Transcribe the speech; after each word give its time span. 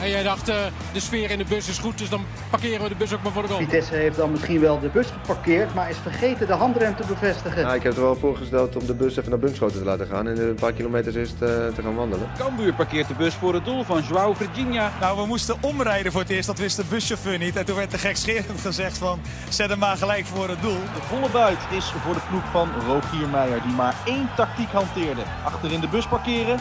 En 0.00 0.10
jij 0.10 0.22
dacht, 0.22 0.48
eh, 0.48 0.56
de 0.92 1.00
sfeer 1.00 1.30
in 1.30 1.38
de 1.38 1.44
bus 1.44 1.68
is 1.68 1.78
goed, 1.78 1.98
dus 1.98 2.08
dan 2.08 2.24
parkeren 2.50 2.82
we 2.82 2.88
de 2.88 2.94
bus 2.94 3.14
ook 3.14 3.22
maar 3.22 3.32
voor 3.32 3.42
de 3.42 3.48
goal. 3.48 3.60
Vitesse 3.60 3.94
heeft 3.94 4.16
dan 4.16 4.30
misschien 4.30 4.60
wel 4.60 4.80
de 4.80 4.88
bus 4.88 5.06
geparkeerd, 5.06 5.74
maar 5.74 5.90
is 5.90 5.96
vergeten 6.02 6.46
de 6.46 6.52
handrem 6.52 6.96
te 6.96 7.06
bevestigen. 7.06 7.60
Ja, 7.60 7.74
ik 7.74 7.82
heb 7.82 7.96
er 7.96 8.02
wel 8.02 8.16
voorgesteld 8.16 8.76
om 8.76 8.86
de 8.86 8.94
bus 8.94 9.16
even 9.16 9.30
naar 9.30 9.38
Bunschoten 9.38 9.78
te 9.78 9.84
laten 9.84 10.06
gaan 10.06 10.28
en 10.28 10.48
een 10.48 10.54
paar 10.54 10.72
kilometers 10.72 11.14
eerst 11.14 11.32
eh, 11.32 11.48
te 11.48 11.82
gaan 11.82 11.94
wandelen. 11.94 12.28
Cambuur 12.38 12.74
parkeert 12.74 13.08
de 13.08 13.14
bus 13.14 13.34
voor 13.34 13.54
het 13.54 13.64
doel 13.64 13.84
van 13.84 14.02
João 14.02 14.36
Virginia. 14.36 14.92
Nou, 15.00 15.20
we 15.20 15.26
moesten 15.26 15.56
omrijden 15.60 16.12
voor 16.12 16.20
het 16.20 16.30
eerst, 16.30 16.46
dat 16.46 16.58
wist 16.58 16.76
de 16.76 16.84
buschauffeur 16.88 17.38
niet. 17.38 17.56
En 17.56 17.64
toen 17.64 17.76
werd 17.76 17.90
de 17.90 17.98
gekscherend 17.98 18.60
gezegd 18.60 18.98
van, 18.98 19.20
zet 19.48 19.68
hem 19.68 19.78
maar 19.78 19.96
gelijk 19.96 20.26
voor 20.26 20.48
het 20.48 20.62
doel. 20.62 20.80
De 20.94 21.02
volle 21.08 21.28
buit 21.28 21.58
is 21.70 21.84
voor 21.84 22.14
de 22.14 22.20
ploeg 22.28 22.44
van 22.50 22.68
Rogier 22.86 23.28
Meijer, 23.28 23.62
die 23.62 23.72
maar 23.72 23.94
één 24.04 24.28
tactiek 24.36 24.70
hanteerde. 24.70 25.22
Achterin 25.44 25.80
de 25.80 25.88
bus 25.88 26.06
parkeren. 26.06 26.58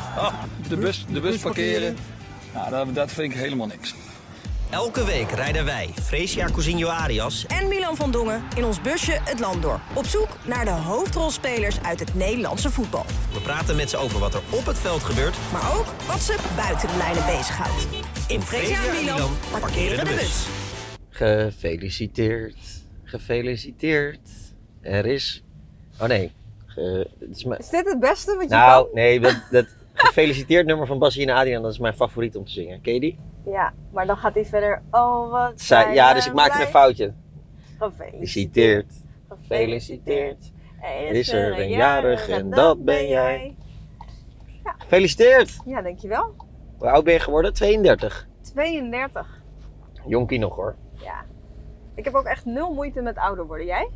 De 0.67 0.77
bus, 0.77 1.05
de 1.09 1.19
bus 1.19 1.37
parkeren. 1.37 1.95
Nou, 2.53 2.69
dat, 2.69 2.95
dat 2.95 3.11
vind 3.11 3.31
ik 3.33 3.39
helemaal 3.39 3.67
niks. 3.67 3.95
Elke 4.69 5.05
week 5.05 5.31
rijden 5.31 5.65
wij, 5.65 5.89
Fresia 6.03 6.45
Cousinho 6.45 6.87
Arias 6.87 7.45
en 7.47 7.67
Milan 7.67 7.95
van 7.95 8.11
Dongen 8.11 8.43
in 8.55 8.65
ons 8.65 8.81
busje 8.81 9.11
het 9.23 9.39
land 9.39 9.61
door. 9.61 9.79
Op 9.93 10.05
zoek 10.05 10.27
naar 10.45 10.65
de 10.65 10.71
hoofdrolspelers 10.71 11.81
uit 11.81 11.99
het 11.99 12.15
Nederlandse 12.15 12.69
voetbal. 12.71 13.05
We 13.33 13.39
praten 13.41 13.75
met 13.75 13.89
ze 13.89 13.97
over 13.97 14.19
wat 14.19 14.33
er 14.33 14.41
op 14.49 14.65
het 14.65 14.77
veld 14.79 15.03
gebeurt. 15.03 15.35
Maar 15.51 15.77
ook 15.77 15.85
wat 16.07 16.19
ze 16.19 16.35
buiten 16.55 16.87
de 16.87 16.97
lijnen 16.97 17.25
bezighoudt. 17.25 17.87
In 18.27 18.41
Fresia 18.41 18.85
en 18.85 19.03
Milan 19.03 19.31
parkeren 19.59 20.05
de 20.05 20.11
bus. 20.11 20.45
Gefeliciteerd, 21.09 22.57
gefeliciteerd. 23.03 24.19
Er 24.81 25.05
is... 25.05 25.43
Oh 25.99 26.07
nee. 26.07 26.31
Ge... 26.65 27.09
is, 27.31 27.43
mijn- 27.43 27.59
Is 27.59 27.69
dit 27.69 27.85
het 27.89 27.99
beste 27.99 28.35
wat 28.35 28.43
je 28.43 28.49
Nou, 28.49 28.83
kan? 28.85 28.93
nee, 28.93 29.19
dat, 29.19 29.35
dat 29.51 29.65
gefeliciteerd 29.99 30.65
nummer 30.65 30.87
van 30.87 30.99
Bassie 30.99 31.27
en 31.27 31.35
Adriaan, 31.35 31.61
dat 31.61 31.71
is 31.71 31.79
mijn 31.79 31.93
favoriet 31.93 32.35
om 32.35 32.45
te 32.45 32.51
zingen. 32.51 32.81
Ken 32.81 32.93
je 32.93 32.99
die? 32.99 33.19
Ja, 33.45 33.73
maar 33.91 34.05
dan 34.05 34.17
gaat 34.17 34.33
hij 34.33 34.45
verder. 34.45 34.81
Oh, 34.91 35.31
wat 35.31 35.61
Zij- 35.61 35.93
ja, 35.93 36.13
dus 36.13 36.27
ik 36.27 36.33
maakte 36.33 36.51
blij. 36.53 36.65
een 36.65 36.71
foutje. 36.71 37.13
Gefeliciteerd. 37.79 38.93
Gefeliciteerd. 39.29 40.51
Er 40.81 41.11
is 41.11 41.31
er 41.33 41.59
een 41.59 41.69
jarig 41.69 42.29
en 42.29 42.49
dat 42.49 42.83
ben 42.85 43.07
jij. 43.07 43.55
Gefeliciteerd! 44.77 45.57
Ja, 45.65 45.81
dankjewel. 45.81 46.35
Hoe 46.77 46.89
oud 46.89 47.03
ben 47.03 47.13
je 47.13 47.19
geworden? 47.19 47.53
32. 47.53 48.27
32. 48.41 49.41
Jonkie 50.07 50.39
nog 50.39 50.55
hoor. 50.55 50.75
Ja. 50.93 51.23
Ik 51.95 52.03
heb 52.05 52.13
ook 52.13 52.25
echt 52.25 52.45
nul 52.45 52.73
moeite 52.73 53.01
met 53.01 53.17
ouder 53.17 53.47
worden. 53.47 53.65
Jij? 53.65 53.89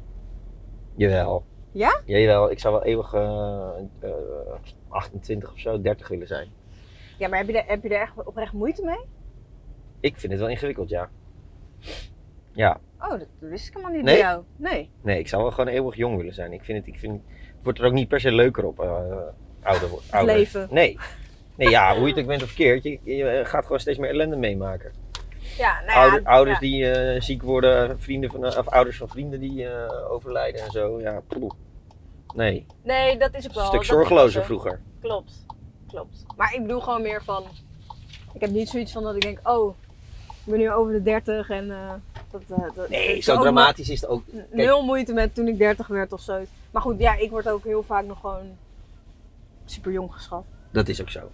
Jawel. 0.96 1.46
Ja? 1.74 2.02
Jawel, 2.06 2.52
ik 2.52 2.60
zou 2.60 2.74
wel 2.74 2.84
eeuwig 2.84 3.14
eh, 3.14 3.70
eh, 4.00 4.10
28 4.90 5.52
of 5.52 5.60
zo, 5.60 5.82
30 5.82 6.08
willen 6.08 6.28
zijn. 6.28 6.48
Ja, 7.18 7.28
maar 7.28 7.38
heb 7.40 7.48
je, 7.48 7.58
er, 7.62 7.68
heb 7.68 7.84
je 7.84 7.90
er 7.90 8.02
echt 8.02 8.14
oprecht 8.26 8.54
moeite 8.54 8.84
mee? 8.86 9.00
Ik 10.00 10.18
vind 10.18 10.32
het 10.32 10.42
wel 10.42 10.50
ingewikkeld, 10.50 10.90
ja. 10.90 11.10
Ja, 12.52 12.80
Oh, 13.00 13.10
dat 13.10 13.28
wist 13.40 13.68
ik 13.68 13.74
helemaal 13.74 13.96
niet 13.96 14.04
Nee? 14.06 14.14
bij 14.16 14.24
jou. 14.24 14.44
Nee. 14.56 14.90
nee, 15.02 15.20
ik 15.20 15.28
zou 15.28 15.42
wel 15.42 15.52
gewoon 15.52 15.68
eeuwig 15.74 15.96
jong 15.96 16.18
willen 16.18 16.34
zijn. 16.34 16.54
Ik 16.54 16.64
vind 16.64 16.78
het, 16.78 16.88
ik 16.88 17.00
vind, 17.00 17.22
het 17.56 17.64
wordt 17.64 17.80
er 17.80 17.86
ook 17.86 17.92
niet 17.94 18.08
per 18.08 18.20
se 18.20 18.32
leuker 18.32 18.66
op, 18.66 18.80
eh, 18.80 18.88
ouder 19.64 19.90
worden. 19.90 20.08
Het 20.10 20.26
leven. 20.26 20.68
Nee. 20.72 20.98
Nee, 21.58 21.70
ja, 21.70 21.96
hoe 21.96 22.04
je 22.08 22.10
het 22.14 22.20
ook 22.22 22.28
bent 22.28 22.42
of 22.42 22.48
verkeerd, 22.48 22.84
je, 22.84 23.00
je 23.04 23.42
gaat 23.46 23.64
gewoon 23.64 23.80
steeds 23.80 23.98
meer 23.98 24.10
ellende 24.10 24.36
meemaken. 24.36 24.92
Ja, 25.58 25.80
nou 25.86 25.86
ja. 25.92 26.02
Ouder- 26.02 26.24
ouders 26.24 26.60
ja. 26.60 26.68
die 26.68 26.92
eh, 26.92 27.22
ziek 27.22 27.42
worden, 27.42 28.00
vrienden 28.00 28.32
van, 28.32 28.46
of 28.46 28.68
ouders 28.68 28.98
van 28.98 29.10
vrienden 29.10 29.40
die 29.40 29.68
eh, 29.70 30.12
overlijden 30.12 30.62
en 30.62 30.72
zo. 30.72 31.02
Ja, 31.02 31.22
poeh. 31.28 31.52
Nee, 32.34 32.66
Nee, 32.84 33.18
dat 33.18 33.36
is 33.36 33.44
ook 33.46 33.50
een 33.52 33.56
wel. 33.58 33.66
stuk 33.68 33.82
is 33.82 33.88
wel 33.90 33.98
zorgelozer 33.98 34.42
zo. 34.42 34.46
vroeger. 34.48 34.82
Klopt. 35.02 35.46
Klopt. 35.88 36.26
Maar 36.38 36.54
ik 36.54 36.62
bedoel 36.62 36.80
gewoon 36.80 37.02
meer 37.02 37.24
van. 37.24 37.44
Ik 38.34 38.42
heb 38.42 38.50
niet 38.50 38.70
zoiets 38.70 38.92
van 38.92 39.04
dat 39.04 39.16
ik 39.16 39.22
denk, 39.22 39.40
oh, 39.44 39.76
ik 40.46 40.52
ben 40.52 40.60
nu 40.60 40.72
over 40.72 40.94
de 40.94 41.02
30 41.02 41.50
en. 41.50 41.72
eh, 41.72 41.92
dat, 42.32 42.42
eh, 42.50 42.76
dat, 42.76 42.90
Nee, 42.90 43.22
zo 43.22 43.38
dramatisch 43.42 43.90
is 43.90 44.02
het 44.02 44.10
ook. 44.10 44.24
Kijk, 44.32 44.54
Nul 44.54 44.84
moeite 44.86 45.14
met 45.14 45.36
toen 45.36 45.48
ik 45.48 45.58
30 45.58 45.88
werd 45.88 46.14
of 46.14 46.22
zo. 46.22 46.46
Maar 46.72 46.82
goed, 46.82 47.00
ja, 47.00 47.16
ik 47.16 47.30
word 47.30 47.50
ook 47.50 47.64
heel 47.64 47.84
vaak 47.84 48.06
nog 48.06 48.20
gewoon 48.20 48.58
super 49.66 49.92
jong 49.92 50.14
geschat. 50.14 50.44
dat 50.72 50.88
is 50.88 51.02
ook 51.02 51.10
zo. 51.10 51.32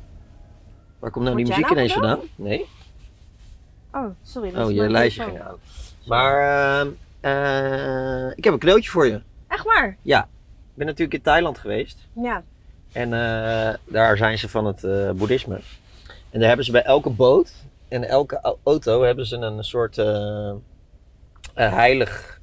Waar 1.00 1.12
komt 1.12 1.26
nou 1.26 1.38
die 1.38 1.46
muziek 1.46 1.64
nou 1.64 1.76
ineens 1.76 1.94
vandaan? 1.94 2.20
Nee? 2.36 2.66
Oh, 3.94 4.06
sorry. 4.24 4.52
dat 4.52 4.66
Oh, 4.68 4.74
je 4.74 4.90
lijstje 4.90 5.24
ging 5.24 5.42
aan. 5.42 5.56
Maar 6.08 6.40
ehm, 6.80 6.90
eh, 7.20 8.38
ik 8.38 8.44
heb 8.44 8.54
een 8.54 8.60
cadeautje 8.60 8.90
voor 8.90 9.08
je. 9.08 9.22
Echt 9.48 9.64
waar? 9.64 9.98
Ja, 10.02 10.28
ben 10.80 10.88
natuurlijk 10.88 11.14
in 11.18 11.22
Thailand 11.22 11.58
geweest. 11.58 12.08
Ja. 12.14 12.44
En 12.92 13.14
eh, 13.14 13.74
daar 13.86 14.18
zijn 14.18 14.38
ze 14.38 14.50
van 14.50 14.66
het 14.66 14.84
eh, 14.84 15.12
boeddhisme. 15.12 15.60
En 16.30 16.40
daar 16.40 16.48
hebben 16.48 16.66
ze 16.66 16.72
bij 16.72 16.84
elke 16.84 17.10
boot 17.10 17.54
en 17.88 18.04
elke 18.10 18.40
au- 18.42 18.58
auto 18.64 19.02
hebben 19.04 19.26
ze 19.26 19.36
een 19.36 19.64
soort 19.64 19.98
eh, 19.98 20.50
eh, 20.50 21.74
heilig, 21.74 22.40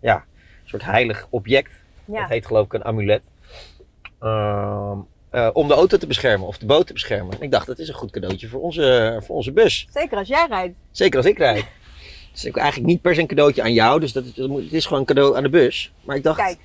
ja, 0.00 0.14
een 0.62 0.68
soort 0.68 0.84
heilig 0.84 1.26
object. 1.30 1.70
Ja. 2.04 2.20
Dat 2.20 2.28
heet 2.28 2.46
geloof 2.46 2.64
ik 2.66 2.72
een 2.72 2.84
amulet. 2.84 3.22
Ehm, 4.20 4.98
eh, 5.30 5.48
om 5.52 5.68
de 5.68 5.74
auto 5.74 5.96
te 5.96 6.06
beschermen 6.06 6.46
of 6.46 6.58
de 6.58 6.66
boot 6.66 6.86
te 6.86 6.92
beschermen. 6.92 7.34
En 7.36 7.42
ik 7.42 7.50
dacht, 7.50 7.66
dat 7.66 7.78
is 7.78 7.88
een 7.88 7.94
goed 7.94 8.10
cadeautje 8.10 8.48
voor 8.48 8.60
onze, 8.60 9.18
voor 9.26 9.36
onze 9.36 9.52
bus. 9.52 9.88
Zeker 9.92 10.18
als 10.18 10.28
jij 10.28 10.46
rijdt. 10.48 10.76
Zeker 10.90 11.16
als 11.16 11.26
ik 11.26 11.38
rijd. 11.38 11.64
Het 12.32 12.44
is 12.44 12.50
eigenlijk 12.50 12.86
niet 12.86 13.00
per 13.00 13.14
se 13.14 13.20
een 13.20 13.26
cadeautje 13.26 13.62
aan 13.62 13.72
jou, 13.72 14.00
dus 14.00 14.12
dat, 14.12 14.24
het 14.24 14.72
is 14.72 14.84
gewoon 14.84 14.98
een 15.00 15.06
cadeau 15.06 15.36
aan 15.36 15.42
de 15.42 15.48
bus. 15.48 15.92
Maar 16.04 16.16
ik 16.16 16.22
dacht, 16.22 16.38
Kijk, 16.38 16.58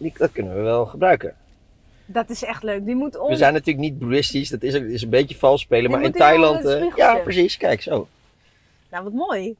die- 0.00 0.12
dat 0.16 0.32
kunnen 0.32 0.54
we 0.56 0.60
wel 0.62 0.86
gebruiken. 0.86 1.34
dat 2.06 2.30
is 2.30 2.44
echt 2.44 2.62
leuk. 2.62 2.84
Die 2.84 2.94
moet 2.94 3.16
om. 3.18 3.28
We 3.28 3.36
zijn 3.36 3.52
natuurlijk 3.52 3.84
niet 3.84 3.98
boeddhistisch, 3.98 4.48
dat 4.48 4.62
is, 4.62 4.74
is 4.74 5.02
een 5.02 5.08
beetje 5.10 5.36
vals 5.36 5.60
spelen. 5.60 5.84
Die 5.84 5.96
Maar 5.96 6.02
in 6.06 6.12
Thailand, 6.12 6.64
eh, 6.64 6.84
ja 6.96 7.14
precies, 7.16 7.56
kijk 7.56 7.82
zo. 7.82 8.08
Nou, 8.90 9.04
wat 9.04 9.12
mooi. 9.12 9.54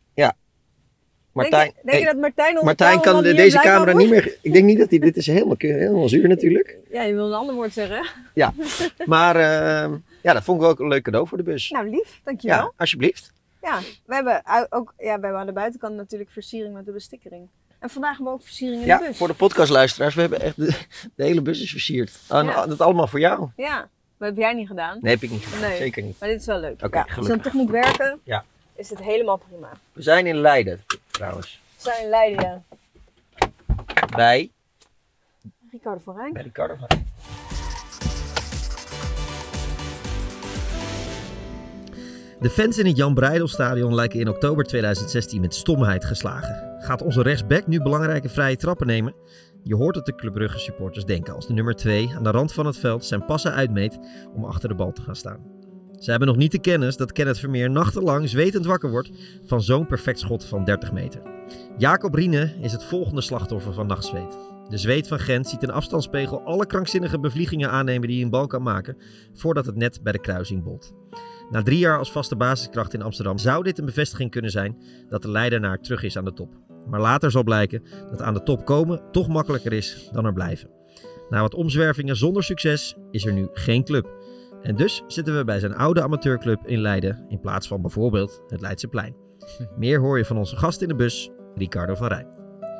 Martijn, 1.32 1.64
denk 1.64 1.74
je, 1.76 1.82
denk 1.84 1.96
je 1.98 2.04
hey, 2.04 2.12
dat 2.12 2.20
Martijn 2.20 2.64
Martijn 2.64 3.00
kan 3.00 3.22
de- 3.22 3.34
deze 3.34 3.58
camera 3.58 3.92
niet 3.92 4.10
meer, 4.10 4.38
ik 4.42 4.52
denk 4.52 4.64
niet 4.64 4.78
dat 4.78 4.90
hij, 4.90 4.98
dit 4.98 5.16
is 5.16 5.26
helemaal, 5.26 5.54
helemaal 5.58 6.08
zuur 6.08 6.28
natuurlijk. 6.28 6.76
Ja, 6.90 7.02
je 7.02 7.14
wil 7.14 7.26
een 7.26 7.32
ander 7.32 7.54
woord 7.54 7.72
zeggen. 7.72 8.06
Maar 9.06 9.36
ehm, 9.36 9.96
ja, 10.22 10.32
dat 10.32 10.44
vond 10.44 10.62
ik 10.62 10.68
ook 10.68 10.78
een 10.80 10.88
leuk 10.88 11.02
cadeau 11.02 11.28
voor 11.28 11.38
de 11.38 11.44
bus. 11.44 11.70
Nou, 11.70 11.90
lief. 11.90 12.20
Dankjewel. 12.24 12.56
Ja, 12.56 12.72
alsjeblieft. 12.76 13.32
Ja, 13.62 13.78
we 14.04 14.14
hebben 14.14 14.42
ook 14.70 14.94
ja, 14.98 15.04
we 15.04 15.10
hebben 15.10 15.36
aan 15.36 15.46
de 15.46 15.52
buitenkant 15.52 15.96
natuurlijk 15.96 16.30
versiering 16.30 16.74
met 16.74 16.84
de 16.86 16.92
bestikkering. 16.92 17.48
En 17.80 17.90
vandaag 17.90 18.10
hebben 18.16 18.26
we 18.32 18.38
ook 18.38 18.44
versiering 18.44 18.80
in 18.80 18.86
Ja, 18.86 18.98
de 18.98 19.04
bus. 19.06 19.16
voor 19.16 19.28
de 19.28 19.34
podcastluisteraars, 19.34 20.14
we 20.14 20.20
hebben 20.20 20.40
echt, 20.40 20.56
de, 20.56 20.78
de 21.14 21.24
hele 21.24 21.40
bus 21.42 21.60
is 21.62 21.70
versierd. 21.70 22.18
En 22.28 22.44
Ja. 22.46 22.66
dat 22.66 22.80
allemaal 22.80 23.06
voor 23.06 23.20
jou. 23.20 23.48
Ja, 23.56 23.78
dat 24.18 24.28
heb 24.28 24.36
jij 24.36 24.52
niet 24.54 24.66
gedaan. 24.66 24.98
Nee, 25.00 25.12
heb 25.14 25.22
ik 25.22 25.30
niet 25.30 25.44
gedaan, 25.44 25.60
Nee. 25.68 25.76
zeker 25.78 26.02
niet. 26.02 26.16
Maar 26.20 26.28
dit 26.28 26.40
is 26.40 26.46
wel 26.46 26.58
leuk. 26.60 26.82
Oké, 26.84 26.98
ja, 26.98 27.06
als 27.16 27.26
je 27.26 27.32
dan 27.32 27.40
toch 27.40 27.52
moet 27.52 27.70
werken, 27.70 28.20
Ja. 28.24 28.44
is 28.74 28.90
het 28.90 28.98
helemaal 28.98 29.36
prima. 29.48 29.70
We 29.92 30.02
zijn 30.02 30.26
in 30.26 30.36
Leiden, 30.36 30.84
trouwens. 31.10 31.60
We 31.76 31.82
zijn 31.82 32.02
in 32.02 32.08
Leiden, 32.08 32.42
ja. 32.42 32.62
Bij, 34.16 34.50
Ricardo 35.70 36.00
van 36.04 36.16
Rijn. 36.16 36.32
bij 36.32 36.42
de 36.42 36.52
carnaval. 36.52 36.88
De 42.40 42.50
fans 42.50 42.78
in 42.78 42.86
het 42.86 42.96
Jan 42.96 43.14
Breidelstadion 43.14 43.94
lijken 43.94 44.20
in 44.20 44.28
oktober 44.28 44.64
2016 44.64 45.40
met 45.40 45.54
stomheid 45.54 46.04
geslagen. 46.04 46.76
Gaat 46.78 47.02
onze 47.02 47.22
rechtsback 47.22 47.66
nu 47.66 47.82
belangrijke 47.82 48.28
vrije 48.28 48.56
trappen 48.56 48.86
nemen? 48.86 49.14
Je 49.62 49.74
hoort 49.74 49.94
het 49.94 50.06
de 50.06 50.14
Club 50.14 50.32
Brugge 50.32 50.58
supporters 50.58 51.04
denken 51.04 51.34
als 51.34 51.46
de 51.46 51.52
nummer 51.52 51.74
2 51.74 52.10
aan 52.16 52.22
de 52.22 52.30
rand 52.30 52.52
van 52.52 52.66
het 52.66 52.76
veld 52.76 53.04
zijn 53.04 53.24
passen 53.24 53.52
uitmeet 53.52 53.98
om 54.34 54.44
achter 54.44 54.68
de 54.68 54.74
bal 54.74 54.92
te 54.92 55.02
gaan 55.02 55.16
staan. 55.16 55.40
Ze 55.98 56.10
hebben 56.10 56.28
nog 56.28 56.36
niet 56.36 56.52
de 56.52 56.60
kennis 56.60 56.96
dat 56.96 57.12
Kenneth 57.12 57.38
Vermeer 57.38 57.70
nachtenlang 57.70 58.28
zwetend 58.28 58.66
wakker 58.66 58.90
wordt 58.90 59.10
van 59.44 59.62
zo'n 59.62 59.86
perfect 59.86 60.18
schot 60.18 60.44
van 60.44 60.64
30 60.64 60.92
meter. 60.92 61.22
Jacob 61.78 62.14
Riene 62.14 62.54
is 62.60 62.72
het 62.72 62.84
volgende 62.84 63.20
slachtoffer 63.20 63.72
van 63.72 63.86
nachtzweet. 63.86 64.38
De 64.68 64.78
zweet 64.78 65.08
van 65.08 65.18
Gent 65.18 65.48
ziet 65.48 65.62
een 65.62 65.70
afstandsspiegel 65.70 66.42
alle 66.44 66.66
krankzinnige 66.66 67.20
bevliegingen 67.20 67.70
aannemen 67.70 68.08
die 68.08 68.24
een 68.24 68.30
bal 68.30 68.46
kan 68.46 68.62
maken 68.62 68.96
voordat 69.34 69.66
het 69.66 69.76
net 69.76 70.02
bij 70.02 70.12
de 70.12 70.20
kruising 70.20 70.62
bolt. 70.62 70.92
Na 71.50 71.62
drie 71.62 71.78
jaar 71.78 71.98
als 71.98 72.12
vaste 72.12 72.36
basiskracht 72.36 72.94
in 72.94 73.02
Amsterdam 73.02 73.38
zou 73.38 73.62
dit 73.62 73.78
een 73.78 73.84
bevestiging 73.84 74.30
kunnen 74.30 74.50
zijn 74.50 74.76
dat 75.08 75.22
de 75.22 75.30
Leidenaar 75.30 75.80
terug 75.80 76.02
is 76.02 76.16
aan 76.16 76.24
de 76.24 76.32
top. 76.32 76.54
Maar 76.86 77.00
later 77.00 77.30
zal 77.30 77.42
blijken 77.42 77.82
dat 78.10 78.22
aan 78.22 78.34
de 78.34 78.42
top 78.42 78.64
komen 78.64 79.02
toch 79.12 79.28
makkelijker 79.28 79.72
is 79.72 80.08
dan 80.12 80.24
er 80.24 80.32
blijven. 80.32 80.70
Na 81.28 81.40
wat 81.40 81.54
omzwervingen 81.54 82.16
zonder 82.16 82.44
succes 82.44 82.96
is 83.10 83.26
er 83.26 83.32
nu 83.32 83.48
geen 83.52 83.84
club. 83.84 84.08
En 84.62 84.76
dus 84.76 85.02
zitten 85.06 85.36
we 85.36 85.44
bij 85.44 85.58
zijn 85.58 85.74
oude 85.74 86.02
amateurclub 86.02 86.66
in 86.66 86.80
Leiden 86.80 87.24
in 87.28 87.40
plaats 87.40 87.68
van 87.68 87.80
bijvoorbeeld 87.80 88.42
het 88.46 88.60
Leidseplein. 88.60 89.16
Meer 89.78 90.00
hoor 90.00 90.18
je 90.18 90.24
van 90.24 90.36
onze 90.36 90.56
gast 90.56 90.82
in 90.82 90.88
de 90.88 90.94
bus, 90.94 91.30
Ricardo 91.54 91.94
van 91.94 92.08
Rijn. 92.08 92.26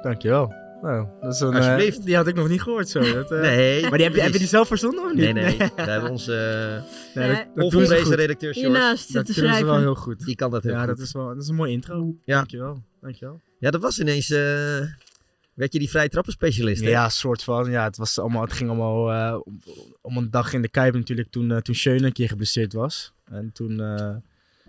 Dankjewel. 0.02 0.59
Nou, 0.82 1.06
dat 1.20 1.34
is 1.34 1.40
een, 1.40 1.54
Alsjeblieft. 1.54 1.98
eh, 1.98 2.04
die 2.04 2.16
had 2.16 2.26
ik 2.26 2.34
nog 2.34 2.48
niet 2.48 2.62
gehoord 2.62 2.88
zo. 2.88 3.12
Dat, 3.14 3.30
eh, 3.32 3.40
Nee, 3.40 3.80
Maar 3.88 3.90
die 3.90 3.90
heb, 3.90 3.98
je, 3.98 4.02
heb 4.04 4.14
je 4.14 4.20
precies. 4.20 4.38
die 4.38 4.48
zelf 4.48 4.68
verzonnen 4.68 5.04
of 5.04 5.12
niet? 5.14 5.20
Nee, 5.20 5.32
nee. 5.32 5.56
We 5.56 5.82
hebben 5.82 6.10
onze 6.10 6.32
Nee, 7.14 7.28
dat- 7.28 7.36
dat 7.54 7.64
onvolprezen 7.64 8.04
goed. 8.06 8.14
redacteur 8.14 8.52
George. 8.54 8.70
Hiernaast 8.70 9.12
Dat 9.12 9.32
kunnen 9.32 9.54
ze 9.54 9.64
wel 9.64 9.78
heel 9.78 9.94
goed. 9.94 10.24
Die 10.24 10.34
kan 10.34 10.50
dat 10.50 10.62
heel 10.62 10.72
ja, 10.72 10.78
goed. 10.78 10.88
dat 10.88 10.98
is 10.98 11.12
wel 11.12 11.26
dat 11.26 11.42
is 11.42 11.48
een 11.48 11.54
mooi 11.54 11.72
intro. 11.72 12.14
Ja. 12.24 12.36
Dankjewel. 12.36 12.82
Dankjewel. 13.00 13.40
Ja, 13.58 13.70
dat 13.70 13.80
was 13.80 13.98
ineens... 14.00 14.30
eh, 14.30 14.38
werd 15.54 15.72
je 15.72 15.78
die 15.78 15.90
vrije 15.90 16.08
trappenspecialist, 16.08 16.82
hè? 16.82 16.88
Ja, 16.88 17.08
soort 17.08 17.42
van. 17.42 17.70
Ja, 17.70 17.84
het, 17.84 17.96
was 17.96 18.18
allemaal, 18.18 18.42
het 18.42 18.52
ging 18.52 18.70
allemaal 18.70 19.12
eh, 19.12 19.40
om, 19.44 19.60
om 20.00 20.16
een 20.16 20.30
dag 20.30 20.52
in 20.52 20.62
de 20.62 20.68
Kuip 20.68 20.94
natuurlijk 20.94 21.30
toen, 21.30 21.62
toen 21.62 21.74
Schöne 21.74 22.06
een 22.06 22.12
keer 22.12 22.28
geblesseerd 22.28 22.72
was. 22.72 23.12
En 23.24 23.50
toen, 23.52 23.80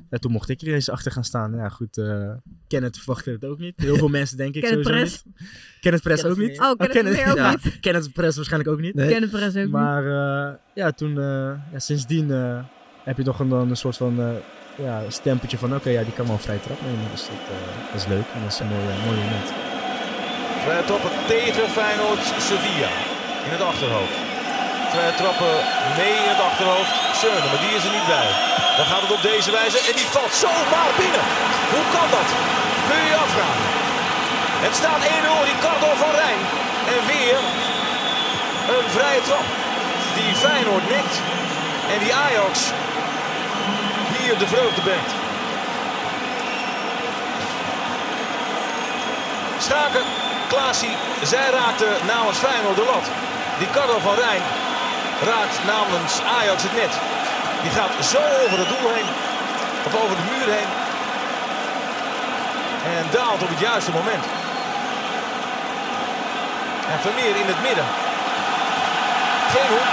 Ja, 0.10 0.18
toen 0.18 0.32
mocht 0.32 0.50
ik 0.50 0.62
er 0.62 0.74
eens 0.74 0.90
achter 0.90 1.12
gaan 1.12 1.24
staan. 1.24 1.56
Ja, 1.56 1.70
goed. 1.70 1.98
eh 1.98 2.32
Kenneth 2.68 2.98
verwachtte 2.98 3.32
het 3.32 3.46
ook 3.46 3.60
niet. 3.60 3.74
Heel 3.76 3.96
veel 3.96 4.08
mensen 4.08 4.38
denk 4.38 4.56
ik 4.56 4.62
Kenneth 4.62 4.86
sowieso 4.86 5.04
Perez. 5.06 5.24
niet. 5.26 5.50
Kenneth 5.82 6.02
Press 6.02 6.24
ook 6.26 6.34
Kenneth 6.36 6.50
niet. 6.52 6.60
Oh, 6.62 6.74
Kenneth 6.78 7.16
Vermeer 7.18 7.46
ook 7.46 7.52
niet. 7.64 7.80
Kenneth 7.80 8.12
Press 8.14 8.36
waarschijnlijk 8.36 8.72
ook 8.74 8.80
niet. 8.82 8.96
Nee. 8.96 9.10
Kenneth 9.10 9.36
ook 9.36 9.54
niet. 9.54 9.70
maar 9.70 10.04
eh, 10.06 10.54
ja, 10.76 10.92
toen, 10.92 11.18
eh, 11.20 11.52
ja, 11.72 11.80
sindsdien 11.80 12.32
eh, 12.32 12.60
heb 13.04 13.18
je 13.18 13.24
toch 13.24 13.40
een, 13.40 13.50
dan 13.50 13.70
een 13.70 13.76
soort 13.78 13.98
van 13.98 14.20
eh, 14.20 14.30
ja, 14.86 15.02
stempeltje 15.10 15.58
van 15.58 15.76
oké, 15.76 15.90
ja, 15.90 16.04
die 16.04 16.14
kan 16.14 16.26
wel 16.26 16.34
een 16.36 16.42
vrije 16.42 16.60
trap 16.60 16.82
nemen. 16.82 17.12
Dus 17.12 17.22
dat, 17.22 17.32
eh, 17.32 17.92
dat 17.92 18.02
is 18.02 18.08
leuk 18.08 18.26
en 18.34 18.42
dat 18.42 18.52
is 18.52 18.60
een 18.60 18.68
mooi, 18.68 18.84
mooi 19.06 19.18
moment. 19.20 19.50
Vrije 20.64 20.84
trappen 20.84 21.12
tegen 21.28 21.70
Feyenoord 21.70 22.24
Sevilla 22.50 22.92
in 23.46 23.52
het 23.52 23.62
achterhoofd. 23.62 24.31
Vrije 24.92 25.16
trappen 25.22 25.56
mee 25.98 26.16
in 26.24 26.32
het 26.34 26.42
achterhoofd. 26.50 26.94
Schöne, 27.20 27.48
maar 27.52 27.64
die 27.66 27.76
is 27.78 27.84
er 27.88 27.96
niet 27.98 28.10
bij. 28.16 28.30
Dan 28.78 28.86
gaat 28.92 29.04
het 29.06 29.16
op 29.18 29.24
deze 29.32 29.52
wijze 29.60 29.80
en 29.90 29.96
die 30.00 30.10
valt 30.16 30.34
zomaar 30.46 30.92
binnen. 31.02 31.26
Hoe 31.74 31.86
kan 31.96 32.08
dat? 32.18 32.30
Kun 32.88 33.00
je 33.04 33.10
je. 33.14 33.48
Het 34.66 34.76
staat 34.82 35.02
1-0 35.04 35.52
Ricardo 35.52 35.90
van 36.04 36.12
Rijn. 36.22 36.42
En 36.94 37.02
weer 37.12 37.38
een 38.76 38.88
vrije 38.98 39.22
trap 39.28 39.48
die 40.18 40.36
Feyenoord 40.44 40.90
nekt. 40.96 41.16
En 41.94 42.00
die 42.04 42.14
Ajax 42.26 42.56
hier 44.18 44.38
de 44.38 44.48
vreugde 44.48 44.82
brengt. 44.82 45.12
Schaken, 49.66 50.06
Klaasie, 50.48 50.96
zij 51.24 51.50
raakte 51.60 51.88
namens 52.14 52.38
Feyenoord 52.38 52.76
de 52.76 52.86
lat. 52.92 53.06
Ricardo 53.60 54.00
van 54.00 54.16
Rijn 54.16 54.42
raakt 55.30 55.58
namens 55.74 56.14
Ajax 56.38 56.64
het 56.64 56.76
net. 56.82 56.94
Die 57.62 57.72
gaat 57.78 57.94
zo 58.14 58.22
over 58.44 58.58
het 58.64 58.72
doel 58.74 58.88
heen. 58.96 59.10
Of 59.86 59.94
over 60.04 60.16
de 60.20 60.28
muur 60.32 60.48
heen. 60.58 60.72
En 62.96 63.06
daalt 63.12 63.42
op 63.42 63.50
het 63.50 63.60
juiste 63.60 63.92
moment. 63.92 64.24
En 66.92 67.00
Vermeer 67.06 67.36
in 67.44 67.50
het 67.54 67.62
midden. 67.68 67.88
Geen 69.54 69.70
hoek. 69.74 69.90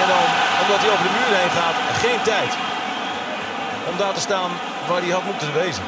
En 0.00 0.06
dan, 0.12 0.26
omdat 0.62 0.80
hij 0.82 0.90
over 0.92 1.06
de 1.08 1.16
muur 1.18 1.32
heen 1.40 1.54
gaat, 1.60 1.76
geen 2.04 2.22
tijd. 2.22 2.52
Om 3.90 3.96
daar 3.96 4.14
te 4.14 4.20
staan 4.20 4.50
waar 4.88 5.00
hij 5.00 5.10
had 5.10 5.24
moeten 5.24 5.54
wezen. 5.54 5.84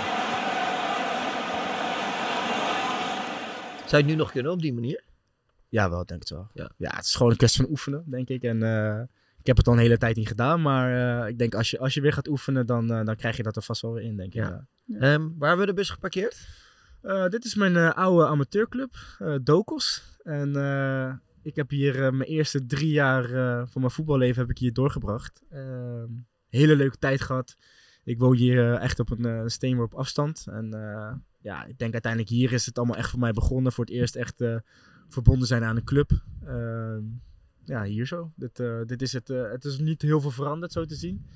Zou 3.91 3.91
je 3.91 3.97
het 3.97 4.07
nu 4.07 4.15
nog 4.15 4.31
kunnen 4.31 4.53
op 4.53 4.61
die 4.61 4.75
manier? 4.75 5.03
Ja, 5.71 5.91
wel, 5.91 6.07
denk 6.07 6.23
ik 6.23 6.29
wel. 6.29 6.49
Ja. 6.53 6.71
Ja. 6.77 6.91
het 6.97 7.05
is 7.05 7.15
gewoon 7.15 7.31
een 7.33 7.39
kwestie 7.39 7.63
van 7.63 7.71
oefenen, 7.71 8.05
denk 8.07 8.29
ik. 8.29 8.43
En 8.43 8.63
eh, 8.63 9.01
ik 9.39 9.47
heb 9.47 9.57
het 9.57 9.67
al 9.67 9.73
een 9.73 9.79
hele 9.79 9.99
tijd 9.99 10.17
niet 10.17 10.29
gedaan, 10.29 10.63
maar 10.63 11.21
eh, 11.23 11.29
ik 11.29 11.39
denk 11.39 11.55
als 11.55 11.71
je, 11.71 11.79
als 11.79 11.95
je 11.95 12.01
weer 12.01 12.13
gaat 12.13 12.29
oefenen, 12.29 12.67
dan, 12.67 12.93
eh, 12.93 13.05
dan 13.05 13.17
krijg 13.17 13.37
je 13.37 13.43
dat 13.43 13.57
er 13.57 13.63
vast 13.63 13.83
wel 13.83 13.93
weer 13.93 14.03
in, 14.05 14.17
denk 14.17 14.35
ik. 14.35 14.41
Ja. 14.41 14.67
Ja. 14.85 14.99
Ehm, 14.99 15.29
waar 15.39 15.49
hebben 15.49 15.67
we 15.67 15.73
de 15.73 15.79
bus 15.79 15.91
geparkeerd? 15.91 16.47
Eh, 17.03 17.29
dit 17.29 17.45
is 17.45 17.55
mijn 17.55 17.77
eh, 17.77 17.91
oude 17.93 18.27
amateurclub, 18.27 18.95
eh 19.19 19.35
Dokos. 19.43 20.19
En 20.23 20.57
eh, 20.57 21.13
ik 21.43 21.57
heb 21.57 21.71
hier 21.71 21.95
eh, 22.05 22.13
mijn 22.13 22.31
eerste 22.31 22.67
drie 22.67 22.91
jaar 22.91 23.25
eh, 23.25 23.63
van 23.67 23.81
mijn 23.81 23.93
voetballeven 23.93 24.41
heb 24.41 24.51
ik 24.51 24.59
hier 24.59 24.73
doorgebracht. 24.73 25.43
Ehm, 25.51 26.09
hele 26.49 26.77
leuke 26.77 26.99
tijd 26.99 27.21
gehad. 27.21 27.57
Ik 28.05 28.19
woon 28.19 28.37
hier 28.37 28.75
echt 28.75 28.99
op 29.01 29.11
een 29.11 29.27
uh, 29.27 29.43
steenworp 29.47 29.95
afstand. 29.95 30.47
En 30.51 30.75
eh, 30.75 31.13
ja, 31.41 31.65
ik 31.65 31.79
denk 31.79 31.93
uiteindelijk 31.93 32.33
hier 32.33 32.53
is 32.53 32.67
het 32.67 32.79
allemaal 32.79 32.97
echt 32.97 33.11
voor 33.11 33.19
mij 33.19 33.33
begonnen. 33.33 33.73
Voor 33.73 33.85
het 33.85 33.95
eerst 33.95 34.17
echt 34.17 34.41
eh, 34.41 34.57
verbonden 35.13 35.47
zijn 35.47 35.65
aan 35.65 35.77
een 35.77 35.85
club. 35.85 36.11
Ehm, 36.45 37.03
ja, 37.65 37.85
hier 37.85 38.07
zo. 38.07 38.33
Dit, 38.37 38.61
eh, 38.61 38.81
dit 38.87 39.03
is 39.03 39.13
het, 39.13 39.31
eh, 39.31 39.51
het 39.51 39.65
is 39.65 39.79
niet 39.79 40.03
heel 40.03 40.21
veel 40.21 40.31
veranderd 40.31 40.73
zo 40.73 40.85
te 40.85 40.95
zien. 40.95 41.27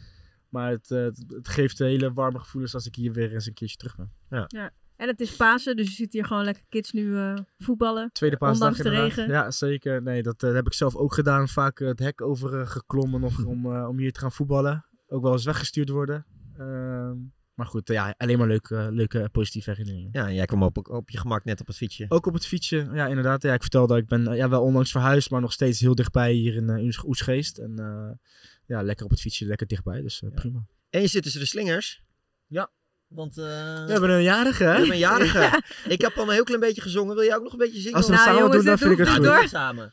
Maar 0.49 0.71
het, 0.71 0.91
eh, 0.91 1.03
het, 1.03 1.25
het 1.29 1.49
geeft 1.49 1.79
hele 1.79 2.13
warme 2.13 2.39
gevoelens 2.39 2.75
als 2.75 2.87
ik 2.87 2.95
hier 2.95 3.13
weer 3.13 3.33
eens 3.33 3.47
een 3.47 3.55
keertje 3.55 3.77
terug 3.77 3.97
ben. 3.97 4.13
Ja. 4.31 4.45
Ja. 4.47 4.71
En 4.97 5.09
het 5.09 5.21
is 5.21 5.37
Pasen, 5.37 5.77
dus 5.77 5.87
je 5.89 5.95
ziet 5.95 6.13
hier 6.13 6.25
gewoon 6.25 6.45
lekker 6.45 6.65
kids 6.69 6.93
nu 6.93 7.37
voetballen. 7.59 8.13
Tweede 8.13 8.37
paasdag 8.37 8.69
Ondanks 8.69 8.91
de 8.91 9.03
regen. 9.03 9.29
Ja, 9.29 9.51
zeker. 9.51 10.03
Nee, 10.03 10.23
dat 10.23 10.41
heb 10.41 10.67
ik 10.67 10.73
zelf 10.73 10.97
ook 10.97 11.15
gedaan. 11.15 11.49
Vaak 11.49 11.79
het 11.79 11.99
hek 11.99 12.21
over 12.21 12.67
geklommen 12.67 13.21
nog 13.21 13.45
om, 13.53 13.77
om 13.77 13.99
hier 13.99 14.13
te 14.13 14.21
gaan 14.21 14.33
voetballen. 14.33 14.87
Ook 15.07 15.23
wel 15.23 15.33
eens 15.33 15.45
weggestuurd 15.45 15.89
worden. 15.89 16.27
Ehm, 16.59 17.17
maar 17.55 17.67
goed, 17.67 17.91
eh, 17.91 17.97
ja, 17.97 18.15
alleen 18.17 18.39
maar 18.39 18.47
leuke, 18.47 18.89
leuke 18.91 19.29
positieve 19.33 19.71
herinneringen. 19.71 20.09
Ja, 20.13 20.27
en 20.27 20.35
jij 20.35 20.47
kwam 20.47 20.63
op, 20.63 20.89
op 20.89 21.11
je 21.11 21.19
gemak 21.19 21.45
net 21.45 21.61
op 21.61 21.67
het 21.67 21.77
fietsje. 21.77 22.07
Ook 22.09 22.27
op 22.27 22.35
het 22.35 22.47
fietsje, 22.47 22.89
ja 22.93 23.07
inderdaad. 23.07 23.43
Ja, 23.43 23.55
ik 23.55 23.61
vertelde, 23.61 23.97
ik 23.97 24.07
ben 24.07 24.27
eh, 24.27 24.37
ja, 24.37 24.49
wel 24.49 24.63
onlangs 24.63 24.91
verhuisd, 24.91 25.31
maar 25.31 25.41
nog 25.41 25.53
steeds 25.53 25.81
heel 25.81 25.95
dichtbij 25.95 26.33
hier 26.33 26.55
in 26.55 26.69
uh, 26.69 27.05
Oesgeest. 27.05 27.59
En 27.59 27.79
eh, 27.79 28.31
ja, 28.67 28.83
lekker 28.83 29.05
op 29.05 29.11
het 29.11 29.21
fietsje, 29.21 29.47
lekker 29.47 29.67
dichtbij, 29.67 30.01
dus 30.03 30.23
uh, 30.23 30.31
prima. 30.35 30.67
En 30.91 31.01
je 31.01 31.07
zit 31.07 31.23
tussen 31.23 31.41
de 31.41 31.47
slingers. 31.47 32.03
Ja. 32.47 32.71
Want 33.09 33.39
uh, 33.39 33.45
we 33.85 33.93
hebben 33.93 34.11
een 34.11 34.23
jarige, 34.23 34.65
hè? 34.65 34.71
We 34.71 34.77
hebben 34.77 34.93
een 34.93 34.99
jarige. 34.99 35.39
ja. 35.49 35.63
Ik 35.89 36.01
heb 36.01 36.17
al 36.17 36.25
een 36.25 36.35
heel 36.35 36.45
klein 36.45 36.61
beetje 36.61 36.81
gezongen. 36.81 37.15
Wil 37.15 37.25
jij 37.25 37.37
ook 37.37 37.43
nog 37.43 37.53
een 37.53 37.59
beetje 37.59 37.81
zingen? 37.81 37.97
Als 37.97 38.07
we 38.07 38.13
nou, 38.13 38.25
samen 38.25 38.41
jongens, 38.41 38.57
doen, 38.57 38.67
dan 38.67 38.79
vind 38.79 38.91
ik 38.91 38.99
het 38.99 39.09
goed. 39.09 39.25
Door. 39.25 39.49
Samen. 39.49 39.93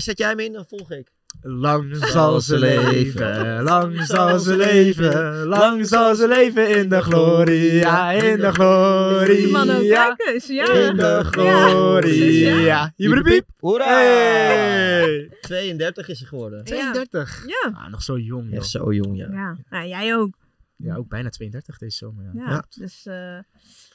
Zet 0.00 0.18
jij 0.18 0.28
hem 0.28 0.38
in, 0.38 0.52
dan 0.52 0.66
volg 0.68 0.90
ik. 0.90 1.12
Lang 1.48 1.96
zal 1.96 2.40
ze 2.40 2.58
leven, 2.58 3.62
lang 3.62 4.02
zal 4.02 4.38
ze 4.38 4.56
leven, 4.56 5.44
lang 5.46 5.86
zal 5.86 6.14
ze 6.14 6.28
leven 6.28 6.76
in 6.76 6.88
de 6.88 7.02
gloria, 7.02 8.10
in 8.10 8.40
de 8.40 8.52
gloria. 8.52 9.48
Man 9.50 9.70
ook, 9.70 9.88
kijk 9.88 10.30
eens, 10.32 10.46
ja. 10.46 10.72
In 10.72 10.96
de 10.96 11.24
gloria. 11.24 12.92
Hier 12.96 13.22
piep. 13.22 13.48
Hoera! 13.58 13.84
Hey. 13.84 15.30
32 15.40 16.08
is 16.08 16.18
ze 16.18 16.26
geworden. 16.26 16.64
32? 16.64 17.44
Ja. 17.46 17.70
Ah, 17.72 17.90
nog 17.90 18.02
zo 18.02 18.18
jong, 18.18 18.52
Ja, 18.52 18.62
zo 18.62 18.92
jong, 18.92 19.16
ja. 19.16 19.28
Ja, 19.30 19.56
nou, 19.70 19.86
jij 19.86 20.16
ook. 20.16 20.36
Ja, 20.76 20.96
ook 20.96 21.08
bijna 21.08 21.28
32 21.28 21.78
deze 21.78 21.96
zomer. 21.96 22.24
Ja. 22.24 22.30
ja, 22.34 22.50
ja. 22.50 22.64
Dus, 22.68 23.06
uh, 23.06 23.14
ja. 23.14 23.42
Heb 23.42 23.44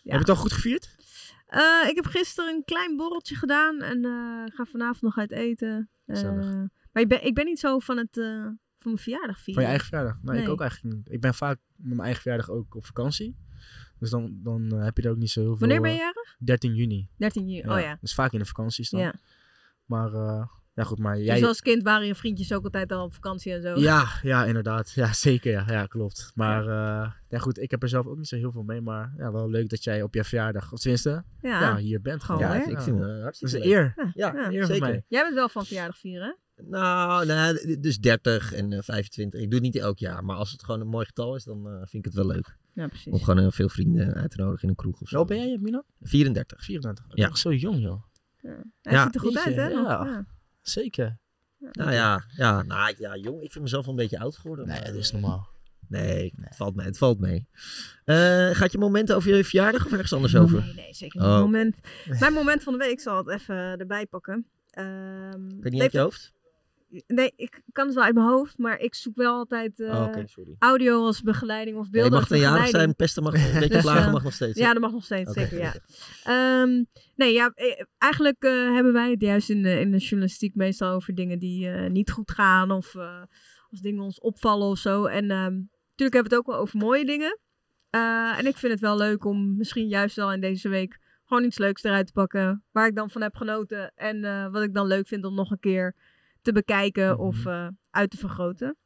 je 0.04 0.18
het 0.18 0.30
al 0.30 0.36
goed 0.36 0.54
gevierd? 0.54 0.96
Uh, 1.50 1.90
ik 1.90 1.96
heb 1.96 2.06
gisteren 2.06 2.54
een 2.54 2.64
klein 2.66 2.96
borreltje 2.98 3.36
gedaan 3.36 3.82
en 3.82 4.06
uh, 4.06 4.44
ga 4.56 4.66
vanavond 4.66 5.02
nog 5.02 5.18
uit 5.18 5.32
eten. 5.32 5.90
Maar 6.92 7.04
ik 7.04 7.10
ben, 7.10 7.26
ik 7.26 7.34
ben 7.34 7.46
niet 7.46 7.60
zo 7.60 7.80
van 7.80 7.98
het 7.98 8.18
uh, 8.18 8.44
van 8.80 8.92
mijn 8.92 8.98
verjaardag 8.98 9.40
vieren. 9.42 9.54
Van 9.54 9.64
je 9.64 9.70
eigen 9.70 9.88
verjaardag? 9.88 10.22
Nou, 10.22 10.36
nee. 10.36 10.46
ik 10.46 10.52
ook 10.52 10.62
eigenlijk 10.62 10.96
niet. 10.96 11.12
Ik 11.12 11.22
ben 11.22 11.34
vaak 11.34 11.60
met 11.76 11.88
mijn 11.88 12.00
eigen 12.00 12.22
verjaardag 12.22 12.50
ook 12.50 12.76
op 12.76 12.86
vakantie. 12.86 13.36
Dus 14.00 14.10
dan, 14.10 14.40
dan 14.44 14.72
heb 14.72 14.98
je 14.98 15.04
er 15.04 15.12
ook 15.12 15.18
niet 15.18 15.30
zo 15.30 15.40
heel 15.40 15.50
veel... 15.50 15.60
Wanneer 15.60 15.82
ben 15.82 15.92
je 15.92 15.98
jarig? 15.98 16.36
13 16.40 16.76
juni. 16.76 17.10
13 17.18 17.50
juni, 17.50 17.68
ja. 17.68 17.76
oh 17.76 17.82
ja. 17.82 17.98
Dus 18.02 18.14
vaak 18.14 18.32
in 18.32 18.40
de 18.40 18.46
vakanties 18.46 18.90
dan. 18.90 19.00
Ja. 19.00 19.14
Maar 19.86 20.12
ja, 20.74 20.84
goed, 20.84 21.00
maar 21.00 21.20
jij... 21.20 21.40
Dus 21.40 21.48
als 21.48 21.62
kind 21.62 21.84
waren 21.84 22.08
je 22.08 22.16
vriendjes 22.16 22.54
ook 22.54 22.64
altijd 22.64 22.92
al 22.92 23.04
op 23.04 23.14
vakantie 23.14 23.54
en 23.54 23.62
zo? 23.62 23.80
Ja, 23.80 24.08
ja 24.22 24.46
inderdaad. 24.46 24.92
Ja, 24.92 25.14
zeker. 25.28 25.52
Ja, 25.52 25.66
ja 25.68 25.86
klopt. 25.86 26.32
Maar 26.36 26.64
ja. 26.64 27.04
Uh, 27.04 27.12
ja, 27.30 27.38
goed, 27.38 27.60
ik 27.60 27.72
heb 27.72 27.84
er 27.84 27.90
zelf 27.90 28.06
ook 28.06 28.18
niet 28.18 28.28
zo 28.28 28.36
heel 28.36 28.52
veel 28.52 28.64
mee. 28.64 28.82
Maar 28.82 29.14
ja, 29.18 29.32
wel 29.32 29.50
leuk 29.50 29.70
dat 29.70 29.84
jij 29.84 30.02
op 30.02 30.14
je 30.14 30.24
verjaardag, 30.24 30.72
of 30.72 30.80
tenminste, 30.80 31.24
ja, 31.42 31.60
ja 31.60 31.78
hier 31.78 32.02
bent. 32.02 32.24
Gewoon. 32.24 32.42
Ja, 32.42 32.54
ik 32.54 32.82
vind 32.82 33.00
het 33.00 33.22
hartstikke 33.22 33.54
Dat 33.56 33.66
is 33.66 33.72
een 33.72 33.78
eer. 33.78 33.94
Ja, 34.14 34.34
ja, 34.34 34.52
eer 34.52 34.66
zeker. 34.66 34.88
mij. 34.88 35.04
Jij 35.08 35.24
bent 35.24 35.36
wel 35.36 35.50
van 35.50 35.66
verjaardag 35.66 35.98
vieren, 35.98 36.28
hè? 36.28 36.34
Nou, 36.70 37.26
nou, 37.26 37.80
dus 37.80 38.00
30 38.00 38.54
en 38.54 38.72
uh, 38.72 38.80
25. 38.82 39.42
Ik 39.42 39.52
doe 39.52 39.60
het 39.60 39.74
niet 39.74 39.84
elk 39.84 40.00
jaar. 40.00 40.24
Maar 40.24 40.36
als 40.36 40.52
het 40.52 40.64
gewoon 40.64 40.82
een 40.82 40.88
mooi 40.88 41.06
getal 41.06 41.36
is, 41.36 41.44
dan 41.44 41.68
uh, 41.68 41.74
vind 41.74 41.94
ik 41.94 42.06
het 42.06 42.14
wel 42.14 42.26
leuk. 42.26 42.58
Ja, 42.74 42.88
precies. 42.88 43.14
Om 43.14 43.20
gewoon 43.20 43.40
heel 43.40 43.52
veel 43.52 43.70
vrienden 43.70 44.14
uit 44.14 44.32
te 44.32 44.38
nodigen 44.38 44.64
in 44.64 44.70
een 44.70 44.76
kroeg 44.76 45.02
of 45.02 45.10
zo. 45.10 45.18
Hoe 45.18 45.26
ben 45.26 45.38
jij, 45.38 45.58
Mina? 45.62 45.84
34. 46.02 46.64
34. 46.64 47.06
Ja. 47.10 47.28
Nog 47.28 47.38
zo 47.38 47.54
jong, 47.54 47.82
joh. 47.82 48.04
Ja. 48.42 48.64
Hij 48.82 49.04
ziet 49.04 49.16
er 49.16 49.22
goed 49.22 49.38
uit, 49.38 49.56
hè? 49.56 49.68
Ja, 49.68 50.26
zeker. 50.62 51.20
Nou 51.72 51.92
ja, 51.92 52.24
ja, 52.36 52.64
nou, 52.64 52.94
ja, 52.98 53.16
jong. 53.16 53.42
Ik 53.42 53.52
vind 53.52 53.64
mezelf 53.64 53.86
wel 53.86 53.94
een 53.94 54.00
beetje 54.00 54.20
oud 54.20 54.38
geworden. 54.38 54.68
Nee, 54.68 54.82
dat 54.82 54.94
is 54.94 55.12
normaal. 55.12 55.50
Nee, 55.88 56.34
nee. 56.36 56.48
Het, 56.48 56.56
valt 56.56 56.76
mee, 56.76 56.86
het 56.86 56.98
valt 56.98 57.20
mee. 57.20 57.48
Uh, 58.06 58.50
gaat 58.50 58.72
je 58.72 58.78
moment 58.78 59.14
over 59.14 59.36
je 59.36 59.44
verjaardag 59.44 59.86
of 59.86 59.92
ergens 59.92 60.14
anders 60.14 60.36
over? 60.36 60.60
Nee, 60.60 60.74
nee 60.74 60.94
zeker 60.94 61.20
niet. 61.20 61.30
Oh. 61.30 61.40
Moment. 61.40 61.76
Mijn 62.20 62.34
moment 62.34 62.64
van 62.64 62.74
de 62.74 62.80
week 62.80 63.00
zal 63.00 63.18
het 63.18 63.28
even 63.28 63.56
erbij 63.56 64.06
pakken. 64.06 64.34
Um, 64.34 65.50
kan 65.50 65.58
je 65.62 65.70
niet 65.70 65.82
uit 65.82 65.92
je 65.92 66.00
hoofd? 66.00 66.34
Nee, 67.08 67.34
ik 67.36 67.62
kan 67.72 67.86
het 67.86 67.96
wel 67.96 68.04
uit 68.04 68.14
mijn 68.14 68.28
hoofd, 68.28 68.58
maar 68.58 68.80
ik 68.80 68.96
zoek 68.96 69.16
wel 69.16 69.34
altijd 69.34 69.80
uh, 69.80 69.90
oh, 69.90 70.08
okay, 70.08 70.28
audio 70.60 71.06
als 71.06 71.22
begeleiding 71.22 71.78
of 71.78 71.90
beelden 71.90 72.20
ja, 72.20 72.26
Je 72.30 72.42
mag 72.42 72.54
jarig 72.54 72.70
zijn, 72.70 72.96
pesten 72.96 73.24
mag, 73.24 73.34
een 73.54 73.54
beetje 73.54 73.68
dus, 73.68 73.82
plagen 73.82 74.06
uh, 74.06 74.12
mag 74.12 74.24
nog 74.24 74.34
steeds. 74.34 74.58
Ja, 74.58 74.74
dat 74.74 74.82
mag 74.82 74.92
nog 74.92 75.04
steeds, 75.04 75.30
okay, 75.30 75.48
zeker, 75.48 75.74
ja. 76.26 76.62
Um, 76.62 76.86
nee, 77.16 77.34
ja, 77.34 77.54
eigenlijk 77.98 78.44
uh, 78.44 78.74
hebben 78.74 78.94
wij 78.94 79.12
het 79.12 79.22
juist 79.22 79.50
in 79.50 79.64
de, 79.64 79.80
in 79.80 79.92
de 79.92 79.98
journalistiek 79.98 80.56
meestal 80.56 80.94
over 80.94 81.16
dingen 81.16 81.40
die 81.40 81.68
uh, 81.68 81.90
niet 81.90 82.12
goed 82.12 82.32
gaan 82.32 82.72
of 82.72 82.96
als 83.70 83.80
dingen 83.80 84.04
ons 84.04 84.20
opvallen 84.20 84.68
of 84.68 84.78
zo. 84.78 85.06
En 85.06 85.32
um, 85.32 85.70
natuurlijk 85.90 86.14
hebben 86.14 86.24
we 86.24 86.36
het 86.36 86.38
ook 86.38 86.46
wel 86.46 86.58
over 86.58 86.78
mooie 86.78 87.06
dingen. 87.06 87.40
Uh, 87.92 88.38
en 88.38 88.46
ik 88.46 88.58
vind 88.58 88.72
het 88.72 88.82
wel 88.82 88.98
leuk 88.98 89.26
om 89.26 89.58
misschien 89.58 89.88
juist 89.88 90.16
wel 90.16 90.34
in 90.34 90.42
deze 90.42 90.70
week 90.70 91.00
gewoon 91.26 91.44
iets 91.44 91.58
leuks 91.58 91.84
eruit 91.84 92.08
te 92.08 92.14
pakken. 92.14 92.64
Waar 92.72 92.88
ik 92.88 92.96
dan 92.96 93.10
van 93.10 93.22
heb 93.22 93.36
genoten. 93.36 93.92
En 93.96 94.18
uh, 94.24 94.52
wat 94.52 94.64
ik 94.64 94.74
dan 94.74 94.88
leuk 94.88 95.08
vind 95.08 95.26
om 95.26 95.36
nog 95.36 95.52
een 95.52 95.60
keer 95.60 95.96
te 96.42 96.52
bekijken 96.52 97.08
mm 97.08 97.16
-hmm. 97.16 97.26
of 97.28 97.36
uh, 97.46 97.68
uit 97.90 98.10
te 98.10 98.18
vergroten. 98.18 98.78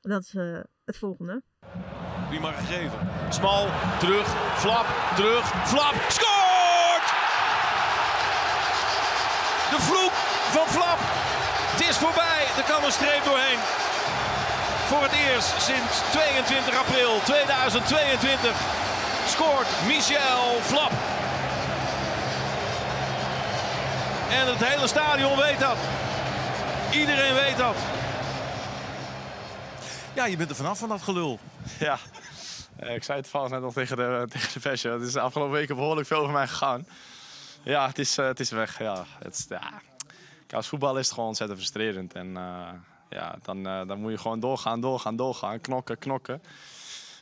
Dat 0.00 0.22
is 0.22 0.34
uh, 0.34 0.60
het 0.84 0.96
volgende. 0.96 1.42
Prima 2.28 2.52
gegeven. 2.52 2.98
Smal, 3.28 3.66
terug, 3.98 4.26
flap, 4.54 4.86
terug, 5.16 5.44
flap, 5.66 5.94
scoort! 6.08 7.06
De 9.74 9.80
vloek 9.80 10.12
van 10.56 10.66
flap. 10.66 10.98
Het 11.74 11.88
is 11.88 11.96
voorbij, 11.96 12.42
er 12.56 12.66
kan 12.72 12.84
een 12.84 12.92
streep 12.92 13.24
doorheen. 13.24 13.60
Voor 14.88 15.02
het 15.02 15.12
eerst 15.12 15.62
sinds 15.62 15.94
22 16.10 16.78
april 16.78 17.12
2022 17.24 18.82
scoort 19.26 19.68
Michel 19.86 20.60
Flap. 20.60 20.92
En 24.30 24.46
het 24.46 24.64
hele 24.64 24.86
stadion 24.86 25.36
weet 25.36 25.60
dat. 25.60 25.76
Iedereen 26.94 27.34
weet 27.34 27.56
dat. 27.56 27.76
Ja, 30.14 30.24
je 30.26 30.36
bent 30.36 30.50
er 30.50 30.56
vanaf 30.56 30.78
van 30.78 30.88
dat 30.88 31.02
gelul. 31.02 31.38
Ja, 31.78 31.98
Eh, 32.76 32.94
ik 32.94 33.04
zei 33.04 33.18
het 33.18 33.28
vast 33.28 33.50
net 33.50 33.60
nog 33.60 33.72
tegen 33.72 33.96
de, 33.96 34.24
tegen 34.32 34.60
de. 34.82 34.88
Het 34.88 35.02
is 35.02 35.12
de 35.12 35.20
afgelopen 35.20 35.52
weken 35.54 35.76
behoorlijk 35.76 36.06
veel 36.06 36.18
over 36.18 36.32
mij 36.32 36.46
gegaan. 36.48 36.86
Ja, 37.62 37.86
het 37.86 37.98
is, 37.98 38.18
eh, 38.18 38.26
het 38.26 38.40
is 38.40 38.50
weg. 38.50 38.78
Ja, 38.78 39.04
het 39.18 39.34
is, 39.34 39.46
ja. 39.48 39.72
Als 40.54 40.68
voetbal 40.68 40.98
is 40.98 41.04
het 41.04 41.14
gewoon 41.14 41.28
ontzettend 41.28 41.58
frustrerend. 41.58 42.12
En 42.12 42.36
eh, 42.36 42.68
ja, 43.10 43.36
dan, 43.42 43.66
eh, 43.66 43.86
dan 43.86 44.00
moet 44.00 44.10
je 44.10 44.18
gewoon 44.18 44.40
doorgaan, 44.40 44.80
doorgaan, 44.80 45.16
doorgaan. 45.16 45.60
Knokken, 45.60 45.98
knokken. 45.98 46.42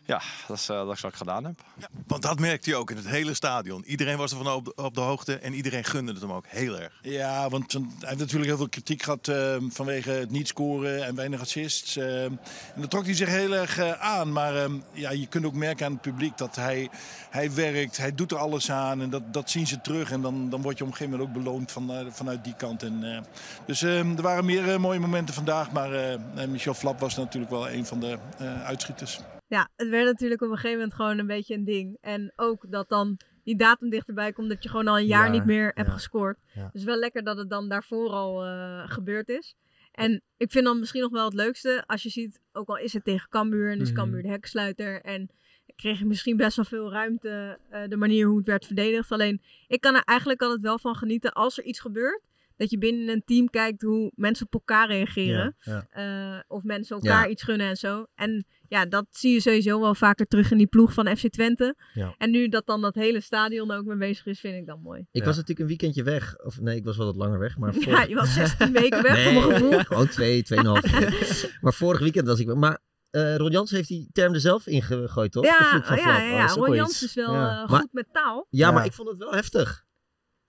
Ja, 0.07 0.21
dat 0.49 0.57
is, 0.57 0.69
eh, 0.69 0.77
dat 0.87 0.95
is 0.97 1.01
wat 1.01 1.11
ik 1.11 1.17
gedaan 1.17 1.45
heb. 1.45 1.61
Want 2.07 2.23
dat 2.23 2.39
merkte 2.39 2.71
je 2.71 2.77
ook 2.77 2.91
in 2.91 2.97
het 2.97 3.09
hele 3.09 3.35
stadion. 3.35 3.85
Iedereen 3.85 4.17
was 4.17 4.31
ervan 4.31 4.53
op 4.53 4.65
de, 4.65 4.75
op 4.75 4.95
de 4.95 5.01
hoogte 5.01 5.37
en 5.39 5.55
iedereen 5.55 5.85
gunde 5.85 6.13
het 6.13 6.21
hem 6.21 6.33
ook 6.33 6.45
heel 6.49 6.81
erg. 6.81 6.93
Ja, 7.03 7.49
want 7.49 7.73
hij 7.73 7.83
heeft 7.99 8.19
natuurlijk 8.19 8.45
heel 8.47 8.57
veel 8.57 8.69
kritiek 8.69 9.03
gehad 9.03 9.29
eh, 9.29 9.57
vanwege 9.69 10.11
het 10.11 10.31
niet 10.31 10.49
scoren 10.49 11.05
en 11.05 11.15
weinig 11.15 11.41
assists. 11.41 11.97
eh. 11.97 12.25
en 12.25 12.41
daar 12.77 12.89
trok 12.89 13.05
hij 13.05 13.15
zich 13.15 13.29
heel 13.29 13.55
erg 13.55 13.79
eh, 13.79 13.93
aan. 13.93 14.33
Maar 14.33 14.57
eh, 14.57 14.71
ja, 14.93 15.11
je 15.11 15.27
kunt 15.27 15.45
ook 15.45 15.55
merken 15.55 15.87
aan 15.87 15.93
het 15.93 16.01
publiek 16.01 16.39
dat 16.39 16.57
hij, 16.57 16.89
hij 17.31 17.53
werkt, 17.53 17.97
hij 17.97 18.15
doet 18.15 18.31
er 18.31 18.39
alles 18.39 18.71
aan. 18.71 19.03
En 19.03 19.11
dat, 19.11 19.33
dat 19.33 19.51
zien 19.51 19.67
ze 19.67 19.81
terug. 19.81 20.11
En 20.11 20.21
dan, 20.23 20.51
dan 20.51 20.63
word 20.63 20.79
je 20.79 20.85
op 20.85 20.91
een 20.91 20.97
gegeven 20.97 21.19
moment 21.19 21.37
ook 21.37 21.43
beloond 21.45 21.73
van, 21.73 21.93
eh, 21.93 22.07
vanuit 22.11 22.45
die 22.45 22.55
kant. 22.57 22.83
En, 22.83 23.15
eh, 23.17 23.21
dus 23.67 23.83
er 23.83 24.23
waren 24.23 24.45
meer 24.45 24.81
mooie 24.81 24.99
momenten 25.01 25.35
vandaag. 25.35 25.71
Maar 25.73 26.19
Michel 26.49 26.75
Flap 26.75 27.01
was 27.01 27.17
natuurlijk 27.17 27.53
wel 27.53 27.71
een 27.71 27.87
van 27.87 28.01
de 28.01 28.19
eh, 28.39 28.65
uitschieters. 28.65 29.21
Ja, 29.53 29.69
het 29.77 29.89
werd 29.89 30.05
natuurlijk 30.07 30.43
op 30.43 30.49
een 30.51 30.55
gegeven 30.57 30.77
moment 30.79 30.95
gewoon 30.95 31.19
een 31.19 31.27
beetje 31.27 31.55
een 31.55 31.65
ding. 31.65 31.99
En 32.01 32.33
ook 32.37 32.65
dat 32.71 32.89
dan 32.89 33.19
die 33.45 33.57
datum 33.57 33.91
dichterbij 33.91 34.33
komt 34.33 34.49
dat 34.49 34.63
je 34.63 34.69
gewoon 34.69 34.89
al 34.89 34.99
een 34.99 35.07
jaar 35.07 35.27
Ja, 35.27 35.33
niet 35.33 35.45
meer 35.45 35.71
hebt 35.75 35.89
ja, 35.89 35.93
gescoord. 35.95 36.39
ja. 36.55 36.69
Dus 36.73 36.85
wel 36.85 36.97
lekker 36.97 37.23
dat 37.25 37.37
het 37.37 37.51
dan 37.51 37.69
daarvoor 37.69 38.11
al 38.11 38.45
eh, 38.45 38.83
gebeurd 38.91 39.29
is. 39.29 39.55
En 39.93 40.23
ik 40.37 40.51
vind 40.51 40.65
dan 40.65 40.79
misschien 40.79 41.01
nog 41.03 41.11
wel 41.11 41.25
het 41.25 41.35
leukste 41.35 41.85
als 41.87 42.03
je 42.03 42.09
ziet, 42.09 42.41
ook 42.53 42.69
al 42.69 42.77
is 42.79 42.93
het 42.93 43.05
tegen 43.05 43.29
Cambuur 43.29 43.71
en 43.71 43.81
is 43.81 43.89
Mhm. 43.91 43.99
Cambuur 43.99 44.23
de 44.23 44.29
heksluiter 44.29 45.01
en 45.01 45.31
kreeg 45.77 45.99
je 45.99 46.05
misschien 46.07 46.37
best 46.37 46.57
wel 46.57 46.65
veel 46.65 46.91
ruimte 46.91 47.59
eh, 47.71 47.81
de 47.89 47.97
manier 47.97 48.27
hoe 48.27 48.37
het 48.39 48.47
werd 48.47 48.67
verdedigd. 48.67 49.13
Alleen 49.13 49.43
ik 49.67 49.81
kan 49.81 49.95
er 49.95 50.03
eigenlijk 50.05 50.43
altijd 50.43 50.61
wel 50.61 50.79
van 50.79 50.95
genieten 50.97 51.33
als 51.33 51.59
er 51.59 51.65
iets 51.65 51.81
gebeurt. 51.81 52.21
Dat 52.63 52.71
je 52.71 52.79
binnen 52.79 53.09
een 53.09 53.23
team 53.25 53.51
kijkt 53.51 53.83
hoe 53.83 54.13
mensen 54.15 54.47
op 54.47 54.53
elkaar 54.53 54.89
reageren. 54.89 55.57
Ja, 55.59 55.87
Eh, 55.91 56.41
of 56.49 56.63
mensen 56.63 56.97
elkaar 56.97 57.23
Ja. 57.25 57.29
iets 57.29 57.43
gunnen 57.43 57.67
en 57.69 57.77
zo. 57.77 58.07
En 58.15 58.47
ja, 58.69 58.87
dat 58.87 59.07
zie 59.11 59.33
je 59.33 59.41
sowieso 59.41 59.81
wel 59.81 59.95
vaker 59.95 60.27
terug 60.27 60.51
in 60.51 60.59
die 60.59 60.67
ploeg 60.67 60.93
van 60.93 61.17
FC 61.17 61.29
Twente. 61.29 61.77
Ja. 61.95 62.15
En 62.19 62.31
nu 62.31 62.49
dat 62.49 62.67
dan 62.67 62.81
dat 62.81 62.95
hele 62.95 63.21
stadion 63.21 63.71
ook 63.71 63.85
mee 63.85 63.97
bezig 63.97 64.27
is, 64.27 64.41
vind 64.41 64.55
ik 64.57 64.67
dan 64.67 64.81
mooi. 64.83 65.07
Ik 65.11 65.25
was 65.25 65.33
natuurlijk 65.37 65.61
een 65.61 65.67
weekendje 65.67 66.03
weg. 66.03 66.39
Of 66.39 66.61
nee, 66.61 66.77
ik 66.77 66.85
was 66.85 66.97
wel 66.97 67.07
wat 67.07 67.17
langer 67.17 67.39
weg. 67.39 67.57
Maar 67.59 67.75
Ja, 67.89 68.03
je 68.03 68.15
was 68.15 68.33
16 68.35 68.73
weken 68.83 69.03
weg, 69.03 69.15
nee, 69.15 69.35
voor 69.41 69.47
mijn 69.49 69.61
gevoel. 69.61 69.79
Gewoon 69.85 70.09
twee, 70.09 70.43
tweeënhalf 70.43 70.81
maar 71.63 71.73
vorig 71.75 72.01
weekend 72.01 72.27
was 72.27 72.41
ik. 72.41 72.55
Maar 72.55 72.79
eh 73.11 73.37
Ron 73.37 73.51
Jans 73.51 73.71
heeft 73.71 73.89
die 73.89 74.09
term 74.13 74.35
er 74.35 74.41
zelf 74.41 74.67
ingegooid, 74.67 75.33
toch? 75.33 75.43
De 75.43 75.49
Ja, 75.49 75.85
ja, 75.97 76.19
ja, 76.23 76.37
ja. 76.37 76.47
Ron 76.47 76.75
Jans 76.75 77.03
is 77.03 77.15
wel 77.15 77.27
eh, 77.27 77.33
Maar- 77.33 77.69
goed 77.69 77.93
met 77.93 78.07
taal. 78.13 78.47
Ja, 78.51 78.71
maar 78.71 78.85
ik 78.85 78.93
vond 78.93 79.09
het 79.09 79.19
wel 79.19 79.33
heftig. 79.33 79.85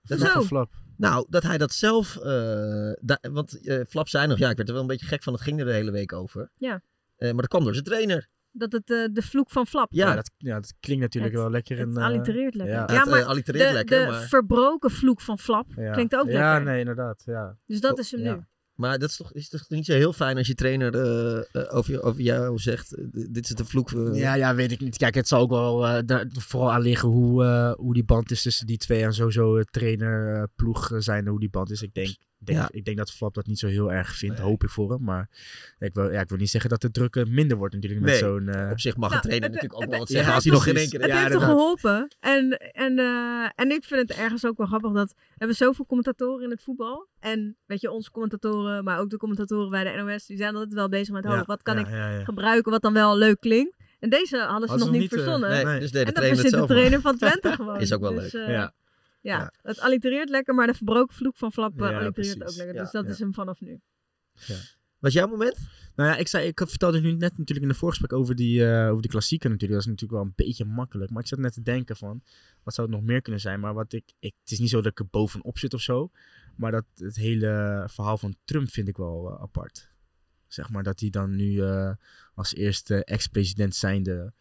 Dat 0.01 0.17
Hoezo? 0.20 0.34
hij- 0.34 0.43
Flap. 0.43 0.72
Nou, 1.10 1.25
dat 1.29 1.43
hij 1.43 1.57
dat 1.57 1.72
zelf... 1.74 2.17
eh, 2.17 2.91
da- 3.01 3.19
want 3.31 3.62
eh, 3.67 3.79
Flap 3.89 4.07
zei 4.07 4.27
nog, 4.27 4.38
ja, 4.38 4.50
ik 4.50 4.55
werd 4.55 4.67
er 4.67 4.74
wel 4.74 4.83
een 4.83 4.89
beetje 4.89 5.05
gek 5.05 5.24
van. 5.24 5.33
Het 5.33 5.41
ging 5.41 5.60
er 5.60 5.65
de 5.65 5.72
hele 5.72 5.91
week 5.91 6.13
over. 6.13 6.50
Ja, 6.57 6.81
Eh, 7.17 7.27
maar 7.31 7.38
dat 7.41 7.48
kwam 7.48 7.63
door 7.63 7.74
zijn 7.74 7.86
trainer. 7.86 8.27
dat 8.51 8.72
het 8.72 8.91
eh, 8.91 9.05
de 9.12 9.22
vloek 9.22 9.50
van 9.50 9.67
Flap. 9.67 9.91
Ja, 9.93 10.15
dat, 10.15 10.31
ja, 10.38 10.53
dat 10.55 10.74
klinkt 10.79 11.03
natuurlijk 11.03 11.33
Het- 11.33 11.41
wel 11.43 11.51
lekker. 11.51 11.77
Het 11.77 11.88
in, 11.88 11.98
allitereert 11.98 12.55
lekker. 12.55 12.75
Ja, 12.75 12.86
Ja, 12.89 13.00
Het, 13.00 13.10
maar 13.10 13.24
allitereert 13.24 13.67
de, 13.67 13.74
lekker, 13.74 14.05
de 14.05 14.12
maar- 14.12 14.22
verbroken 14.22 14.91
vloek 14.91 15.22
van 15.22 15.39
Flap 15.39 15.65
Ja. 15.75 15.91
klinkt 15.91 16.15
ook 16.15 16.27
Ja, 16.27 16.51
lekker. 16.53 16.72
nee, 16.72 16.79
inderdaad. 16.79 17.24
Ja. 17.25 17.57
Dus 17.65 17.79
dat 17.81 18.00
is 18.00 18.12
hem 18.12 18.22
Ja. 18.22 18.36
nu. 18.36 18.41
Maar 18.75 18.99
dat 18.99 19.09
is 19.09 19.15
toch, 19.15 19.33
is 19.33 19.49
toch 19.49 19.69
niet 19.69 19.85
zo 19.85 19.93
heel 19.93 20.13
fijn 20.13 20.37
als 20.37 20.47
je 20.47 20.55
trainer 20.55 20.95
eh, 20.95 21.75
over, 21.75 22.03
over 22.03 22.21
jou 22.21 22.59
zegt, 22.59 22.95
eh, 22.95 23.05
dit 23.11 23.49
is 23.49 23.55
de 23.55 23.65
vloek. 23.65 23.89
Ja, 24.13 24.33
ja, 24.33 24.55
weet 24.55 24.71
ik 24.71 24.79
niet. 24.79 24.97
Kijk, 24.97 25.15
het 25.15 25.27
zal 25.27 25.39
ook 25.39 25.49
wel 25.49 26.03
vooral 26.39 26.71
aan 26.71 26.81
liggen 26.81 27.09
hoe, 27.09 27.43
hoe 27.77 27.93
die 27.93 28.03
band 28.03 28.31
is 28.31 28.41
tussen 28.41 28.67
die 28.67 28.77
twee. 28.77 29.03
En 29.03 29.13
sowieso 29.13 29.63
trainer, 29.63 30.47
ploeg 30.55 30.91
zijn, 30.97 31.27
hoe 31.27 31.39
die 31.39 31.49
band 31.49 31.71
is. 31.71 31.81
Ik 31.81 31.93
denk, 31.93 32.15
denk, 32.45 32.59
Ja. 32.59 32.67
ik 32.71 32.85
denk 32.85 32.97
dat 32.97 33.12
Flap 33.12 33.33
dat 33.33 33.45
niet 33.47 33.59
zo 33.59 33.67
heel 33.67 33.91
erg 33.91 34.15
vindt. 34.15 34.39
Hoop 34.39 34.63
ik 34.63 34.69
voor 34.69 34.91
hem. 34.91 35.03
Maar 35.03 35.29
ik 35.79 35.93
wil, 35.93 36.12
ja, 36.12 36.19
ik 36.21 36.29
wil 36.29 36.38
niet 36.38 36.50
zeggen 36.50 36.69
dat 36.69 36.81
de 36.81 36.91
druk 36.91 37.15
eh, 37.15 37.25
minder 37.25 37.57
wordt 37.57 37.73
natuurlijk 37.73 38.01
met 38.01 38.09
Nee, 38.12 38.19
zo'n... 38.19 38.47
eh, 38.50 38.71
op 38.71 38.79
zich 38.79 38.95
mag 38.97 39.05
een 39.09 39.15
Nou, 39.15 39.21
trainer 39.27 39.50
het- 39.50 39.62
natuurlijk 39.62 39.73
ook 39.73 39.81
het- 39.81 39.89
wel 39.89 40.00
wat 40.00 40.09
zeggen 40.09 40.33
als 40.33 40.43
hij 40.43 40.53
nog 40.53 40.63
geen 40.63 40.73
precies. 40.73 40.91
één 40.91 41.01
keer... 41.01 41.09
Het 41.12 41.19
heeft 41.19 41.33
toch 41.33 41.43
geholpen. 41.50 42.07
En, 42.19 42.57
en, 42.57 43.00
eh, 43.00 43.50
en 43.55 43.71
ik 43.71 43.83
vind 43.83 44.09
het 44.09 44.17
ergens 44.17 44.45
ook 44.45 44.57
wel 44.57 44.67
grappig 44.67 44.91
dat 44.91 45.09
we 45.09 45.15
hebben 45.38 45.55
zoveel 45.57 45.85
commentatoren 45.85 46.43
in 46.43 46.50
het 46.50 46.62
voetbal. 46.63 47.07
En 47.19 47.57
weet 47.65 47.81
je, 47.81 47.91
onze 47.91 48.12
commentatoren, 48.12 48.83
maar 48.83 49.00
ook 49.00 49.09
de 49.09 49.17
commentatoren 49.17 49.69
bij 49.69 49.83
de 49.83 50.01
NOS, 50.03 50.25
die 50.25 50.38
zijn 50.38 50.53
altijd 50.55 50.73
wel 50.73 50.89
bezig 50.89 51.13
met, 51.13 51.25
oh, 51.25 51.31
Ja, 51.31 51.43
wat 51.45 51.62
kan 51.62 51.75
ja, 51.75 51.81
ik 51.81 51.89
ja, 51.89 52.09
ja. 52.09 52.23
gebruiken 52.23 52.71
wat 52.71 52.81
dan 52.81 52.93
wel 52.93 53.17
leuk 53.17 53.39
klinkt. 53.39 53.75
En 54.00 54.09
deze 54.09 54.38
hadden 54.38 54.47
ze 54.47 54.51
Hadden 54.51 54.67
ze 54.69 54.75
nog 54.77 54.83
nog 54.85 54.91
niet 54.91 55.01
niet, 55.01 55.09
verzonnen. 55.09 55.65
nee, 55.65 55.79
dus 55.79 55.91
deed 55.91 56.05
de 56.15 56.21
en 56.21 56.35
dat 56.35 56.51
de 56.51 56.65
trainer 56.65 57.01
van 57.01 57.17
Twente 57.17 57.51
gewoon. 57.55 57.79
Is 57.79 57.93
ook 57.93 58.01
wel 58.01 58.13
Dus, 58.13 58.31
leuk. 58.33 58.47
Ja. 58.47 58.73
Ja. 59.23 59.53
het 59.61 59.79
allitereert 59.79 60.29
lekker, 60.29 60.53
maar 60.53 60.67
de 60.67 60.73
verbroken 60.73 61.15
vloek 61.15 61.37
van 61.37 61.51
Flap 61.51 61.81
eh, 61.81 61.89
Ja, 61.89 61.99
allitereert 61.99 62.37
precies. 62.37 62.53
ook 62.53 62.57
lekker. 62.57 62.75
Ja, 62.75 62.81
Dus 62.81 62.91
dat 62.91 63.05
ja. 63.05 63.11
is 63.11 63.19
hem 63.19 63.33
vanaf 63.33 63.61
nu. 63.61 63.81
Was 64.99 65.13
jouw 65.13 65.27
moment? 65.27 65.57
Nou 65.95 66.09
ja, 66.09 66.15
ik, 66.15 66.27
zei, 66.27 66.47
ik 66.47 66.59
vertelde 66.65 67.01
nu 67.01 67.11
net 67.11 67.37
natuurlijk 67.37 67.61
in 67.61 67.67
de 67.67 67.77
voorgesprek 67.77 68.13
over 68.13 68.35
die, 68.35 68.71
eh, 68.71 68.89
over 68.89 69.01
die 69.01 69.11
klassieker 69.11 69.49
natuurlijk. 69.49 69.79
Dat 69.79 69.89
is 69.89 69.93
natuurlijk 69.95 70.21
wel 70.21 70.29
een 70.29 70.45
beetje 70.45 70.65
makkelijk. 70.65 71.11
Maar 71.11 71.21
ik 71.21 71.27
zat 71.27 71.39
net 71.39 71.53
te 71.53 71.61
denken 71.61 71.95
van, 71.95 72.21
wat 72.63 72.73
zou 72.73 72.87
het 72.87 72.97
nog 72.97 73.05
meer 73.05 73.21
kunnen 73.21 73.41
zijn? 73.41 73.59
Maar 73.59 73.73
wat 73.73 73.93
ik, 73.93 74.13
ik, 74.19 74.33
het 74.39 74.51
is 74.51 74.59
niet 74.59 74.69
zo 74.69 74.81
dat 74.81 74.91
ik 74.91 74.99
er 74.99 75.07
bovenop 75.09 75.57
zit 75.57 75.73
of 75.73 75.81
zo. 75.81 76.11
Maar 76.55 76.71
dat 76.71 76.85
het 76.95 77.15
hele 77.15 77.83
verhaal 77.89 78.17
van 78.17 78.35
Trump 78.43 78.69
vind 78.69 78.87
ik 78.87 78.97
wel 78.97 79.31
eh, 79.31 79.41
apart. 79.41 79.91
Zeg 80.47 80.69
maar 80.69 80.83
dat 80.83 80.99
hij 80.99 81.09
dan 81.09 81.35
nu 81.35 81.61
eh, 81.61 81.91
als 82.33 82.55
eerste 82.55 83.03
ex-president 83.03 83.75
zijnde 83.75 84.33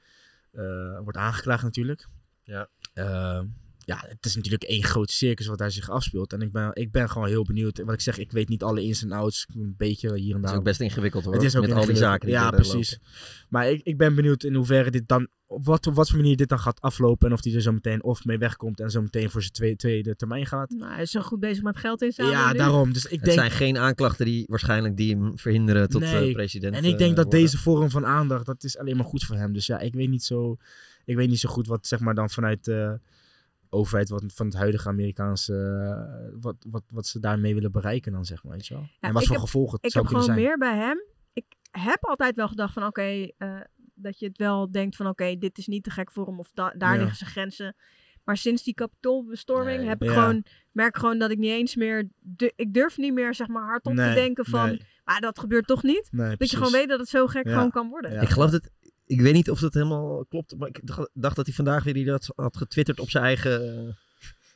eh, 0.51 0.99
wordt 1.03 1.19
aangeklaagd 1.19 1.63
natuurlijk. 1.63 2.09
Ja. 2.43 2.69
Eh, 3.93 4.03
ja, 4.03 4.09
het 4.09 4.27
is 4.27 4.37
natuurlijk 4.37 4.63
één 4.63 4.85
groot 4.85 5.11
circus 5.11 5.47
wat 5.47 5.59
daar 5.59 5.71
zich 5.71 5.91
afspeelt. 5.91 6.33
En 6.33 6.41
ik 6.41 6.53
ben, 6.53 6.71
ik 6.73 6.93
ben 6.93 7.11
gewoon 7.11 7.29
heel 7.29 7.45
benieuwd. 7.45 7.83
Wat 7.85 7.95
ik 7.95 8.01
zeg, 8.01 8.19
ik 8.19 8.33
weet 8.33 8.49
niet 8.49 8.63
alle 8.63 8.83
ins 8.83 9.03
en 9.03 9.13
outs. 9.13 9.47
Een 9.55 9.75
beetje 9.77 10.19
hier 10.19 10.35
en 10.35 10.41
daar. 10.41 10.51
is 10.51 10.57
ook 10.59 10.65
best 10.65 10.81
ingewikkeld, 10.81 11.25
hoor, 11.25 11.35
Het 11.35 11.43
is 11.43 11.57
ook 11.57 11.67
met 11.67 11.73
al 11.73 11.87
die 11.87 11.97
zaken 11.97 12.27
die 12.27 12.37
Ja, 12.37 12.45
eh, 12.51 12.57
precies. 12.57 12.99
Maar 13.49 13.71
ik, 13.71 13.81
ik 13.83 13.97
ben 13.97 14.15
benieuwd 14.15 14.43
in 14.43 14.55
hoeverre 14.55 14.91
dit 14.91 15.09
dan... 15.09 15.29
Op 15.47 15.65
wat, 15.65 15.87
op 15.87 15.95
wat 15.95 16.09
voor 16.09 16.19
manier 16.19 16.37
dit 16.37 16.49
dan 16.49 16.59
gaat 16.59 16.81
aflopen. 16.81 17.29
En 17.29 17.35
of 17.35 17.45
hij 17.45 17.55
er 17.55 17.61
zo 17.61 17.73
meteen 17.73 18.03
of 18.03 18.25
mee 18.25 18.39
wegkomt. 18.39 18.81
En 18.81 18.91
zo 18.91 19.03
meteen 19.03 19.31
voor 19.31 19.41
zijn 19.41 19.53
tweede, 19.53 19.77
tweede 19.77 20.17
termijn 20.17 20.47
gaat. 20.47 20.71
Nou, 20.71 20.93
hij 20.93 21.03
is 21.03 21.11
zo 21.11 21.21
goed 21.21 21.41
bezig 21.41 21.63
met 21.63 21.77
geld 21.77 22.03
inzamelen 22.03 22.39
Ja, 22.39 22.53
nu. 22.53 22.59
daarom. 22.59 22.93
Dus 22.93 23.05
ik 23.05 23.11
het 23.11 23.25
denk... 23.25 23.39
zijn 23.39 23.51
geen 23.51 23.79
aanklachten 23.79 24.27
die 24.27 24.45
waarschijnlijk 24.49 24.97
die 24.97 25.17
hem 25.17 25.39
verhinderen 25.39 25.89
tot 25.89 26.03
eh, 26.03 26.13
Nee. 26.13 26.33
president 26.33 26.75
En 26.75 26.85
ik 26.85 26.99
denk 26.99 27.11
eh, 27.11 27.17
dat 27.17 27.25
worden. 27.25 27.41
deze 27.41 27.59
vorm 27.59 27.91
van 27.91 28.07
aandacht, 28.07 28.47
dat 28.47 28.65
is 28.65 28.79
alleen 28.79 28.97
maar 28.97 29.05
goed 29.05 29.25
voor 29.25 29.37
hem. 29.37 29.53
Dus 29.53 29.67
ja, 29.67 29.79
ik 29.79 29.95
weet 29.95 30.09
niet 30.09 30.25
zo, 30.25 30.57
ik 31.05 31.17
weet 31.17 31.29
niet 31.29 31.41
zo 31.41 31.49
goed 31.49 31.67
wat 31.67 31.87
zeg 31.87 32.01
maar 32.01 32.15
dan 32.15 32.31
vanuit 32.31 32.65
de 32.65 33.01
overheid, 33.73 34.09
wat, 34.09 34.25
van 34.27 34.47
het 34.47 34.55
huidige 34.57 34.89
Amerikaanse, 34.89 35.55
eh, 35.55 36.39
wat, 36.41 36.57
wat, 36.71 36.83
wat 36.93 37.07
ze 37.07 37.21
daarmee 37.21 37.55
willen 37.55 37.73
bereiken 37.73 38.13
dan 38.13 38.25
zeg 38.25 38.43
maar, 38.45 38.53
weet 38.53 38.67
je 38.67 38.75
wel. 38.75 38.83
Ja, 38.83 38.89
en 39.01 39.13
wat 39.13 39.23
ik 39.23 39.29
voor 39.29 39.37
heb- 39.37 39.45
gevolgen 39.45 39.77
het 39.77 39.85
Ik 39.85 39.91
zou 39.91 40.05
heb 40.05 40.15
kunnen 40.15 40.31
gewoon 40.35 40.47
zijn. 40.47 40.59
meer 40.61 40.75
bij 40.79 40.87
hem. 40.87 41.03
Ik 41.33 41.45
heb 41.71 42.05
altijd 42.05 42.37
wel 42.37 42.49
gedacht 42.49 42.73
van 42.73 42.87
oké, 42.87 43.29
eh, 43.39 43.61
dat 43.95 44.19
je 44.19 44.27
het 44.27 44.39
wel 44.39 44.71
denkt 44.73 44.97
van 44.97 45.07
oké, 45.07 45.37
dit 45.39 45.59
is 45.59 45.67
niet 45.67 45.85
te 45.85 45.91
gek 45.91 46.11
voor 46.13 46.27
hem 46.27 46.39
of 46.39 46.51
da- 46.55 46.75
daar 46.77 46.93
Ja. 46.93 46.99
liggen 46.99 47.17
zijn 47.17 47.31
grenzen. 47.31 47.77
Maar 48.25 48.37
sinds 48.37 48.63
die 48.63 48.75
kapitoolbestorming 48.75 49.79
Nee. 49.79 49.89
heb 49.89 50.03
ik 50.03 50.09
Ja. 50.09 50.15
gewoon, 50.15 50.45
merk 50.73 50.97
gewoon 50.97 51.19
dat 51.19 51.31
ik 51.31 51.39
niet 51.39 51.51
eens 51.51 51.77
meer, 51.77 52.09
du- 52.21 52.51
ik 52.57 52.73
durf 52.75 52.97
niet 52.97 53.13
meer 53.13 53.35
zeg 53.35 53.49
maar 53.49 53.65
hardop 53.65 53.95
te 53.97 54.13
denken 54.15 54.45
van, 54.45 54.67
nee. 54.69 54.83
maar 55.05 55.21
dat 55.21 55.39
gebeurt 55.39 55.67
toch 55.67 55.83
niet. 55.83 56.09
Nee, 56.11 56.29
dat 56.29 56.37
precies. 56.37 56.51
je 56.59 56.65
gewoon 56.65 56.81
weet 56.81 56.89
dat 56.89 56.99
het 56.99 57.09
zo 57.09 57.27
gek 57.27 57.47
Ja. 57.47 57.53
gewoon 57.53 57.71
kan 57.71 57.89
worden. 57.89 58.23
Ik 58.23 58.29
geloof 58.29 58.51
dat. 58.51 58.71
Ik 59.07 59.21
weet 59.21 59.33
niet 59.35 59.51
of 59.51 59.61
dat 59.61 59.75
helemaal 59.75 60.25
klopt, 60.29 60.55
maar 60.59 60.69
ik 60.69 60.81
dacht, 60.83 61.11
dacht 61.13 61.37
dat 61.37 61.47
hij 61.47 61.55
vandaag 61.55 61.85
weer 61.85 61.95
die 61.95 62.05
dat 62.05 62.33
had 62.37 62.57
getwitterd 62.57 63.01
op 63.01 63.11
zijn 63.11 63.25
eigen, 63.25 63.89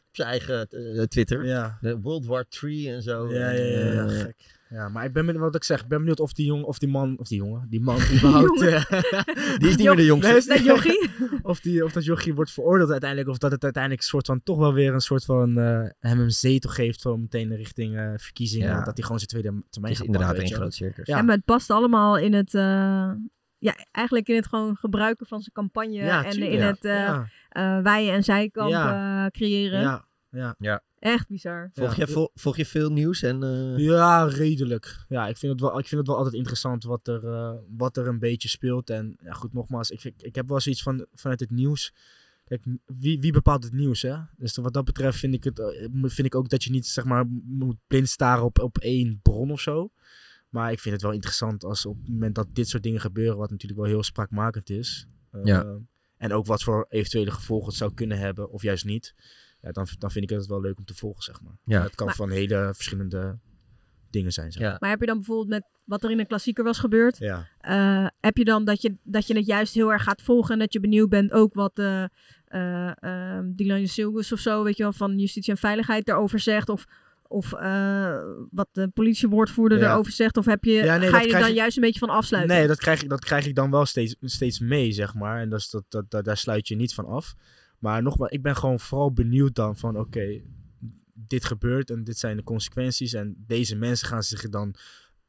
op 0.08 0.16
zijn 0.16 0.28
eigen 0.28 0.68
eh, 0.68 1.02
Twitter. 1.02 1.46
Ja. 1.46 1.78
De 1.80 2.00
World 2.00 2.26
War 2.26 2.44
3 2.48 2.90
en 2.90 3.02
zo. 3.02 3.32
Ja, 3.32 3.50
ja, 3.50 3.62
ja, 3.62 3.92
ja, 3.92 4.04
Eh, 4.06 4.18
gek. 4.20 4.54
Ja, 4.68 4.88
maar 4.88 5.04
ik 5.04 5.12
ben 5.12 5.26
benieuwd 5.26 5.44
wat 5.44 5.54
ik 5.54 5.64
zeg. 5.64 5.82
Ik 5.82 5.88
ben 5.88 5.98
benieuwd 5.98 6.20
of 6.20 6.32
die 6.32 6.46
jongen, 6.46 6.66
of 6.66 6.78
die 6.78 6.88
man, 6.88 7.18
of 7.18 7.28
die 7.28 7.38
jongen, 7.38 7.66
die 7.70 7.80
man 7.80 7.96
überhaupt. 8.16 8.60
Jongen. 8.60 8.72
eh, 8.86 9.58
Die 9.58 9.68
is 9.68 9.76
niet 9.76 9.86
meer 9.86 9.96
de 9.96 10.04
jongste. 10.04 10.28
Nee, 10.28 10.38
Is 10.38 10.46
dat 10.46 10.64
jochie? 10.64 11.10
of, 11.42 11.60
die, 11.60 11.84
of 11.84 11.92
dat 11.92 12.04
jochie 12.04 12.34
wordt 12.34 12.50
veroordeeld 12.50 12.90
uiteindelijk. 12.90 13.30
Of 13.30 13.38
dat 13.38 13.50
het 13.50 13.64
uiteindelijk 13.64 14.02
een 14.02 14.08
soort 14.08 14.26
van, 14.26 14.42
toch 14.42 14.58
wel 14.58 14.72
weer 14.72 14.94
een 14.94 15.00
soort 15.00 15.24
van, 15.24 15.58
eh, 15.58 15.84
hem 15.98 16.20
een 16.20 16.30
zetel 16.30 16.70
geeft 16.70 17.02
voor 17.02 17.20
meteen 17.20 17.56
richting 17.56 17.96
eh, 17.96 18.12
verkiezingen. 18.16 18.68
Ja. 18.68 18.82
Dat 18.84 18.96
hij 18.96 19.02
gewoon 19.02 19.18
zijn 19.18 19.30
tweede 19.30 19.48
termijn 19.48 19.92
Het 19.94 20.02
is 20.02 20.08
gaat 20.08 20.22
inderdaad 20.22 20.48
je 20.48 20.54
groot 20.54 20.74
circus. 20.74 21.06
Ja. 21.06 21.22
maar 21.22 21.34
het 21.34 21.44
past 21.44 21.70
allemaal 21.70 22.18
in 22.18 22.32
het, 22.34 22.54
eh, 22.54 23.10
ja, 23.58 23.74
eigenlijk 23.92 24.28
in 24.28 24.34
het 24.36 24.46
gewoon 24.46 24.76
gebruiken 24.76 25.26
van 25.26 25.40
zijn 25.40 25.54
campagne 25.54 25.92
Ja, 25.94 26.24
en 26.24 26.30
tuurlijk. 26.30 26.52
in 26.52 26.58
Ja. 26.58 26.66
het 26.66 26.84
eh 26.84 26.92
Ja. 26.92 27.28
eh, 27.48 27.82
wij- 27.82 28.12
en 28.12 28.24
zijkamp 28.24 28.70
Ja. 28.70 29.24
eh, 29.24 29.30
creëren. 29.30 29.80
Ja, 29.80 30.04
ja. 30.30 30.54
ja. 30.58 30.82
Echt 30.98 31.28
bizar. 31.28 31.70
Volg, 31.72 31.94
Ja. 31.96 32.04
je, 32.06 32.12
vol- 32.12 32.30
volg 32.34 32.56
je 32.56 32.66
veel 32.66 32.90
nieuws? 32.90 33.22
En, 33.22 33.42
eh, 33.42 33.78
Ja, 33.84 34.24
redelijk. 34.24 35.04
Ja, 35.08 35.26
ik 35.28 35.36
vind 35.36 35.52
het 35.52 35.60
wel, 35.60 35.78
ik 35.78 35.86
vind 35.86 36.00
het 36.00 36.06
wel 36.06 36.16
altijd 36.16 36.34
interessant 36.34 36.84
wat 36.84 37.08
er, 37.08 37.24
eh, 37.32 37.52
wat 37.76 37.96
er 37.96 38.06
een 38.06 38.18
beetje 38.18 38.48
speelt. 38.48 38.90
En 38.90 39.16
ja, 39.22 39.32
goed, 39.32 39.52
nogmaals, 39.52 39.90
ik, 39.90 40.04
ik, 40.04 40.14
ik 40.22 40.34
heb 40.34 40.48
wel 40.48 40.60
zoiets 40.60 40.82
van 40.82 41.06
vanuit 41.14 41.40
het 41.40 41.50
nieuws. 41.50 41.92
Kijk, 42.44 42.62
wie, 42.86 43.20
wie 43.20 43.32
bepaalt 43.32 43.64
het 43.64 43.72
nieuws, 43.72 44.02
hè? 44.02 44.16
Dus 44.36 44.56
wat 44.56 44.72
dat 44.72 44.84
betreft 44.84 45.18
vind 45.18 45.34
ik, 45.34 45.44
het, 45.44 45.60
vind 46.02 46.26
ik 46.26 46.34
ook 46.34 46.48
dat 46.48 46.64
je 46.64 46.70
niet, 46.70 46.86
zeg 46.86 47.04
maar, 47.04 47.26
moet 47.44 47.76
blind 47.86 48.08
staren 48.08 48.44
op, 48.44 48.58
op 48.58 48.78
één 48.78 49.20
bron 49.22 49.50
of 49.50 49.60
zo. 49.60 49.90
Maar 50.48 50.72
ik 50.72 50.80
vind 50.80 50.94
het 50.94 51.02
wel 51.04 51.12
interessant 51.12 51.64
als 51.64 51.86
op 51.86 51.96
het 51.98 52.08
moment 52.08 52.34
dat 52.34 52.46
dit 52.52 52.68
soort 52.68 52.82
dingen 52.82 53.00
gebeuren, 53.00 53.36
wat 53.36 53.50
natuurlijk 53.50 53.80
wel 53.80 53.90
heel 53.90 54.02
spraakmakend 54.02 54.70
is. 54.70 55.06
eh, 55.30 55.40
Ja. 55.44 55.76
En 56.16 56.32
ook 56.32 56.46
wat 56.46 56.62
voor 56.62 56.86
eventuele 56.88 57.30
gevolgen 57.30 57.66
het 57.68 57.76
zou 57.76 57.94
kunnen 57.94 58.18
hebben, 58.18 58.50
of 58.50 58.62
juist 58.62 58.84
niet. 58.84 59.14
Ja, 59.60 59.72
dan, 59.72 59.86
dan 59.98 60.10
vind 60.10 60.30
ik 60.30 60.36
het 60.36 60.46
wel 60.46 60.60
leuk 60.60 60.78
om 60.78 60.84
te 60.84 60.94
volgen, 60.94 61.22
zeg 61.22 61.40
maar. 61.42 61.56
Ja. 61.64 61.82
Het 61.82 61.94
kan 61.94 62.06
Maar- 62.06 62.14
van 62.14 62.30
hele 62.30 62.70
verschillende 62.74 63.38
dingen 64.10 64.32
zijn. 64.32 64.52
Zeg. 64.52 64.62
maar. 64.62 64.76
Maar 64.80 64.90
heb 64.90 65.00
je 65.00 65.06
dan 65.06 65.16
bijvoorbeeld 65.16 65.48
met 65.48 65.64
wat 65.84 66.04
er 66.04 66.10
in 66.10 66.18
een 66.18 66.26
klassieker 66.26 66.64
was 66.64 66.78
gebeurd, 66.78 67.18
Ja. 67.18 67.48
eh, 67.60 68.06
heb 68.20 68.36
je 68.36 68.44
dan 68.44 68.64
dat 68.64 68.82
je, 68.82 68.96
dat 69.02 69.26
je 69.26 69.36
het 69.36 69.46
juist 69.46 69.74
heel 69.74 69.92
erg 69.92 70.02
gaat 70.02 70.22
volgen 70.22 70.52
en 70.52 70.58
dat 70.58 70.72
je 70.72 70.80
benieuwd 70.80 71.08
bent 71.08 71.32
ook 71.32 71.54
wat 71.54 71.78
eh 71.78 72.04
eh 72.46 72.92
ehm, 73.02 73.52
Dylan 73.54 73.86
Silgus 73.86 74.32
of 74.32 74.38
zo, 74.38 74.62
weet 74.64 74.76
je 74.76 74.82
wel, 74.82 74.92
van 74.92 75.18
Justitie 75.18 75.52
en 75.52 75.58
Veiligheid 75.58 76.06
daarover 76.06 76.38
zegt 76.38 76.68
of 76.68 76.86
of 77.28 77.52
eh, 77.52 78.18
wat 78.50 78.68
de 78.72 78.88
politiewoordvoerder 78.88 79.78
Ja. 79.78 79.92
erover 79.92 80.12
zegt? 80.12 80.36
Of 80.36 80.44
heb 80.44 80.64
je, 80.64 80.72
Ja, 80.72 80.96
nee, 80.96 81.08
ga 81.08 81.20
je 81.20 81.32
er 81.32 81.40
dan 81.40 81.48
ik- 81.48 81.54
juist 81.54 81.76
een 81.76 81.82
beetje 81.82 81.98
van 81.98 82.08
afsluiten? 82.10 82.56
Nee, 82.56 82.66
dat 82.66 82.78
krijg, 82.78 83.02
ik, 83.02 83.08
dat 83.08 83.24
krijg 83.24 83.46
ik 83.46 83.54
dan 83.54 83.70
wel 83.70 83.86
steeds, 83.86 84.16
steeds 84.20 84.58
mee, 84.58 84.92
zeg 84.92 85.14
maar. 85.14 85.40
En 85.40 85.48
dat 85.48 85.58
is, 85.60 85.70
dat, 85.70 85.84
dat, 85.88 86.10
dat, 86.10 86.24
daar 86.24 86.36
sluit 86.36 86.68
je 86.68 86.76
niet 86.76 86.94
van 86.94 87.06
af. 87.06 87.34
Maar 87.78 88.02
nogmaals, 88.02 88.30
ik 88.30 88.42
ben 88.42 88.56
gewoon 88.56 88.80
vooral 88.80 89.12
benieuwd 89.12 89.54
dan 89.54 89.76
van... 89.76 89.98
Oké, 89.98 90.40
dit 91.14 91.44
gebeurt 91.44 91.90
en 91.90 92.04
dit 92.04 92.18
zijn 92.18 92.36
de 92.36 92.42
consequenties. 92.42 93.12
En 93.12 93.34
deze 93.46 93.76
mensen 93.76 94.08
gaan 94.08 94.22
zich 94.22 94.42
er 94.42 94.50
dan 94.50 94.74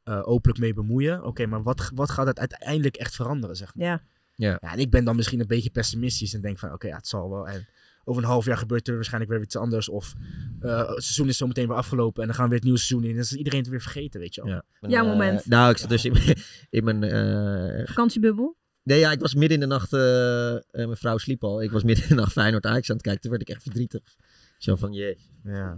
eh, 0.02 0.28
openlijk 0.28 0.60
mee 0.60 0.74
bemoeien. 0.74 1.24
Oké, 1.24 1.46
maar 1.46 1.62
wat, 1.62 1.90
wat 1.94 2.10
gaat 2.10 2.26
het 2.26 2.38
uiteindelijk 2.38 2.96
echt 2.96 3.14
veranderen, 3.14 3.56
zeg 3.56 3.74
maar? 3.74 3.86
Ja. 3.86 4.02
Ja. 4.34 4.58
Ja, 4.60 4.72
en 4.72 4.78
ik 4.78 4.90
ben 4.90 5.04
dan 5.04 5.16
misschien 5.16 5.40
een 5.40 5.46
beetje 5.46 5.70
pessimistisch 5.70 6.34
en 6.34 6.40
denk 6.40 6.58
van... 6.58 6.72
Oké, 6.72 6.86
ja, 6.86 6.96
het 6.96 7.06
zal 7.08 7.30
wel. 7.30 7.48
En 7.48 7.66
over 8.08 8.22
een 8.22 8.28
half 8.28 8.44
jaar 8.44 8.56
gebeurt 8.56 8.88
er 8.88 8.94
waarschijnlijk 8.94 9.32
weer 9.32 9.42
iets 9.42 9.56
anders. 9.56 9.88
Of 9.88 10.14
eh, 10.60 10.78
het 10.78 11.02
seizoen 11.02 11.28
is 11.28 11.36
zo 11.36 11.46
meteen 11.46 11.66
weer 11.68 11.76
afgelopen 11.76 12.20
en 12.22 12.26
dan 12.28 12.36
gaan 12.36 12.44
we 12.44 12.50
weer 12.50 12.58
het 12.58 12.68
nieuwe 12.68 12.82
seizoen 12.82 13.02
in. 13.04 13.08
En 13.10 13.14
dan 13.16 13.24
is 13.24 13.34
iedereen 13.36 13.60
het 13.60 13.68
weer 13.68 13.80
vergeten, 13.80 14.20
weet 14.20 14.34
je 14.34 14.42
wel. 14.42 14.50
Ja. 14.52 14.64
Jouw 14.80 15.04
Eh, 15.04 15.10
moment. 15.10 15.46
nou, 15.46 15.70
ik 15.70 15.76
zat 15.76 15.88
dus 15.88 16.04
in, 16.04 16.12
mijn- 16.12 16.36
in 16.70 16.84
mijn... 16.84 17.02
eh, 17.02 17.86
Vakantiebubbel? 17.86 18.56
Nee, 18.82 18.98
ja, 18.98 19.12
ik 19.12 19.20
was 19.20 19.34
midden 19.34 19.60
in 19.62 19.68
de 19.68 19.74
nacht... 19.74 19.90
mijn 20.70 20.96
vrouw 20.96 21.18
sliep 21.18 21.44
al. 21.44 21.62
Ik 21.62 21.70
was 21.70 21.82
midden 21.82 22.04
in 22.04 22.08
de 22.10 22.14
nacht 22.20 22.32
Feyenoord 22.32 22.66
Ajax 22.66 22.88
aan 22.90 22.94
het 22.96 23.04
kijken. 23.04 23.22
Toen 23.22 23.30
werd 23.30 23.42
ik 23.42 23.48
echt 23.48 23.62
verdrietig. 23.62 24.02
Zo 24.58 24.76
van, 24.76 24.92
jee. 24.92 25.18
Ja. 25.44 25.74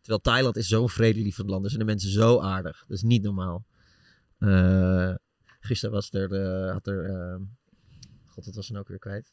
Terwijl 0.00 0.20
Thailand 0.22 0.56
is 0.56 0.68
zo'n 0.68 0.88
vredelievend 0.88 1.48
land. 1.50 1.64
Er 1.64 1.70
zijn 1.70 1.80
de 1.82 1.86
mensen 1.90 2.10
zo 2.10 2.40
aardig. 2.40 2.84
Dat 2.88 2.96
is 2.96 3.02
niet 3.02 3.22
normaal. 3.22 3.66
Eh, 4.38 5.14
gisteren 5.60 5.94
was 5.94 6.10
er... 6.12 6.70
had 6.72 6.86
er 6.86 7.04
eh, 7.04 7.36
God, 8.24 8.44
wat 8.44 8.54
was 8.54 8.66
ze 8.66 8.72
nou 8.72 8.84
ook 8.84 8.90
weer 8.90 8.98
kwijt? 8.98 9.32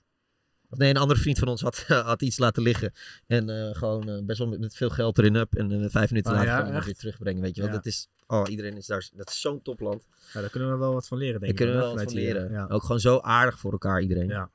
Of 0.75 0.81
nee, 0.81 0.89
een 0.89 0.97
andere 1.01 1.19
vriend 1.19 1.39
van 1.39 1.47
ons 1.47 1.61
had, 1.61 1.77
had 2.11 2.21
iets 2.21 2.37
laten 2.37 2.63
liggen. 2.63 2.91
En 3.27 3.49
eh, 3.49 3.75
gewoon 3.75 4.09
eh, 4.09 4.23
best 4.23 4.39
wel 4.39 4.47
met, 4.47 4.59
met 4.59 4.75
veel 4.75 4.89
geld 4.89 5.17
erin 5.17 5.35
up. 5.35 5.55
En 5.55 5.71
eh, 5.71 5.89
vijf 5.89 6.09
minuten 6.09 6.31
Ah, 6.33 6.37
later 6.45 6.73
ja, 6.73 6.83
weer 6.83 6.95
terugbrengen. 6.95 7.41
Weet 7.41 7.55
je 7.55 7.61
wel, 7.61 7.69
Ja. 7.69 7.75
dat 7.75 7.85
is... 7.85 8.07
Oh, 8.27 8.49
iedereen 8.49 8.77
is 8.77 8.85
daar... 8.85 9.09
Dat 9.13 9.29
is 9.29 9.39
zo'n 9.41 9.61
topland. 9.61 10.07
Ja, 10.33 10.41
daar 10.41 10.49
kunnen 10.49 10.71
we 10.71 10.77
wel 10.77 10.93
wat 10.93 11.07
van 11.07 11.17
leren, 11.17 11.39
denk 11.39 11.57
Daar 11.57 11.67
ik. 11.67 11.73
kunnen 11.73 11.75
we 11.75 11.81
wel 11.81 12.03
wat 12.03 12.13
van 12.13 12.21
leren. 12.21 12.51
Ja. 12.51 12.67
Ook 12.69 12.81
gewoon 12.81 12.99
zo 12.99 13.19
aardig 13.19 13.59
voor 13.59 13.71
elkaar, 13.71 14.01
iedereen. 14.01 14.27
Ja. 14.27 14.49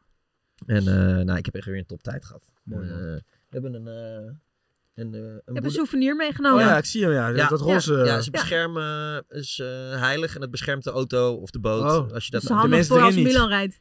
En 0.66 0.76
eh, 0.88 1.24
nou, 1.24 1.38
ik 1.38 1.44
heb 1.44 1.54
echt 1.54 1.66
weer 1.66 1.78
een 1.78 1.86
toptijd 1.86 2.24
gehad. 2.24 2.42
Mooi, 2.62 2.88
we 2.88 3.22
hebben 3.48 3.74
een... 3.74 3.86
eh 3.88 4.32
een, 4.94 5.14
een 5.14 5.36
Ik 5.46 5.54
heb 5.54 5.64
een 5.64 5.70
souvenir 5.70 6.16
meegenomen. 6.16 6.58
Oh 6.64 6.70
ja, 6.70 6.76
ik 6.76 6.84
zie 6.84 7.02
hem, 7.04 7.12
ja. 7.12 7.48
Dat 7.48 7.60
roze- 7.60 8.04
Ja, 8.04 8.20
ze 8.20 8.30
beschermen 8.30 9.24
is 9.28 9.58
eh, 9.58 9.66
heilig 10.00 10.34
en 10.34 10.40
het 10.40 10.50
beschermt 10.50 10.84
de 10.84 10.90
auto 10.90 11.34
of 11.34 11.50
de 11.50 11.58
boot. 11.58 11.82
Oh. 11.82 12.12
Als 12.12 12.24
je 12.24 12.30
dat 12.30 12.42
Dat 12.42 12.50
is 12.50 12.56
handig 12.56 12.86
voor 12.86 13.00
als 13.00 13.14
Milan 13.14 13.48
rijdt. 13.48 13.80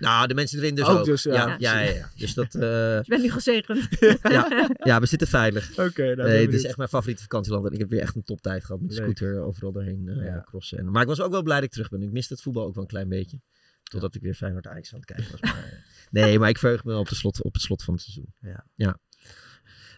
Nou, 0.00 0.26
de 0.26 0.34
mensen 0.34 0.58
erin 0.58 0.74
dus 0.74 0.84
Ook 0.86 0.98
ook. 0.98 1.04
dus, 1.04 1.22
ja. 1.22 1.32
ja. 1.32 1.56
Ja, 1.58 1.78
ja, 1.80 1.90
ja. 1.92 2.10
Dus 2.16 2.34
dat... 2.34 2.54
eh, 2.54 2.60
Je 2.60 3.04
bent 3.06 3.22
nu 3.22 3.30
gezegend. 3.30 3.88
ja, 4.22 4.68
ja, 4.82 5.00
we 5.00 5.06
zitten 5.06 5.28
veilig. 5.28 5.70
Oké, 5.78 6.02
nou, 6.02 6.16
ben 6.16 6.26
nee, 6.26 6.44
het 6.44 6.54
is 6.54 6.64
echt 6.64 6.76
mijn 6.76 6.88
favoriete 6.88 7.22
vakantieland. 7.22 7.66
En 7.66 7.72
ik 7.72 7.78
heb 7.78 7.90
weer 7.90 8.00
echt 8.00 8.16
een 8.16 8.24
toptijd 8.24 8.64
gehad 8.64 8.80
met 8.80 8.90
de 8.90 8.96
scooter 8.96 9.40
overal 9.42 9.72
doorheen 9.72 10.08
eh, 10.08 10.24
Ja. 10.24 10.42
crossen. 10.46 10.78
En, 10.78 10.90
maar 10.90 11.02
ik 11.02 11.08
was 11.08 11.20
ook 11.20 11.30
wel 11.30 11.42
blij 11.42 11.56
dat 11.56 11.64
ik 11.64 11.70
terug 11.72 11.88
ben. 11.88 12.02
Ik 12.02 12.12
miste 12.12 12.32
het 12.32 12.42
voetbal 12.42 12.64
ook 12.66 12.74
wel 12.74 12.82
een 12.82 12.88
klein 12.88 13.08
beetje. 13.08 13.40
Totdat 13.82 14.14
ik 14.14 14.22
weer 14.22 14.34
Feyenoord 14.34 14.66
Ajax 14.66 14.92
aan 14.92 15.00
het 15.00 15.08
kijken 15.08 15.30
was. 15.30 15.40
Maar, 15.40 15.64
eh, 15.64 15.72
nee, 16.10 16.38
maar 16.38 16.48
ik 16.48 16.58
verheug 16.58 16.84
me 16.84 16.90
wel 16.90 17.00
op, 17.00 17.08
de 17.08 17.14
slot, 17.14 17.42
op 17.42 17.52
het 17.52 17.62
slot 17.62 17.82
van 17.84 17.94
het 17.94 18.02
seizoen. 18.02 18.32
Ja. 18.40 18.66
ja. 18.74 18.98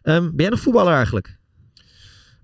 Ehm, 0.03 0.23
ben 0.25 0.37
jij 0.37 0.49
nog 0.49 0.61
voetballer 0.61 0.95
eigenlijk? 0.95 1.39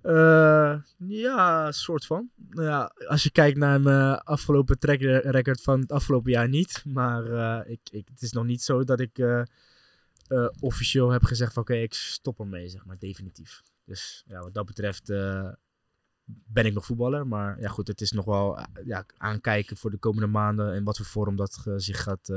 Eh, 0.02 0.74
ja, 0.96 1.72
soort 1.72 2.06
van. 2.06 2.30
Nou 2.50 2.66
ja, 2.68 2.92
als 3.06 3.22
je 3.22 3.30
kijkt 3.30 3.58
naar 3.58 3.80
mijn 3.80 4.18
afgelopen 4.18 4.78
track 4.78 5.00
record 5.00 5.60
van 5.60 5.80
het 5.80 5.92
afgelopen 5.92 6.30
jaar 6.30 6.48
niet. 6.48 6.84
Maar 6.86 7.24
eh, 7.26 7.70
ik, 7.70 7.80
ik, 7.90 8.08
het 8.08 8.22
is 8.22 8.32
nog 8.32 8.44
niet 8.44 8.62
zo 8.62 8.84
dat 8.84 9.00
ik 9.00 9.18
eh, 9.18 9.42
officieel 10.60 11.10
heb 11.10 11.24
gezegd 11.24 11.52
van 11.52 11.62
oké, 11.62 11.74
ik 11.74 11.94
stop 11.94 12.40
ermee, 12.40 12.68
zeg 12.68 12.84
maar, 12.84 12.98
definitief. 12.98 13.62
Dus 13.84 14.24
ja, 14.26 14.40
wat 14.40 14.54
dat 14.54 14.66
betreft 14.66 15.06
ben 16.24 16.66
ik 16.66 16.74
nog 16.74 16.86
voetballer. 16.86 17.26
Maar 17.26 17.60
ja 17.60 17.68
goed, 17.68 17.88
het 17.88 18.00
is 18.00 18.12
nog 18.12 18.24
wel 18.24 18.58
ja, 18.84 19.06
aankijken 19.16 19.76
voor 19.76 19.90
de 19.90 19.98
komende 19.98 20.26
maanden 20.26 20.74
en 20.74 20.84
wat 20.84 20.96
voor 20.96 21.06
vorm 21.06 21.36
dat 21.36 21.64
zich 21.76 22.02
gaat, 22.02 22.28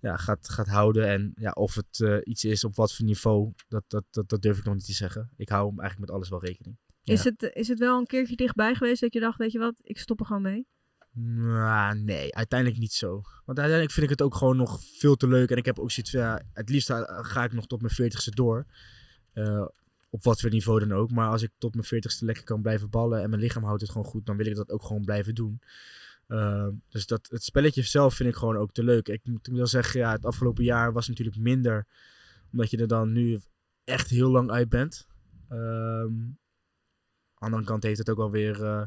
ja, 0.00 0.16
gaat, 0.16 0.48
gaat 0.48 0.68
houden. 0.68 1.08
En 1.08 1.32
ja, 1.34 1.50
of 1.50 1.74
het 1.74 2.00
eh, 2.00 2.16
iets 2.22 2.44
is 2.44 2.64
op 2.64 2.74
wat 2.76 2.94
voor 2.94 3.04
niveau, 3.04 3.52
dat, 3.68 3.84
dat, 3.86 4.04
dat, 4.10 4.28
dat 4.28 4.42
durf 4.42 4.58
ik 4.58 4.64
nog 4.64 4.74
niet 4.74 4.86
te 4.86 4.92
zeggen. 4.92 5.30
Ik 5.36 5.48
hou 5.48 5.64
eigenlijk 5.66 6.00
met 6.00 6.10
alles 6.10 6.28
wel 6.28 6.44
rekening. 6.44 6.76
Is, 7.04 7.24
het, 7.24 7.50
is 7.52 7.68
het 7.68 7.78
wel 7.78 7.98
een 7.98 8.06
keertje 8.06 8.36
dichtbij 8.36 8.74
geweest 8.74 9.00
dat 9.00 9.12
je 9.12 9.20
dacht, 9.20 9.38
weet 9.38 9.52
je 9.52 9.58
wat, 9.58 9.74
ik 9.82 9.98
stop 9.98 10.20
er 10.20 10.26
gewoon 10.26 10.42
mee? 10.42 10.66
Nou, 11.12 11.98
nee, 11.98 12.34
uiteindelijk 12.34 12.80
niet 12.80 12.92
zo. 12.92 13.10
Want 13.44 13.58
uiteindelijk 13.58 13.90
vind 13.90 14.04
ik 14.04 14.18
het 14.18 14.22
ook 14.22 14.34
gewoon 14.34 14.56
nog 14.56 14.80
veel 14.98 15.16
te 15.16 15.28
leuk. 15.28 15.50
En 15.50 15.56
ik 15.56 15.64
heb 15.64 15.78
ook 15.78 15.90
zoiets 15.90 16.12
van, 16.12 16.20
ja, 16.20 16.42
het 16.52 16.68
liefst 16.68 16.86
ga 16.86 17.22
ga 17.22 17.44
ik 17.44 17.52
nog 17.52 17.66
tot 17.66 17.80
mijn 17.80 17.94
veertigste 17.94 18.30
door. 18.30 18.66
Eh, 19.32 19.66
op 20.10 20.24
wat 20.24 20.40
voor 20.40 20.50
niveau 20.50 20.78
dan 20.78 20.92
ook. 20.92 21.10
Maar 21.10 21.28
als 21.28 21.42
ik 21.42 21.50
tot 21.58 21.74
mijn 21.74 21.86
veertigste 21.86 22.24
lekker 22.24 22.44
kan 22.44 22.62
blijven 22.62 22.90
ballen 22.90 23.22
en 23.22 23.30
mijn 23.30 23.42
lichaam 23.42 23.64
houdt 23.64 23.80
het 23.80 23.90
gewoon 23.90 24.06
goed, 24.06 24.26
dan 24.26 24.36
wil 24.36 24.46
ik 24.46 24.54
dat 24.54 24.70
ook 24.70 24.82
gewoon 24.82 25.04
blijven 25.04 25.34
doen. 25.34 25.60
Eh, 26.30 26.68
dus 26.88 27.06
dat, 27.06 27.28
het 27.30 27.42
spelletje 27.42 27.82
zelf 27.82 28.14
vind 28.14 28.28
ik 28.28 28.34
gewoon 28.34 28.56
ook 28.56 28.72
te 28.72 28.84
leuk. 28.84 29.08
Ik 29.08 29.20
moet 29.24 29.46
wel 29.46 29.66
zeggen, 29.66 30.00
ja, 30.00 30.12
het 30.12 30.24
afgelopen 30.24 30.64
jaar 30.64 30.92
was 30.92 31.08
natuurlijk 31.08 31.36
minder. 31.36 31.86
Omdat 32.52 32.70
je 32.70 32.76
er 32.76 32.86
dan 32.86 33.12
nu 33.12 33.40
echt 33.84 34.10
heel 34.10 34.30
lang 34.30 34.50
uit 34.50 34.68
bent. 34.68 35.06
Ehm, 35.48 36.12
aan 37.34 37.50
de 37.50 37.56
andere 37.56 37.64
kant 37.64 37.82
heeft 37.82 37.98
het 37.98 38.10
ook 38.10 38.16
wel 38.16 38.30
weer 38.30 38.64
eh, 38.64 38.82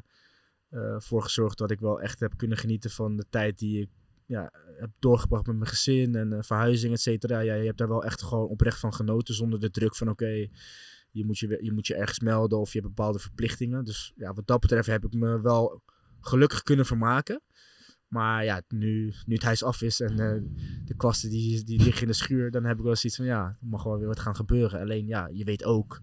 eh, 0.69 0.99
voor 0.99 1.23
gezorgd 1.23 1.57
dat 1.57 1.71
ik 1.71 1.79
wel 1.79 2.01
echt 2.01 2.19
heb 2.19 2.37
kunnen 2.37 2.57
genieten 2.57 2.89
van 2.89 3.15
de 3.15 3.25
tijd 3.29 3.57
die 3.57 3.81
ik 3.81 3.89
ja, 4.25 4.51
heb 4.77 4.89
doorgebracht 4.99 5.45
met 5.45 5.55
mijn 5.55 5.69
gezin 5.69 6.15
en 6.15 6.33
eh, 6.33 6.41
verhuizing, 6.41 6.93
et 6.93 7.01
cetera. 7.01 7.39
Ja, 7.39 7.53
je 7.53 7.65
hebt 7.65 7.77
daar 7.77 7.87
wel 7.87 8.03
echt 8.03 8.21
gewoon 8.21 8.47
oprecht 8.47 8.79
van 8.79 8.93
genoten 8.93 9.33
zonder 9.33 9.59
de 9.59 9.69
druk 9.69 9.95
van 9.95 10.09
oké, 10.09 10.47
je, 11.11 11.25
moet 11.25 11.39
je, 11.39 11.57
je 11.61 11.71
moet 11.71 11.87
je 11.87 11.95
ergens 11.95 12.19
melden 12.19 12.59
of 12.59 12.73
je 12.73 12.79
hebt 12.79 12.95
bepaalde 12.95 13.19
verplichtingen. 13.19 13.83
Dus 13.83 14.13
ja, 14.15 14.33
wat 14.33 14.47
dat 14.47 14.59
betreft 14.59 14.87
heb 14.87 15.05
ik 15.05 15.13
me 15.13 15.41
wel 15.41 15.81
gelukkig 16.23 16.63
kunnen 16.63 16.85
vermaken. 16.85 17.41
Maar 18.07 18.43
ja, 18.43 18.61
nu, 18.67 19.13
nu 19.25 19.33
het 19.33 19.43
huis 19.43 19.63
af 19.63 19.81
is 19.81 19.99
en 19.99 20.19
eh, 20.19 20.41
de 20.85 20.95
kwasten 20.95 21.29
die, 21.29 21.63
die 21.63 21.83
liggen 21.83 22.01
in 22.01 22.07
de 22.07 22.13
schuur, 22.13 22.51
dan 22.51 22.63
heb 22.63 22.77
ik 22.77 22.83
wel 22.83 22.95
zoiets 22.95 23.17
van 23.17 23.25
ja, 23.27 23.45
er 23.45 23.67
mag 23.67 23.83
wel 23.83 23.97
weer 23.97 24.07
wat 24.07 24.19
gaan 24.19 24.35
gebeuren. 24.35 24.79
Alleen 24.79 25.07
ja, 25.07 25.29
je 25.31 25.43
weet 25.43 25.63
ook, 25.63 26.01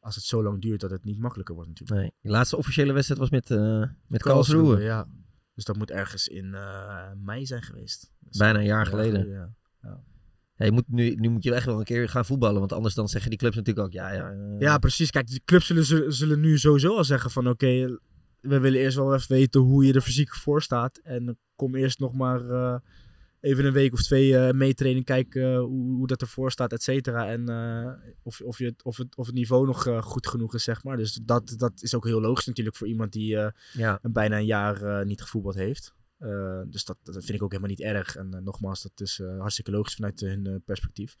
als 0.00 0.14
het 0.14 0.24
zo 0.24 0.42
lang 0.42 0.60
duurt, 0.62 0.80
dat 0.80 0.90
het 0.90 1.04
niet 1.04 1.18
makkelijker 1.18 1.54
wordt 1.54 1.70
natuurlijk. 1.70 2.00
Nee. 2.00 2.12
Je 2.20 2.30
laatste 2.30 2.56
officiële 2.56 2.92
wedstrijd 2.92 3.20
was 3.20 3.30
met, 3.30 3.50
eh 3.50 3.84
met 4.06 4.22
Karlsruhe. 4.22 4.82
Ja. 4.82 5.06
Dus 5.54 5.64
dat 5.64 5.76
moet 5.76 5.90
ergens 5.90 6.28
in 6.28 6.54
eh, 6.54 7.10
mei 7.24 7.46
zijn 7.46 7.62
geweest. 7.62 8.12
Dus 8.18 8.36
Bijna 8.36 8.58
een 8.58 8.64
jaar 8.64 8.86
geleden. 8.86 9.28
ja. 9.28 9.52
Ja. 9.82 10.00
Ja, 10.56 10.64
je 10.64 10.72
moet 10.72 10.88
nu, 10.88 11.14
nu 11.14 11.28
moet 11.28 11.42
je 11.42 11.54
echt 11.54 11.66
wel 11.66 11.78
een 11.78 11.84
keer 11.84 12.08
gaan 12.08 12.24
voetballen. 12.24 12.58
Want 12.60 12.72
anders 12.72 12.94
dan 12.94 13.08
zeggen 13.08 13.30
die 13.30 13.38
clubs 13.38 13.56
natuurlijk 13.56 13.86
ook, 13.86 13.92
ja, 13.92 14.12
ja. 14.12 14.34
Ja, 14.58 14.78
precies. 14.78 15.10
Kijk, 15.10 15.26
de 15.26 15.40
clubs 15.44 15.66
zullen, 15.66 15.84
zullen, 15.84 16.12
zullen 16.12 16.40
nu 16.40 16.58
sowieso 16.58 16.96
al 16.96 17.04
zeggen 17.04 17.30
van 17.30 17.48
oké, 17.48 17.98
we 18.48 18.58
willen 18.60 18.80
eerst 18.80 18.96
wel 18.96 19.14
even 19.14 19.28
weten 19.36 19.60
hoe 19.60 19.84
je 19.86 19.92
er 19.92 20.00
fysiek 20.00 20.34
voor 20.34 20.62
staat. 20.62 20.98
En 21.02 21.38
kom 21.56 21.74
eerst 21.74 21.98
nog 21.98 22.12
maar 22.14 22.50
eh, 22.50 22.76
even 23.40 23.64
een 23.64 23.72
week 23.72 23.92
of 23.92 24.02
twee 24.02 24.36
eh 24.38 24.52
meetrainen, 24.54 25.04
kijken 25.04 25.52
eh, 25.52 25.58
hoe, 25.58 25.94
hoe 25.96 26.06
dat 26.06 26.20
ervoor 26.20 26.50
staat, 26.50 26.72
et 26.72 26.82
cetera. 26.82 27.28
En 27.28 27.48
of, 28.22 28.40
of, 28.40 28.58
je, 28.58 28.64
het- 28.64 28.82
of, 28.82 28.96
het, 28.96 29.16
of 29.16 29.26
het 29.26 29.34
niveau 29.34 29.66
nog 29.66 29.88
goed 30.00 30.26
genoeg 30.26 30.54
is, 30.54 30.64
zeg 30.64 30.84
maar. 30.84 30.96
Dus 30.96 31.12
dat, 31.22 31.54
dat 31.56 31.72
is 31.82 31.94
ook 31.94 32.04
heel 32.04 32.20
logisch 32.20 32.46
natuurlijk 32.46 32.76
voor 32.76 32.86
iemand 32.88 33.12
die 33.12 33.36
Ja. 33.72 33.98
een 34.02 34.12
bijna 34.12 34.36
een 34.38 34.46
jaar 34.46 35.06
niet 35.06 35.22
gevoetbald 35.22 35.54
heeft. 35.54 35.94
Dus 36.66 36.84
dat, 36.84 36.96
dat 37.02 37.14
vind 37.24 37.28
ik 37.38 37.42
ook 37.42 37.50
helemaal 37.50 37.70
niet 37.76 37.80
erg. 37.80 38.16
En 38.16 38.40
nogmaals, 38.44 38.82
dat 38.82 39.00
is 39.00 39.22
hartstikke 39.38 39.70
logisch 39.70 39.94
vanuit 39.94 40.20
hun 40.20 40.62
perspectief. 40.64 41.16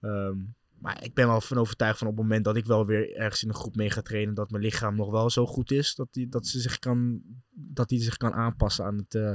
Ehm, 0.00 0.36
maar 0.82 1.04
ik 1.04 1.14
ben 1.14 1.26
wel 1.26 1.40
van 1.40 1.58
overtuigd 1.58 1.98
van 1.98 2.06
op 2.06 2.16
het 2.16 2.22
moment 2.22 2.44
dat 2.44 2.56
ik 2.56 2.64
wel 2.64 2.86
weer 2.86 3.14
ergens 3.16 3.42
in 3.42 3.48
een 3.48 3.54
groep 3.54 3.76
mee 3.76 3.90
ga 3.90 4.02
trainen, 4.02 4.34
dat 4.34 4.50
mijn 4.50 4.62
lichaam 4.62 4.96
nog 4.96 5.10
wel 5.10 5.30
zo 5.30 5.46
goed 5.46 5.70
is 5.70 5.94
dat 5.94 6.08
die, 6.12 6.28
dat 6.28 6.46
ze 6.46 6.60
zich 6.60 6.78
kan, 6.78 7.22
dat 7.50 7.88
die 7.88 8.02
zich 8.02 8.16
kan 8.16 8.32
aanpassen 8.32 8.84
aan 8.84 8.96
het, 8.96 9.14
eh, 9.14 9.34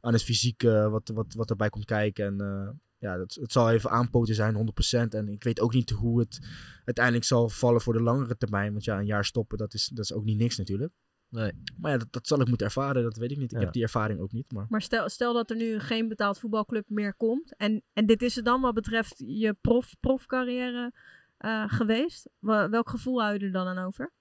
aan 0.00 0.12
het 0.12 0.22
fysiek 0.22 0.62
eh, 0.62 0.90
wat, 0.90 1.10
wat, 1.14 1.34
wat 1.34 1.50
erbij 1.50 1.68
komt 1.68 1.84
kijken. 1.84 2.26
En 2.26 2.40
eh, 2.40 2.70
ja, 2.98 3.16
dat, 3.16 3.34
het 3.34 3.52
zal 3.52 3.70
even 3.70 3.90
aanpoten 3.90 4.34
zijn, 4.34 4.72
100%. 5.06 5.08
En 5.08 5.28
ik 5.28 5.42
weet 5.42 5.60
ook 5.60 5.72
niet 5.72 5.90
hoe 5.90 6.20
het 6.20 6.40
uiteindelijk 6.84 7.24
zal 7.24 7.48
vallen 7.48 7.80
voor 7.80 7.92
de 7.92 8.02
langere 8.02 8.36
termijn. 8.36 8.72
Want 8.72 8.84
ja, 8.84 8.98
een 8.98 9.06
jaar 9.06 9.24
stoppen, 9.24 9.58
dat 9.58 9.74
is, 9.74 9.86
dat 9.86 10.04
is 10.04 10.12
ook 10.12 10.24
niet 10.24 10.38
niks 10.38 10.56
natuurlijk. 10.56 10.92
Nee. 11.32 11.52
Maar 11.76 11.90
ja, 11.90 11.98
dat, 11.98 12.12
dat 12.12 12.26
zal 12.26 12.40
ik 12.40 12.48
moeten 12.48 12.66
ervaren, 12.66 13.02
dat 13.02 13.16
weet 13.16 13.30
ik 13.30 13.36
niet. 13.38 13.52
Ik 13.52 13.58
Ja. 13.58 13.64
heb 13.64 13.72
die 13.72 13.82
ervaring 13.82 14.20
ook 14.20 14.32
niet. 14.32 14.52
Maar 14.52 14.66
Maar 14.68 14.82
stel, 14.82 15.08
stel 15.08 15.32
dat 15.32 15.50
er 15.50 15.56
nu 15.56 15.78
geen 15.78 16.08
betaald 16.08 16.38
voetbalclub 16.38 16.84
meer 16.88 17.14
komt. 17.14 17.56
En, 17.56 17.82
en 17.92 18.06
dit 18.06 18.22
is 18.22 18.34
het 18.36 18.44
dan 18.44 18.60
wat 18.60 18.74
betreft 18.74 19.14
je 19.26 19.56
prof, 19.60 19.94
profcarrière 20.00 20.92
eh, 21.38 21.64
geweest. 21.66 22.28
Welk 22.40 22.88
gevoel 22.88 23.22
hou 23.22 23.34
je 23.38 23.44
er 23.44 23.52
dan 23.52 23.66
aan 23.66 23.78
over? 23.86 24.12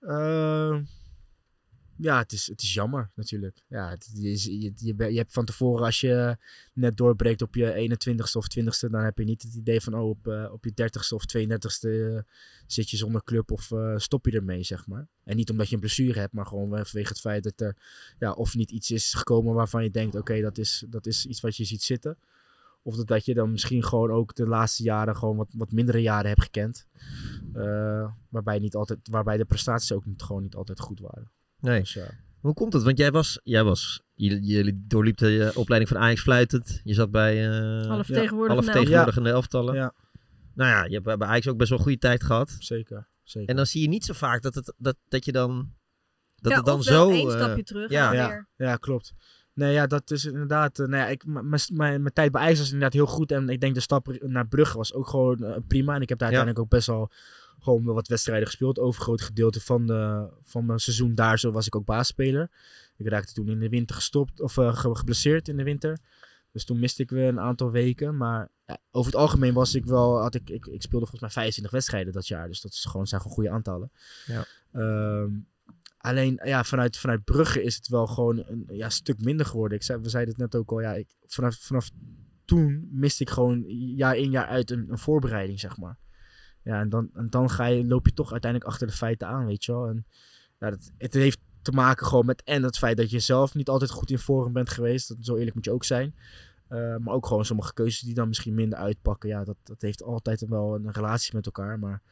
Eh, 0.00 0.78
ja, 2.00 2.18
het 2.18 2.32
is, 2.32 2.46
het 2.46 2.62
is 2.62 2.74
jammer 2.74 3.10
natuurlijk. 3.14 3.62
Ja, 3.68 3.96
je, 4.14 4.60
je, 4.60 4.72
je, 4.96 5.16
hebt 5.16 5.32
van 5.32 5.44
tevoren, 5.44 5.84
als 5.84 6.00
je 6.00 6.36
net 6.72 6.96
doorbreekt 6.96 7.42
op 7.42 7.54
je 7.54 7.88
21ste 7.90 8.36
of 8.36 8.46
20ste, 8.58 8.90
dan 8.90 9.04
heb 9.04 9.18
je 9.18 9.24
niet 9.24 9.42
het 9.42 9.54
idee 9.54 9.80
van, 9.80 9.94
oh, 9.94 10.08
op, 10.08 10.28
eh, 10.28 10.52
op 10.52 10.64
je 10.64 10.70
30ste 10.70 11.14
of 11.14 11.24
32ste 11.36 11.88
eh, 11.88 12.18
zit 12.66 12.90
je 12.90 12.96
zonder 12.96 13.24
club 13.24 13.50
of 13.50 13.70
eh, 13.70 13.96
stop 13.96 14.26
je 14.26 14.32
ermee, 14.32 14.62
zeg 14.62 14.86
maar. 14.86 15.08
En 15.24 15.36
niet 15.36 15.50
omdat 15.50 15.68
je 15.68 15.74
een 15.74 15.80
blessure 15.80 16.18
hebt, 16.18 16.32
maar 16.32 16.46
gewoon 16.46 16.68
vanwege 16.68 17.08
het 17.08 17.20
feit 17.20 17.42
dat 17.42 17.60
er 17.60 17.76
ja, 18.18 18.32
of 18.32 18.54
niet 18.54 18.70
iets 18.70 18.90
is 18.90 19.14
gekomen 19.14 19.54
waarvan 19.54 19.82
je 19.82 19.90
denkt, 19.90 20.14
oké, 20.14 20.40
dat, 20.40 20.58
is, 20.58 20.84
dat 20.88 21.06
is 21.06 21.26
iets 21.26 21.40
wat 21.40 21.56
je 21.56 21.64
ziet 21.64 21.82
zitten. 21.82 22.18
Of 22.82 22.96
dat, 22.96 23.24
je 23.24 23.34
dan 23.34 23.50
misschien 23.50 23.84
gewoon 23.84 24.10
ook 24.10 24.34
de 24.34 24.46
laatste 24.46 24.82
jaren 24.82 25.16
gewoon 25.16 25.36
wat, 25.36 25.48
wat 25.52 25.72
mindere 25.72 26.02
jaren 26.02 26.28
hebt 26.28 26.42
gekend. 26.42 26.86
Waarbij, 28.28 28.58
niet 28.58 28.74
altijd, 28.74 29.08
waarbij 29.10 29.36
de 29.36 29.44
prestaties 29.44 29.92
ook 29.92 30.06
niet, 30.06 30.22
gewoon 30.22 30.42
niet 30.42 30.54
altijd 30.54 30.80
goed 30.80 31.00
waren. 31.00 31.30
Nee. 31.60 31.80
Dus. 31.80 31.98
Hoe 32.40 32.54
komt 32.54 32.72
het? 32.72 32.82
Want 32.82 32.98
jij 32.98 33.10
was, 33.10 33.40
jij 33.42 33.64
was, 33.64 34.02
jullie, 34.14 34.84
doorliep 34.86 35.16
de 35.16 35.44
eh, 35.44 35.56
opleiding 35.56 35.90
van 35.92 36.00
Ajax 36.00 36.20
fluitend. 36.20 36.80
Je 36.84 36.94
zat 36.94 37.10
bij 37.10 37.46
eh 37.48 37.50
Alle 37.90 38.04
vertegenwoordigende 38.04 38.48
alle 38.48 38.62
vertegenwoordigende 38.62 39.30
elftallen. 39.30 39.74
Ja. 39.74 39.94
Nou 40.54 40.70
ja, 40.70 40.84
je 40.84 41.00
hebt 41.00 41.18
bij 41.18 41.28
Ajax 41.28 41.48
ook 41.48 41.56
best 41.56 41.68
wel 41.70 41.78
een 41.78 41.84
goede 41.84 41.98
tijd 41.98 42.22
gehad. 42.24 42.56
Zeker, 42.58 43.08
zeker. 43.22 43.48
En 43.48 43.56
dan 43.56 43.66
zie 43.66 43.82
je 43.82 43.88
niet 43.88 44.04
zo 44.04 44.12
vaak 44.12 44.42
dat, 44.42 44.54
het, 44.54 44.74
dat, 44.76 44.96
dat 45.08 45.24
je 45.24 45.32
dan, 45.32 45.72
dat 46.36 46.50
Ja, 46.52 46.56
het 46.56 46.66
dan 46.66 46.82
zo... 46.82 47.10
één 47.10 47.28
eh, 47.28 47.34
stapje 47.36 47.62
terug 47.62 47.90
ja. 47.90 48.10
en 48.10 48.16
ja, 48.16 48.28
weer. 48.28 48.48
ja, 48.68 48.76
klopt. 48.76 49.12
Nee, 49.54 49.72
ja, 49.72 49.86
dat 49.86 50.10
is 50.10 50.24
inderdaad. 50.24 50.78
eh, 50.78 50.86
nou 50.86 51.02
ja, 51.02 51.08
ik, 51.08 51.24
mijn, 51.26 51.60
mijn, 51.72 52.02
mijn 52.02 52.12
tijd 52.12 52.32
bij 52.32 52.40
Ajax 52.42 52.58
was 52.58 52.66
inderdaad 52.66 52.92
heel 52.92 53.06
goed. 53.06 53.32
En 53.32 53.48
ik 53.48 53.60
denk 53.60 53.74
de 53.74 53.80
stap 53.80 54.16
naar 54.20 54.48
Brugge 54.48 54.76
was 54.76 54.94
ook 54.94 55.08
gewoon 55.08 55.64
prima. 55.66 55.94
En 55.94 56.00
ik 56.00 56.08
heb 56.08 56.18
daar 56.18 56.30
Ja. 56.30 56.36
uiteindelijk 56.36 56.58
ook 56.58 56.78
best 56.78 56.86
wel 56.86 57.10
gewoon 57.60 57.84
wat 57.84 58.08
wedstrijden 58.08 58.46
gespeeld. 58.46 58.78
Over 58.78 59.00
een 59.00 59.06
groot 59.06 59.22
gedeelte 59.22 59.60
van, 59.60 59.86
de, 59.86 60.28
van 60.42 60.66
mijn 60.66 60.78
seizoen 60.78 61.14
daar 61.14 61.38
zo 61.38 61.50
was 61.50 61.66
ik 61.66 61.76
ook 61.76 61.84
baasspeler. 61.84 62.50
Ik 62.96 63.08
raakte 63.08 63.32
toen 63.32 63.48
in 63.48 63.58
de 63.58 63.68
winter 63.68 63.94
gestopt 63.96 64.40
of 64.40 64.58
eh, 64.58 64.76
ge- 64.76 64.94
geblesseerd 64.94 65.48
in 65.48 65.56
de 65.56 65.62
winter. 65.62 65.98
Dus 66.52 66.64
toen 66.64 66.78
miste 66.78 67.02
ik 67.02 67.10
weer 67.10 67.28
een 67.28 67.40
aantal 67.40 67.70
weken. 67.70 68.16
Maar 68.16 68.48
ja, 68.66 68.78
over 68.90 69.12
het 69.12 69.20
algemeen 69.20 69.52
was 69.54 69.74
ik 69.74 69.84
wel. 69.84 70.20
Had 70.20 70.34
ik, 70.34 70.50
ik, 70.50 70.66
ik 70.66 70.82
speelde 70.82 71.06
volgens 71.06 71.20
mij 71.20 71.30
25 71.30 71.72
wedstrijden 71.72 72.12
dat 72.12 72.26
jaar. 72.26 72.48
Dus 72.48 72.60
dat 72.60 72.72
is 72.72 72.84
gewoon, 72.84 73.06
zijn 73.06 73.20
gewoon 73.20 73.36
goede 73.36 73.50
aantallen. 73.50 73.90
Ja. 74.26 74.44
Ehm, 74.72 75.30
alleen 75.98 76.40
ja, 76.44 76.64
vanuit, 76.64 76.96
vanuit 76.96 77.24
Brugge 77.24 77.62
is 77.62 77.74
het 77.74 77.88
wel 77.88 78.06
gewoon 78.06 78.44
een 78.46 78.64
ja, 78.68 78.88
stuk 78.88 79.24
minder 79.24 79.46
geworden. 79.46 79.78
Ik 79.78 79.84
zei, 79.84 80.00
we 80.02 80.08
zeiden 80.08 80.34
het 80.34 80.42
net 80.42 80.60
ook 80.60 80.70
al. 80.70 80.80
Ja, 80.80 80.94
ik, 80.94 81.08
vanaf, 81.26 81.56
vanaf 81.56 81.90
toen 82.44 82.88
miste 82.92 83.22
ik 83.22 83.30
gewoon 83.30 83.64
jaar 83.96 84.16
in 84.16 84.30
jaar 84.30 84.46
uit 84.46 84.70
een, 84.70 84.86
een 84.90 84.98
voorbereiding, 84.98 85.60
zeg 85.60 85.76
maar. 85.76 85.96
Ja, 86.62 86.80
en 86.80 86.88
dan, 86.88 87.10
en 87.14 87.30
dan 87.30 87.50
ga 87.50 87.66
je, 87.66 87.86
loop 87.86 88.06
je 88.06 88.12
toch 88.12 88.32
uiteindelijk 88.32 88.70
achter 88.70 88.86
de 88.86 88.92
feiten 88.92 89.28
aan, 89.28 89.46
weet 89.46 89.64
je 89.64 89.72
wel. 89.72 89.88
En 89.88 90.06
ja, 90.58 90.70
dat, 90.70 90.90
het 90.98 91.14
heeft 91.14 91.38
te 91.62 91.72
maken 91.72 92.06
gewoon 92.06 92.26
met 92.26 92.42
en 92.42 92.62
het 92.62 92.78
feit 92.78 92.96
dat 92.96 93.10
je 93.10 93.18
zelf 93.18 93.54
niet 93.54 93.68
altijd 93.68 93.90
goed 93.90 94.10
in 94.10 94.18
vorm 94.18 94.52
bent 94.52 94.70
geweest. 94.70 95.08
Dat, 95.08 95.16
zo 95.20 95.36
eerlijk 95.36 95.54
moet 95.54 95.64
je 95.64 95.72
ook 95.72 95.84
zijn. 95.84 96.14
Uh, 96.70 96.96
maar 96.96 97.14
ook 97.14 97.26
gewoon 97.26 97.44
sommige 97.44 97.72
keuzes 97.72 98.00
die 98.00 98.14
dan 98.14 98.28
misschien 98.28 98.54
minder 98.54 98.78
uitpakken. 98.78 99.28
Ja, 99.28 99.44
dat, 99.44 99.56
dat 99.62 99.80
heeft 99.80 100.02
altijd 100.02 100.46
wel 100.48 100.74
een 100.74 100.92
relatie 100.92 101.34
met 101.34 101.46
elkaar. 101.46 101.78
Maar 101.78 102.02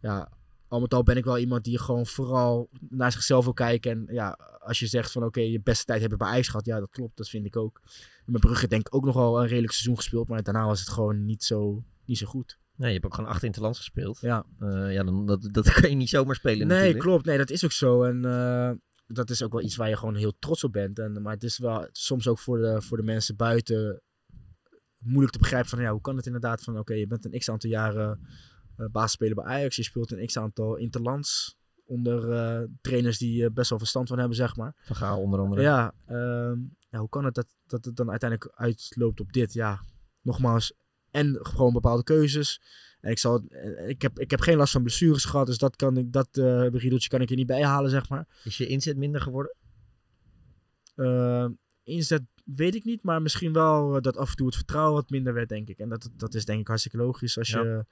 ja, 0.00 0.28
al 0.68 0.80
met 0.80 0.94
al 0.94 1.02
ben 1.02 1.16
ik 1.16 1.24
wel 1.24 1.38
iemand 1.38 1.64
die 1.64 1.78
gewoon 1.78 2.06
vooral 2.06 2.68
naar 2.88 3.12
zichzelf 3.12 3.44
wil 3.44 3.52
kijken. 3.52 3.90
En 3.90 4.14
ja, 4.14 4.38
als 4.60 4.78
je 4.78 4.86
zegt 4.86 5.12
van 5.12 5.24
oké, 5.24 5.40
je 5.40 5.60
beste 5.60 5.84
tijd 5.84 6.02
heb 6.02 6.10
je 6.10 6.16
bij 6.16 6.28
IJs 6.28 6.48
gehad. 6.48 6.66
Ja, 6.66 6.80
dat 6.80 6.90
klopt. 6.90 7.16
Dat 7.16 7.28
vind 7.28 7.46
ik 7.46 7.56
ook. 7.56 7.80
Met 8.26 8.40
Brugge 8.40 8.68
denk 8.68 8.86
ik 8.86 8.94
ook 8.94 9.04
nog 9.04 9.14
wel 9.14 9.40
een 9.40 9.48
redelijk 9.48 9.72
seizoen 9.72 9.96
gespeeld. 9.96 10.28
Maar 10.28 10.42
daarna 10.42 10.66
was 10.66 10.80
het 10.80 10.88
gewoon 10.88 11.24
niet 11.24 11.44
zo, 11.44 11.84
niet 12.04 12.18
zo 12.18 12.26
goed. 12.26 12.58
Nee, 12.76 12.88
je 12.88 12.94
hebt 12.94 13.04
ook 13.04 13.14
gewoon 13.14 13.30
acht 13.30 13.42
interlands 13.42 13.78
gespeeld. 13.78 14.18
Ja. 14.20 14.46
Uh, 14.60 14.92
ja, 14.92 15.02
dan, 15.04 15.26
dat, 15.26 15.48
dat 15.52 15.72
kan 15.74 15.90
je 15.90 15.96
niet 15.96 16.08
zomaar 16.08 16.34
spelen 16.34 16.66
Nee, 16.66 16.76
natuurlijk. 16.76 17.04
klopt. 17.04 17.24
Nee, 17.24 17.38
dat 17.38 17.50
is 17.50 17.64
ook 17.64 17.72
zo. 17.72 18.02
En 18.02 18.24
uh, 18.24 18.70
dat 19.06 19.30
is 19.30 19.42
ook 19.42 19.52
wel 19.52 19.62
iets 19.62 19.76
waar 19.76 19.88
je 19.88 19.96
gewoon 19.96 20.14
heel 20.14 20.34
trots 20.38 20.64
op 20.64 20.72
bent. 20.72 20.98
En, 20.98 21.22
maar 21.22 21.32
het 21.32 21.42
is 21.42 21.58
wel 21.58 21.88
soms 21.92 22.28
ook 22.28 22.38
voor 22.38 22.58
de, 22.58 22.82
voor 22.82 22.96
de 22.96 23.02
mensen 23.02 23.36
buiten 23.36 24.02
moeilijk 24.98 25.32
te 25.32 25.38
begrijpen 25.38 25.70
van 25.70 25.80
ja, 25.80 25.90
hoe 25.90 26.00
kan 26.00 26.16
het 26.16 26.26
inderdaad 26.26 26.62
van 26.62 26.72
oké, 26.72 26.82
okay, 26.82 26.98
je 26.98 27.06
bent 27.06 27.24
een 27.24 27.38
x 27.38 27.50
aantal 27.50 27.70
jaren 27.70 28.20
uh, 28.76 28.86
basisspeler 28.86 29.34
bij 29.34 29.44
Ajax, 29.44 29.76
je 29.76 29.82
speelt 29.82 30.12
een 30.12 30.26
x 30.26 30.38
aantal 30.38 30.76
interlands 30.76 31.56
onder 31.84 32.28
uh, 32.28 32.68
trainers 32.80 33.18
die 33.18 33.42
uh, 33.42 33.50
best 33.52 33.70
wel 33.70 33.78
verstand 33.78 34.08
van 34.08 34.18
hebben, 34.18 34.36
zeg 34.36 34.56
maar. 34.56 34.76
Van 34.82 34.96
Gaal 34.96 35.20
onder 35.20 35.40
andere. 35.40 35.62
Ja, 35.62 35.94
uh, 36.08 36.52
ja, 36.88 36.98
hoe 36.98 37.08
kan 37.08 37.24
het 37.24 37.34
dat, 37.34 37.54
dat 37.66 37.84
het 37.84 37.96
dan 37.96 38.10
uiteindelijk 38.10 38.52
uitloopt 38.54 39.20
op 39.20 39.32
dit? 39.32 39.52
Ja, 39.52 39.84
nogmaals, 40.20 40.74
en 41.14 41.38
gewoon 41.40 41.72
bepaalde 41.72 42.04
keuzes. 42.04 42.60
En 43.00 43.10
ik, 43.10 43.18
zal, 43.18 43.44
ik, 43.86 44.02
heb, 44.02 44.18
ik 44.18 44.30
heb 44.30 44.40
geen 44.40 44.56
last 44.56 44.72
van 44.72 44.82
blessures 44.82 45.24
gehad, 45.24 45.46
dus 45.46 45.58
dat, 45.58 45.76
kan 45.76 45.96
ik, 45.96 46.12
dat 46.12 46.28
uh, 46.32 46.68
riedeltje 46.70 47.08
kan 47.08 47.20
ik 47.20 47.30
er 47.30 47.36
niet 47.36 47.46
bij 47.46 47.64
halen, 47.64 47.90
zeg 47.90 48.08
maar. 48.08 48.26
Is 48.44 48.56
je 48.56 48.66
inzet 48.66 48.96
minder 48.96 49.20
geworden? 49.20 49.54
Uh, 50.96 51.46
inzet 51.82 52.22
weet 52.44 52.74
ik 52.74 52.84
niet, 52.84 53.02
maar 53.02 53.22
misschien 53.22 53.52
wel 53.52 54.02
dat 54.02 54.16
af 54.16 54.30
en 54.30 54.36
toe 54.36 54.46
het 54.46 54.56
vertrouwen 54.56 54.94
wat 54.94 55.10
minder 55.10 55.34
werd, 55.34 55.48
denk 55.48 55.68
ik. 55.68 55.78
En 55.78 55.88
dat, 55.88 56.10
dat 56.16 56.34
is 56.34 56.44
denk 56.44 56.60
ik 56.60 56.66
hartstikke 56.66 56.96
logisch 56.96 57.38
als 57.38 57.48
Ja. 57.48 57.62
je 57.62 57.84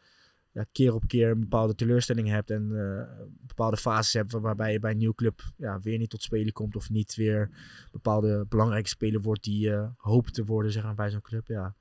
ja, 0.52 0.66
keer 0.72 0.94
op 0.94 1.06
keer 1.06 1.30
een 1.30 1.40
bepaalde 1.40 1.74
teleurstelling 1.74 2.28
hebt 2.28 2.50
en 2.50 2.68
uh, 2.72 3.26
bepaalde 3.46 3.76
fases 3.76 4.12
hebt 4.12 4.32
waarbij 4.32 4.72
je 4.72 4.80
bij 4.80 4.90
een 4.90 4.96
nieuwe 4.96 5.14
club 5.14 5.42
ja, 5.56 5.80
weer 5.80 5.98
niet 5.98 6.10
tot 6.10 6.22
spelen 6.22 6.52
komt 6.52 6.76
of 6.76 6.90
niet 6.90 7.14
weer 7.14 7.50
bepaalde 7.92 8.46
belangrijke 8.48 8.88
speler 8.88 9.20
wordt 9.20 9.44
die 9.44 9.60
je 9.60 9.70
uh, 9.70 9.88
hoopt 9.96 10.34
te 10.34 10.44
worden 10.44 10.72
zeg 10.72 10.82
maar, 10.82 10.94
bij 10.94 11.10
zo'n 11.10 11.20
club. 11.20 11.46
Ja, 11.46 11.74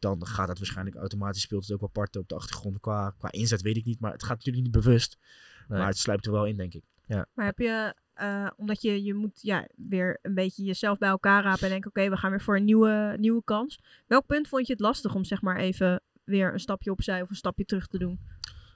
dan 0.00 0.26
gaat 0.26 0.46
dat 0.46 0.58
waarschijnlijk 0.58 0.96
automatisch 0.96 1.42
speelt 1.42 1.62
het 1.62 1.72
ook 1.72 1.80
wel 1.80 1.88
parten 1.88 2.20
op 2.20 2.28
de 2.28 2.34
achtergrond. 2.34 2.80
Qua, 2.80 3.14
qua 3.18 3.32
inzet 3.32 3.62
weet 3.62 3.76
ik 3.76 3.84
niet, 3.84 4.00
maar 4.00 4.12
het 4.12 4.22
gaat 4.22 4.36
natuurlijk 4.36 4.64
niet 4.64 4.84
bewust. 4.84 5.18
Nee. 5.68 5.78
Maar 5.78 5.88
het 5.88 5.98
sluipt 5.98 6.26
er 6.26 6.32
wel 6.32 6.46
in, 6.46 6.56
denk 6.56 6.74
ik. 6.74 6.84
Ja. 7.06 7.26
Maar 7.34 7.46
heb 7.46 7.58
je, 7.58 7.94
uh, 8.20 8.50
omdat 8.56 8.82
je, 8.82 9.04
je 9.04 9.14
moet 9.14 9.42
ja, 9.42 9.68
weer 9.76 10.18
een 10.22 10.34
beetje 10.34 10.64
jezelf 10.64 10.98
bij 10.98 11.08
elkaar 11.08 11.42
rapen 11.42 11.62
en 11.62 11.68
denken, 11.68 11.88
oké, 11.90 11.98
okay, 11.98 12.10
we 12.10 12.16
gaan 12.16 12.30
weer 12.30 12.40
voor 12.40 12.56
een 12.56 12.64
nieuwe, 12.64 13.16
nieuwe 13.18 13.44
kans. 13.44 13.80
Welk 14.06 14.26
punt 14.26 14.48
vond 14.48 14.66
je 14.66 14.72
het 14.72 14.82
lastig 14.82 15.14
om 15.14 15.24
zeg 15.24 15.42
maar 15.42 15.56
even 15.56 16.02
weer 16.24 16.52
een 16.52 16.60
stapje 16.60 16.90
opzij 16.90 17.22
of 17.22 17.30
een 17.30 17.36
stapje 17.36 17.64
terug 17.64 17.86
te 17.86 17.98
doen? 17.98 18.20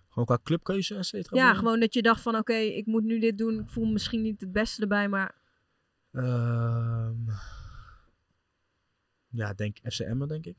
Gewoon 0.08 0.24
qua 0.24 0.38
clubkeuze, 0.42 0.94
et 0.94 1.06
cetera? 1.06 1.36
Ja, 1.36 1.54
gewoon 1.54 1.80
dat 1.80 1.94
je 1.94 2.02
dacht 2.02 2.20
van, 2.20 2.32
oké, 2.32 2.52
okay, 2.52 2.66
ik 2.66 2.86
moet 2.86 3.04
nu 3.04 3.20
dit 3.20 3.38
doen. 3.38 3.60
Ik 3.60 3.68
voel 3.68 3.84
me 3.84 3.92
misschien 3.92 4.22
niet 4.22 4.40
het 4.40 4.52
beste 4.52 4.82
erbij, 4.82 5.08
maar... 5.08 5.34
Uh, 6.12 7.10
ja, 9.28 9.54
denk 9.54 9.76
FC 9.82 9.98
Emmen, 9.98 10.28
denk 10.28 10.46
ik. 10.46 10.56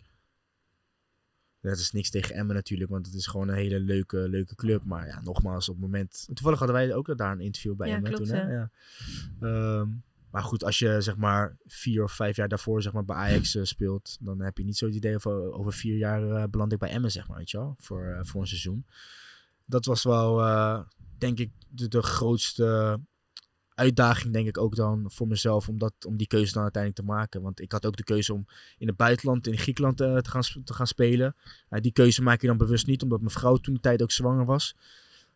Dat 1.69 1.80
is 1.80 1.91
niks 1.91 2.10
tegen 2.10 2.36
Emmen 2.36 2.56
natuurlijk, 2.56 2.89
want 2.89 3.06
het 3.06 3.15
is 3.15 3.28
gewoon 3.28 3.47
een 3.47 3.56
hele 3.56 3.80
leuke, 3.80 4.30
leuke 4.30 4.56
club. 4.56 4.84
Maar 4.84 5.08
ja, 5.08 5.21
nogmaals, 5.21 5.69
op 5.69 5.75
het 5.75 5.84
moment... 5.84 6.28
Toevallig 6.34 6.60
hadden 6.60 6.78
wij 6.78 6.93
ook 6.93 7.17
daar 7.17 7.32
een 7.32 7.39
interview 7.39 7.75
bij 7.75 7.88
ja, 7.88 7.95
Emmen 7.95 8.12
klopt, 8.12 8.30
toen. 8.30 8.38
Hè? 8.38 8.54
Ja. 8.54 8.69
Um, 9.41 10.04
maar 10.36 10.43
goed, 10.43 10.63
als 10.63 10.80
je 10.80 11.01
zeg 11.01 11.15
maar 11.15 11.58
vier 11.65 12.04
of 12.04 12.12
vijf 12.12 12.36
jaar 12.36 12.47
daarvoor 12.47 12.82
zeg 12.82 12.93
maar, 12.93 13.06
bij 13.06 13.15
Ajax 13.15 13.56
uh, 13.56 13.63
speelt, 13.63 14.17
dan 14.19 14.41
heb 14.41 14.58
je 14.58 14.63
niet 14.63 14.78
zo 14.78 14.86
het 14.86 14.95
idee 14.95 15.19
van 15.19 15.34
over 15.34 15.73
vier 15.73 15.97
jaar 15.97 16.23
uh, 16.23 16.43
beland 16.49 16.71
ik 16.71 16.80
bij 16.80 16.89
Emmen, 16.89 17.12
zeg 17.12 17.28
maar, 17.28 17.38
weet 17.38 17.51
je 17.51 17.58
wel, 17.58 17.75
voor, 17.80 18.06
uh, 18.06 18.19
voor 18.21 18.41
een 18.41 18.47
seizoen. 18.47 18.86
Dat 19.65 19.86
was 19.86 20.04
wel, 20.04 20.41
eh, 20.41 20.80
denk 21.17 21.39
ik, 21.39 21.51
de, 21.69 21.88
de, 21.88 22.01
grootste 22.01 22.99
uitdaging, 23.75 24.33
denk 24.33 24.47
ik 24.47 24.57
ook 24.57 24.75
dan 24.75 25.11
voor 25.11 25.27
mezelf, 25.27 25.69
om, 25.69 25.77
dat, 25.77 25.93
om 26.05 26.17
die 26.17 26.27
keuze 26.27 26.53
dan 26.53 26.63
uiteindelijk 26.63 27.01
te 27.01 27.13
maken. 27.13 27.41
Want 27.41 27.61
ik 27.61 27.71
had 27.71 27.85
ook 27.85 27.95
de 27.95 28.03
keuze 28.03 28.33
om 28.33 28.45
in 28.77 28.88
het 28.88 28.97
buitenland, 28.97 29.47
in 29.47 29.57
Griekenland 29.57 29.97
te, 29.97 30.21
gaan, 30.23 30.63
te 30.63 30.73
gaan 30.73 30.88
spelen. 30.88 31.35
die 31.69 31.91
keuze 31.91 32.21
maak 32.21 32.41
je 32.41 32.47
dan 32.47 32.57
bewust 32.57 32.88
niet, 32.88 33.03
omdat 33.03 33.19
mijn 33.19 33.31
vrouw 33.31 33.57
toen 33.57 33.73
de 33.73 33.79
tijd 33.79 34.01
ook 34.01 34.11
zwanger 34.11 34.45
was. 34.45 34.75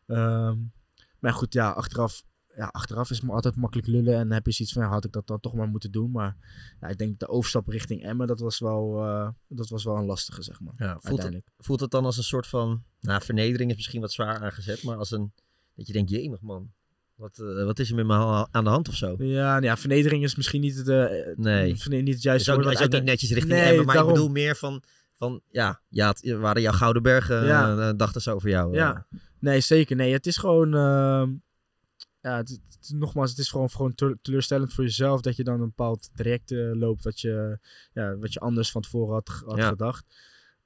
Um, 0.08 0.72
maar 1.20 1.34
goed, 1.34 1.54
ja, 1.54 1.70
achteraf 1.70 2.24
ja, 2.60 2.66
achteraf 2.72 3.10
is 3.10 3.22
me 3.22 3.32
altijd 3.32 3.56
makkelijk 3.56 3.88
lullen. 3.88 4.16
En 4.16 4.32
heb 4.32 4.46
je 4.46 4.52
zoiets 4.52 4.74
van, 4.74 4.84
ja, 4.84 4.90
had 4.90 5.06
ik 5.06 5.12
dat 5.12 5.28
dan 5.28 5.40
toch 5.40 5.54
maar 5.54 5.68
moeten 5.68 5.92
doen. 5.92 6.12
Maar 6.12 6.36
ja, 6.82 6.88
ik 6.88 6.98
denk 6.98 7.20
de 7.20 7.28
overstap 7.28 7.68
richting 7.68 8.04
Emmen, 8.04 8.28
dat 8.28 8.40
was 8.40 8.60
wel, 8.60 9.06
uh, 9.06 9.30
dat 9.48 9.70
was 9.70 9.84
wel 9.84 9.96
een 9.96 10.06
lastige, 10.06 10.42
zeg 10.42 10.60
maar. 10.60 10.74
Ja, 10.78 10.98
voelt, 11.02 11.24
het, 11.24 11.44
voelt 11.58 11.80
het 11.80 11.92
dan 11.92 12.06
als 12.06 12.18
een 12.18 12.24
soort 12.24 12.48
van, 12.48 12.84
nou, 13.00 13.22
vernedering 13.22 13.70
is 13.70 13.76
misschien 13.76 14.02
wat 14.02 14.12
zwaar 14.12 14.40
aangezet. 14.40 14.84
Maar 14.84 14.98
als 14.98 15.12
een, 15.12 15.32
dat 15.76 15.88
je 15.88 15.94
denkt, 15.94 16.10
jemig 16.10 16.42
man, 16.42 16.72
wat, 17.20 17.40
uh, 17.42 17.66
wat 17.66 17.80
is 17.80 17.90
er 17.90 17.96
met 17.96 18.06
me 18.06 18.48
aan 18.52 18.64
de 18.64 18.70
hand 18.70 18.88
of 18.88 18.96
zo? 18.96 19.16
Ja, 19.18 19.62
ja 19.62 19.78
vernedering 19.78 20.24
is 20.24 20.36
misschien 20.36 20.62
niet, 20.62 20.86
de, 20.86 21.34
nee. 21.38 21.76
niet 21.88 22.14
het 22.14 22.22
juiste 22.22 22.54
woord. 22.54 22.66
Het 22.66 22.80
is 22.80 22.86
ook 22.86 22.92
niet 22.92 23.04
netjes 23.04 23.32
richting 23.32 23.54
nee, 23.54 23.70
Emmen, 23.70 23.86
maar 23.86 23.96
daarom. 23.96 24.14
ik 24.14 24.18
bedoel 24.18 24.34
meer 24.34 24.56
van... 24.56 24.84
Van 25.16 25.42
ja, 25.52 25.82
ja 25.90 26.08
het 26.08 26.32
waren 26.32 26.62
jouw 26.62 26.74
Gouden 26.74 27.04
Bergen, 27.04 27.46
ja. 27.46 27.76
uh, 27.76 27.92
dachten 27.98 28.22
ze 28.22 28.32
over 28.32 28.50
jou. 28.50 28.74
Ja, 28.74 29.06
nee, 29.40 29.60
zeker. 29.60 29.96
Nee, 29.96 30.14
het 30.14 30.28
is 30.28 30.38
gewoon 30.38 30.74
ehm, 30.74 31.30
ja, 32.22 32.38
het, 32.38 32.50
het, 32.50 32.92
nogmaals, 32.96 33.30
het 33.30 33.40
is 33.40 33.50
gewoon, 33.50 33.70
gewoon 33.70 33.96
teleurstellend 34.22 34.74
voor 34.74 34.84
jezelf 34.84 35.22
dat 35.22 35.36
je 35.36 35.44
dan 35.44 35.62
een 35.62 35.68
bepaald 35.68 36.10
traject 36.16 36.52
loopt 36.52 37.04
wat 37.04 37.20
je, 37.20 37.60
ja, 37.94 38.18
wat 38.18 38.34
je 38.34 38.40
anders 38.40 38.72
van 38.72 38.82
tevoren 38.82 39.14
had, 39.14 39.44
had 39.46 39.58
ja. 39.58 39.68
gedacht. 39.68 40.06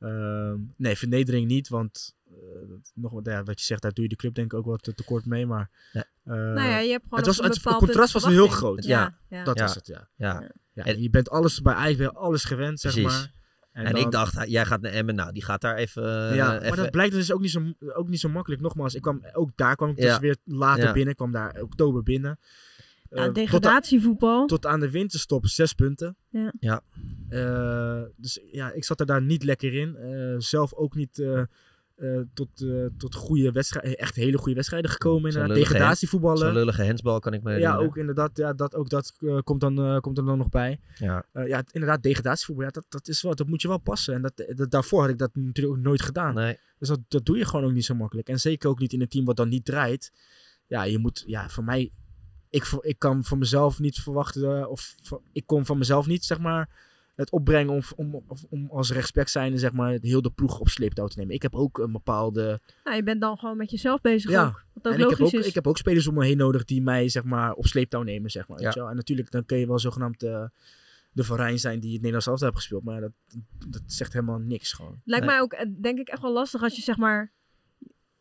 Ehm, 0.04 0.58
nee, 0.78 0.96
vernedering 0.98 1.48
niet, 1.48 1.68
want 1.70 2.16
eh, 2.30 2.36
nog 2.94 3.12
wat, 3.12 3.26
ja, 3.26 3.44
wat 3.44 3.60
je 3.60 3.66
zegt, 3.66 3.82
daar 3.82 3.92
doe 3.94 4.04
je 4.04 4.10
de 4.10 4.16
club 4.16 4.34
denk 4.34 4.54
ik 4.54 4.60
ook 4.60 4.66
wat 4.66 4.84
te- 4.84 4.94
tekort 4.94 5.26
mee. 5.26 5.46
Maar, 5.46 5.70
Ja. 5.92 6.04
eh, 6.24 6.34
Nou 6.34 6.56
ja, 6.70 6.78
je 6.78 6.92
hebt 6.92 7.04
gewoon 7.04 7.20
het 7.20 7.28
was, 7.28 7.38
het, 7.38 7.64
het 7.64 7.76
contrast 7.76 8.14
was 8.14 8.26
heel 8.26 8.48
groot. 8.48 8.84
Ja, 8.84 9.18
ja. 9.30 9.44
Dat 9.44 9.58
Ja. 9.58 9.64
was 9.64 9.76
het, 9.76 9.88
ja. 9.88 10.10
Ja. 10.16 10.52
Ja, 10.74 10.84
En- 10.84 11.02
je 11.02 11.10
bent 11.10 11.30
alles 11.30 11.62
bij 11.62 11.74
Ajax 11.74 11.98
weer 11.98 12.12
alles 12.12 12.44
gewend, 12.44 12.80
zeg 12.80 12.92
Precies. 12.94 13.12
maar. 13.12 13.32
En, 13.72 13.92
dan- 13.94 14.02
ik 14.02 14.12
dacht, 14.12 14.50
jij 14.50 14.66
gaat 14.66 14.82
naar 14.82 14.92
Emmen. 14.92 15.16
Nou, 15.16 15.32
die 15.34 15.44
gaat 15.44 15.62
daar 15.62 15.76
even... 15.76 16.30
eh, 16.30 16.36
ja, 16.36 16.48
maar 16.48 16.62
even 16.62 16.78
dat 16.78 16.92
blijkt 16.92 17.14
dus 17.14 17.32
ook 17.32 17.42
niet, 17.42 17.52
zo, 17.52 17.74
ook 17.80 18.08
niet 18.08 18.20
zo 18.20 18.30
makkelijk. 18.30 18.62
Nogmaals, 18.62 18.94
ik 18.96 19.02
kwam, 19.02 19.26
ook 19.34 19.52
daar 19.56 19.76
kwam 19.76 19.90
ik 19.90 19.96
dus 19.96 20.06
Ja. 20.06 20.20
weer 20.20 20.38
later 20.44 20.84
Ja. 20.84 20.92
binnen. 20.92 21.10
Ik 21.12 21.16
kwam 21.18 21.32
daar 21.32 21.62
oktober 21.62 22.04
binnen. 22.04 22.40
Nou, 23.14 23.28
Eh, 23.28 23.34
tot, 23.34 23.38
aan, 23.38 23.44
degradatievoetbal. 23.44 24.46
tot 24.48 24.66
aan 24.66 24.80
de 24.80 24.90
winterstop 24.92 25.48
zes 25.48 25.74
punten. 25.74 26.16
Ja. 26.30 26.54
Ja. 26.60 26.82
Eh, 27.30 28.02
dus 28.18 28.40
ja, 28.52 28.72
ik 28.72 28.84
zat 28.84 29.00
er 29.00 29.06
daar 29.06 29.22
niet 29.22 29.44
lekker 29.44 29.74
in. 29.74 29.96
Eh, 29.96 30.36
zelf 30.38 30.74
ook 30.74 30.96
niet 30.96 31.20
eh, 31.20 31.40
eh, 31.96 32.22
tot, 32.34 32.62
eh, 32.62 32.86
tot 32.98 33.16
goede 33.16 33.52
wedstrijden, 33.52 33.98
echt 33.98 34.16
hele 34.16 34.38
goede 34.38 34.54
wedstrijden 34.56 34.92
gekomen. 34.92 35.32
Zo'n 35.32 35.42
Inderdaad, 35.42 35.56
lullige 35.58 35.74
degradatievoetballen. 35.74 36.38
Zo'n 36.38 36.54
lullige 36.54 36.84
hensbal 36.84 37.20
kan 37.20 37.34
ik 37.34 37.44
me 37.44 37.60
Ja, 37.60 37.76
ook 37.76 37.98
inderdaad. 37.98 38.38
Ja, 38.38 38.54
dat, 38.54 38.76
ook 38.76 38.90
dat 38.90 39.14
komt, 39.44 39.62
dan, 39.62 39.78
eh, 39.80 39.98
komt 40.00 40.18
er 40.18 40.26
dan 40.26 40.38
nog 40.38 40.50
bij. 40.50 40.80
Ja. 40.96 41.26
Eh, 41.32 41.48
ja, 41.48 41.64
inderdaad, 41.72 42.04
degradatievoetbal, 42.04 42.66
ja, 42.66 42.72
dat, 42.72 42.86
dat, 42.90 43.08
is 43.08 43.22
wel, 43.22 43.36
dat 43.36 43.48
moet 43.48 43.62
je 43.62 43.68
wel 43.68 43.78
passen. 43.78 44.14
En 44.14 44.22
dat, 44.22 44.44
dat, 44.56 44.72
daarvoor 44.72 45.02
had 45.02 45.10
ik 45.10 45.18
dat 45.18 45.36
natuurlijk 45.36 45.78
ook 45.78 45.84
nooit 45.84 46.02
gedaan. 46.02 46.34
Nee. 46.36 46.58
Dus 46.80 46.88
dat, 46.88 47.00
dat 47.08 47.26
doe 47.26 47.38
je 47.38 47.46
gewoon 47.46 47.66
ook 47.66 47.74
niet 47.74 47.86
zo 47.86 47.96
makkelijk. 47.96 48.28
En 48.30 48.40
zeker 48.40 48.70
ook 48.70 48.80
niet 48.80 48.94
in 48.94 49.02
een 49.02 49.08
team 49.08 49.26
wat 49.26 49.36
dan 49.38 49.50
niet 49.50 49.66
draait. 49.66 50.12
Ja, 50.68 50.84
je 50.84 50.98
moet, 50.98 51.24
ja, 51.28 51.50
voor 51.50 51.64
mij, 51.64 51.92
ik, 52.54 52.66
voor- 52.66 52.86
ik 52.86 53.00
kan 53.00 53.24
van 53.24 53.38
mezelf 53.38 53.80
niet 53.80 54.00
verwachten, 54.00 54.60
eh, 54.60 54.70
of 54.70 54.96
ik 55.32 55.46
kon 55.46 55.66
van 55.66 55.78
mezelf 55.78 56.08
niet, 56.08 56.26
zeg 56.26 56.40
maar, 56.40 56.70
het 57.16 57.32
opbrengen 57.32 57.74
om, 57.74 57.82
om, 57.96 58.16
om, 58.16 58.38
om 58.50 58.70
als 58.72 58.92
rechtsback 58.92 59.28
zijnde, 59.28 59.58
zeg 59.58 59.74
maar, 59.74 59.98
heel 60.02 60.22
de 60.22 60.32
ploeg 60.32 60.60
op 60.60 60.70
sleeptouw 60.70 61.08
te 61.08 61.20
nemen. 61.20 61.36
Ik 61.36 61.42
heb 61.42 61.56
ook 61.56 61.78
een 61.78 61.92
bepaalde... 61.92 62.60
Nou, 62.84 62.96
je 62.96 63.04
bent 63.04 63.22
dan 63.22 63.38
gewoon 63.38 63.58
met 63.58 63.72
jezelf 63.72 64.02
bezig 64.02 64.32
Ja, 64.32 64.46
ook. 64.46 64.66
Wat 64.74 64.88
ook 64.88 64.94
en 64.94 65.00
ik 65.00 65.10
heb 65.10 65.20
logisch 65.20 65.36
ook, 65.36 65.42
is. 65.42 65.48
ik 65.48 65.54
heb 65.54 65.68
ook 65.68 65.78
spelers 65.78 66.08
om 66.08 66.14
me 66.14 66.26
heen 66.26 66.38
nodig 66.38 66.64
die 66.64 66.82
mij 66.82 67.10
zeg 67.10 67.24
maar, 67.24 67.54
op 67.54 67.66
sleeptouw 67.66 68.02
nemen. 68.02 68.30
Zeg 68.32 68.48
maar, 68.48 68.58
Ja. 68.60 68.64
weet 68.66 68.74
je 68.74 68.80
wel? 68.80 68.90
En 68.90 68.96
natuurlijk, 68.96 69.32
dan 69.32 69.46
kun 69.46 69.58
je 69.58 69.68
wel 69.68 69.80
zogenaamd 69.80 70.24
eh, 70.24 70.46
de 71.12 71.24
Van 71.24 71.38
Rijn 71.38 71.60
zijn 71.60 71.80
die 71.80 71.90
het 71.92 71.98
Nederlands 71.98 72.28
elftal 72.28 72.48
heeft 72.48 72.60
gespeeld. 72.60 72.84
Maar 72.84 73.02
dat, 73.02 73.12
dat 73.68 73.82
zegt 73.86 74.14
helemaal 74.14 74.40
niks 74.40 74.74
gewoon. 74.74 75.02
Lijkt 75.06 75.26
mij 75.26 75.40
ook, 75.42 75.54
eh, 75.54 75.66
denk 75.82 76.00
ik, 76.00 76.08
echt 76.08 76.22
wel 76.22 76.34
lastig 76.34 76.62
als 76.64 76.76
je 76.76 76.82
zeg 76.82 76.98
maar 76.98 77.32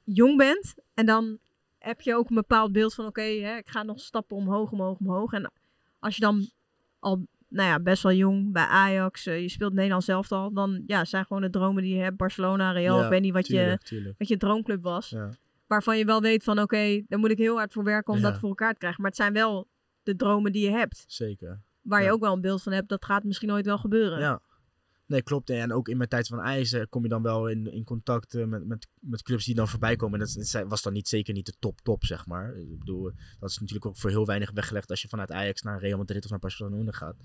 jong 0.04 0.36
bent. 0.36 0.74
En 0.94 1.06
dan 1.06 1.38
heb 1.82 2.00
je 2.00 2.14
ook 2.16 2.28
een 2.28 2.34
bepaald 2.34 2.72
beeld 2.72 2.94
van, 2.94 3.06
oké, 3.06 3.22
ik 3.22 3.68
ga 3.68 3.82
nog 3.82 4.00
stappen 4.00 4.36
omhoog, 4.36 4.70
omhoog, 4.72 4.98
omhoog. 4.98 5.32
En 5.32 5.52
als 5.98 6.14
je 6.14 6.20
dan 6.20 6.50
al, 6.98 7.26
nou 7.48 7.68
ja, 7.68 7.80
best 7.80 8.02
wel 8.02 8.12
jong 8.12 8.52
bij 8.52 8.64
Ajax, 8.64 9.26
eh, 9.26 9.40
je 9.40 9.48
speelt 9.48 9.72
Nederlands 9.72 10.08
elftal, 10.08 10.52
dan 10.52 10.82
ja, 10.86 11.04
zijn 11.04 11.24
gewoon 11.24 11.42
de 11.42 11.50
dromen 11.50 11.82
die 11.82 11.94
je 11.94 12.02
hebt. 12.02 12.16
Barcelona, 12.16 12.72
Real, 12.72 12.98
Ja, 12.98 13.04
ik 13.04 13.10
weet 13.10 13.20
niet 13.20 13.32
wat, 13.32 13.44
tuurlijk, 13.44 13.82
je, 13.82 13.88
tuurlijk. 13.88 14.18
wat 14.18 14.28
je 14.28 14.36
droomclub 14.36 14.82
was. 14.82 15.08
Ja. 15.10 15.30
Waarvan 15.66 15.98
je 15.98 16.04
wel 16.04 16.20
weet 16.20 16.44
van, 16.44 16.58
oké, 16.60 17.02
daar 17.08 17.18
moet 17.18 17.30
ik 17.30 17.38
heel 17.38 17.56
hard 17.56 17.72
voor 17.72 17.84
werken 17.84 18.12
om 18.12 18.18
Ja. 18.20 18.30
dat 18.30 18.38
voor 18.38 18.48
elkaar 18.48 18.72
te 18.72 18.78
krijgen. 18.78 19.00
Maar 19.02 19.10
het 19.10 19.20
zijn 19.20 19.32
wel 19.32 19.68
de 20.02 20.16
dromen 20.16 20.52
die 20.52 20.64
je 20.64 20.70
hebt. 20.70 21.04
Zeker. 21.06 21.60
Waar 21.82 22.02
je 22.02 22.10
ook 22.12 22.20
wel 22.20 22.32
een 22.32 22.40
beeld 22.40 22.62
van 22.62 22.72
hebt, 22.72 22.88
dat 22.88 23.04
gaat 23.04 23.24
misschien 23.24 23.48
nooit 23.48 23.66
wel 23.66 23.78
gebeuren. 23.78 24.18
Ja. 24.18 24.40
Nee, 25.12 25.22
klopt. 25.22 25.50
En 25.50 25.72
ook 25.72 25.88
in 25.88 25.96
mijn 25.96 26.08
tijd 26.08 26.26
van 26.26 26.40
IJs 26.40 26.72
eh, 26.72 26.82
kom 26.88 27.02
je 27.02 27.08
dan 27.08 27.22
wel 27.22 27.46
in, 27.48 27.72
in 27.72 27.84
contact 27.84 28.34
eh, 28.34 28.44
met, 28.44 28.66
met, 28.66 28.88
met 29.00 29.22
clubs 29.22 29.44
die 29.44 29.54
dan 29.54 29.68
voorbij 29.68 29.96
komen. 29.96 30.20
En 30.20 30.26
dat 30.26 30.64
was 30.68 30.82
dan 30.82 30.92
niet 30.92 31.08
zeker 31.08 31.34
niet 31.34 31.46
de 31.46 31.54
top 31.58 31.80
top, 31.80 32.04
zeg 32.04 32.26
maar. 32.26 32.56
Ik 32.56 32.78
bedoel, 32.78 33.10
dat 33.40 33.50
is 33.50 33.58
natuurlijk 33.58 33.86
ook 33.86 33.96
voor 33.96 34.10
heel 34.10 34.26
weinig 34.26 34.50
weggelegd 34.50 34.90
als 34.90 35.02
je 35.02 35.08
vanuit 35.08 35.30
Ajax 35.32 35.62
naar 35.62 35.80
Real 35.80 35.98
Madrid 35.98 36.24
of 36.24 36.30
naar 36.30 36.38
Barcelona 36.38 36.92
gaat. 36.92 37.16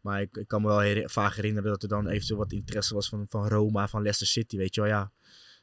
Maar 0.00 0.20
ik, 0.20 0.36
ik 0.36 0.48
kan 0.48 0.62
me 0.62 0.68
wel 0.68 0.78
heri- 0.78 1.08
vaak 1.08 1.34
herinneren 1.34 1.70
dat 1.70 1.82
er 1.82 1.88
dan 1.88 2.08
eventueel 2.08 2.38
wat 2.38 2.52
interesse 2.52 2.94
was 2.94 3.08
van, 3.08 3.26
van 3.28 3.48
Roma, 3.48 3.88
van 3.88 4.00
Leicester 4.00 4.26
City, 4.26 4.56
weet 4.56 4.74
je 4.74 4.80
wel. 4.80 4.90
Ja, 4.90 5.12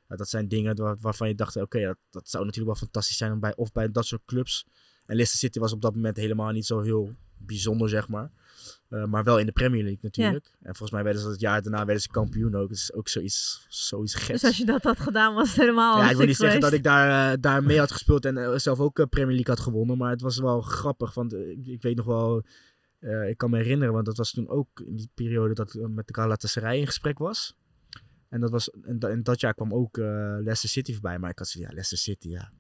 Ja, 0.09 0.15
dat 0.15 0.29
zijn 0.29 0.47
dingen 0.47 0.75
waar- 0.75 0.97
waarvan 0.99 1.27
je 1.27 1.35
dacht, 1.35 1.55
oké, 1.55 1.81
dat, 1.81 1.97
dat 2.09 2.29
zou 2.29 2.45
natuurlijk 2.45 2.71
wel 2.71 2.81
fantastisch 2.87 3.17
zijn 3.17 3.31
om 3.31 3.39
bij, 3.39 3.55
of 3.55 3.71
bij 3.71 3.91
dat 3.91 4.05
soort 4.05 4.25
clubs. 4.25 4.65
En 5.05 5.15
Leicester 5.15 5.39
City 5.39 5.59
was 5.59 5.73
op 5.73 5.81
dat 5.81 5.95
moment 5.95 6.17
helemaal 6.17 6.51
niet 6.51 6.65
zo 6.65 6.79
heel 6.79 7.09
bijzonder, 7.37 7.89
zeg 7.89 8.07
maar. 8.07 8.31
Eh, 8.89 9.05
maar 9.05 9.23
wel 9.23 9.39
in 9.39 9.45
de 9.45 9.51
Premier 9.51 9.81
League 9.83 9.99
natuurlijk. 10.01 10.45
En 10.61 10.75
volgens 10.75 10.91
mij 10.91 11.03
werden 11.03 11.21
ze 11.21 11.27
het 11.29 11.39
jaar 11.39 11.61
daarna 11.61 11.85
werden 11.85 12.01
ze 12.01 12.07
kampioen 12.09 12.55
ook. 12.55 12.71
Is 12.71 12.93
ook 12.93 13.07
zoiets, 13.07 13.65
zoiets 13.69 14.13
geks. 14.15 14.27
Dus 14.27 14.43
als 14.43 14.57
je 14.57 14.65
dat 14.65 14.83
had 14.83 14.99
gedaan, 14.99 15.33
was 15.33 15.47
het 15.47 15.57
helemaal 15.57 15.97
Ja, 15.97 16.09
ik 16.09 16.17
wil 16.17 16.25
niet 16.25 16.35
zeggen 16.35 16.59
dat 16.59 16.73
ik 16.73 16.83
daar, 16.83 17.39
daar 17.41 17.63
mee 17.63 17.79
had 17.79 17.91
gespeeld 17.91 18.25
en 18.25 18.37
eh, 18.37 18.57
zelf 18.57 18.79
ook 18.79 19.09
Premier 19.09 19.35
League 19.35 19.53
had 19.55 19.59
gewonnen. 19.63 19.97
Maar 19.97 20.09
het 20.09 20.21
was 20.21 20.37
wel 20.39 20.61
grappig, 20.61 21.13
want 21.13 21.33
ik, 21.33 21.65
ik 21.65 21.81
weet 21.81 21.95
nog 21.95 22.05
wel... 22.05 22.43
ik 23.29 23.37
kan 23.37 23.49
me 23.49 23.57
herinneren, 23.57 23.93
want 23.93 24.05
dat 24.05 24.17
was 24.17 24.31
toen 24.31 24.49
ook 24.49 24.79
in 24.85 24.95
die 24.95 25.09
periode 25.13 25.53
dat 25.53 25.73
ik 25.73 25.87
met 25.89 26.07
de 26.07 26.13
Galatasaray 26.13 26.79
in 26.79 26.85
gesprek 26.85 27.17
was. 27.17 27.55
En 28.29 28.39
dat, 28.39 28.49
was, 28.51 28.69
en, 28.69 28.99
da- 28.99 29.09
en 29.09 29.23
dat 29.23 29.39
jaar 29.39 29.53
kwam 29.53 29.73
ook 29.73 29.97
Leicester 29.97 30.69
City 30.69 30.91
voorbij. 30.93 31.19
Maar 31.19 31.29
ik 31.29 31.37
had 31.39 31.47
zoiets, 31.47 31.69
ja, 31.69 31.75
Leicester 31.75 31.97
City, 32.13 32.27
ja. 32.29 32.51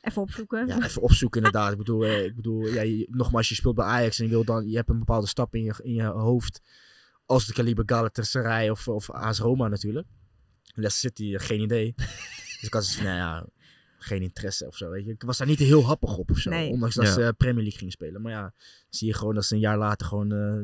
Even 0.00 0.22
opzoeken. 0.22 0.66
Ja, 0.66 0.84
even 0.84 1.02
opzoeken 1.02 1.38
inderdaad. 1.42 1.72
Ik 1.72 1.78
bedoel, 1.78 2.04
eh, 2.04 2.24
ik 2.24 2.34
bedoel 2.34 2.66
ja, 2.66 2.82
je- 2.82 3.06
nogmaals, 3.10 3.48
je 3.48 3.54
speelt 3.54 3.74
bij 3.74 3.84
Ajax 3.84 4.18
en 4.18 4.24
je, 4.24 4.30
wil 4.30 4.44
dan, 4.44 4.68
je 4.68 4.76
hebt 4.76 4.88
een 4.88 4.98
bepaalde 4.98 5.26
stap 5.26 5.54
in 5.54 5.62
je, 5.62 5.74
in 5.82 5.92
je 5.94 6.02
hoofd. 6.04 6.60
Als 7.26 7.46
de 7.46 7.52
kaliber 7.52 7.84
Galatasaray 7.86 8.68
of, 8.68 8.88
of 8.88 9.10
AS 9.10 9.38
Roma 9.38 9.68
natuurlijk. 9.68 10.06
Leicester 10.74 11.10
City, 11.10 11.34
eh, 11.34 11.40
geen 11.40 11.60
idee. 11.60 11.92
dus 12.60 12.62
ik 12.62 12.72
had 12.72 12.84
zoiets 12.84 13.02
nou 13.02 13.16
ja, 13.16 13.46
geen 13.98 14.22
interesse 14.22 14.66
of 14.66 14.76
zo. 14.76 14.90
Weet 14.90 15.04
je. 15.04 15.12
Ik 15.12 15.22
was 15.22 15.38
daar 15.38 15.46
niet 15.46 15.58
heel 15.58 15.84
happig 15.84 16.16
op 16.16 16.30
of 16.30 16.38
zo. 16.38 16.50
Nee. 16.50 16.70
Ondanks 16.70 16.94
dat 16.94 17.06
Ja. 17.06 17.12
ze 17.12 17.34
Premier 17.36 17.62
League 17.62 17.78
gingen 17.78 17.92
spelen. 17.92 18.22
Maar 18.22 18.32
ja, 18.32 18.54
zie 18.88 19.06
je 19.08 19.14
gewoon 19.14 19.34
dat 19.34 19.44
ze 19.44 19.54
een 19.54 19.60
jaar 19.60 19.78
later 19.78 20.06
gewoon 20.06 20.32
eh, 20.32 20.60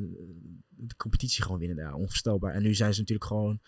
de 0.69 0.97
competitie 0.97 1.43
gewoon 1.43 1.59
winnen. 1.59 1.77
Ja, 1.85 1.95
onvoorstelbaar. 1.95 2.55
En 2.55 2.63
nu 2.63 2.75
zijn 2.75 2.93
ze 2.95 3.01
natuurlijk 3.01 3.29
gewoon... 3.29 3.61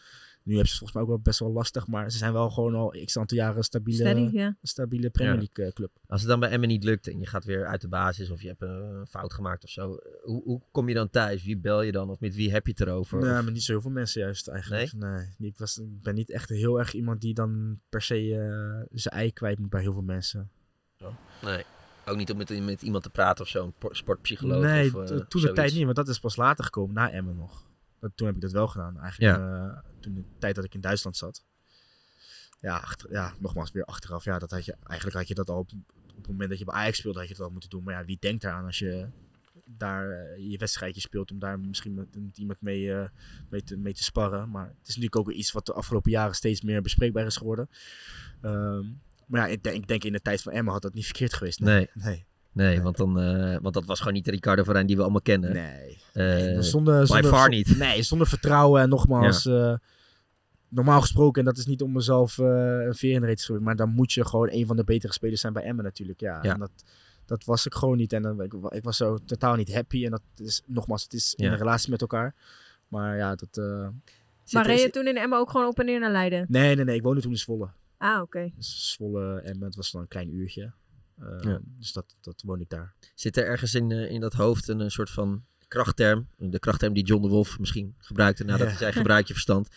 Nu 0.49 0.55
hebben 0.55 0.73
ze 0.73 0.79
volgens 0.79 0.93
mij 0.93 1.03
ook 1.03 1.09
wel 1.09 1.19
best 1.25 1.39
wel 1.39 1.53
lastig. 1.53 1.87
Maar 1.87 2.11
ze 2.11 2.19
zijn 2.19 2.33
wel 2.33 2.51
gewoon 2.51 2.75
al 2.75 2.95
x 3.05 3.19
aantal 3.19 3.37
jaren 3.37 3.57
een 3.57 3.63
stabiele, 3.63 3.99
Steady, 4.09 4.53
stabiele 4.63 5.11
Premier. 5.11 5.35
League 5.37 5.65
eh, 5.65 5.73
club. 5.73 5.91
Als 6.07 6.21
het 6.21 6.31
dan 6.31 6.41
bij 6.41 6.51
Emmen 6.51 6.69
niet 6.69 6.85
lukt 6.85 7.09
en 7.09 7.19
je 7.19 7.27
gaat 7.27 7.45
weer 7.45 7.67
uit 7.67 7.81
de 7.81 7.89
basis 7.89 8.31
of 8.31 8.43
je 8.43 8.49
hebt 8.49 8.63
een 8.63 9.07
fout 9.09 9.33
gemaakt 9.33 9.65
of 9.65 9.71
zo. 9.71 9.99
Hoe, 10.23 10.43
hoe 10.43 10.61
kom 10.71 10.89
je 10.89 10.95
dan 10.95 11.11
thuis? 11.11 11.45
Wie 11.45 11.57
bel 11.59 11.83
je 11.83 11.93
dan? 11.93 12.11
Of 12.11 12.21
met 12.21 12.35
wie 12.35 12.51
heb 12.51 12.67
je 12.67 12.71
het 12.77 12.81
erover? 12.81 13.19
Nee, 13.21 13.37
Of- 13.39 13.43
maar 13.43 13.53
niet 13.53 13.63
zo 13.63 13.73
heel 13.73 13.81
veel 13.81 13.91
mensen 13.91 14.21
juist 14.21 14.49
eigenlijk. 14.49 14.93
Nee? 14.93 15.27
Ik, 15.39 15.59
was, 15.59 15.79
ik 15.79 16.03
ben 16.03 16.15
niet 16.15 16.31
echt 16.31 16.49
heel 16.49 16.79
erg 16.79 16.93
iemand 16.93 17.21
die 17.21 17.35
dan 17.35 17.81
per 17.89 18.03
se 18.03 18.15
eh, 18.35 18.87
zijn 18.99 19.15
ei 19.15 19.33
kwijt 19.33 19.59
moet 19.59 19.71
bij 19.71 19.81
heel 19.81 19.93
veel 19.93 20.03
mensen. 20.03 20.51
Nee. 21.43 21.65
Ook 22.07 22.17
niet 22.17 22.31
om 22.31 22.37
met, 22.37 22.65
met 22.65 22.83
iemand 22.83 23.03
te 23.03 23.11
praten 23.11 23.45
of 23.45 23.51
zo, 23.51 23.65
een 23.65 23.73
por- 23.79 23.97
sportpsycholoog 23.97 24.63
nee, 24.63 24.95
of, 24.97 25.11
eh, 25.11 25.17
t- 25.17 25.31
toen 25.31 25.43
de 25.43 25.53
tijd 25.53 25.75
niet, 25.75 25.85
want 25.85 25.97
dat 25.97 26.09
is 26.09 26.19
pas 26.21 26.37
later 26.37 26.65
gekomen, 26.65 26.95
na 26.95 27.11
Emmen 27.11 27.37
nog. 27.37 27.67
Dat, 28.01 28.11
toen 28.15 28.27
heb 28.27 28.37
ik 28.37 28.43
dat 28.43 28.53
wel 28.53 28.67
gedaan, 28.67 28.99
eigenlijk. 28.99 29.39
eh, 29.39 29.79
toen 30.01 30.15
de 30.15 30.25
tijd 30.39 30.55
dat 30.55 30.65
ik 30.65 30.75
in 30.75 30.81
Duitsland 30.81 31.17
zat. 31.17 31.45
Ja, 32.61 32.77
achter, 32.77 33.13
ja, 33.13 33.33
nogmaals 33.39 33.71
weer 33.71 33.85
achteraf. 33.85 34.25
Ja, 34.25 34.39
dat 34.39 34.51
had 34.51 34.65
je, 34.65 34.77
eigenlijk 34.83 35.19
had 35.19 35.29
je 35.29 35.35
dat 35.35 35.51
al 35.51 35.59
op, 35.59 35.71
op 36.09 36.17
het 36.17 36.27
moment 36.27 36.51
dat 36.51 36.59
je 36.59 36.65
bij 36.65 36.75
Ajax 36.75 36.99
speelde, 36.99 37.19
had 37.19 37.29
je 37.29 37.35
dat 37.35 37.47
al 37.47 37.53
moeten 37.53 37.71
doen. 37.71 37.83
Maar 37.83 37.95
ja, 37.95 38.05
wie 38.05 38.17
denkt 38.21 38.45
eraan 38.45 38.65
als 38.65 38.79
je 38.79 39.09
daar 39.65 40.11
eh, 40.11 40.51
je 40.51 40.59
wedstrijdje 40.59 41.01
speelt 41.01 41.31
om 41.31 41.39
daar 41.39 41.61
misschien 41.61 41.95
met, 41.95 42.07
met 42.15 42.39
iemand 42.39 42.61
mee, 42.61 42.95
eh, 42.95 43.09
mee, 43.49 43.63
te, 43.63 43.77
mee 43.77 43.95
te 43.95 44.03
sparren. 44.03 44.51
Maar 44.51 44.67
het 44.67 44.89
is 44.89 44.97
natuurlijk 44.97 45.17
ook 45.17 45.31
iets 45.31 45.53
wat 45.53 45.67
de 45.67 45.73
afgelopen 45.73 46.11
jaren 46.11 46.35
steeds 46.35 46.63
meer 46.63 46.83
bespreekbaar 46.83 47.27
is 47.27 47.37
geworden. 47.37 47.69
Ehm, 48.43 48.85
maar 49.27 49.41
ja, 49.41 49.47
ik 49.47 49.63
denk, 49.63 49.77
ik 49.77 49.89
denk 49.89 50.05
in 50.05 50.13
de 50.13 50.21
tijd 50.21 50.43
van 50.43 50.53
Emma 50.53 50.73
had 50.73 50.83
dat 50.83 50.95
niet 50.95 51.05
verkeerd 51.05 51.35
geweest. 51.35 51.61
Nee. 51.61 51.75
nee. 51.75 52.05
Nee, 52.05 52.27
Want, 52.83 52.97
dan, 52.97 53.21
eh, 53.21 53.57
want 53.63 53.75
dat 53.75 53.85
was 53.85 53.99
gewoon 53.99 54.13
niet 54.15 54.25
de 54.25 54.31
Ricardo 54.31 54.63
Varijn 54.63 54.87
die 54.87 54.97
we 54.97 55.03
allemaal 55.03 55.21
kennen. 55.21 55.53
Nee. 55.53 55.99
Eh, 56.13 56.61
zonder, 56.61 57.01
by 57.01 57.07
zonder, 57.07 57.31
far 57.31 57.49
niet. 57.49 57.77
Nee, 57.79 58.03
zonder 58.03 58.27
vertrouwen. 58.27 58.83
En 58.83 58.89
nogmaals, 58.89 59.47
eh, 59.47 59.75
normaal 60.69 61.01
gesproken, 61.01 61.41
en 61.41 61.47
dat 61.47 61.57
is 61.59 61.67
niet 61.67 61.83
om 61.83 61.93
mezelf 61.93 62.39
eh, 62.39 62.47
een 62.87 62.95
veer 62.95 63.15
in 63.15 63.21
de 63.21 63.27
reet 63.27 63.37
te 63.37 63.43
schrijven, 63.43 63.65
maar 63.67 63.77
dan 63.77 63.89
moet 63.91 64.13
je 64.13 64.25
gewoon 64.27 64.49
een 64.51 64.67
van 64.67 64.77
de 64.77 64.85
betere 64.85 65.13
spelers 65.13 65.41
zijn 65.41 65.53
bij 65.53 65.63
Emmen 65.63 65.85
natuurlijk. 65.85 66.21
Ja, 66.21 66.39
Ja. 66.43 66.53
En 66.53 66.59
dat, 66.59 66.71
dat 67.27 67.45
was 67.45 67.67
ik 67.67 67.75
gewoon 67.75 67.97
niet. 67.97 68.13
En 68.13 68.23
dan, 68.23 68.43
ik, 68.43 68.53
ik 68.69 68.85
was 68.85 68.97
zo 68.97 69.19
totaal 69.25 69.55
niet 69.55 69.75
happy. 69.75 70.05
En 70.05 70.11
dat 70.11 70.23
is, 70.37 70.63
nogmaals, 70.67 71.03
het 71.03 71.13
is 71.13 71.35
in 71.35 71.51
een 71.53 71.57
relatie 71.59 71.91
met 71.91 72.01
elkaar. 72.01 72.35
Maar 72.89 73.17
ja, 73.17 73.35
dat... 73.35 73.49
eh, 73.59 73.89
Maar 74.51 74.67
reed 74.67 74.81
je 74.81 74.91
toen 74.91 75.07
in 75.07 75.17
Emma 75.17 75.37
ook 75.37 75.51
gewoon 75.51 75.67
op 75.67 75.79
en 75.79 75.85
neer 75.87 76.01
naar 76.01 76.11
Leiden? 76.13 76.47
Nee, 76.49 76.75
nee, 76.77 76.85
nee. 76.85 76.97
Ik 76.97 77.03
woonde 77.03 77.21
toen 77.21 77.31
in 77.31 77.37
Zwolle. 77.39 77.69
Ah, 77.99 78.23
oké. 78.23 78.51
Dus 78.57 78.93
Zwolle 78.93 79.41
en 79.41 79.63
het 79.63 79.77
was 79.77 79.91
dan 79.91 80.01
een 80.01 80.09
klein 80.09 80.35
uurtje. 80.35 80.73
Eh, 81.19 81.37
Ja. 81.41 81.61
Dus 81.63 81.93
dat, 81.93 82.17
dat 82.21 82.43
woonde 82.47 82.63
ik 82.65 82.71
daar. 82.71 82.95
Zit 83.15 83.37
er 83.37 83.45
ergens 83.45 83.75
in, 83.75 83.91
eh, 83.93 84.11
in 84.11 84.21
dat 84.21 84.33
hoofd 84.33 84.69
een, 84.69 84.81
eh, 84.81 84.89
soort 84.89 85.11
van 85.11 85.45
krachtterm? 85.69 86.29
De 86.37 86.59
krachtterm 86.59 86.93
die 86.93 87.05
John 87.05 87.23
de 87.23 87.29
Wolf 87.29 87.59
misschien 87.59 87.95
gebruikte 87.99 88.45
nadat 88.45 88.61
Ja. 88.61 88.67
hij 88.67 88.77
zei 88.77 88.93
gebruik 88.93 89.27
je 89.27 89.33
verstand. 89.33 89.69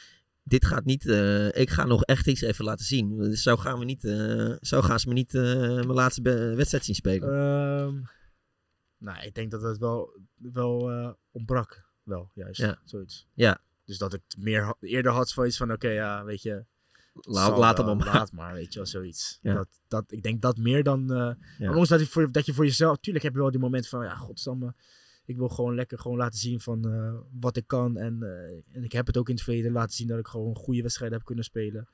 Dit 0.43 0.65
gaat 0.65 0.85
niet, 0.85 1.07
eh, 1.07 1.55
ik 1.55 1.69
ga 1.69 1.85
nog 1.85 2.03
echt 2.03 2.27
iets 2.27 2.41
even 2.41 2.65
laten 2.65 2.85
zien. 2.85 3.17
Dus 3.17 3.41
Zo 3.43 3.57
gaan, 3.57 3.79
we 3.79 3.85
niet, 3.85 4.03
eh, 4.03 4.53
zo 4.61 4.81
gaan 4.81 4.99
ze 4.99 5.07
me 5.07 5.13
niet 5.13 5.33
mijn 5.33 5.85
laatste 5.93 6.21
wedstrijd 6.55 6.85
zien 6.85 6.95
spelen. 6.95 7.29
Ehm, 7.29 8.01
nou, 8.97 9.25
ik 9.25 9.33
denk 9.33 9.51
dat 9.51 9.61
het 9.61 9.77
wel, 9.77 10.19
wel 10.35 11.15
ontbrak. 11.31 11.89
Wel, 12.03 12.31
juist. 12.33 12.59
Ja. 12.61 12.81
Zoiets. 12.85 13.27
Ja. 13.33 13.61
Dus 13.85 13.97
dat 13.97 14.13
ik 14.13 14.21
meer 14.37 14.73
eerder 14.79 15.11
had 15.11 15.33
van 15.33 15.45
iets 15.45 15.57
van, 15.57 15.71
oké, 15.71 15.89
ja, 15.89 16.23
weet 16.23 16.41
je... 16.41 16.65
Laat- 17.13 17.47
zal 17.49 17.59
laat 17.59 17.77
hem 17.77 17.97
maar. 17.97 18.05
Laat 18.05 18.31
maar, 18.31 18.53
weet 18.53 18.73
je 18.73 18.79
wel, 18.79 18.87
zoiets. 18.87 19.39
Ja. 19.41 19.53
Dat, 19.53 19.67
dat, 19.87 20.03
ik 20.11 20.21
denk 20.21 20.41
dat 20.41 20.57
meer 20.57 20.83
dan... 20.83 21.11
eh 21.13 21.31
Ja. 21.57 21.67
Ondanks 21.67 21.89
dat 21.89 21.99
je, 21.99 22.07
voor, 22.07 22.31
dat 22.31 22.45
je 22.45 22.53
voor 22.53 22.65
jezelf... 22.65 22.97
Tuurlijk 22.97 23.25
heb 23.25 23.33
je 23.33 23.39
wel 23.39 23.51
die 23.51 23.59
moment 23.59 23.87
van, 23.87 24.03
ja, 24.03 24.15
godsamme... 24.15 24.73
Ik 25.25 25.37
wil 25.37 25.49
gewoon 25.49 25.75
lekker 25.75 25.99
gewoon 25.99 26.17
laten 26.17 26.39
zien 26.39 26.59
van 26.59 26.91
eh, 26.91 27.13
wat 27.39 27.57
ik 27.57 27.67
kan. 27.67 27.97
En, 27.97 28.23
eh, 28.23 28.75
en 28.77 28.83
ik 28.83 28.91
heb 28.91 29.07
het 29.07 29.17
ook 29.17 29.29
in 29.29 29.35
het 29.35 29.43
verleden 29.43 29.71
laten 29.71 29.95
zien 29.95 30.07
dat 30.07 30.19
ik 30.19 30.27
gewoon 30.27 30.55
goede 30.55 30.81
wedstrijden 30.81 31.17
heb 31.17 31.25
kunnen 31.27 31.43
spelen. 31.43 31.87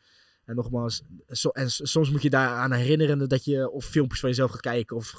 En 0.45 0.55
nogmaals, 0.55 1.01
so- 1.27 1.49
en 1.49 1.69
soms 1.71 2.11
moet 2.11 2.21
je 2.21 2.29
daaraan 2.29 2.71
herinneren 2.71 3.29
dat 3.29 3.45
je 3.45 3.69
of 3.69 3.85
filmpjes 3.85 4.19
van 4.19 4.29
jezelf 4.29 4.51
gaat 4.51 4.59
kijken. 4.61 4.95
Of 4.95 5.11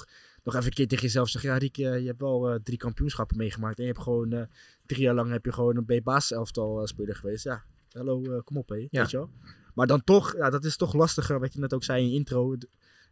nog 0.43 0.53
even 0.55 0.67
een 0.67 0.73
keer 0.73 0.87
tegen 0.87 1.03
jezelf 1.03 1.29
zeggen. 1.29 1.49
Ja, 1.51 1.57
Riek, 1.57 1.77
eh, 1.77 1.99
je 1.99 2.05
hebt 2.07 2.19
wel 2.21 2.49
eh, 2.49 2.59
drie 2.63 2.77
kampioenschappen 2.77 3.37
meegemaakt. 3.37 3.77
En 3.77 3.83
je 3.85 3.91
hebt 3.91 4.03
gewoon 4.03 4.31
eh, 4.31 4.43
drie 4.85 5.01
jaar 5.01 5.15
lang 5.15 5.31
heb 5.31 5.45
je 5.45 5.51
gewoon 5.53 5.77
een 5.77 5.99
B-baas 6.01 6.31
elftal 6.31 6.79
eh, 6.81 6.85
speler 6.85 7.15
geweest. 7.15 7.43
Ja, 7.43 7.63
hallo, 7.91 8.23
eh, 8.23 8.41
kom 8.43 8.57
op 8.57 8.69
hé. 8.69 8.75
Ja. 8.75 8.87
Weet 9.01 9.09
je 9.11 9.17
wel? 9.17 9.29
Maar 9.79 9.87
dan 9.87 10.03
toch, 10.03 10.35
ja, 10.37 10.49
dat 10.49 10.65
is 10.65 10.77
toch 10.77 10.93
lastiger. 10.93 11.39
Wat 11.39 11.53
je 11.53 11.59
net 11.59 11.73
ook 11.73 11.83
zei 11.83 12.03
in 12.03 12.09
je 12.09 12.15
intro. 12.15 12.55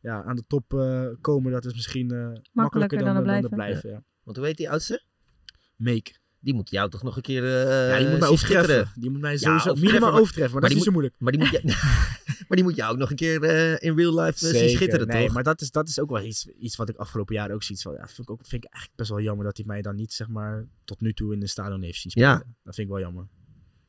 Ja, 0.01 0.23
aan 0.23 0.35
de 0.35 0.43
top 0.47 0.73
eh, 0.73 1.05
komen, 1.21 1.51
dat 1.51 1.65
is 1.65 1.73
misschien 1.73 2.11
eh, 2.11 2.29
makkelijker, 2.51 2.97
dan, 2.97 3.13
dan 3.13 3.23
dan, 3.23 3.33
er 3.33 3.41
dan 3.41 3.49
blijven. 3.49 3.89
Ja. 3.89 4.03
Want 4.23 4.37
hoe 4.37 4.45
heet 4.45 4.57
die 4.57 4.69
oudste? 4.69 5.03
Make. 5.75 6.11
Die 6.39 6.53
moet 6.53 6.69
jou 6.69 6.89
toch 6.89 7.03
nog 7.03 7.15
een 7.15 7.21
keer 7.21 7.43
eh 7.43 7.89
Ja, 7.89 7.97
die 7.97 8.07
moet 8.07 8.19
mij 8.19 8.27
zien 8.27 8.29
overtreffen. 8.29 8.65
schitteren. 8.69 9.01
Die 9.01 9.09
moet 9.09 9.21
mij 9.21 9.31
Ja, 9.31 9.37
sowieso 9.37 9.53
overtreffen, 9.69 9.85
minimaal 9.91 10.11
maar- 10.11 10.19
overtreffen, 10.21 10.51
maar 10.53 10.61
dat 10.61 10.69
is 10.69 10.75
niet 10.75 10.85
zo 10.85 10.91
moeilijk. 10.91 11.15
Maar 11.19 11.31
die 11.31 11.41
moet, 11.41 11.49
je, 11.49 11.61
maar 12.47 12.57
die 12.57 12.63
moet 12.63 12.75
jou 12.75 12.91
ook 12.91 12.97
nog 12.97 13.09
een 13.09 13.15
keer 13.15 13.43
eh, 13.43 13.89
in 13.89 13.95
real 13.97 14.19
life 14.21 14.47
eh, 14.49 14.55
zien 14.59 14.69
schitteren, 14.69 15.07
nee, 15.07 15.25
toch? 15.25 15.33
maar 15.33 15.43
dat 15.43 15.61
is, 15.61 15.71
dat 15.71 15.87
is 15.87 15.99
ook 15.99 16.09
wel 16.09 16.23
iets, 16.23 16.47
iets 16.47 16.75
wat 16.75 16.89
ik 16.89 16.95
afgelopen 16.95 17.35
jaar 17.35 17.51
ook 17.51 17.63
zie. 17.63 17.79
Van, 17.79 17.93
ja, 17.93 18.05
vind, 18.07 18.19
ik 18.19 18.29
ook, 18.29 18.39
vind 18.45 18.63
ik 18.63 18.69
eigenlijk 18.69 18.95
best 18.95 19.09
wel 19.09 19.21
jammer 19.21 19.45
dat 19.45 19.57
hij 19.57 19.65
mij 19.65 19.81
dan 19.81 19.95
niet, 19.95 20.13
zeg 20.13 20.27
maar, 20.27 20.65
tot 20.85 21.01
nu 21.01 21.13
toe 21.13 21.33
in 21.33 21.39
de 21.39 21.47
stadion 21.47 21.81
heeft 21.81 21.99
zien 22.01 22.11
spelen. 22.11 22.29
Ja. 22.29 22.35
Dat 22.63 22.75
vind 22.75 22.87
ik 22.87 22.93
wel 22.93 22.99
jammer. 23.03 23.27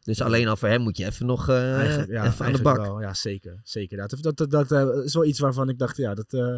Dus 0.08 0.20
alleen 0.20 0.48
al 0.48 0.56
voor 0.56 0.68
hem 0.68 0.80
moet 0.80 0.96
je 0.96 1.04
even 1.04 1.26
nog 1.26 1.48
eh, 1.48 2.06
ja, 2.06 2.26
even 2.26 2.46
aan 2.46 2.52
de 2.52 2.62
bak. 2.62 2.76
Wel, 2.76 3.00
ja, 3.00 3.14
zeker. 3.14 3.60
zeker. 3.62 3.96
Dat, 3.96 4.16
dat, 4.20 4.36
dat, 4.36 4.50
dat 4.50 4.72
eh, 4.72 5.04
is 5.04 5.14
wel 5.14 5.24
iets 5.24 5.38
waarvan 5.38 5.68
ik 5.68 5.78
dacht, 5.78 5.96
ja, 5.96 6.14
dat, 6.14 6.32
eh, 6.32 6.56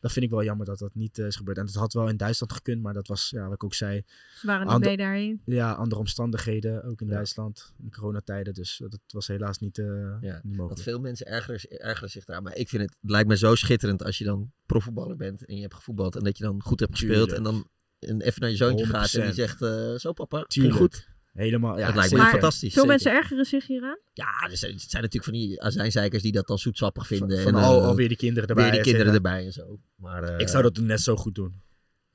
dat 0.00 0.12
vind 0.12 0.24
ik 0.24 0.30
wel 0.30 0.44
jammer 0.44 0.66
dat 0.66 0.78
dat 0.78 0.94
niet 0.94 1.18
is 1.18 1.36
gebeurd. 1.36 1.58
En 1.58 1.66
dat 1.66 1.74
had 1.74 1.92
wel 1.92 2.08
in 2.08 2.16
Duitsland 2.16 2.52
gekund, 2.52 2.82
maar 2.82 2.94
dat 2.94 3.06
was, 3.06 3.30
ja, 3.30 3.44
wat 3.44 3.54
ik 3.54 3.64
ook 3.64 3.74
zei... 3.74 4.02
Ze 4.40 4.46
waren 4.46 4.66
niet 4.66 4.84
mee 4.84 4.96
daarheen. 4.96 5.42
Ja, 5.44 5.72
andere 5.72 6.00
omstandigheden, 6.00 6.84
ook 6.84 7.00
in 7.00 7.08
Duitsland, 7.08 7.72
in 7.78 7.84
de 7.84 7.90
coronatijden. 7.90 8.54
Dus 8.54 8.80
dat 8.88 9.00
was 9.06 9.26
helaas 9.26 9.58
niet, 9.58 9.78
eh, 9.78 9.86
Ja, 10.20 10.40
niet 10.42 10.56
mogelijk. 10.56 10.82
Veel 10.82 11.00
mensen 11.00 11.26
ergeren, 11.26 11.80
ergeren 11.80 12.10
zich 12.10 12.24
daar. 12.24 12.42
Maar 12.42 12.56
ik 12.56 12.68
vind 12.68 12.82
het, 12.82 12.96
het 13.00 13.10
lijkt 13.10 13.28
me 13.28 13.36
zo 13.36 13.54
schitterend 13.54 14.04
als 14.04 14.18
je 14.18 14.24
dan 14.24 14.52
profvoetballer 14.66 15.16
bent 15.16 15.44
en 15.44 15.54
je 15.54 15.62
hebt 15.62 15.74
gevoetbald 15.74 16.16
en 16.16 16.24
dat 16.24 16.38
je 16.38 16.44
dan 16.44 16.62
goed 16.62 16.80
hebt 16.80 16.92
gespeeld 16.92 17.28
Tuurlijk. 17.28 17.46
en 17.46 17.52
dan 17.52 17.66
en 17.98 18.20
even 18.20 18.40
naar 18.40 18.50
je 18.50 18.56
zoontje 18.56 18.86
gaat 18.86 19.14
en 19.14 19.20
die 19.20 19.30
100%. 19.30 19.34
zegt, 19.34 19.62
eh, 19.62 19.94
zo 19.94 20.12
papa, 20.12 20.36
ging 20.36 20.48
Tuurlijk. 20.48 20.76
goed. 20.76 21.10
Helemaal, 21.32 21.78
ja, 21.78 21.86
dat 21.86 21.94
lijkt 21.94 22.12
me 22.12 22.18
fantastisch. 22.24 22.72
Veel 22.72 22.84
mensen 22.86 23.12
ergeren 23.12 23.44
zich 23.44 23.66
hieraan. 23.66 23.98
Ja, 24.12 24.48
er 24.50 24.56
zijn, 24.56 24.72
het 24.72 24.80
zijn 24.90 25.02
natuurlijk 25.02 25.24
van 25.32 25.32
die 25.32 25.62
azijnzeikers 25.62 26.22
die 26.22 26.32
dat 26.32 26.46
dan 26.46 26.58
zoetsappig 26.58 27.06
vinden. 27.06 27.42
van 27.42 27.54
en, 27.56 27.62
al- 27.62 27.80
eh, 27.80 27.86
alweer 27.86 28.08
die 28.08 28.16
kinderen 28.16 28.48
erbij, 28.48 28.62
Weer 28.64 28.72
die 28.72 28.80
et 28.82 28.86
kinderen 28.86 29.14
erbij 29.14 29.44
en 29.44 29.52
zo. 29.52 29.78
Maar, 29.96 30.22
eh, 30.22 30.38
ik 30.38 30.48
zou 30.48 30.62
dat 30.62 30.76
net 30.78 31.00
zo 31.00 31.16
goed 31.16 31.34
doen. 31.34 31.60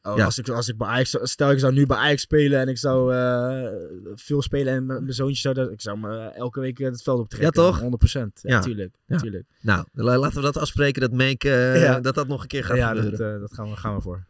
Oh, 0.01 0.17
Ja. 0.17 0.25
als, 0.25 0.37
ik, 0.37 0.49
als 0.49 0.67
ik 0.67 0.77
bij 0.77 0.87
Ajax, 0.87 1.17
stel 1.21 1.51
ik 1.51 1.59
zou 1.59 1.73
nu 1.73 1.85
bij 1.85 1.97
Ajax 1.97 2.21
spelen 2.21 2.59
en 2.59 2.67
ik 2.67 2.77
zou 2.77 3.13
eh, 3.15 3.67
veel 4.15 4.41
spelen 4.41 4.73
en 4.73 4.85
mijn 4.85 5.13
zoontje 5.13 5.41
zou 5.41 5.53
dat, 5.53 5.71
ik 5.71 5.81
zou 5.81 5.97
me 5.99 6.17
elke 6.27 6.59
week 6.59 6.79
eh, 6.79 6.85
het 6.89 7.03
veld 7.03 7.19
optrekken. 7.19 7.63
Ja, 7.63 7.69
toch? 7.69 7.79
100%. 7.81 8.41
Ja, 8.41 8.53
Ja. 8.55 8.59
tuurlijk. 8.59 8.95
Ja. 9.05 9.17
tuurlijk. 9.17 9.45
Nou, 9.61 9.85
la- 9.93 10.17
laten 10.17 10.35
we 10.37 10.43
dat 10.43 10.57
afspreken 10.57 11.01
dat 11.01 11.11
Make, 11.11 11.49
eh, 11.49 11.81
Ja. 11.81 11.99
dat 11.99 12.15
dat 12.15 12.27
nog 12.27 12.41
een 12.41 12.47
keer 12.47 12.63
gaat 12.63 12.77
ja, 12.77 12.87
gebeuren. 12.87 13.11
dat, 13.19 13.33
eh, 13.33 13.39
dat 13.39 13.53
gaan 13.53 13.69
we, 13.69 13.75
gaan 13.75 13.95
we 13.95 14.01
voor. 14.01 14.25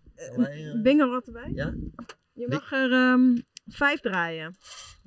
Bingo 0.84 1.10
wat 1.10 1.28
erbij. 1.28 1.52
Ja? 1.54 1.74
Je 2.34 2.48
mag 2.50 2.72
er 2.72 2.92
ehm, 2.92 3.36
vijf 3.68 4.00
draaien. 4.00 4.58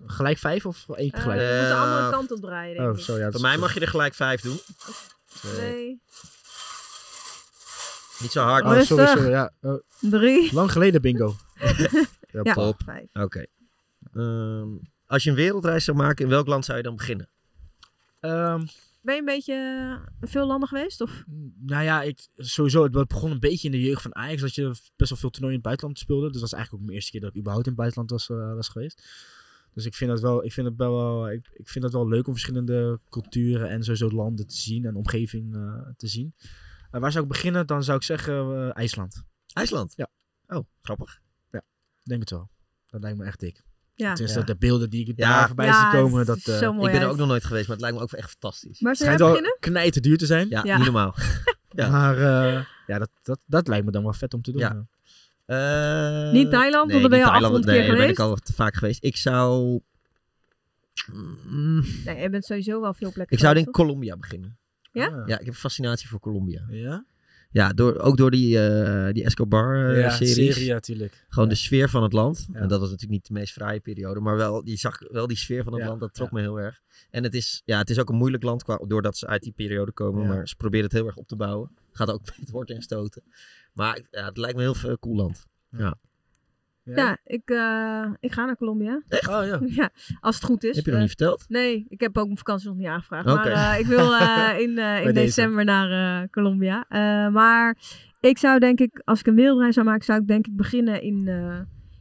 Gelijk 0.07 0.39
vijf 0.39 0.67
of 0.67 0.89
één 0.89 1.13
Eh, 1.13 1.21
je 1.23 1.27
moet 1.61 1.69
de 1.69 1.75
andere 1.75 2.03
Eh, 2.05 2.11
kant 2.11 2.31
op 2.33 2.41
draaien, 2.41 2.77
denk 2.77 2.89
oh, 2.99 3.07
ja, 3.07 3.17
dat 3.25 3.33
Voor 3.33 3.41
mij 3.41 3.51
goed. 3.53 3.61
mag 3.61 3.75
je 3.75 3.81
er 3.81 3.89
gelijk 3.89 4.15
vijf 4.15 4.41
doen. 4.41 4.61
Twee, 5.41 6.01
Niet 8.19 8.31
zo 8.33 8.43
hard. 8.43 8.65
Oh, 8.65 8.81
sorry, 8.81 9.07
sorry. 9.07 9.29
Ja. 9.31 9.53
Oh, 9.61 9.81
drie. 10.01 10.55
lang 10.55 10.73
geleden 10.73 11.03
bingo. 11.03 11.35
Ja, 12.43 12.75
vijf. 12.85 13.07
Oké. 13.13 13.45
Ehm, 14.15 14.69
als 15.07 15.23
je 15.23 15.31
een 15.31 15.37
wereldreis 15.37 15.85
zou 15.85 15.97
maken, 15.97 16.25
in 16.25 16.31
welk 16.31 16.47
land 16.47 16.65
zou 16.65 16.77
je 16.77 16.83
dan 16.85 16.97
beginnen? 16.97 17.29
Ehm, 18.21 18.67
Ben 19.01 19.15
je 19.15 19.21
een 19.21 19.27
beetje 19.27 19.55
eh, 20.21 20.29
veel 20.31 20.47
landen 20.47 20.69
geweest? 20.69 21.01
Of? 21.01 21.25
Nou 21.61 21.85
ja, 21.85 22.03
ik, 22.03 22.29
sowieso, 22.35 22.83
het 22.83 23.09
begon 23.09 23.31
een 23.31 23.41
beetje 23.41 23.67
in 23.69 23.73
de 23.73 23.81
jeugd 23.81 24.03
van 24.03 24.15
Ajax, 24.15 24.41
dat 24.41 24.55
je 24.55 24.67
best 24.97 25.11
wel 25.11 25.19
veel 25.19 25.31
toernooien 25.31 25.49
in 25.49 25.53
het 25.53 25.63
buitenland 25.63 25.99
speelde. 25.99 26.23
Dus 26.23 26.33
dat 26.33 26.41
was 26.43 26.53
eigenlijk 26.53 26.83
ook 26.83 26.89
mijn 26.89 26.97
eerste 26.99 27.11
keer 27.13 27.21
dat 27.21 27.31
ik 27.31 27.37
überhaupt 27.37 27.67
in 27.67 27.73
het 27.73 27.81
buitenland 27.81 28.11
was, 28.11 28.31
eh, 28.31 28.55
was 28.55 28.69
geweest. 28.69 29.09
Dus 29.75 29.85
ik 29.87 29.95
vind 29.95 30.11
dat 30.11 30.21
wel, 30.21 30.45
ik 30.45 30.53
vind 30.53 30.67
het 30.67 30.77
wel, 30.77 30.93
wel- 30.97 31.31
ik, 31.31 31.51
ik 31.53 31.69
vind 31.69 31.85
het 31.85 31.93
wel 31.93 32.09
leuk 32.09 32.27
om 32.27 32.33
verschillende 32.33 33.01
culturen 33.09 33.69
en 33.69 33.83
sowieso 33.83 34.11
landen 34.11 34.47
te 34.47 34.57
zien 34.57 34.85
en 34.85 34.97
omgeving 34.97 35.55
eh, 35.55 35.89
te 35.97 36.07
zien. 36.07 36.35
Eh, 36.91 37.01
waar 37.01 37.13
zou 37.13 37.25
ik 37.25 37.31
beginnen? 37.31 37.67
Dan 37.67 37.85
zou 37.85 37.97
ik 37.97 38.03
zeggen 38.03 38.35
eh, 38.35 38.77
IJsland. 38.77 39.23
IJsland? 39.53 39.93
Ja. 39.97 40.09
Oh, 40.47 40.65
grappig. 40.83 41.21
Ja, 41.51 41.59
ik 42.03 42.09
denk 42.09 42.21
het 42.21 42.31
wel. 42.31 42.49
Dat 42.87 43.03
lijkt 43.03 43.19
me 43.19 43.25
echt 43.25 43.41
dik. 43.41 43.65
Ja. 44.01 44.13
Tenminste, 44.13 44.39
Ja. 44.41 44.45
de 44.45 44.57
beelden 44.57 44.91
die 44.91 45.07
ik 45.09 45.13
Ja. 45.17 45.29
daar 45.39 45.47
voorbij 45.47 45.67
Ja, 45.67 45.91
zie 45.91 46.01
komen, 46.01 46.27
dat 46.27 46.37
eh, 46.39 46.61
ik 46.61 46.77
ben 46.93 47.01
er 47.01 47.09
ook 47.09 47.17
nog 47.17 47.29
nooit 47.29 47.45
geweest, 47.45 47.67
maar 47.69 47.77
het 47.77 47.81
lijkt 47.85 47.97
me 47.99 48.03
ook 48.03 48.13
echt 48.13 48.31
fantastisch. 48.31 48.81
Maar 48.81 48.97
zou 48.97 49.11
schijnt 49.11 49.21
jij 49.21 49.29
beginnen? 49.29 49.57
knijter 49.61 50.03
duur 50.03 50.19
te 50.19 50.27
zijn. 50.27 50.49
Ja, 50.49 50.61
Ja. 50.65 50.77
niet 50.77 50.85
normaal. 50.85 51.15
Ja. 51.73 51.89
Maar 51.91 52.17
eh, 52.17 52.65
ja, 52.87 52.99
dat, 52.99 53.11
dat, 53.23 53.39
dat 53.47 53.69
lijkt 53.69 53.85
me 53.85 53.91
dan 53.91 54.03
wel 54.03 54.13
vet 54.13 54.35
om 54.35 54.43
te 54.43 54.53
doen. 54.53 54.61
Eh, 55.47 56.31
Niet 56.33 56.51
Thailand, 56.51 56.73
want 56.73 56.93
nee, 56.93 57.01
daar 57.01 57.09
ben 57.11 57.19
je 57.19 57.25
al 57.25 57.31
Thailand, 57.31 57.55
800 57.55 57.65
keer 57.65 57.73
nee, 57.75 57.87
daar 57.89 57.97
ben 57.97 58.09
ik 58.09 58.17
geweest. 58.17 58.31
al 58.41 58.47
te 58.47 58.53
vaak 58.53 58.75
geweest. 58.75 59.05
Ik 59.05 59.17
zou... 59.17 59.81
Mm, 61.47 61.85
Nee, 62.05 62.23
je 62.23 62.31
bent 62.31 62.45
sowieso 62.45 62.81
wel 62.81 62.95
veel 62.95 63.13
plekken 63.13 63.37
ik 63.37 63.43
zou 63.43 63.55
denk 63.55 63.67
geweest, 63.67 63.81
ik 63.81 63.87
Colombia 63.87 64.17
beginnen. 64.17 64.59
Ja? 64.93 65.07
Ah. 65.07 65.13
Ja, 65.27 65.35
ik 65.39 65.45
heb 65.45 65.55
een 65.55 65.55
fascinatie 65.55 66.09
voor 66.09 66.21
Colombia. 66.21 66.65
Ja? 66.69 67.05
Ja, 67.53 67.73
door, 67.73 67.99
ook 67.99 68.17
door 68.17 68.31
die, 68.31 68.59
eh 68.69 69.13
die 69.13 69.25
Escobar-series. 69.25 70.19
Ja, 70.19 70.35
serie, 70.53 70.65
ja, 70.65 70.81
tuurlijk. 70.81 71.25
Gewoon 71.29 71.49
Ja. 71.49 71.55
de 71.55 71.61
sfeer 71.61 71.89
van 71.89 72.03
het 72.03 72.13
land. 72.13 72.47
Ja. 72.53 72.59
En 72.61 72.69
dat 72.69 72.81
was 72.81 72.91
natuurlijk 72.91 73.11
niet 73.21 73.27
de 73.27 73.33
meest 73.33 73.53
fraaie 73.53 73.81
periode. 73.81 74.21
Maar 74.21 74.37
wel, 74.37 74.65
die 74.65 74.77
zag 74.77 74.99
wel 75.11 75.27
die 75.27 75.37
sfeer 75.37 75.63
van 75.65 75.73
het 75.73 75.83
Ja, 75.83 75.89
land. 75.89 76.01
Dat 76.01 76.15
trok 76.15 76.31
me 76.33 76.41
heel 76.41 76.61
erg. 76.61 76.81
En 77.11 77.23
het 77.23 77.35
is, 77.35 77.63
ja, 77.65 77.79
het 77.79 77.91
is 77.91 77.99
ook 77.99 78.09
een 78.09 78.17
moeilijk 78.17 78.43
land 78.43 78.63
qua, 78.63 78.77
doordat 78.87 79.17
ze 79.17 79.27
uit 79.27 79.43
die 79.43 79.53
periode 79.53 79.93
komen. 79.93 80.27
Maar 80.27 80.49
ze 80.49 80.57
proberen 80.57 80.85
het 80.85 80.95
heel 80.95 81.07
erg 81.07 81.17
op 81.17 81.27
te 81.29 81.37
bouwen. 81.37 81.71
Gaat 81.93 82.11
ook 82.11 82.21
met 82.41 82.51
wortel 82.51 82.77
en 82.77 82.83
stoten. 82.83 83.23
Maar 83.73 84.01
ja, 84.11 84.25
het 84.25 84.37
lijkt 84.37 84.57
me 84.57 84.63
heel 84.63 84.75
veel 84.75 84.99
cool 84.99 85.17
land. 85.17 85.47
Ja. 85.71 85.95
Ja, 86.85 87.19
ik, 87.25 87.43
eh, 87.51 88.07
ik 88.21 88.33
ga 88.33 88.45
naar 88.45 88.57
Colombia. 88.57 89.03
Oh 89.09 89.45
ja. 89.47 89.61
Ja, 89.81 89.91
als 90.21 90.35
het 90.35 90.45
goed 90.45 90.65
is. 90.65 90.77
Heb 90.77 90.85
je 90.85 90.91
nog 90.91 91.01
Eh, 91.01 91.07
niet 91.07 91.17
verteld? 91.17 91.45
Nee, 91.49 91.87
ik 91.89 92.01
heb 92.01 92.19
ook 92.19 92.25
mijn 92.25 92.37
vakantie 92.39 92.69
nog 92.69 92.77
niet 92.77 92.87
aangevraagd. 92.87 93.27
Oké. 93.31 93.49
Maar 93.49 93.73
eh, 93.75 93.79
ik 93.81 93.87
wil 93.87 94.17
eh, 94.17 94.49
in, 94.59 94.79
eh, 94.79 94.97
in 94.99 95.03
deze. 95.05 95.13
december 95.13 95.65
naar 95.65 96.23
eh, 96.23 96.29
Colombia. 96.31 96.85
Eh, 96.89 97.29
maar 97.33 97.77
ik 98.21 98.39
zou 98.39 98.59
denk 98.59 98.81
ik, 98.81 99.03
als 99.05 99.21
ik 99.21 99.27
een 99.27 99.35
wereldreis 99.35 99.75
zou 99.75 99.87
maken, 99.87 100.05
zou 100.05 100.21
ik 100.21 100.27
denk 100.27 100.47
ik 100.47 100.57
beginnen 100.57 101.03
in, 101.03 101.29
eh, 101.29 101.61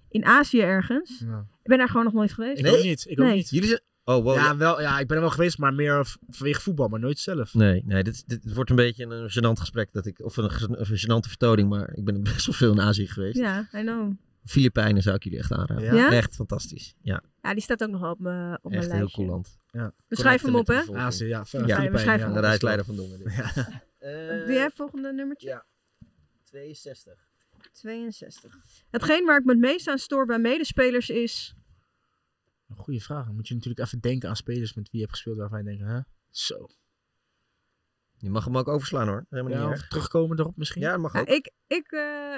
in 0.09 0.25
Azië 0.25 0.61
ergens. 0.61 1.23
Ja. 1.27 1.39
Ik 1.63 1.69
ben 1.69 1.77
daar 1.77 1.87
gewoon 1.89 2.03
nog 2.05 2.13
nooit 2.13 2.33
geweest. 2.33 2.59
Ik 2.59 2.67
ook 2.73 2.83
niet. 2.83 3.05
Ik 3.09 3.19
ook 3.19 3.25
Nee. 3.25 3.35
niet. 3.35 3.49
Jullie 3.49 3.67
zijn... 3.67 3.81
Oh, 4.03 4.23
wow. 4.23 4.35
ja, 4.35 4.57
wel, 4.57 4.81
ja, 4.81 4.99
ik 4.99 5.07
ben 5.07 5.15
er 5.15 5.21
wel 5.23 5.31
geweest, 5.31 5.57
maar 5.57 5.73
meer 5.73 6.15
vanwege 6.29 6.61
voetbal, 6.61 6.87
maar 6.87 6.99
nooit 6.99 7.19
zelf. 7.19 7.53
Nee, 7.53 7.83
nee 7.85 8.03
dit, 8.03 8.23
dit, 8.27 8.53
wordt 8.53 8.69
een 8.69 8.75
beetje 8.75 9.05
een 9.05 9.29
gênant 9.31 9.59
gesprek. 9.59 9.91
Dat 9.91 10.05
ik, 10.05 10.19
of 10.23 10.37
een, 10.37 10.49
een 10.69 10.85
gênante 10.99 11.27
vertoning. 11.27 11.69
Maar 11.69 11.89
ik 11.93 12.03
ben 12.05 12.23
best 12.23 12.45
wel 12.45 12.55
veel 12.55 12.71
in 12.71 12.81
Azië 12.81 13.07
geweest. 13.07 13.37
Ja, 13.37 13.67
I 13.75 13.81
know. 13.81 14.11
Filipijnen 14.45 15.01
zou 15.01 15.15
ik 15.15 15.23
jullie 15.23 15.39
echt 15.39 15.51
aanraden. 15.51 15.83
Ja? 15.83 15.93
Ja? 15.93 16.11
Echt 16.11 16.35
fantastisch. 16.35 16.95
Ja, 17.01 17.23
Ja, 17.41 17.53
die 17.53 17.61
staat 17.61 17.83
ook 17.83 17.89
nog 17.89 18.09
op 18.11 18.19
mijn 18.19 18.59
op 18.61 18.71
mijn 18.71 18.83
echt 18.83 18.91
heel 18.91 19.09
cool 19.11 19.27
land. 19.27 19.57
Ja. 19.71 19.93
We 20.07 20.15
schrijven 20.15 20.47
hem 20.47 20.55
op, 20.59 20.67
hè? 20.67 20.93
Azië, 20.93 21.25
ja. 21.25 21.37
Ja, 21.37 21.45
Filipijnen, 21.45 21.91
we 21.91 21.97
schrijven 21.97 22.27
ja. 22.27 22.33
De 22.33 22.39
reisleider 22.39 22.85
van 22.85 22.95
Dongen. 22.95 23.17
dit. 23.19 23.33
Ja. 23.35 23.43
Eh, 23.99 24.27
Doe 24.45 24.53
jij 24.53 24.63
het 24.63 24.73
volgende 24.75 25.13
nummertje? 25.13 25.47
Ja. 25.47 25.65
62. 26.43 27.27
62. 27.71 28.55
Hetgeen 28.89 29.25
waar 29.25 29.39
ik 29.39 29.45
me 29.45 29.51
het 29.51 29.61
meest 29.61 29.87
aan 29.87 29.97
stoor 29.97 30.25
bij 30.25 30.39
medespelers 30.39 31.09
is... 31.09 31.53
Een 32.69 32.75
goede 32.75 32.99
vraag. 32.99 33.25
Dan 33.25 33.35
moet 33.35 33.47
je 33.47 33.53
natuurlijk 33.53 33.85
even 33.85 33.99
denken 33.99 34.29
aan 34.29 34.35
spelers 34.35 34.73
met 34.73 34.83
wie 34.89 34.99
je 34.99 35.05
hebt 35.05 35.11
gespeeld 35.11 35.37
waarvan 35.37 35.57
je 35.59 35.65
denkt, 35.65 35.83
hè? 35.83 35.99
Zo. 36.29 36.67
Je 38.17 38.29
mag 38.29 38.45
hem 38.45 38.57
ook 38.57 38.67
overslaan 38.67 39.07
hoor. 39.07 39.25
Helemaal 39.29 39.51
Ja, 39.51 39.57
niet 39.59 39.67
of 39.67 39.73
erg. 39.79 39.87
terugkomen 39.87 40.39
erop 40.39 40.57
misschien? 40.57 40.81
Ja, 40.81 40.91
dat 40.91 40.99
mag 40.99 41.13
Ja, 41.13 41.19
ook. 41.19 41.27
ik, 41.27 41.51
ik, 41.67 41.91
eh, 41.91 42.37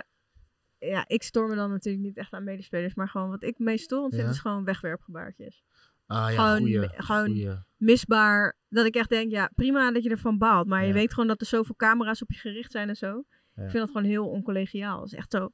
ja, 0.90 1.04
ik 1.08 1.24
stoor 1.24 1.48
me 1.48 1.56
dan 1.56 1.70
natuurlijk 1.70 2.04
niet 2.04 2.18
echt 2.18 2.34
aan 2.34 2.44
medespelers. 2.44 2.94
Maar 2.96 3.10
gewoon 3.10 3.30
wat 3.30 3.44
ik 3.44 3.60
meest 3.60 3.84
storend 3.84 4.14
vind 4.14 4.26
Ja. 4.26 4.32
is 4.34 4.40
gewoon 4.40 4.64
wegwerpgebaartjes. 4.64 5.64
Ah 6.06 6.18
ja, 6.18 6.36
Gewoon- 6.36 6.58
goeie, 6.58 6.90
gewoon- 6.96 7.26
goeie. 7.26 7.50
Misbaar. 7.78 8.58
Dat 8.70 8.86
ik 8.86 8.96
echt 8.96 9.10
denk, 9.10 9.32
ja, 9.32 9.52
prima 9.56 9.92
dat 9.92 10.04
je 10.04 10.10
ervan 10.10 10.38
baalt. 10.38 10.68
Maar 10.68 10.86
je 10.86 10.94
weet 10.94 11.10
gewoon 11.14 11.28
dat 11.28 11.42
er 11.42 11.48
zoveel 11.48 11.76
camera's 11.76 12.22
op 12.22 12.32
je 12.32 12.38
gericht 12.40 12.72
zijn 12.72 12.90
en 12.90 12.96
zo. 12.96 13.08
Ja. 13.56 13.64
Ik 13.64 13.70
vind 13.70 13.84
dat 13.84 13.92
gewoon 13.92 14.04
heel 14.10 14.30
oncollegiaal. 14.30 15.02
Het 15.02 15.12
is 15.12 15.18
echt 15.18 15.32
zo, 15.32 15.50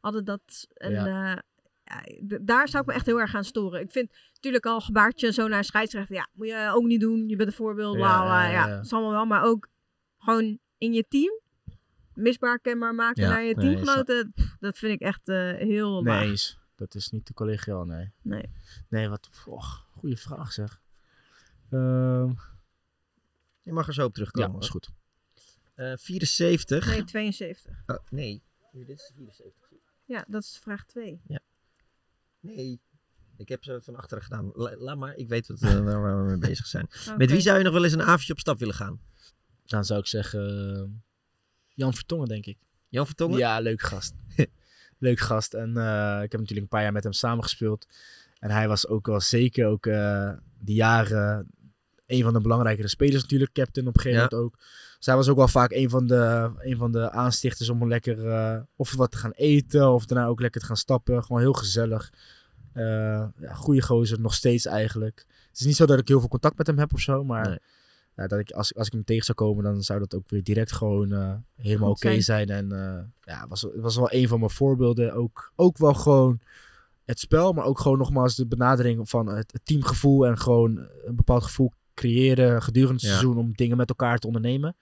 altijd 0.00 0.26
dat... 0.26 0.66
En, 0.72 1.44
d- 2.28 2.38
daar 2.42 2.68
zou 2.68 2.82
ik 2.82 2.88
me 2.88 2.94
echt 2.94 3.06
heel 3.06 3.20
erg 3.20 3.34
aan 3.34 3.44
storen. 3.44 3.80
Ik 3.80 3.90
vind 3.90 4.12
natuurlijk 4.32 4.66
al 4.66 4.80
gebaartje 4.80 5.32
zo 5.32 5.48
naar 5.48 5.64
scheidsrechter. 5.64 6.14
Ja, 6.16 6.28
moet 6.32 6.46
je 6.46 6.70
ook 6.74 6.84
niet 6.84 7.00
doen. 7.00 7.28
Je 7.28 7.36
bent 7.36 7.48
een 7.48 7.54
voorbeeld. 7.54 7.94
Ja, 7.96 8.00
bla, 8.00 8.22
bla, 8.22 8.48
ja. 8.50 8.66
dat 8.76 8.84
is 8.84 8.92
allemaal 8.92 9.10
wel. 9.12 9.24
Maar 9.26 9.42
ook 9.44 9.68
gewoon 10.18 10.58
in 10.78 10.92
je 10.92 11.04
team 11.08 11.40
misbaar 12.14 12.58
kenbaar 12.60 12.94
maken 12.94 13.22
Ja, 13.22 13.28
naar 13.28 13.42
je 13.42 13.54
teamgenoten. 13.54 14.32
dat 14.60 14.78
vind 14.78 14.92
ik 14.92 15.00
echt 15.00 15.28
eh, 15.28 15.36
heel 15.54 16.02
Nee 16.02 16.28
laag. 16.28 16.60
Dat 16.76 16.94
is 16.94 17.08
niet 17.10 17.24
te 17.24 17.34
collegiaal, 17.34 17.84
nee. 17.84 18.12
Nee. 18.22 18.50
Nee, 18.88 19.08
wat... 19.08 19.30
Och, 19.46 19.86
goeie 19.90 20.16
vraag 20.16 20.52
zeg. 20.52 20.80
Ehm, 21.70 22.32
Je 23.62 23.72
mag 23.72 23.86
er 23.86 23.94
zo 23.94 24.04
op 24.04 24.14
terugkomen. 24.14 24.52
ja, 24.52 24.58
is 24.58 24.68
goed. 24.68 24.90
Eh, 25.74 25.92
74. 25.96 26.86
Nee, 26.86 27.04
72. 27.04 27.82
Oh, 27.86 27.96
nee. 28.10 28.42
Dit 28.72 28.88
is 28.88 29.06
de 29.06 29.12
74. 29.14 29.78
Ja, 30.04 30.24
dat 30.28 30.42
is 30.42 30.58
vraag 30.62 30.84
2. 30.84 31.20
Nee. 32.40 32.80
Ik 33.36 33.48
heb 33.48 33.64
ze 33.64 33.80
van 33.82 33.96
achteren 33.96 34.22
gedaan. 34.22 34.50
La- 34.54 34.76
laat 34.76 34.96
maar, 34.96 35.14
ik 35.14 35.28
weet 35.28 35.46
wat, 35.46 35.62
eh, 35.62 35.78
waar, 35.84 36.18
we 36.24 36.30
mee 36.30 36.38
bezig 36.38 36.66
zijn. 36.66 36.88
Met 37.16 37.30
wie 37.30 37.40
zou 37.40 37.58
je 37.58 37.64
nog 37.64 37.72
wel 37.72 37.84
eens 37.84 37.92
een 37.92 38.02
avondje 38.02 38.32
op 38.32 38.38
stap 38.38 38.58
willen 38.58 38.74
gaan? 38.74 39.00
Dan 39.64 39.84
zou 39.84 40.00
ik 40.00 40.06
zeggen 40.06 41.04
Jan 41.74 41.94
Vertongen, 41.94 42.28
denk 42.28 42.46
ik. 42.46 42.56
Jan 42.88 43.06
Vertongen? 43.06 43.38
Ja, 43.38 43.58
leuk 43.60 43.82
gast. 43.82 44.14
leuk 44.98 45.20
gast. 45.20 45.54
En 45.54 45.76
eh, 45.76 46.22
ik 46.22 46.30
heb 46.32 46.40
natuurlijk 46.40 46.60
een 46.60 46.68
paar 46.68 46.82
jaar 46.82 46.92
met 46.92 47.02
hem 47.04 47.12
samengespeeld. 47.12 47.86
En 48.38 48.50
hij 48.50 48.68
was 48.68 48.86
ook 48.86 49.06
wel 49.06 49.20
zeker 49.20 49.66
ook 49.66 49.86
eh, 49.86 50.30
die 50.58 50.74
jaren 50.74 51.46
een 52.06 52.22
van 52.22 52.32
de 52.32 52.40
belangrijkere 52.40 52.88
spelers 52.88 53.22
natuurlijk. 53.22 53.52
Captain 53.52 53.86
op 53.88 53.94
een 53.96 54.00
gegeven 54.00 54.22
Ja. 54.22 54.28
moment 54.30 54.52
ook. 54.52 54.58
Dus 54.96 55.06
hij 55.06 55.16
was 55.16 55.28
ook 55.28 55.36
wel 55.36 55.48
vaak 55.48 55.70
een 55.72 55.90
van 55.90 56.06
de, 56.06 56.50
een 56.58 56.76
van 56.76 56.92
de 56.92 57.10
aanstichters 57.10 57.68
om 57.68 57.88
lekker 57.88 58.28
eh, 58.28 58.60
of 58.76 58.94
wat 58.94 59.10
te 59.10 59.16
gaan 59.16 59.32
eten. 59.32 59.90
Of 59.92 60.06
daarna 60.06 60.26
ook 60.26 60.40
lekker 60.40 60.60
te 60.60 60.66
gaan 60.66 60.76
stappen. 60.76 61.24
Gewoon 61.24 61.40
heel 61.42 61.52
gezellig. 61.52 62.12
Eh 62.72 62.82
ja, 63.40 63.54
goede 63.54 63.82
gozer, 63.82 64.20
nog 64.20 64.34
steeds 64.34 64.66
eigenlijk. 64.66 65.24
Het 65.50 65.60
is 65.60 65.66
niet 65.66 65.76
zo 65.76 65.86
dat 65.86 65.98
ik 65.98 66.08
heel 66.08 66.20
veel 66.20 66.28
contact 66.28 66.58
met 66.58 66.66
hem 66.66 66.78
heb 66.78 66.92
of 66.92 67.00
zo. 67.00 67.24
Maar 67.24 67.58
ja, 68.16 68.26
dat 68.26 68.38
ik, 68.38 68.50
als, 68.50 68.74
als 68.74 68.86
ik 68.86 68.92
hem 68.92 69.04
tegen 69.04 69.24
zou 69.24 69.36
komen, 69.36 69.64
dan 69.64 69.82
zou 69.82 69.98
dat 69.98 70.14
ook 70.14 70.30
weer 70.30 70.42
direct 70.42 70.72
gewoon 70.72 71.12
eh, 71.12 71.34
helemaal 71.56 71.90
oké 71.90 72.00
zijn. 72.20 72.22
zijn. 72.22 72.48
En 72.48 72.72
eh, 72.72 73.04
ja, 73.34 73.40
het 73.40 73.48
was, 73.48 73.62
het 73.62 73.80
was 73.80 73.96
wel 73.96 74.12
een 74.12 74.28
van 74.28 74.38
mijn 74.38 74.50
voorbeelden. 74.50 75.14
Ook, 75.14 75.52
ook 75.56 75.78
wel 75.78 75.94
gewoon 75.94 76.40
het 77.04 77.18
spel, 77.20 77.52
maar 77.52 77.64
ook 77.64 77.78
gewoon 77.78 77.98
nogmaals 77.98 78.34
de 78.36 78.46
benadering 78.46 79.08
van 79.08 79.26
het, 79.26 79.52
het 79.52 79.60
teamgevoel. 79.64 80.26
En 80.26 80.38
gewoon 80.38 80.78
een 81.04 81.16
bepaald 81.16 81.42
gevoel 81.42 81.72
creëren 81.94 82.62
gedurende 82.62 82.94
het 82.94 83.02
Ja. 83.02 83.08
seizoen 83.08 83.36
om 83.36 83.52
dingen 83.52 83.76
met 83.76 83.88
elkaar 83.88 84.18
te 84.18 84.26
ondernemen. 84.26 84.76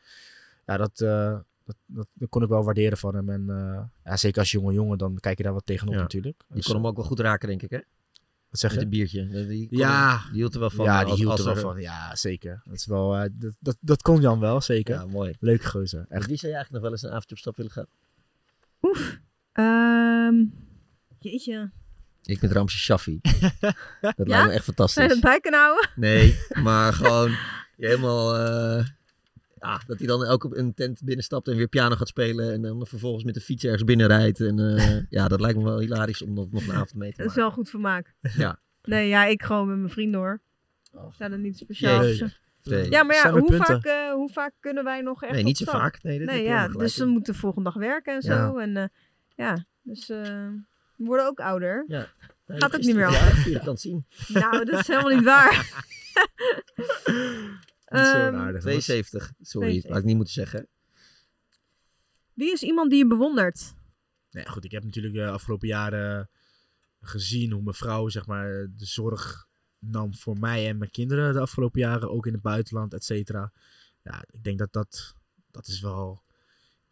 Ja, 0.67 0.77
dat, 0.77 1.01
eh, 1.01 1.39
dat, 1.65 1.77
dat, 1.87 2.07
dat 2.13 2.29
kon 2.29 2.43
ik 2.43 2.49
wel 2.49 2.65
waarderen 2.65 2.99
van 2.99 3.15
hem. 3.15 3.29
En 3.31 3.45
eh, 3.51 3.83
ja, 4.05 4.17
zeker 4.17 4.39
als 4.39 4.51
jonge 4.51 4.73
jongen, 4.73 4.99
dan 4.99 5.17
kijk 5.21 5.37
je 5.37 5.43
daar 5.45 5.53
wat 5.53 5.67
tegenop 5.67 5.95
Ja. 5.95 6.01
natuurlijk. 6.01 6.43
Je 6.49 6.55
Dus, 6.55 6.65
kon 6.67 6.75
hem 6.75 6.87
ook 6.87 6.97
wel 6.97 7.05
goed 7.05 7.21
raken, 7.21 7.49
denk 7.49 7.63
ik, 7.63 7.71
hè? 7.71 7.79
Wat 8.51 8.61
zeg 8.61 8.71
Met 8.71 8.79
je? 8.81 8.85
een 8.85 8.91
biertje. 8.91 9.47
Die, 9.47 9.69
kon 9.69 9.79
Ja, 9.79 10.19
die 10.23 10.33
hield 10.33 10.55
er 10.55 10.61
wel 10.61 10.71
van. 10.71 10.85
Ja, 10.85 10.93
eh, 10.95 11.01
die 11.01 11.11
als- 11.11 11.19
hield 11.19 11.31
als 11.31 11.41
er 11.47 11.55
wel 11.55 11.63
van. 11.63 11.81
Ja, 11.81 12.17
zeker. 12.17 12.63
Dat, 12.65 12.75
is 12.75 12.87
wel, 12.87 13.17
eh, 13.17 13.29
dat, 13.33 13.55
dat, 13.61 13.77
dat 13.81 14.03
kon 14.03 14.21
Jan 14.21 14.41
wel, 14.41 14.61
zeker. 14.61 14.95
Ja, 14.95 15.07
mooi. 15.07 15.35
Leuke 15.41 15.67
gozer. 15.69 15.99
Met 16.09 16.19
Echt. 16.19 16.27
wie 16.27 16.37
zou 16.37 16.53
je 16.53 16.59
eigenlijk 16.59 16.71
nog 16.71 16.83
wel 16.83 16.91
eens 16.91 17.03
een 17.03 17.09
avondje 17.09 17.35
op 17.35 17.39
stap 17.41 17.57
willen 17.57 17.73
gaan? 17.73 17.87
Ehm, 19.53 20.45
jeetje. 21.19 21.71
Ik 22.23 22.41
met 22.41 22.53
Ramse 22.53 22.79
Shaffi. 22.79 23.21
dat 23.61 23.75
Ja? 24.01 24.13
lijkt 24.17 24.47
me 24.47 24.53
echt 24.53 24.65
fantastisch. 24.65 24.95
Zou 24.95 25.09
je 25.09 25.13
dat 25.15 25.23
bij 25.23 25.41
kunnen 25.41 25.61
houden? 25.61 25.91
Nee, 25.97 26.39
maar 26.63 26.93
gewoon 26.93 27.37
helemaal... 27.77 28.37
eh, 28.37 28.87
ja, 29.61 29.81
dat 29.87 29.99
hij 29.99 30.07
dan 30.07 30.27
ook 30.27 30.45
op 30.45 30.57
een 30.57 30.75
tent 30.75 31.01
binnenstapt 31.05 31.49
en 31.49 31.57
weer 31.57 31.69
piano 31.69 31.95
gaat 31.95 32.09
spelen. 32.09 32.53
En 32.53 32.63
dan 32.63 32.87
vervolgens 32.87 33.25
met 33.25 33.35
de 33.35 33.41
fiets 33.41 33.65
ergens 33.65 33.85
binnen 33.85 34.07
rijdt. 34.07 34.41
En 34.41 34.59
eh, 34.77 35.01
ja, 35.19 35.29
dat 35.29 35.41
lijkt 35.41 35.59
me 35.59 35.65
wel 35.65 35.79
hilarisch 35.79 36.23
om 36.23 36.35
dat 36.35 36.51
nog 36.51 36.63
een 36.67 36.73
avond 36.75 36.95
mee 36.95 37.11
te 37.11 37.17
Dat 37.17 37.27
is 37.27 37.37
maken. 37.37 37.43
wel 37.43 37.51
goed 37.51 37.71
vermaak. 37.71 38.15
Ja. 38.37 38.59
Nee, 38.83 39.09
ja, 39.09 39.25
ik 39.25 39.43
gewoon 39.43 39.69
met 39.69 39.77
mijn 39.79 39.91
vrienden 39.91 40.21
hoor. 40.21 40.41
Ja, 41.19 41.29
dat 41.29 41.39
niet 41.39 41.59
speciaal. 41.59 42.03
Nee. 42.63 42.91
Ja, 42.91 43.03
maar 43.03 43.17
ja, 43.17 43.25
er 43.25 43.31
hoe 43.31 43.41
punten? 43.49 43.67
vaak, 43.67 43.85
eh, 43.85 44.13
hoe 44.13 44.31
vaak 44.31 44.53
kunnen 44.61 44.85
wij 44.85 45.01
nog 45.01 45.23
echt 45.23 45.33
Nee, 45.33 45.43
niet 45.43 45.57
zo 45.57 45.65
stap? 45.65 45.81
vaak. 45.81 46.03
Nee, 46.03 46.19
nee 46.19 46.43
ja, 46.43 46.69
dus 46.69 46.97
we 46.97 47.05
in. 47.05 47.09
moeten 47.09 47.33
de 47.33 47.39
volgende 47.39 47.71
dag 47.71 47.79
werken 47.79 48.15
en 48.15 48.23
zo. 48.23 48.33
Ja. 48.33 48.63
En 48.63 48.77
eh, 48.77 48.85
ja, 49.37 49.65
dus 49.83 50.09
eh, 50.11 50.19
we 50.97 51.05
worden 51.05 51.27
ook 51.27 51.41
ouder. 51.41 51.85
Ja. 51.89 52.07
Gaat 52.47 52.75
ook 52.75 52.81
niet 52.83 52.95
meer 52.95 53.11
je 53.45 53.59
kan 53.59 53.69
het 53.69 53.81
zien. 53.81 54.07
Nou, 54.29 54.65
dat 54.65 54.81
is 54.81 54.87
helemaal 54.87 55.15
niet 55.15 55.25
waar. 55.25 55.85
Ehm, 57.91 58.59
72. 58.59 59.33
Sorry, 59.41 59.69
72. 59.69 59.91
had 59.91 59.99
ik 59.99 60.05
niet 60.05 60.17
moeten 60.17 60.35
zeggen. 60.35 60.69
Wie 62.33 62.53
is 62.53 62.63
iemand 62.63 62.91
die 62.91 62.99
je 62.99 63.07
bewondert? 63.07 63.75
Nee, 64.31 64.49
goed, 64.49 64.65
ik 64.65 64.71
heb 64.71 64.85
natuurlijk 64.85 65.15
de 65.15 65.27
afgelopen 65.27 65.69
jaren 65.69 66.31
gezien 67.01 67.53
hoe 67.53 67.63
mijn 67.63 67.75
vrouw 67.75 68.09
zeg 68.09 68.27
maar, 68.27 68.67
de 68.77 68.85
zorg 68.87 69.49
nam 69.79 70.15
voor 70.15 70.39
mij 70.39 70.69
en 70.69 70.79
mijn 70.79 70.91
kinderen 70.91 71.33
de 71.33 71.41
afgelopen 71.41 71.81
jaren, 71.81 72.11
ook 72.11 72.27
in 72.27 72.33
het 72.33 72.43
buitenland, 72.43 72.95
et 72.95 73.05
cetera. 73.05 73.53
Ja, 74.03 74.25
ik 74.31 74.45
denk 74.45 74.59
dat 74.59 74.73
dat, 74.73 75.15
dat 75.51 75.67
is 75.67 75.81
wel 75.81 76.23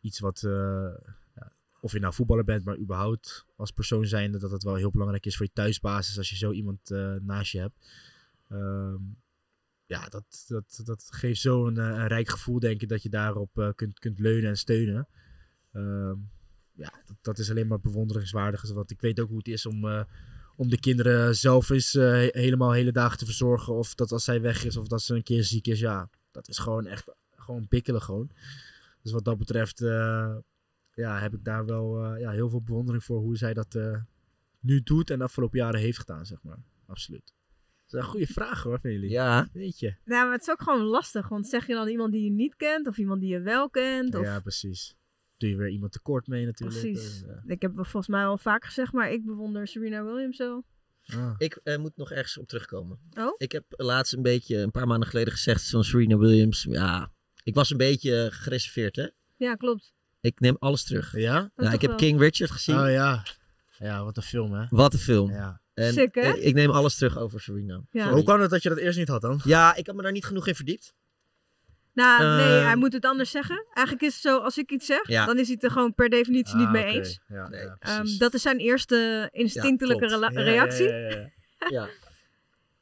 iets 0.01 0.19
wat, 0.19 0.43
eh, 0.43 0.95
ja, 1.35 1.53
of 1.81 1.93
je 1.93 1.99
nou 1.99 2.15
voetballer 2.15 2.45
bent, 2.45 2.65
maar 2.65 2.79
überhaupt 2.79 3.47
als 3.57 3.71
persoon 3.71 4.07
zijnde, 4.07 4.39
dat 4.39 4.51
het 4.51 4.63
wel 4.63 4.75
heel 4.75 4.91
belangrijk 4.91 5.27
is 5.27 5.37
voor 5.37 5.47
je 5.47 5.53
thuisbasis 5.53 6.19
als 6.19 6.31
je 6.31 6.37
zo 6.37 6.53
iemand 6.53 6.91
eh, 6.91 7.15
naast 7.21 7.53
je 7.53 7.59
hebt. 7.59 7.91
Ehm, 8.49 9.03
ja, 9.89 10.09
dat, 10.09 10.45
dat, 10.49 10.81
dat 10.85 11.07
geeft 11.11 11.41
zo'n 11.41 11.79
eh, 11.79 11.85
een 11.85 12.07
rijk 12.07 12.29
gevoel, 12.29 12.59
denk 12.59 12.83
ik, 12.83 12.89
dat 12.89 13.03
je 13.03 13.09
daarop 13.09 13.59
eh, 13.59 13.69
kunt, 13.75 13.99
kunt 13.99 14.19
leunen 14.19 14.49
en 14.51 14.57
steunen. 14.57 15.09
Ehm, 15.73 16.15
ja, 16.73 16.93
dat, 17.05 17.17
dat 17.21 17.39
is 17.39 17.51
alleen 17.51 17.67
maar 17.67 17.81
bewonderingswaardig. 17.81 18.73
Want 18.73 18.91
ik 18.91 19.01
weet 19.01 19.21
ook 19.21 19.29
hoe 19.29 19.39
het 19.39 19.49
is 19.49 19.67
om, 19.67 19.89
eh, 19.89 20.05
om 20.57 20.69
de 20.69 20.81
kinderen 20.81 21.37
zelf 21.37 21.71
eens 21.71 21.93
he- 21.93 22.29
helemaal 22.31 22.73
hele 22.73 22.93
dagen 22.93 23.19
te 23.19 23.25
verzorgen. 23.25 23.75
Of 23.75 23.95
dat 23.95 24.13
als 24.13 24.25
zij 24.25 24.41
weg 24.41 24.65
is 24.65 24.77
of 24.77 24.89
dat 24.89 25.03
ze 25.03 25.15
een 25.15 25.23
keer 25.23 25.45
ziek 25.45 25.67
is. 25.67 25.81
Ja, 25.81 26.11
dat 26.31 26.49
is 26.49 26.59
gewoon 26.59 26.87
echt 26.87 27.05
gewoon 27.31 27.67
bikkelen 27.69 28.03
gewoon. 28.03 28.31
Dus 29.03 29.13
wat 29.13 29.25
dat 29.25 29.39
betreft 29.39 29.79
ja, 30.95 31.19
heb 31.19 31.35
ik 31.35 31.45
daar 31.45 31.65
wel 31.65 32.17
ja, 32.17 32.31
heel 32.31 32.49
veel 32.49 32.63
bewondering 32.63 33.05
voor 33.05 33.19
hoe 33.21 33.37
zij 33.37 33.55
dat 33.55 33.79
nu 34.61 34.83
doet 34.83 35.11
en 35.11 35.19
de 35.19 35.25
afgelopen 35.25 35.59
jaren 35.59 35.81
heeft 35.81 35.99
gedaan, 35.99 36.27
zeg 36.27 36.43
maar. 36.43 36.59
Absoluut. 36.87 37.35
Dat 37.89 38.01
is 38.01 38.07
een 38.07 38.13
goede 38.13 38.27
vraag 38.27 38.63
hoor, 38.63 38.81
van 38.81 38.91
jullie. 38.93 39.11
Ja. 39.11 39.49
Weet 39.53 39.79
je. 39.79 39.95
Nou, 40.05 40.25
maar 40.25 40.33
het 40.33 40.41
is 40.43 40.51
ook 40.51 40.63
gewoon 40.63 40.83
lastig. 40.83 41.29
Want 41.29 41.49
zeg 41.49 41.67
je 41.67 41.75
dan 41.75 41.89
iemand 41.89 42.13
die 42.13 42.25
je 42.25 42.31
niet 42.31 42.57
kent 42.57 42.87
of 42.87 42.99
iemand 42.99 43.21
die 43.21 43.31
je 43.31 43.41
wel 43.41 43.71
kent? 43.71 44.15
Of... 44.15 44.25
Ja, 44.25 44.41
precies. 44.41 44.97
Doe 45.37 45.49
je 45.51 45.57
weer 45.57 45.69
iemand 45.69 45.93
tekort 45.93 46.27
mee 46.27 46.45
natuurlijk. 46.47 46.81
Precies. 46.81 47.23
Eh, 47.23 47.37
Ik 47.47 47.63
heb 47.63 47.73
volgens 47.75 48.09
mij 48.09 48.25
al 48.25 48.39
vaak 48.39 48.65
gezegd, 48.65 48.93
maar 48.93 49.13
ik 49.13 49.25
bewonder 49.25 49.67
Serena 49.69 50.05
Williams 50.05 50.37
zo. 50.37 50.63
Ik 51.39 51.61
eh, 51.63 51.79
moet 51.79 51.97
nog 51.97 52.11
ergens 52.11 52.39
op 52.39 52.49
terugkomen. 52.49 52.99
Oh? 53.19 53.35
Ik 53.37 53.53
heb 53.53 53.65
laatst 53.69 54.13
een 54.13 54.23
beetje, 54.23 54.57
een 54.59 54.71
paar 54.71 54.87
maanden 54.87 55.09
geleden 55.09 55.33
gezegd 55.33 55.71
van 55.71 55.85
Serena 55.85 56.17
Williams. 56.17 56.67
Ja, 56.71 57.13
ik 57.43 57.55
was 57.55 57.71
een 57.71 57.77
beetje 57.77 58.29
gereserveerd, 58.31 58.97
hè? 58.97 59.09
Ja, 59.37 59.55
klopt. 59.55 59.93
Ik 60.21 60.41
neem 60.41 60.57
alles 60.59 60.85
terug. 60.85 61.17
Ja? 61.17 61.51
Ja, 61.57 61.73
ik 61.73 61.81
heb 61.81 61.91
wel. 61.91 61.99
King 61.99 62.21
Richard 62.21 62.51
gezien. 62.51 62.79
Oh 62.79 62.91
ja. 62.91 63.23
Ja, 63.79 64.05
wat 64.05 64.17
een 64.17 64.23
film 64.23 64.53
hè. 64.53 64.67
Wat 64.69 64.93
een 64.93 64.99
film. 64.99 65.31
Ja. 65.31 65.61
En 65.79 65.93
Sick, 65.93 66.15
hè? 66.15 66.29
ik, 66.29 66.37
ik 66.37 66.55
neem 66.55 66.71
alles 66.71 66.97
terug 66.97 67.19
over 67.19 67.41
Serena. 67.41 67.81
Ja. 67.91 68.11
Hoe 68.11 68.23
kwam 68.23 68.41
het 68.41 68.51
dat 68.51 68.63
je 68.63 68.69
dat 68.69 68.79
eerst 68.79 68.99
niet 68.99 69.09
had 69.09 69.21
dan? 69.21 69.41
Ja, 69.45 69.75
ik 69.75 69.87
had 69.87 69.97
me 69.97 70.03
daar 70.03 70.13
niet 70.13 70.25
genoeg 70.25 70.47
in 70.47 70.55
verdiept. 70.55 70.95
Nou, 71.95 72.23
nee, 72.37 72.59
Eh, 72.59 72.65
hij 72.65 72.77
moet 72.77 72.93
het 72.93 73.05
anders 73.05 73.31
zeggen. 73.31 73.67
Eigenlijk 73.73 74.07
is 74.07 74.13
het 74.15 74.23
zo, 74.23 74.39
als 74.39 74.59
ik 74.59 74.71
iets 74.71 74.87
zeg, 74.87 75.09
Ja. 75.09 75.27
dan 75.27 75.39
is 75.39 75.45
hij 75.47 75.55
het 75.55 75.65
er 75.65 75.71
gewoon 75.71 75.95
per 75.95 76.09
definitie 76.09 76.57
niet 76.57 76.67
Ah, 76.67 76.73
mee 76.73 76.85
eens. 76.85 77.21
Ja, 77.29 77.49
ja, 77.51 77.77
Ehm, 77.79 78.19
dat 78.19 78.35
is 78.35 78.43
zijn 78.43 78.59
eerste 78.59 79.29
instinctelijke 79.33 80.07
reactie. 80.33 80.89
ja, 80.89 80.97
ja, 80.99 81.09
ja. 81.09 81.69
Ja. 81.79 81.89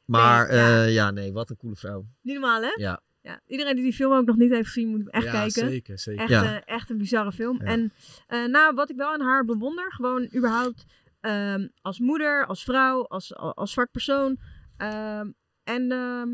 Maar 0.05 0.47
Nee, 0.47 0.57
ja. 0.57 0.67
ja. 0.75 0.83
ja, 0.83 1.11
nee, 1.11 1.33
wat 1.33 1.49
een 1.49 1.57
coole 1.57 1.75
vrouw. 1.75 2.05
Niet 2.21 2.33
normaal, 2.33 2.61
hè? 2.61 2.71
Ja. 2.75 3.01
Ja, 3.21 3.41
iedereen 3.47 3.75
die 3.75 3.83
die 3.83 3.93
film 3.93 4.13
ook 4.13 4.25
nog 4.25 4.35
niet 4.35 4.51
heeft 4.51 4.67
gezien, 4.67 4.87
moet 4.87 4.99
hem 4.99 5.09
echt 5.09 5.23
Ja, 5.25 5.31
kijken. 5.31 5.69
zeker, 5.69 5.99
zeker. 5.99 6.21
Echt, 6.21 6.29
Ja. 6.31 6.43
eh, 6.61 6.73
echt 6.75 6.89
een 6.89 6.97
bizarre 6.97 7.31
film. 7.31 7.59
Ja. 7.61 7.65
En 7.67 7.93
eh, 8.27 8.45
nou, 8.45 8.75
wat 8.75 8.89
ik 8.89 8.95
wel 8.95 9.13
aan 9.13 9.21
haar 9.21 9.45
bewonder, 9.45 9.91
gewoon 9.93 10.29
überhaupt 10.35 10.85
ehm, 11.27 11.67
als 11.81 11.99
moeder, 11.99 12.45
als 12.45 12.63
vrouw, 12.63 13.03
als, 13.07 13.35
als 13.35 13.71
zwart 13.71 13.91
persoon. 13.91 14.39
ehm, 14.77 15.31
en 15.63 15.91
ehm, 15.91 16.29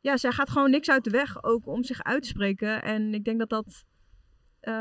ja, 0.00 0.16
zij 0.16 0.32
gaat 0.32 0.50
gewoon 0.50 0.70
niks 0.70 0.90
uit 0.90 1.04
de 1.04 1.10
weg, 1.10 1.42
ook 1.42 1.66
om 1.66 1.84
zich 1.84 2.02
uit 2.02 2.22
te 2.22 2.28
spreken. 2.28 2.82
En 2.82 3.14
ik 3.14 3.24
denk 3.24 3.38
dat 3.38 3.48
dat 3.48 3.84
eh, 4.60 4.72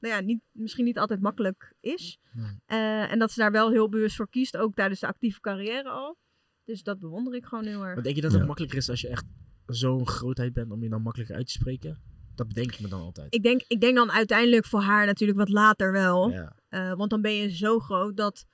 nou 0.00 0.14
ja, 0.14 0.20
niet, 0.20 0.40
misschien 0.52 0.84
niet 0.84 0.98
altijd 0.98 1.20
makkelijk 1.20 1.72
is. 1.80 2.18
Nee. 2.32 2.60
Eh, 2.66 3.12
en 3.12 3.18
dat 3.18 3.30
ze 3.30 3.40
daar 3.40 3.52
wel 3.52 3.70
heel 3.70 3.88
bewust 3.88 4.16
voor 4.16 4.28
kiest, 4.28 4.56
ook 4.56 4.74
tijdens 4.74 5.00
de 5.00 5.06
actieve 5.06 5.40
carrière 5.40 5.88
al. 5.88 6.16
Dus 6.64 6.82
dat 6.82 6.98
bewonder 6.98 7.34
ik 7.34 7.44
gewoon 7.44 7.64
heel 7.64 7.84
erg. 7.84 7.94
Maar 7.94 8.02
denk 8.02 8.16
je 8.16 8.22
dat 8.22 8.32
het 8.32 8.46
makkelijker 8.46 8.78
is 8.78 8.90
als 8.90 9.00
je 9.00 9.08
echt 9.08 9.24
zo'n 9.66 10.06
grootheid 10.06 10.52
bent 10.52 10.70
om 10.70 10.82
je 10.82 10.88
dan 10.88 11.02
makkelijker 11.02 11.36
uit 11.36 11.46
te 11.46 11.52
spreken? 11.52 12.02
Dat 12.34 12.48
bedenk 12.48 12.72
ik 12.72 12.80
me 12.80 12.88
dan 12.88 13.00
altijd. 13.00 13.34
Ik 13.34 13.42
denk, 13.42 13.62
ik 13.66 13.80
denk 13.80 13.96
dan 13.96 14.10
uiteindelijk 14.10 14.66
voor 14.66 14.80
haar 14.80 15.06
natuurlijk 15.06 15.38
wat 15.38 15.48
later 15.48 15.92
wel. 15.92 16.30
Ja. 16.30 16.56
Eh, 16.68 16.92
want 16.94 17.10
dan 17.10 17.20
ben 17.20 17.34
je 17.34 17.56
zo 17.56 17.78
groot 17.78 18.16
dat 18.16 18.46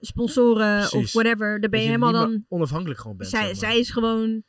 sponsoren 0.00 0.92
of 0.92 1.12
whatever, 1.12 1.60
daar 1.60 1.70
ben 1.70 1.80
je 1.80 1.86
je 1.86 1.92
helemaal 1.92 2.12
dan... 2.12 2.44
onafhankelijk 2.48 3.00
gewoon 3.00 3.16
bent. 3.16 3.30
Zij, 3.30 3.40
zeg 3.40 3.48
maar. 3.50 3.70
zij 3.70 3.78
is 3.78 3.90
gewoon 3.90 4.42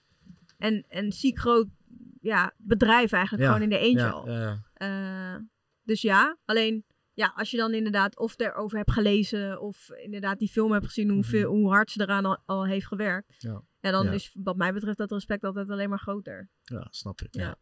een, 0.57 0.85
een 0.89 1.11
ziek 1.11 1.37
groot 1.37 1.67
ja, 2.21 2.53
bedrijf 2.57 3.11
eigenlijk 3.11 3.43
Ja, 3.43 3.49
gewoon 3.49 3.63
in 3.63 3.77
de 3.77 3.85
eentje 3.85 4.05
ja, 4.05 4.09
al. 4.09 4.31
ja. 4.31 4.61
Eh, 4.73 5.41
dus 5.83 6.01
ja, 6.01 6.37
alleen 6.45 6.85
ja, 7.13 7.33
als 7.35 7.51
je 7.51 7.57
dan 7.57 7.73
inderdaad 7.73 8.17
of 8.17 8.39
erover 8.39 8.77
hebt 8.77 8.91
gelezen 8.91 9.61
of 9.61 9.89
inderdaad 9.89 10.39
die 10.39 10.49
film 10.49 10.71
hebt 10.71 10.85
gezien 10.85 11.09
hoe, 11.09 11.23
veel, 11.23 11.49
hoe 11.49 11.69
hard 11.69 11.91
ze 11.91 12.01
eraan 12.01 12.25
al, 12.25 12.37
al 12.45 12.65
heeft 12.65 12.87
gewerkt. 12.87 13.43
Mhm. 13.43 13.53
Ja. 13.53 13.61
Ja, 13.79 13.91
dan 13.91 14.07
is 14.07 14.31
wat 14.43 14.57
mij 14.57 14.73
betreft 14.73 14.97
dat 14.97 15.11
respect 15.11 15.43
altijd 15.43 15.69
alleen 15.69 15.89
maar 15.89 15.99
groter. 15.99 16.49
Ja, 16.61 16.87
snap 16.89 17.21
ik. 17.21 17.35
Ja. 17.35 17.55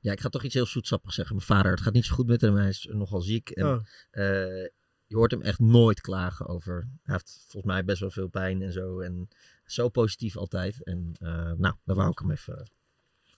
Ja, 0.00 0.12
ik 0.12 0.20
ga 0.20 0.28
toch 0.28 0.42
iets 0.44 0.54
heel 0.54 0.66
zoetsappigs 0.66 1.14
zeggen. 1.14 1.34
Mijn 1.36 1.46
vader, 1.46 1.70
het 1.70 1.80
gaat 1.80 1.92
niet 1.92 2.04
zo 2.04 2.14
goed 2.14 2.26
met 2.26 2.40
hem. 2.40 2.56
Hij 2.56 2.68
is 2.68 2.88
nogal 2.92 3.20
ziek. 3.20 3.50
En, 3.50 3.66
Oh. 3.66 3.84
eh, 4.10 4.68
je 5.06 5.16
hoort 5.16 5.30
hem 5.30 5.42
echt 5.42 5.58
nooit 5.58 6.00
klagen 6.00 6.46
over. 6.46 6.88
Hij 7.02 7.14
heeft 7.14 7.38
volgens 7.48 7.72
mij 7.72 7.84
best 7.84 8.00
wel 8.00 8.10
veel 8.10 8.28
pijn 8.28 8.62
en 8.62 8.72
zo. 8.72 9.00
En 9.00 9.28
zo 9.64 9.88
positief 9.88 10.36
altijd. 10.36 10.82
En 10.84 11.12
eh, 11.20 11.52
nou, 11.52 11.74
daar 11.84 11.96
wou 11.96 12.10
ik 12.10 12.18
hem 12.18 12.30
even, 12.30 12.70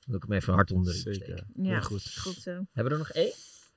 wil 0.07 0.17
ik 0.17 0.23
hem 0.23 0.33
even 0.33 0.53
hard 0.55 0.71
onder 0.71 0.93
de 0.93 1.01
riem 1.03 1.15
Zeker. 1.15 1.39
steken. 1.39 1.65
Ja, 1.65 1.81
goed. 1.81 2.17
goed 2.19 2.35
zo. 2.35 2.51
Hebben 2.51 2.85
we 2.85 2.91
er 2.91 2.99
nog 2.99 3.11
één? 3.11 3.33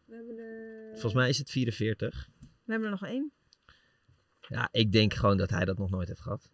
We 0.05 0.15
hebben 0.15 0.37
er, 0.37 0.89
Volgens 0.91 1.13
mij 1.13 1.29
is 1.29 1.37
het 1.37 1.49
44. 1.49 2.29
we 2.39 2.47
hebben 2.71 2.85
er 2.85 2.99
nog 2.99 3.09
één. 3.09 3.31
Ja, 4.47 4.67
ik 4.71 4.91
denk 4.91 5.13
gewoon 5.13 5.37
dat 5.37 5.49
hij 5.49 5.65
dat 5.65 5.77
nog 5.77 5.89
nooit 5.89 6.07
heeft 6.07 6.21
gehad. 6.21 6.49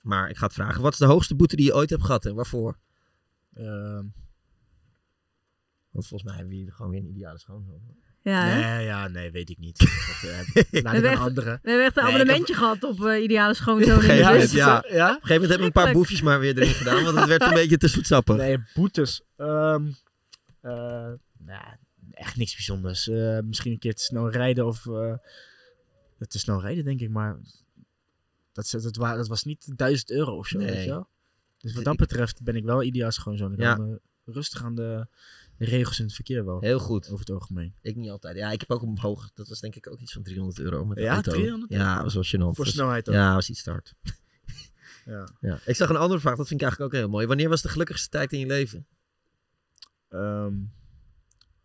Maar 0.00 0.28
ik 0.30 0.36
ga 0.36 0.44
het 0.44 0.54
vragen. 0.54 0.82
Wat 0.82 0.92
is 0.92 0.98
de 0.98 1.04
hoogste 1.04 1.34
boete 1.34 1.56
die 1.56 1.64
je 1.64 1.74
ooit 1.74 1.90
hebt 1.90 2.04
gehad 2.04 2.26
en 2.26 2.34
waarvoor? 2.34 2.78
Ehm, 3.54 4.04
Want 5.90 6.06
volgens 6.06 6.22
mij 6.30 6.38
hebben 6.38 6.56
we 6.56 6.62
hier 6.62 6.72
gewoon 6.72 6.90
weer 6.90 7.00
een 7.00 7.08
ideale 7.10 7.38
schoonzoon. 7.38 7.80
Ja, 8.22 8.44
hè? 8.46 8.76
nee, 8.76 8.84
ja, 8.84 9.08
nee, 9.08 9.30
weet 9.30 9.50
ik 9.50 9.58
niet. 9.58 9.78
Dat, 10.22 10.30
eh, 10.30 10.36
laat 10.46 10.70
We 10.70 10.88
hebben, 10.90 11.16
anderen. 11.18 11.58
we 11.62 11.68
hebben 11.70 11.86
echt 11.86 11.96
een 11.96 12.02
Nee, 12.04 12.12
ik 12.12 12.18
heb- 12.18 12.22
abonnementje 12.28 12.54
gehad 12.54 12.84
op 12.84 13.04
eh, 13.04 13.22
ideale 13.22 13.54
schoonzoon 13.54 14.00
in 14.02 14.08
de 14.08 14.14
Ja, 14.14 14.30
ja. 14.30 14.38
Ja? 14.38 14.74
Op 14.74 14.86
een 14.86 14.86
gegeven 14.86 15.14
moment 15.14 15.28
hebben 15.28 15.58
we 15.58 15.64
een 15.64 15.72
paar 15.72 15.92
boefjes 15.92 16.22
maar 16.22 16.40
weer 16.40 16.58
erin 16.58 16.74
gedaan, 16.74 17.04
want 17.04 17.16
het 17.18 17.28
werd 17.28 17.42
een 17.42 17.54
beetje 17.54 17.76
te 17.76 17.88
zoetsappig. 17.88 18.36
Nee, 18.36 18.58
boetes. 18.74 19.22
Ehm 19.36 19.86
eh, 20.60 20.72
nou, 21.38 21.64
echt 22.12 22.36
niks 22.36 22.54
bijzonders. 22.54 23.08
Eh, 23.08 23.38
misschien 23.40 23.72
een 23.72 23.78
keer 23.78 23.94
te 23.94 24.02
snel 24.02 24.30
rijden 24.30 24.66
of... 24.66 24.86
eh, 24.86 25.14
te 26.28 26.38
snel 26.38 26.60
rijden, 26.60 26.84
denk 26.84 27.00
ik, 27.00 27.10
maar... 27.10 27.38
Dat, 28.52 29.26
was 29.26 29.44
niet 29.44 29.72
1000 29.76 30.10
euro 30.10 30.36
of 30.36 30.46
zo, 30.46 30.58
Nee. 30.58 30.66
weet 30.66 30.84
je 30.84 30.90
wel? 30.90 31.08
Dus 31.58 31.74
wat 31.74 31.84
dat 31.84 31.96
betreft 31.96 32.42
ben 32.42 32.56
ik 32.56 32.64
wel 32.64 32.82
ideaal 32.82 33.10
schoonzoon. 33.10 33.52
Ik 33.52 33.58
Ja. 33.60 33.98
rustig 34.24 34.64
aan 34.64 34.74
de, 34.74 35.06
de 35.60 35.66
regels 35.66 35.98
in 35.98 36.04
het 36.04 36.14
verkeer 36.14 36.44
wel. 36.44 36.60
Heel 36.60 36.78
goed. 36.78 37.06
Over 37.06 37.18
het 37.18 37.30
algemeen. 37.30 37.74
Ik 37.80 37.96
niet 37.96 38.10
altijd. 38.10 38.36
Ja, 38.36 38.50
ik 38.50 38.60
heb 38.60 38.70
ook 38.70 38.82
een 38.82 38.98
hoog. 38.98 39.30
Dat 39.34 39.48
was 39.48 39.60
denk 39.60 39.74
ik 39.74 39.90
ook 39.90 40.00
iets 40.00 40.12
van 40.12 40.22
300 40.22 40.58
euro 40.58 40.84
met 40.84 40.96
de 40.96 41.02
Ja, 41.02 41.12
auto. 41.12 41.30
300 41.32 41.72
Ja, 41.72 42.02
was 42.02 42.14
wel 42.14 42.24
gênant. 42.24 42.56
Voor 42.56 42.66
snelheid 42.66 43.08
ook? 43.08 43.14
Ja, 43.14 43.34
was 43.34 43.50
iets 43.50 43.62
te 43.62 43.70
hard. 43.70 43.94
Ja. 45.04 45.28
ja. 45.40 45.60
Ik 45.64 45.76
zag 45.76 45.88
een 45.88 45.96
andere 45.96 46.20
vraag, 46.20 46.36
dat 46.36 46.48
vind 46.48 46.60
ik 46.60 46.66
eigenlijk 46.66 46.94
ook 46.94 47.00
heel 47.00 47.10
mooi. 47.10 47.26
Wanneer 47.26 47.48
was 47.48 47.62
de 47.62 47.68
gelukkigste 47.68 48.08
tijd 48.08 48.32
in 48.32 48.38
je 48.38 48.46
leven? 48.46 48.86
Ehm, 50.08 50.58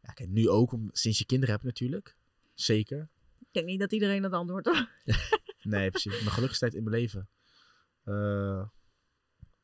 ja, 0.02 0.12
kijk, 0.14 0.30
nu 0.30 0.50
ook, 0.50 0.72
om, 0.72 0.90
sinds 0.92 1.18
je 1.18 1.26
kinderen 1.26 1.54
hebt 1.54 1.66
natuurlijk. 1.66 2.18
Zeker. 2.54 3.10
Ik 3.40 3.48
denk 3.52 3.66
niet 3.66 3.80
dat 3.80 3.92
iedereen 3.92 4.22
dat 4.22 4.32
antwoordt. 4.32 4.68
hoor. 4.68 4.90
Nee, 5.62 5.90
precies. 5.90 6.12
Mijn 6.12 6.32
gelukkigste 6.32 6.66
tijd 6.66 6.78
in 6.78 6.84
mijn 6.90 6.96
leven. 6.96 7.30
Eh, 8.04 8.68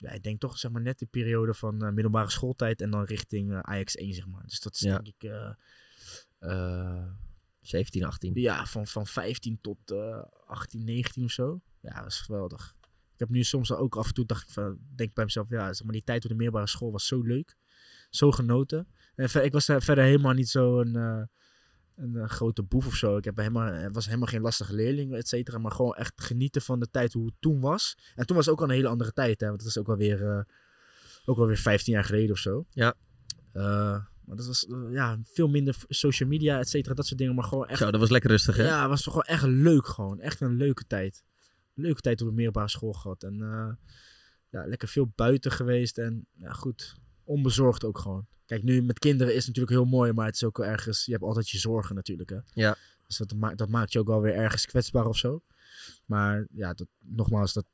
ja, 0.02 0.10
ik 0.12 0.24
denk 0.24 0.40
toch 0.40 0.58
zeg 0.58 0.72
maar 0.72 0.82
net 0.82 1.00
de 1.00 1.06
periode 1.06 1.54
van 1.54 1.82
eh, 1.86 1.92
middelbare 1.92 2.30
schooltijd 2.30 2.82
en 2.82 2.92
dan 2.92 3.04
richting 3.04 3.52
eh, 3.52 3.60
Ajax 3.60 3.96
1, 3.96 4.14
zeg 4.14 4.28
maar. 4.28 4.44
Dus 4.46 4.60
dat 4.60 4.74
is 4.74 4.80
Ja. 4.80 5.00
denk 5.00 5.08
ik... 5.08 5.24
eh, 5.30 5.54
eh, 6.40 7.08
17, 7.62 8.04
18. 8.04 8.32
ja, 8.36 8.66
van, 8.66 8.88
van 8.88 9.08
15 9.08 9.60
tot 9.62 9.92
eh 9.92 10.24
18, 10.46 10.84
19 10.84 11.24
of 11.24 11.32
zo. 11.32 11.62
Ja, 11.82 12.02
dat 12.02 12.12
is 12.12 12.20
geweldig. 12.20 12.76
Ik 13.14 13.20
heb 13.28 13.30
nu 13.30 13.44
soms 13.44 13.72
ook 13.72 13.96
af 13.96 14.08
en 14.08 14.14
toe, 14.14 14.26
dacht 14.26 14.44
ik 14.44 14.50
van, 14.50 14.78
denk 14.96 15.14
bij 15.14 15.24
mezelf, 15.24 15.50
ja, 15.50 15.74
zeg 15.74 15.84
maar, 15.84 15.94
die 15.94 16.04
tijd 16.04 16.24
op 16.24 16.30
de 16.30 16.36
middelbare 16.36 16.68
school 16.68 16.92
was 16.92 17.08
zo 17.08 17.22
leuk. 17.22 17.56
Zo 18.10 18.32
genoten. 18.32 18.88
En 19.16 19.30
ver- 19.30 19.44
ik 19.44 19.52
was 19.52 19.66
daar 19.66 19.82
verder 19.82 20.04
helemaal 20.04 20.34
niet 20.34 20.50
zo 20.50 20.84
een, 21.96 22.16
eh, 22.16 22.30
grote 22.30 22.64
boef 22.64 22.88
of 22.88 22.96
zo. 22.96 23.18
Ik 23.18 23.24
heb 23.24 23.38
helemaal, 23.38 23.68
eh, 23.68 23.92
was 23.92 24.06
helemaal 24.06 24.28
geen 24.28 24.42
lastige 24.42 24.74
leerling, 24.74 25.14
et 25.14 25.28
cetera. 25.28 25.58
Maar 25.58 25.72
gewoon 25.72 25.96
echt 25.96 26.22
genieten 26.22 26.62
van 26.62 26.80
de 26.80 26.90
tijd 26.90 27.14
hoe 27.14 27.26
het 27.26 27.36
toen 27.40 27.60
was. 27.60 27.98
En 28.16 28.26
toen 28.26 28.36
was 28.36 28.46
het 28.46 28.54
ook 28.54 28.62
al 28.62 28.70
een 28.70 28.76
hele 28.76 28.88
andere 28.88 29.14
tijd, 29.14 29.40
hè. 29.40 29.48
Want 29.48 29.60
dat 29.60 29.70
is 29.70 29.78
ook 29.78 29.90
alweer, 29.90 30.28
eh 30.30 30.44
ook 31.26 31.38
alweer 31.38 31.58
15 31.58 31.94
jaar 31.94 32.04
geleden 32.04 32.32
of 32.32 32.38
zo. 32.38 32.66
Ja. 32.70 32.96
Maar 34.26 34.36
dat 34.36 34.46
was 34.46 34.68
ja, 34.90 35.20
veel 35.24 35.48
minder 35.48 35.76
social 35.88 36.30
media, 36.30 36.60
et 36.60 36.70
cetera, 36.70 36.94
dat 36.94 37.06
soort 37.06 37.20
dingen. 37.20 37.36
Maar 37.36 37.44
gewoon 37.44 37.68
echt... 37.68 37.80
Zo, 37.80 37.92
dat 37.92 38.00
was 38.00 38.10
lekker 38.10 38.30
rustig, 38.30 38.56
hè? 38.56 38.64
Ja, 38.64 38.80
het 38.80 38.90
was 38.90 39.04
toch 39.04 39.14
gewoon 39.14 39.38
echt 39.38 39.44
leuk 39.44 39.86
gewoon. 39.88 40.20
Echt 40.20 40.42
een 40.42 40.56
leuke 40.56 40.88
tijd. 40.88 41.24
Leuke 41.74 42.02
tijd 42.02 42.22
op 42.22 42.28
de 42.28 42.34
middelbare 42.34 42.70
school 42.70 42.94
gehad. 42.94 43.24
En 43.24 43.36
ja, 44.50 44.66
lekker 44.66 44.88
veel 44.88 45.12
buiten 45.16 45.52
geweest. 45.52 45.98
En 45.98 46.26
ja, 46.34 46.52
goed, 46.52 46.96
onbezorgd 47.32 47.86
ook 47.86 47.98
gewoon. 47.98 48.28
Kijk, 48.46 48.64
nu 48.64 48.82
met 48.82 49.00
kinderen 49.00 49.34
is 49.34 49.46
het 49.46 49.48
natuurlijk 49.56 49.76
heel 49.76 49.98
mooi, 49.98 50.14
maar 50.14 50.26
het 50.26 50.36
is 50.36 50.44
ook 50.44 50.58
wel 50.58 50.68
ergens... 50.68 51.06
Je 51.06 51.12
hebt 51.12 51.24
altijd 51.24 51.50
je 51.50 51.58
zorgen 51.58 51.96
natuurlijk, 51.96 52.30
hè. 52.30 52.38
Ja. 52.54 52.78
Dus 53.08 53.18
dat, 53.18 53.34
maakt 53.36 53.58
dat 53.58 53.70
maakt 53.70 53.92
je 53.92 54.00
ook 54.00 54.08
wel 54.08 54.22
weer 54.22 54.34
ergens 54.34 54.66
kwetsbaar 54.66 55.06
of 55.06 55.18
zo. 55.18 55.42
Maar 56.06 56.48
ja, 56.52 56.74
dat, 56.74 56.88
nogmaals, 57.00 57.54
dat, 57.54 57.66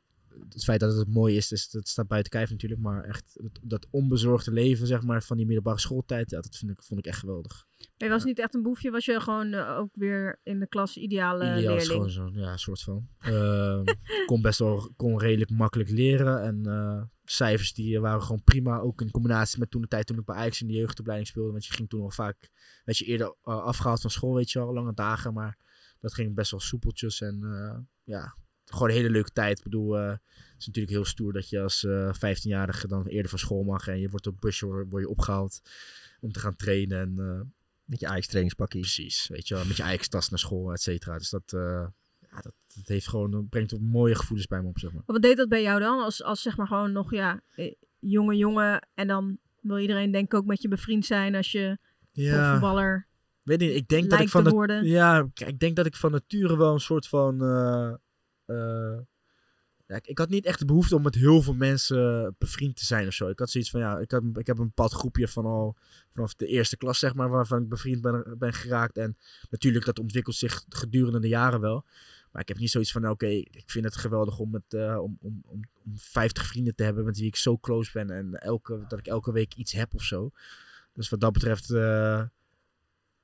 het 0.50 0.64
feit 0.64 0.80
dat 0.80 0.98
het 0.98 1.08
mooi 1.08 1.36
is, 1.36 1.48
dus 1.48 1.70
dat 1.70 1.88
staat 1.88 2.08
buiten 2.08 2.32
kijf 2.32 2.50
natuurlijk. 2.50 2.82
Maar 2.82 3.04
echt 3.04 3.40
dat, 3.42 3.60
dat 3.62 3.88
onbezorgde 3.90 4.52
leven, 4.52 4.88
zeg 4.88 5.02
maar, 5.04 5.24
van 5.24 5.38
die 5.38 5.46
middelbare 5.46 5.80
schooltijd, 5.80 6.30
ja, 6.30 6.40
dat 6.42 6.56
vind 6.56 6.72
ik, 6.72 6.84
vond 6.84 7.00
ik 7.00 7.06
echt 7.06 7.20
geweldig. 7.20 7.66
Maar 7.78 8.08
je 8.08 8.14
was 8.14 8.24
niet 8.24 8.40
echt 8.40 8.56
een 8.56 8.62
boefje, 8.62 8.92
was 8.92 9.06
je 9.06 9.20
gewoon 9.20 9.54
eh, 9.54 9.78
ook 9.78 9.90
weer 9.94 10.40
in 10.44 10.60
de 10.60 10.68
klas 10.68 10.98
ideale 10.98 11.44
Ideaal 11.44 11.60
leerling. 11.60 11.84
schoonzoon, 11.84 12.34
ja, 12.34 12.52
een 12.52 12.60
soort 12.60 12.82
van. 12.82 13.08
Ehm, 13.20 13.84
kon 14.26 14.42
best 14.42 14.60
wel 14.60 14.92
kon 14.96 15.20
redelijk 15.20 15.52
makkelijk 15.52 15.90
leren. 15.90 16.42
En 16.42 16.66
eh, 16.66 17.02
cijfers 17.32 17.74
die 17.74 18.00
waren 18.00 18.22
gewoon 18.22 18.44
prima. 18.44 18.80
Ook 18.80 19.02
in 19.02 19.12
combinatie 19.12 19.60
met 19.60 19.72
toen 19.72 19.82
de 19.82 19.88
tijd 19.88 20.06
toen 20.08 20.18
ik 20.20 20.26
bij 20.26 20.36
Ajax 20.36 20.62
in 20.62 20.68
de 20.68 20.74
jeugdopleiding 20.74 21.30
speelde. 21.30 21.52
Want 21.52 21.66
je 21.66 21.74
ging 21.74 21.90
toen 21.90 22.02
al 22.02 22.12
vaak, 22.12 22.50
werd 22.86 22.98
je 22.98 23.06
eerder 23.06 23.28
eh, 23.28 23.64
afgehaald 23.64 24.02
van 24.02 24.10
school, 24.10 24.34
weet 24.34 24.52
je 24.52 24.60
wel, 24.60 24.74
lange 24.74 24.94
dagen. 24.94 25.34
Maar 25.34 25.58
dat 26.00 26.14
ging 26.14 26.36
best 26.36 26.52
wel 26.52 26.60
soepeltjes. 26.60 27.22
En 27.22 27.44
eh, 27.44 27.80
ja, 28.04 28.36
gewoon 28.66 28.90
een 28.90 28.96
hele 28.96 29.10
leuke 29.10 29.32
tijd. 29.32 29.58
Ik 29.58 29.64
bedoel, 29.64 29.98
eh, 29.98 30.10
het 30.10 30.56
is 30.58 30.66
natuurlijk 30.66 30.94
heel 30.94 31.06
stoer 31.06 31.34
dat 31.34 31.50
je 31.50 31.62
als 31.62 31.84
eh 31.84 32.14
15-jarige 32.14 32.88
dan 32.88 33.06
eerder 33.06 33.30
van 33.30 33.40
school 33.40 33.64
mag. 33.64 33.88
En 33.88 34.00
je 34.00 34.10
wordt 34.10 34.28
op 34.28 34.42
busje 34.42 34.66
word, 34.66 35.04
je 35.04 35.10
opgehaald 35.10 35.62
om 36.20 36.32
te 36.32 36.40
gaan 36.40 36.56
trainen. 36.56 37.00
En, 37.00 37.20
eh, 37.20 37.42
Met 37.84 38.00
je 38.00 38.08
Ajax 38.08 38.28
trainingspakje. 38.28 38.80
Precies, 38.80 39.28
weet 39.28 39.48
je 39.48 39.54
wel. 39.54 39.66
Met 39.66 39.78
je 39.78 39.84
Ajax 39.84 40.08
tas 40.08 40.30
naar 40.30 40.40
school, 40.40 40.72
et 40.72 40.82
cetera. 40.82 41.18
Dus 41.18 41.30
dat, 41.30 41.54
eh, 41.54 41.88
ja, 42.38 42.44
dat, 42.44 42.54
dat 42.76 42.88
heeft 42.88 43.08
gewoon, 43.08 43.48
brengt 43.50 43.74
ook 43.74 43.82
mooie 43.82 44.16
gevoelens 44.16 44.48
bij 44.48 44.62
me 44.62 44.68
op, 44.68 44.80
zeg 44.80 44.92
maar. 44.94 45.04
Wat 45.06 45.22
deed 45.22 45.38
dat 45.38 45.50
bij 45.50 45.62
jou 45.62 45.80
dan? 45.80 46.00
Als, 46.00 46.24
als 46.24 46.42
zeg 46.42 46.58
maar 46.58 46.68
gewoon 46.68 46.92
nog, 46.92 47.12
ja, 47.12 47.42
eh, 47.56 47.74
jonge 48.00 48.36
jongen. 48.36 48.88
En 48.94 49.08
dan 49.08 49.38
wil 49.62 49.78
iedereen 49.80 50.12
denk 50.12 50.26
ik 50.26 50.34
ook 50.34 50.46
met 50.46 50.62
je 50.62 50.68
bevriend 50.68 51.06
zijn 51.06 51.36
als 51.36 51.52
je 51.52 51.78
Ja. 52.12 52.52
voetballer 52.52 53.08
Weet 53.42 53.60
niet, 53.60 53.76
ik 53.76 53.88
denk 53.88 54.10
dat 54.10 54.20
ik 54.20 54.30
van 54.30 54.44
te 54.44 54.50
de, 54.50 54.56
worden. 54.56 54.86
ja, 54.86 55.30
kijk, 55.34 55.50
ik 55.50 55.60
denk 55.60 55.76
dat 55.76 55.86
ik 55.86 55.96
van 55.96 56.12
nature 56.12 56.58
wel 56.58 56.74
een 56.74 56.80
soort 56.80 57.08
van. 57.08 57.42
eh, 58.46 58.98
ja, 59.88 59.96
ik, 59.96 60.08
ik 60.08 60.18
had 60.18 60.30
niet 60.30 60.46
echt 60.46 60.60
de 60.60 60.66
behoefte 60.66 60.96
om 60.96 61.02
met 61.02 61.16
heel 61.16 61.42
veel 61.42 61.54
mensen 61.54 62.36
bevriend 62.38 62.76
te 62.76 62.86
zijn 62.86 63.08
of 63.08 63.14
zo. 63.14 63.30
Ik 63.30 63.40
had 63.40 63.50
zoiets 63.50 63.70
van 63.70 63.80
ja, 63.80 63.98
ik, 63.98 64.12
had, 64.12 64.24
ik 64.34 64.48
heb 64.48 64.58
een 64.58 64.68
bepaald 64.68 64.94
groepje 64.94 65.28
van 65.28 65.46
al 65.46 65.76
vanaf 66.14 66.36
de 66.36 66.48
eerste 66.48 66.78
klas, 66.78 67.00
zeg 67.00 67.14
maar, 67.14 67.30
waarvan 67.30 67.62
ik 67.62 67.70
bevriend 67.70 68.02
ben, 68.02 68.36
ben 68.38 68.54
geraakt. 68.54 68.98
En 68.98 69.18
natuurlijk, 69.50 69.86
dat 69.86 70.00
ontwikkelt 70.00 70.36
zich 70.36 70.66
gedurende 70.70 71.20
de 71.20 71.28
jaren 71.28 71.60
wel. 71.60 71.86
Maar 72.38 72.46
ik 72.46 72.52
heb 72.52 72.62
niet 72.62 72.72
zoiets 72.72 72.92
van, 72.92 73.10
oké, 73.10 73.28
ik 73.28 73.64
vind 73.66 73.86
het 73.86 73.96
geweldig 73.96 74.40
om, 74.40 74.50
met, 74.50 74.74
eh, 74.74 74.98
om, 75.02 75.18
om, 75.22 75.42
om, 75.46 75.62
om 75.84 75.98
50 75.98 76.46
vrienden 76.46 76.76
te 76.76 76.84
hebben 76.84 77.06
met 77.06 77.18
wie 77.18 77.28
ik 77.28 77.36
zo 77.36 77.58
close 77.58 77.92
ben. 77.94 78.10
En 78.10 78.34
elke, 78.34 78.86
dat 78.88 79.00
ik 79.00 79.08
elke 79.08 79.32
week 79.32 79.54
iets 79.56 79.72
heb 79.72 79.94
of 79.94 80.04
zo. 80.04 80.32
Dus 80.94 81.10
wat 81.10 81.20
dat 81.20 81.34
betreft 81.34 81.70
eh, 81.72 82.24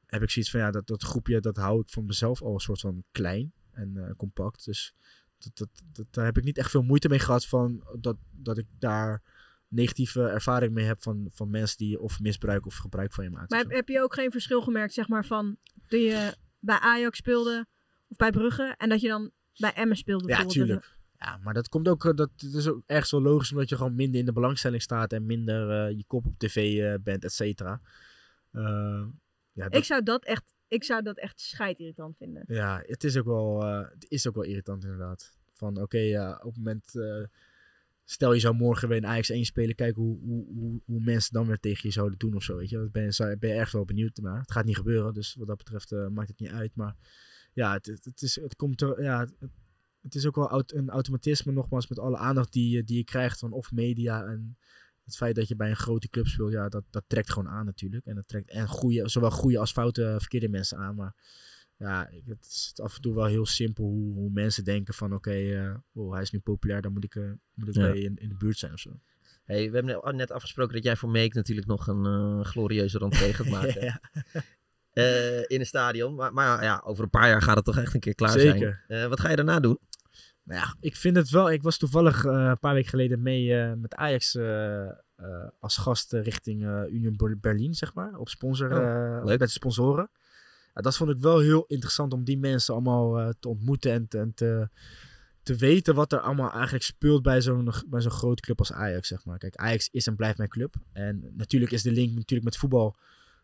heb 0.06 0.22
ik 0.22 0.30
zoiets 0.30 0.52
van, 0.52 0.60
ja, 0.60 0.72
dat, 0.72 0.88
dat 0.88 1.04
groepje, 1.04 1.40
dat 1.40 1.56
hou 1.56 1.82
ik 1.82 1.90
voor 1.90 2.04
mezelf 2.04 2.42
al 2.42 2.54
een 2.54 2.60
soort 2.60 2.80
van 2.80 3.04
klein 3.12 3.54
en 3.72 3.98
eh, 3.98 4.16
compact. 4.18 4.66
Dus 4.66 4.96
dat, 5.38 5.58
dat, 5.58 5.70
dat, 5.92 6.06
daar 6.10 6.26
heb 6.26 6.38
ik 6.38 6.44
niet 6.44 6.58
echt 6.58 6.72
veel 6.72 6.84
moeite 6.84 7.10
mee 7.10 7.20
gehad 7.20 7.46
van 7.46 7.84
dat, 8.00 8.18
dat 8.32 8.58
ik 8.58 8.68
daar 8.80 9.22
negatieve 9.68 10.28
ervaring 10.28 10.74
mee 10.74 10.86
heb 10.86 11.02
van, 11.02 11.30
van 11.34 11.50
mensen 11.50 11.78
die 11.78 12.00
of 12.00 12.20
misbruik 12.20 12.66
of 12.66 12.76
gebruik 12.76 13.14
van 13.14 13.24
je 13.24 13.30
maken. 13.30 13.48
Maar 13.50 13.60
heb, 13.60 13.72
heb 13.72 13.88
je 13.88 14.02
ook 14.02 14.14
geen 14.14 14.32
verschil 14.32 14.62
gemerkt, 14.62 14.94
zeg 14.94 15.08
maar, 15.08 15.26
van 15.26 15.58
toen 15.88 16.00
je 16.00 16.36
bij 16.60 16.80
Ajax 16.80 17.18
speelde 17.18 17.68
of 18.14 18.20
bij 18.20 18.32
Brugge 18.32 18.76
en 18.78 18.90
dat 18.90 19.02
je 19.02 19.08
dan 19.08 19.32
bij 19.58 19.74
Emmen 19.74 19.98
speelde? 19.98 20.28
Ja, 20.28 20.46
tuurlijk. 20.46 20.98
Ja, 21.18 21.38
maar 21.38 21.54
dat 21.54 21.70
komt 21.70 21.88
ook, 21.88 22.06
eh, 22.06 22.14
dat 22.14 22.30
het 22.36 22.54
is 22.54 22.68
ook 22.68 22.84
ergens 22.86 23.12
wel 23.12 23.22
logisch 23.22 23.52
omdat 23.52 23.70
je 23.70 23.76
gewoon 23.76 23.96
minder 23.96 24.20
in 24.20 24.26
de 24.26 24.34
belangstelling 24.34 24.82
staat 24.82 25.14
en 25.14 25.26
minder 25.26 25.70
eh, 25.88 25.98
je 25.98 26.04
kop 26.08 26.26
op 26.26 26.38
tv 26.38 26.80
eh, 26.80 26.94
bent, 27.04 27.24
et 27.24 27.32
cetera. 27.34 27.82
Ja, 28.52 29.64
dat- 29.70 29.76
Ik 29.76 29.84
zou 29.84 30.04
dat 30.04 30.26
echt, 30.26 30.54
ik 30.68 30.84
zou 30.84 31.02
dat 31.04 31.18
echt 31.18 31.40
scheidirritant 31.40 32.18
vinden. 32.18 32.44
Ja, 32.48 32.84
het 32.86 33.04
is 33.04 33.18
ook 33.18 33.26
wel, 33.26 33.64
het 33.66 34.06
is 34.08 34.28
ook 34.28 34.36
wel 34.36 34.44
irritant 34.44 34.84
inderdaad. 34.84 35.38
Van 35.54 35.82
oké, 35.82 35.98
ja, 35.98 36.32
op 36.44 36.56
het 36.56 36.58
moment, 36.64 36.92
stel 38.04 38.34
je 38.34 38.40
zou 38.40 38.56
morgen 38.56 38.88
weer 38.88 38.98
in 38.98 39.06
Ajax 39.06 39.30
1 39.30 39.46
spelen, 39.46 39.76
kijken 39.76 40.02
hoe, 40.02 40.20
hoe, 40.20 40.46
hoe, 40.56 40.82
hoe 40.86 41.00
mensen 41.02 41.34
dan 41.34 41.48
weer 41.48 41.60
tegen 41.60 41.82
je 41.84 41.92
zouden 41.94 42.18
doen 42.20 42.36
of 42.36 42.44
zo, 42.44 42.56
weet 42.58 42.70
je. 42.70 42.76
Daar 42.78 42.90
ben, 42.92 43.40
ben 43.40 43.50
je 43.50 43.56
erg 43.56 43.72
wel 43.72 43.86
benieuwd 43.86 44.18
naar. 44.18 44.40
Het 44.40 44.52
gaat 44.52 44.66
niet 44.66 44.76
gebeuren, 44.78 45.14
dus 45.14 45.36
wat 45.36 45.48
dat 45.48 45.58
betreft 45.58 45.92
maakt 45.92 46.30
het 46.30 46.40
niet 46.40 46.50
uit. 46.52 46.76
Maar 46.76 46.96
ja, 47.54 47.74
het, 47.74 47.86
het, 48.04 48.22
is, 48.22 48.36
het 48.36 48.56
komt 48.56 48.82
er, 48.82 49.02
ja, 49.04 49.20
het, 49.20 49.34
het 50.02 50.16
is 50.16 50.26
ook 50.26 50.36
wel 50.36 50.50
aut- 50.50 50.74
een 50.74 50.90
automatisme 50.90 51.52
nogmaals 51.52 51.88
met 51.88 52.00
alle 52.00 52.18
aandacht 52.18 52.54
die, 52.54 52.70
je- 52.76 52.84
die 52.84 52.98
je 52.98 53.04
krijgt 53.04 53.40
van 53.40 53.52
of 53.52 53.72
media 53.72 54.26
en 54.26 54.58
het 55.04 55.16
feit 55.16 55.36
dat 55.36 55.48
je 55.48 55.56
bij 55.56 55.70
een 55.70 55.76
grote 55.76 56.10
club 56.10 56.28
speelt, 56.28 56.52
ja, 56.52 56.70
dat, 56.70 56.84
dat 56.90 57.04
trekt 57.08 57.32
gewoon 57.32 57.50
aan 57.50 57.66
natuurlijk. 57.66 58.06
En 58.06 58.16
dat 58.16 58.28
trekt 58.28 58.50
en 58.50 58.68
goede, 58.68 59.10
zowel 59.10 59.32
goede 59.32 59.58
als 59.60 59.72
foute 59.72 60.16
verkeerde 60.20 60.50
mensen 60.50 60.78
aan, 60.78 60.96
maar 60.96 61.16
ja, 61.78 62.10
het 62.26 62.46
is 62.46 62.74
af 62.82 62.96
en 62.96 63.02
toe 63.02 63.14
wel 63.16 63.26
heel 63.26 63.46
simpel 63.46 63.84
hoe, 63.86 64.14
hoe 64.14 64.30
mensen 64.32 64.64
denken 64.64 64.94
van 64.94 65.14
oké, 65.14 65.32
eh, 65.32 65.76
wow, 65.92 66.14
hij 66.14 66.22
is 66.22 66.32
nu 66.32 66.40
populair, 66.40 66.82
dan 66.82 66.94
moet 66.94 67.04
ik, 67.04 67.16
eh, 67.16 67.32
moet 67.54 67.68
ik 67.68 67.76
Ja. 67.76 67.82
bij 67.92 68.00
in, 68.00 68.16
in 68.16 68.30
de 68.30 68.36
buurt 68.36 68.58
zijn 68.58 68.74
of 68.74 68.80
zo. 68.80 69.00
Hey, 69.44 69.72
we 69.72 69.76
hebben 69.76 70.16
net- 70.16 70.32
afgesproken 70.32 70.74
dat 70.74 70.84
jij 70.84 70.96
voor 70.96 71.10
Meek 71.10 71.34
natuurlijk 71.34 71.68
nog 71.68 71.88
een 71.88 72.06
eh, 72.06 72.46
glorieuze 72.46 72.98
rentree 72.98 73.34
gaat 73.34 73.50
maken. 73.62 73.82
Ja. 73.84 74.02
Eh, 74.94 75.40
in 75.40 75.60
een 75.60 75.66
stadion. 75.66 76.16
Maar, 76.16 76.34
maar 76.34 76.64
ja, 76.64 76.82
over 76.86 77.04
een 77.04 77.10
paar 77.10 77.28
jaar 77.28 77.42
gaat 77.42 77.56
het 77.56 77.66
toch 77.66 77.78
echt 77.78 77.94
een 77.94 78.00
keer 78.00 78.16
klaar 78.16 78.40
Zeker. 78.40 78.84
zijn. 78.88 79.02
Eh, 79.04 79.10
wat 79.10 79.20
ga 79.20 79.30
je 79.30 79.36
daarna 79.36 79.60
doen? 79.60 79.80
Nou 80.44 80.60
ja, 80.60 80.76
ik 80.80 80.96
vind 80.96 81.16
het 81.16 81.30
wel. 81.30 81.52
Ik 81.52 81.64
was 81.64 81.78
toevallig 81.78 82.26
eh, 82.26 82.32
een 82.34 82.60
paar 82.60 82.74
weken 82.74 82.90
geleden 82.90 83.22
mee 83.22 83.56
met 83.76 83.96
Ajax 83.96 84.38
als 85.60 85.78
gast 85.78 86.12
richting 86.14 86.62
Union 86.90 87.16
Ber- 87.16 87.40
Berlin, 87.40 87.74
zeg 87.74 87.94
maar. 87.94 88.16
Op 88.18 88.30
sponsor, 88.30 88.72
Oh, 88.72 89.26
leuk. 89.26 89.40
met 89.40 89.48
de 89.48 89.54
sponsoren. 89.54 90.10
ja, 90.74 90.82
dat 90.82 90.98
vond 90.98 91.10
ik 91.10 91.18
wel 91.18 91.40
heel 91.40 91.66
interessant 91.68 92.14
om 92.14 92.24
die 92.24 92.38
mensen 92.38 92.74
allemaal 92.74 93.34
te 93.40 93.48
ontmoeten 93.48 93.92
en, 93.92 94.08
te, 94.08 94.18
en 94.18 94.34
te, 94.34 94.70
te 95.44 95.56
weten 95.56 95.96
wat 95.96 96.12
er 96.12 96.20
allemaal 96.20 96.52
eigenlijk 96.52 96.84
speelt 96.84 97.22
bij 97.22 97.42
zo'n, 97.42 97.74
bij 97.88 98.02
zo'n 98.02 98.12
grote 98.12 98.42
club 98.42 98.60
als 98.60 98.74
Ajax, 98.74 99.08
zeg 99.08 99.26
maar. 99.26 99.38
Kijk, 99.38 99.56
Ajax 99.56 99.90
is 99.92 100.08
en 100.08 100.16
blijft 100.16 100.38
mijn 100.38 100.50
club. 100.50 100.76
En 100.94 101.32
natuurlijk 101.38 101.72
is 101.72 101.82
de 101.82 101.92
link 101.92 102.16
natuurlijk 102.16 102.44
met 102.44 102.58
voetbal 102.58 102.96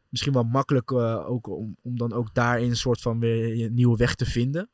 misschien 0.09 0.33
wel 0.33 0.43
makkelijk 0.43 0.91
uh, 0.91 1.29
ook 1.29 1.47
om, 1.47 1.77
om 1.81 1.97
dan 1.97 2.13
ook 2.13 2.33
daarin 2.33 2.69
een 2.69 2.75
soort 2.75 3.01
van 3.01 3.19
weer 3.19 3.65
een 3.65 3.73
nieuwe 3.73 3.97
weg 3.97 4.15
te 4.15 4.25
vinden. 4.25 4.69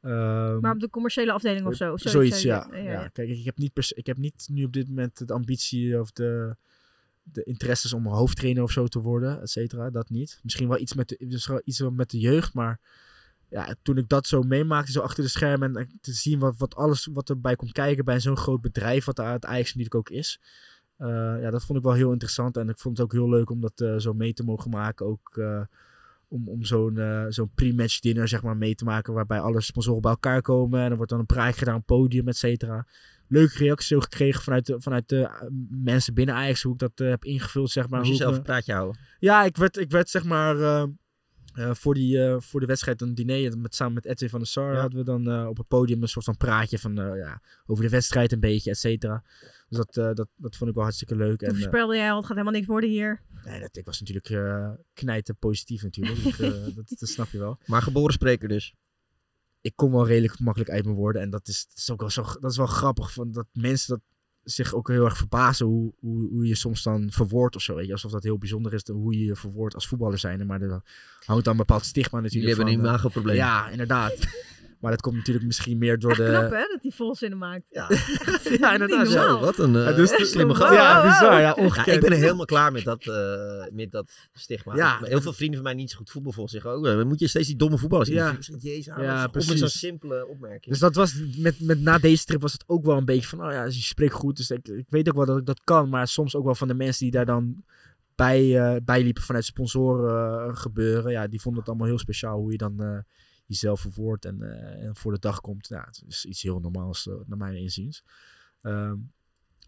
Um, 0.00 0.60
maar 0.60 0.72
op 0.72 0.80
de 0.80 0.90
commerciële 0.90 1.32
afdeling 1.32 1.66
of 1.66 1.74
zo? 1.74 1.96
Zoiets, 1.96 2.10
zoiets 2.10 2.42
ja. 2.42 2.68
Ja, 2.70 2.76
ja. 2.76 2.90
ja. 2.90 3.08
Kijk, 3.08 3.28
ik 3.28 3.44
heb, 3.44 3.58
niet 3.58 3.72
pers- 3.72 3.92
ik 3.92 4.06
heb 4.06 4.16
niet 4.16 4.48
nu 4.50 4.64
op 4.64 4.72
dit 4.72 4.88
moment 4.88 5.26
de 5.26 5.32
ambitie 5.32 6.00
of 6.00 6.12
de, 6.12 6.56
de 7.22 7.42
interesses 7.42 7.92
om 7.92 8.06
hoofdtrainer 8.06 8.62
of 8.62 8.70
zo 8.70 8.86
te 8.86 9.00
worden, 9.00 9.40
et 9.40 9.50
cetera. 9.50 9.90
Dat 9.90 10.10
niet. 10.10 10.40
Misschien 10.42 10.68
wel 10.68 10.78
iets 10.78 10.94
met 10.94 11.08
de, 11.08 11.26
dus 11.28 11.50
iets 11.64 11.80
met 11.92 12.10
de 12.10 12.18
jeugd, 12.18 12.54
maar 12.54 12.80
ja, 13.48 13.74
toen 13.82 13.96
ik 13.96 14.08
dat 14.08 14.26
zo 14.26 14.42
meemaakte, 14.42 14.92
zo 14.92 15.00
achter 15.00 15.24
de 15.24 15.30
schermen 15.30 15.76
en 15.76 15.98
te 16.00 16.12
zien 16.12 16.38
wat, 16.38 16.54
wat 16.56 16.74
alles 16.74 17.08
wat 17.12 17.28
erbij 17.28 17.56
komt 17.56 17.72
kijken 17.72 18.04
bij 18.04 18.20
zo'n 18.20 18.36
groot 18.36 18.60
bedrijf, 18.60 19.04
wat 19.04 19.16
het 19.16 19.44
Ajax 19.44 19.66
natuurlijk 19.66 19.94
ook 19.94 20.10
is. 20.10 20.40
Uh, 20.98 21.08
ja, 21.40 21.50
dat 21.50 21.64
vond 21.64 21.78
ik 21.78 21.84
wel 21.84 21.94
heel 21.94 22.12
interessant 22.12 22.56
en 22.56 22.68
ik 22.68 22.78
vond 22.78 22.96
het 22.96 23.06
ook 23.06 23.12
heel 23.12 23.28
leuk 23.28 23.50
om 23.50 23.60
dat 23.60 23.80
uh, 23.80 23.96
zo 23.96 24.12
mee 24.12 24.32
te 24.32 24.44
mogen 24.44 24.70
maken. 24.70 25.06
Ook 25.06 25.36
uh, 25.36 25.60
om, 26.28 26.48
om 26.48 26.64
zo'n 26.64 27.26
zo'n 27.28 27.50
pre-match 27.54 28.00
dinner 28.00 28.28
zeg 28.28 28.42
maar 28.42 28.56
mee 28.56 28.74
te 28.74 28.84
maken 28.84 29.14
waarbij 29.14 29.40
alle 29.40 29.60
sponsoren 29.60 30.00
bij 30.00 30.10
elkaar 30.10 30.42
komen 30.42 30.80
en 30.80 30.90
er 30.90 30.96
wordt 30.96 31.10
dan 31.10 31.20
een 31.20 31.26
praatje 31.26 31.58
gedaan, 31.58 31.74
een 31.74 31.84
podium, 31.84 32.28
et 32.28 32.36
cetera. 32.36 32.86
Leuke 33.28 33.58
reacties 33.58 33.92
ook 33.92 34.02
gekregen 34.02 34.42
vanuit 34.42 34.66
de, 34.66 34.80
vanuit 34.80 35.08
de 35.08 35.50
mensen 35.70 36.14
binnen 36.14 36.34
Ajax, 36.34 36.62
hoe 36.62 36.72
ik 36.72 36.78
dat 36.78 36.92
heb 36.94 37.24
ingevuld 37.24 37.70
zeg 37.70 37.88
maar. 37.88 37.98
Moest 37.98 38.10
je 38.10 38.16
zelf 38.16 38.36
een 38.36 38.42
praatje 38.42 38.72
houden? 38.72 39.00
Ja, 39.18 39.44
ik 39.44 39.56
werd, 39.56 39.76
ik 39.76 39.90
werd 39.90 40.08
zeg 40.08 40.24
maar... 40.24 40.56
Uh, 40.56 40.84
voor, 41.70 41.94
die, 41.94 42.36
voor 42.38 42.60
de 42.60 42.66
wedstrijd 42.66 43.00
een 43.00 43.14
diner 43.14 43.58
met, 43.58 43.74
samen 43.74 43.94
met 43.94 44.04
Edwin 44.04 44.28
van 44.28 44.38
der 44.38 44.48
Sar 44.48 44.72
ja. 44.72 44.80
hadden 44.80 44.98
we 44.98 45.04
dan 45.04 45.48
op 45.48 45.56
het 45.56 45.68
podium 45.68 46.02
een 46.02 46.08
soort 46.08 46.24
van 46.24 46.36
praatje 46.36 46.78
van, 46.78 46.94
ja, 46.94 47.40
over 47.66 47.84
de 47.84 47.90
wedstrijd 47.90 48.32
een 48.32 48.40
beetje, 48.40 48.70
et 48.70 48.78
cetera. 48.78 49.22
Dus 49.68 49.78
dat, 49.78 50.16
dat, 50.16 50.28
dat 50.36 50.56
vond 50.56 50.70
ik 50.70 50.74
wel 50.74 50.84
hartstikke 50.84 51.16
leuk. 51.16 51.38
Toen 51.38 51.48
en, 51.48 51.54
voorspelde 51.54 51.96
jij 51.96 52.10
al, 52.10 52.16
het 52.16 52.26
gaat 52.26 52.36
helemaal 52.36 52.58
niks 52.58 52.66
worden 52.66 52.90
hier. 52.90 53.22
Nee, 53.44 53.60
dat, 53.60 53.76
ik 53.76 53.84
was 53.84 54.00
natuurlijk 54.00 54.76
knijten 54.92 55.36
positief 55.36 55.82
natuurlijk. 55.82 56.22
dus, 56.22 56.36
dat, 56.74 56.94
dat, 56.98 57.08
snap 57.08 57.28
je 57.28 57.38
wel. 57.38 57.58
Maar 57.66 57.82
geboren 57.82 58.12
spreker 58.12 58.48
dus? 58.48 58.74
Ik 59.60 59.72
kom 59.76 59.92
wel 59.92 60.06
redelijk 60.06 60.38
makkelijk 60.38 60.70
uit 60.70 60.84
mijn 60.84 60.96
woorden. 60.96 61.22
En 61.22 61.30
dat 61.30 61.48
is, 61.48 61.66
dat 61.68 61.76
is 61.76 61.90
ook 61.90 62.00
wel, 62.00 62.10
zo, 62.10 62.22
dat 62.40 62.50
is 62.50 62.56
wel 62.56 62.66
grappig, 62.66 63.12
van 63.12 63.32
dat 63.32 63.46
mensen 63.52 63.88
dat 63.88 64.00
zich 64.44 64.74
ook 64.74 64.88
heel 64.88 65.04
erg 65.04 65.16
verbazen 65.16 65.66
hoe, 65.66 65.92
hoe, 66.00 66.28
hoe 66.28 66.46
je 66.46 66.54
soms 66.54 66.82
dan 66.82 67.10
verwoordt 67.10 67.56
of 67.56 67.62
zo. 67.62 67.74
Weet 67.74 67.86
je? 67.86 67.92
Alsof 67.92 68.10
dat 68.10 68.22
heel 68.22 68.38
bijzonder 68.38 68.72
is, 68.72 68.88
hoe 68.88 69.18
je 69.18 69.24
je 69.24 69.36
verwoordt 69.36 69.74
als 69.74 69.88
voetballer 69.88 70.18
zijn. 70.18 70.46
Maar 70.46 70.60
er 70.60 70.82
hangt 71.24 71.44
dan 71.44 71.52
een 71.52 71.58
bepaald 71.58 71.84
stigma 71.84 72.20
natuurlijk 72.20 72.48
Jullie 72.48 72.64
hebben 72.64 72.84
een 72.84 72.90
imagoprobleem. 72.90 73.36
Ja, 73.36 73.68
inderdaad. 73.68 74.16
Maar 74.84 74.92
dat 74.92 75.02
komt 75.02 75.16
natuurlijk 75.16 75.46
misschien 75.46 75.78
meer 75.78 75.98
door 75.98 76.10
Echt 76.10 76.20
de... 76.20 76.26
knap 76.26 76.50
hè, 76.50 76.64
dat 76.72 76.78
hij 76.82 76.90
volzinnen 76.90 77.38
maakt. 77.38 77.66
Ja, 77.70 77.90
ja 78.58 78.72
inderdaad. 78.78 79.08
Zo, 79.08 79.38
wat 79.40 79.58
een 79.58 79.74
uh, 79.74 79.84
ja, 79.84 79.92
dus 79.92 80.10
de, 80.10 80.24
slimme 80.24 80.54
gast. 80.54 80.74
Ja, 80.74 81.02
bizar. 81.02 81.40
Ja, 81.40 81.56
ja, 81.56 81.86
ik 81.92 82.00
ben 82.00 82.10
er 82.10 82.16
helemaal 82.16 82.44
klaar 82.44 82.72
met 82.72 82.84
dat, 82.84 83.06
uh, 83.06 83.64
met 83.72 83.90
dat 83.90 84.12
stigma. 84.32 84.76
Ja. 84.76 84.98
Heel 85.02 85.20
veel 85.20 85.32
vrienden 85.32 85.54
van 85.54 85.64
mij 85.64 85.74
niet 85.74 85.90
zo 85.90 85.96
goed 85.96 86.10
voetbal 86.10 86.32
volgens 86.32 86.54
zich 86.54 86.66
ook. 86.66 86.86
Uh, 86.86 87.02
moet 87.02 87.20
je 87.20 87.28
steeds 87.28 87.46
die 87.46 87.56
domme 87.56 87.78
voetballers 87.78 88.08
zien. 88.08 88.18
Ja, 88.18 88.36
Jezus, 88.58 88.84
ja 88.84 89.24
op 89.24 89.32
precies. 89.32 89.50
met 89.50 89.58
zo'n 89.58 89.68
simpele 89.68 90.26
opmerking. 90.26 90.64
Dus 90.64 90.78
dat 90.78 90.94
was, 90.94 91.14
met, 91.36 91.60
met, 91.60 91.80
na 91.80 91.98
deze 91.98 92.24
trip 92.24 92.40
was 92.40 92.52
het 92.52 92.64
ook 92.66 92.84
wel 92.84 92.96
een 92.96 93.04
beetje 93.04 93.28
van, 93.28 93.46
oh 93.46 93.52
ja, 93.52 93.64
je 93.64 93.72
spreekt 93.72 94.14
goed. 94.14 94.36
Dus 94.36 94.50
ik, 94.50 94.68
ik 94.68 94.86
weet 94.88 95.08
ook 95.08 95.16
wel 95.16 95.26
dat 95.26 95.38
ik 95.38 95.46
dat 95.46 95.60
kan. 95.64 95.88
Maar 95.88 96.08
soms 96.08 96.36
ook 96.36 96.44
wel 96.44 96.54
van 96.54 96.68
de 96.68 96.74
mensen 96.74 97.02
die 97.02 97.12
daar 97.12 97.26
dan 97.26 97.64
bij, 98.14 98.44
uh, 98.44 98.76
bijliepen 98.84 99.22
vanuit 99.22 99.44
sponsoren 99.44 100.48
uh, 100.48 100.56
gebeuren. 100.56 101.12
Ja, 101.12 101.26
die 101.26 101.40
vonden 101.40 101.60
het 101.60 101.68
allemaal 101.68 101.88
heel 101.88 101.98
speciaal 101.98 102.38
hoe 102.38 102.50
je 102.50 102.58
dan 102.58 102.82
uh, 102.82 102.98
jezelf 103.44 103.80
verwoordt 103.80 104.24
en, 104.24 104.38
uh, 104.40 104.84
en 104.84 104.96
voor 104.96 105.12
de 105.12 105.18
dag 105.18 105.40
komt. 105.40 105.68
Ja, 105.68 105.84
het 105.84 106.02
is 106.06 106.24
iets 106.24 106.42
heel 106.42 106.60
normaals 106.60 107.08
naar 107.26 107.38
mijn 107.38 107.56
inziens. 107.56 108.04
Um, 108.62 109.12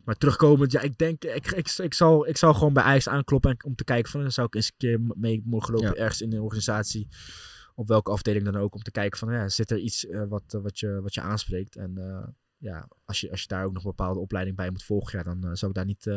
maar 0.04 0.16
terugkomend, 0.16 0.72
ja, 0.72 0.80
ik 0.80 0.98
denk, 0.98 1.24
ik, 1.24 1.46
ik, 1.46 1.68
ik, 1.68 1.94
zal, 1.94 2.26
ik 2.28 2.36
zal 2.36 2.54
gewoon 2.54 2.72
bij 2.72 2.82
Ajax 2.82 3.08
aankloppen 3.08 3.50
en, 3.50 3.64
om 3.64 3.74
te 3.74 3.84
kijken 3.84 4.10
van, 4.10 4.20
dan 4.20 4.32
zou 4.32 4.46
ik 4.46 4.54
eens 4.54 4.66
een 4.66 4.76
keer 4.76 5.00
mee 5.00 5.42
mogen 5.44 5.72
lopen 5.74 5.88
ja. 5.88 5.94
ergens 5.94 6.20
in 6.20 6.30
de 6.30 6.42
organisatie. 6.42 7.08
Op 7.74 7.88
welke 7.88 8.10
afdeling 8.10 8.44
dan 8.44 8.56
ook, 8.56 8.74
om 8.74 8.82
te 8.82 8.90
kijken 8.90 9.18
van, 9.18 9.32
ja, 9.32 9.48
zit 9.48 9.70
er 9.70 9.78
iets 9.78 10.04
uh, 10.04 10.24
wat, 10.28 10.58
wat, 10.62 10.78
je, 10.78 11.00
wat 11.00 11.14
je 11.14 11.20
aanspreekt. 11.20 11.76
En 11.76 11.94
uh, 11.98 12.26
ja, 12.56 12.88
als 13.04 13.20
je, 13.20 13.30
als 13.30 13.40
je 13.40 13.48
daar 13.48 13.64
ook 13.64 13.72
nog 13.72 13.84
een 13.84 13.90
bepaalde 13.90 14.20
opleiding 14.20 14.56
bij 14.56 14.70
moet 14.70 14.84
volgen, 14.84 15.18
ja, 15.18 15.24
dan 15.24 15.46
uh, 15.46 15.50
zou 15.54 15.70
ik 15.70 15.76
daar 15.76 15.84
niet, 15.84 16.10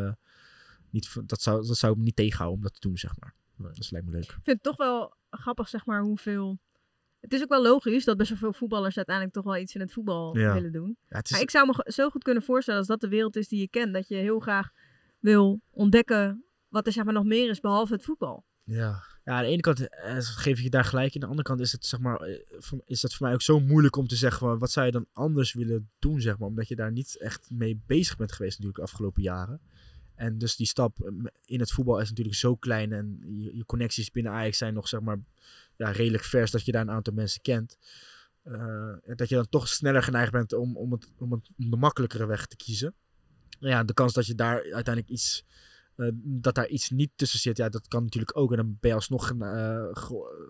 niet 0.89 1.30
dat, 1.30 1.41
zou, 1.41 1.68
dat 1.68 1.78
zou 1.78 1.91
ik 1.91 1.97
me 1.97 2.03
niet 2.03 2.16
tegenhouden 2.16 2.57
om 2.57 2.64
dat 2.64 2.74
te 2.74 2.88
doen, 2.88 2.97
zeg 2.97 3.20
maar. 3.20 3.36
Nee. 3.55 3.72
Dat 3.74 3.91
lijkt 3.91 4.07
me 4.07 4.14
leuk. 4.14 4.24
Ik 4.24 4.32
vind 4.32 4.45
het 4.45 4.64
toch 4.64 4.78
wel 4.78 5.16
grappig, 5.30 5.68
zeg 5.70 5.86
maar, 5.86 6.01
hoeveel 6.01 6.60
het 7.20 7.34
is 7.34 7.41
ook 7.41 7.49
wel 7.49 7.61
logisch 7.61 8.05
dat 8.05 8.17
best 8.17 8.30
wel 8.30 8.39
veel 8.39 8.53
voetballers 8.53 8.97
uiteindelijk 8.97 9.36
toch 9.36 9.45
wel 9.45 9.57
iets 9.57 9.76
in 9.76 9.82
het 9.82 9.93
voetbal 9.93 10.38
ja. 10.38 10.53
willen 10.53 10.72
doen. 10.72 10.97
Ja, 11.07 11.20
is... 11.24 11.32
Maar 11.32 11.41
ik 11.41 11.49
zou 11.49 11.65
me 11.67 11.91
zo 11.91 12.09
goed 12.09 12.24
kunnen 12.24 12.43
voorstellen 12.43 12.80
als 12.80 12.89
dat 12.89 13.01
de 13.01 13.09
wereld 13.09 13.36
is 13.36 13.47
die 13.47 13.59
je 13.59 13.70
kent. 13.70 13.93
Dat 13.93 14.07
je 14.07 14.15
heel 14.15 14.39
graag 14.39 14.70
wil 15.20 15.61
ontdekken 15.70 16.43
wat 16.67 16.86
er 16.86 16.91
zeg 16.91 17.03
maar 17.03 17.13
nog 17.13 17.24
meer 17.26 17.49
is 17.49 17.59
behalve 17.59 17.93
het 17.93 18.03
voetbal. 18.03 18.45
Ja, 18.63 19.03
ja 19.24 19.34
aan 19.34 19.43
de 19.43 19.49
ene 19.49 19.61
kant 19.61 19.89
eh, 19.89 20.17
geef 20.20 20.57
ik 20.57 20.63
je 20.63 20.70
daar 20.70 20.86
gelijk. 20.86 21.13
Aan 21.13 21.20
de 21.20 21.28
andere 21.28 21.47
kant 21.47 21.59
is 21.59 21.72
het, 21.72 21.86
zeg 21.86 21.99
maar, 21.99 22.28
is 22.86 23.01
het 23.01 23.15
voor 23.15 23.26
mij 23.26 23.36
ook 23.36 23.41
zo 23.41 23.59
moeilijk 23.59 23.95
om 23.95 24.07
te 24.07 24.15
zeggen, 24.15 24.59
wat 24.59 24.72
zou 24.72 24.86
je 24.86 24.91
dan 24.91 25.05
anders 25.13 25.53
willen 25.53 25.89
doen, 25.99 26.22
zeg 26.22 26.38
maar. 26.38 26.47
Omdat 26.47 26.67
je 26.67 26.76
daar 26.76 26.91
niet 26.91 27.17
echt 27.17 27.49
mee 27.51 27.82
bezig 27.86 28.17
bent 28.17 28.32
geweest 28.32 28.57
natuurlijk 28.57 28.78
de 28.86 28.91
afgelopen 28.91 29.22
jaren. 29.22 29.61
En 30.15 30.38
dus 30.38 30.55
die 30.55 30.67
stap 30.67 31.11
in 31.45 31.59
het 31.59 31.72
voetbal 31.72 31.99
is 31.99 32.09
natuurlijk 32.09 32.38
zo 32.38 32.55
klein. 32.55 32.93
En 32.93 33.20
je, 33.28 33.55
je 33.55 33.65
connecties 33.65 34.11
binnen 34.11 34.32
Ajax 34.32 34.57
zijn 34.57 34.74
nog, 34.74 34.88
zeg 34.88 35.01
maar, 35.01 35.20
ja, 35.80 35.91
redelijk 35.91 36.23
vers 36.23 36.51
dat 36.51 36.65
je 36.65 36.71
daar 36.71 36.82
een 36.82 36.91
aantal 36.91 37.13
mensen 37.13 37.41
kent. 37.41 37.77
Uh, 38.43 38.95
dat 39.15 39.30
je 39.30 39.36
dan 39.36 39.49
toch 39.49 39.67
sneller 39.67 40.03
geneigd 40.03 40.32
bent 40.32 40.53
om, 40.53 40.77
om, 40.77 40.91
het, 40.91 41.11
om, 41.17 41.32
het, 41.32 41.49
de 41.55 41.77
makkelijkere 41.77 42.25
weg 42.25 42.45
te 42.45 42.55
kiezen. 42.55 42.95
Ja, 43.59 43.84
de 43.84 43.93
kans 43.93 44.13
dat 44.13 44.25
je 44.25 44.36
daar 44.36 44.55
uiteindelijk 44.55 45.09
iets, 45.09 45.45
uh, 45.95 46.09
dat 46.13 46.55
daar 46.55 46.67
iets 46.67 46.89
niet 46.89 47.11
tussen 47.15 47.39
zit, 47.39 47.57
ja, 47.57 47.69
dat 47.69 47.88
kan 47.88 48.03
natuurlijk 48.03 48.38
ook. 48.38 48.51
En 48.51 48.57
dan 48.57 48.77
ben 48.80 48.89
je 48.89 48.95
alsnog 48.95 49.32
uh, 49.32 49.88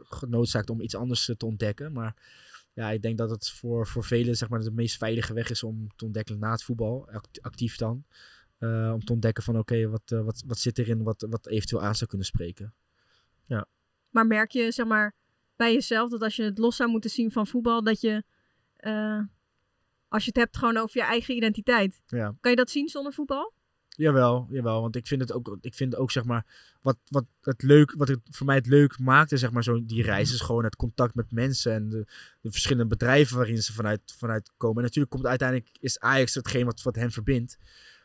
genoodzaakt 0.03 0.69
om 0.69 0.81
iets 0.81 0.95
anders 0.95 1.25
te 1.37 1.45
ontdekken. 1.45 1.91
Maar 1.91 2.15
ja, 2.73 2.89
ik 2.89 3.01
denk 3.01 3.17
dat 3.17 3.29
het 3.29 3.49
voor, 3.49 3.87
voor 3.87 4.03
velen 4.03 4.37
zeg 4.37 4.49
maar, 4.49 4.59
de 4.59 4.71
meest 4.71 4.97
veilige 4.97 5.33
weg 5.33 5.49
is 5.49 5.63
om 5.63 5.87
te 5.95 6.05
ontdekken 6.05 6.39
na 6.39 6.51
het 6.51 6.63
voetbal, 6.63 7.09
actief 7.41 7.75
dan. 7.75 8.05
Om 8.93 9.03
te 9.03 9.13
ontdekken 9.13 9.43
van 9.43 9.57
oké, 9.57 9.87
wat, 9.87 10.01
wat, 10.05 10.43
wat 10.47 10.59
zit 10.59 10.77
erin 10.77 11.03
wat, 11.03 11.25
wat 11.29 11.47
eventueel 11.47 11.81
aan 11.83 11.95
zou 11.95 12.09
kunnen 12.09 12.27
spreken. 12.27 12.73
Ja. 13.45 13.67
Maar 14.09 14.27
merk 14.27 14.51
je 14.51 14.71
zeg 14.71 14.85
maar 14.85 15.15
bij 15.55 15.73
jezelf 15.73 16.09
dat 16.09 16.21
als 16.21 16.35
je 16.35 16.43
het 16.43 16.57
los 16.57 16.75
zou 16.75 16.89
moeten 16.89 17.09
zien 17.09 17.31
van 17.31 17.47
voetbal, 17.47 17.83
dat 17.83 18.01
je 18.01 18.23
uh, 18.79 19.19
als 20.07 20.23
je 20.23 20.29
het 20.29 20.39
hebt 20.39 20.57
gewoon 20.57 20.77
over 20.77 20.97
je 20.97 21.03
eigen 21.03 21.35
identiteit. 21.35 22.01
Ja. 22.07 22.35
Kan 22.39 22.51
je 22.51 22.57
dat 22.57 22.69
zien 22.69 22.87
zonder 22.87 23.13
voetbal? 23.13 23.53
Jawel, 23.89 24.47
jawel. 24.49 24.81
Want 24.81 24.95
ik 24.95 25.07
vind 25.07 25.21
het 25.21 25.33
ook, 25.33 25.57
ik 25.61 25.75
vind 25.75 25.95
ook 25.95 26.11
zeg 26.11 26.23
maar, 26.23 26.45
wat, 26.81 26.97
wat 27.07 27.25
het 27.41 27.61
leuk, 27.63 27.93
wat 27.97 28.07
het 28.07 28.19
voor 28.29 28.45
mij 28.45 28.55
het 28.55 28.67
leuk 28.67 28.99
maakte, 28.99 29.37
zeg 29.37 29.51
maar, 29.51 29.63
zo 29.63 29.85
die 29.85 30.03
reis 30.03 30.33
is 30.33 30.41
gewoon 30.41 30.63
het 30.63 30.75
contact 30.75 31.15
met 31.15 31.31
mensen 31.31 31.73
en 31.73 31.89
de, 31.89 32.05
de 32.41 32.51
verschillende 32.51 32.87
bedrijven 32.87 33.37
waarin 33.37 33.61
ze 33.61 33.73
vanuit, 33.73 34.01
vanuit 34.17 34.51
komen. 34.57 34.77
En 34.77 34.83
natuurlijk 34.83 35.13
komt 35.13 35.25
uiteindelijk, 35.25 35.69
is 35.79 35.99
Ajax 35.99 36.33
hetgeen 36.33 36.65
wat, 36.65 36.81
wat 36.81 36.95
hen 36.95 37.11
verbindt. 37.11 37.57